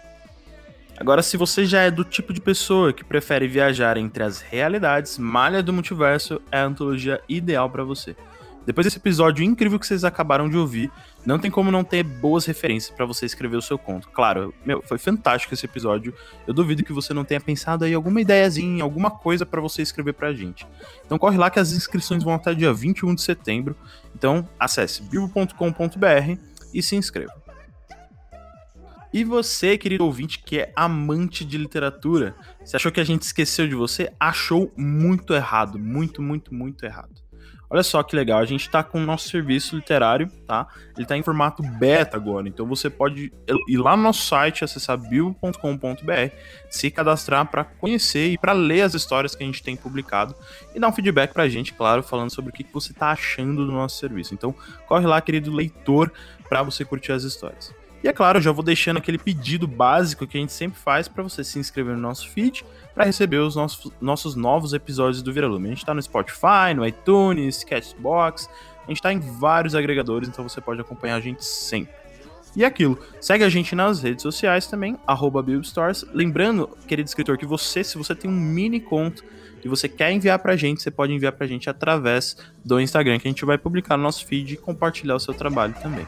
Agora, 0.99 1.21
se 1.21 1.37
você 1.37 1.63
já 1.63 1.81
é 1.81 1.91
do 1.91 2.03
tipo 2.03 2.33
de 2.33 2.41
pessoa 2.41 2.91
que 2.91 3.03
prefere 3.03 3.47
viajar 3.47 3.97
entre 3.97 4.23
as 4.23 4.41
realidades, 4.41 5.19
Malha 5.19 5.61
do 5.61 5.71
Multiverso 5.71 6.41
é 6.51 6.59
a 6.59 6.65
antologia 6.65 7.21
ideal 7.29 7.69
para 7.69 7.83
você. 7.83 8.15
Depois 8.65 8.85
desse 8.85 8.97
episódio 8.97 9.45
incrível 9.45 9.79
que 9.79 9.87
vocês 9.87 10.03
acabaram 10.03 10.49
de 10.49 10.57
ouvir, 10.57 10.91
não 11.25 11.39
tem 11.39 11.49
como 11.51 11.71
não 11.71 11.83
ter 11.83 12.03
boas 12.03 12.45
referências 12.45 12.93
para 12.93 13.05
você 13.05 13.25
escrever 13.25 13.55
o 13.55 13.61
seu 13.61 13.77
conto. 13.77 14.09
Claro, 14.09 14.53
meu, 14.65 14.81
foi 14.81 14.97
fantástico 14.97 15.53
esse 15.53 15.65
episódio. 15.65 16.13
Eu 16.45 16.53
duvido 16.53 16.83
que 16.83 16.91
você 16.91 17.13
não 17.13 17.23
tenha 17.23 17.39
pensado 17.39 17.85
aí 17.85 17.93
alguma 17.93 18.19
ideiazinha, 18.19 18.83
alguma 18.83 19.09
coisa 19.09 19.45
para 19.45 19.61
você 19.61 19.81
escrever 19.81 20.13
pra 20.13 20.33
gente. 20.33 20.67
Então 21.05 21.17
corre 21.17 21.37
lá 21.37 21.49
que 21.49 21.59
as 21.59 21.71
inscrições 21.71 22.23
vão 22.23 22.33
até 22.33 22.53
dia 22.53 22.73
21 22.73 23.15
de 23.15 23.21
setembro. 23.21 23.73
Então 24.13 24.49
acesse 24.59 25.03
bilbo.com.br 25.03 26.37
e 26.73 26.83
se 26.83 26.95
inscreva. 26.95 27.46
E 29.17 29.23
você, 29.23 29.79
querido 29.79 30.05
ouvinte, 30.05 30.37
que 30.37 30.59
é 30.59 30.71
amante 30.75 31.43
de 31.43 31.57
literatura, 31.57 32.35
você 32.63 32.75
achou 32.75 32.91
que 32.91 32.99
a 32.99 33.03
gente 33.03 33.23
esqueceu 33.23 33.67
de 33.67 33.73
você? 33.73 34.13
Achou 34.19 34.71
muito 34.77 35.33
errado, 35.33 35.79
muito, 35.79 36.21
muito, 36.21 36.53
muito 36.53 36.85
errado. 36.85 37.19
Olha 37.67 37.81
só 37.81 38.03
que 38.03 38.15
legal, 38.15 38.37
a 38.37 38.45
gente 38.45 38.67
está 38.67 38.83
com 38.83 39.01
o 39.01 39.03
nosso 39.03 39.27
serviço 39.27 39.75
literário, 39.75 40.29
tá? 40.45 40.67
Ele 40.95 41.01
está 41.01 41.17
em 41.17 41.23
formato 41.23 41.63
beta 41.63 42.15
agora, 42.15 42.47
então 42.47 42.67
você 42.67 42.91
pode 42.91 43.33
ir 43.67 43.77
lá 43.77 43.97
no 43.97 44.03
nosso 44.03 44.21
site, 44.21 44.63
acessar 44.63 44.95
bio.com.br, 44.99 45.51
se 46.69 46.91
cadastrar 46.91 47.49
para 47.49 47.63
conhecer 47.63 48.33
e 48.33 48.37
para 48.37 48.53
ler 48.53 48.81
as 48.81 48.93
histórias 48.93 49.33
que 49.33 49.41
a 49.41 49.47
gente 49.47 49.63
tem 49.63 49.75
publicado 49.75 50.35
e 50.75 50.79
dar 50.79 50.89
um 50.89 50.93
feedback 50.93 51.33
para 51.33 51.41
a 51.41 51.49
gente, 51.49 51.73
claro, 51.73 52.03
falando 52.03 52.29
sobre 52.29 52.51
o 52.51 52.53
que 52.53 52.63
você 52.71 52.91
está 52.91 53.09
achando 53.09 53.65
do 53.65 53.71
nosso 53.71 53.97
serviço. 53.97 54.35
Então, 54.35 54.53
corre 54.87 55.07
lá, 55.07 55.19
querido 55.19 55.51
leitor, 55.51 56.13
para 56.47 56.61
você 56.61 56.85
curtir 56.85 57.13
as 57.13 57.23
histórias. 57.23 57.73
E 58.07 58.09
é 58.09 58.13
claro, 58.13 58.39
já 58.39 58.53
vou 58.53 58.63
deixando 58.63 58.95
aquele 58.95 59.17
pedido 59.17 59.67
básico 59.67 60.25
que 60.25 60.37
a 60.37 60.39
gente 60.39 60.53
sempre 60.53 60.79
faz 60.79 61.09
para 61.09 61.21
você 61.21 61.43
se 61.43 61.59
inscrever 61.59 61.93
no 61.93 62.01
nosso 62.01 62.29
feed 62.29 62.63
para 62.95 63.03
receber 63.03 63.39
os 63.39 63.53
nossos, 63.53 63.91
nossos 63.99 64.33
novos 64.33 64.71
episódios 64.71 65.21
do 65.21 65.33
Viralume. 65.33 65.65
A 65.65 65.69
gente 65.71 65.79
está 65.79 65.93
no 65.93 66.01
Spotify, 66.01 66.73
no 66.73 66.87
iTunes, 66.87 67.65
Castbox, 67.65 68.49
a 68.85 68.87
gente 68.87 68.99
está 68.99 69.11
em 69.11 69.19
vários 69.19 69.75
agregadores, 69.75 70.29
então 70.29 70.47
você 70.47 70.61
pode 70.61 70.79
acompanhar 70.79 71.17
a 71.17 71.19
gente 71.19 71.43
sempre. 71.43 71.93
E 72.55 72.63
é 72.63 72.67
aquilo, 72.67 72.97
segue 73.19 73.43
a 73.43 73.49
gente 73.49 73.75
nas 73.75 74.01
redes 74.01 74.21
sociais 74.21 74.67
também, 74.67 74.97
arroba. 75.05 75.43
Lembrando, 76.13 76.69
querido 76.87 77.09
escritor, 77.09 77.37
que 77.37 77.45
você, 77.45 77.83
se 77.83 77.97
você 77.97 78.15
tem 78.15 78.31
um 78.31 78.33
mini 78.33 78.79
conto 78.79 79.21
e 79.61 79.67
você 79.67 79.89
quer 79.89 80.13
enviar 80.13 80.39
pra 80.39 80.55
gente, 80.55 80.81
você 80.81 80.89
pode 80.89 81.11
enviar 81.11 81.33
pra 81.33 81.45
gente 81.45 81.69
através 81.69 82.37
do 82.63 82.79
Instagram, 82.79 83.19
que 83.19 83.27
a 83.27 83.31
gente 83.31 83.43
vai 83.43 83.57
publicar 83.57 83.97
no 83.97 84.03
nosso 84.03 84.25
feed 84.25 84.53
e 84.53 84.57
compartilhar 84.57 85.15
o 85.15 85.19
seu 85.19 85.33
trabalho 85.33 85.75
também. 85.81 86.07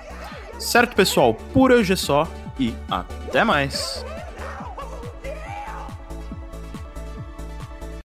Certo, 0.60 0.96
pessoal? 0.96 1.34
Por 1.34 1.72
hoje 1.72 1.94
é 1.94 1.96
só 1.96 2.28
e 2.60 2.74
até 2.92 3.44
mais! 3.44 4.06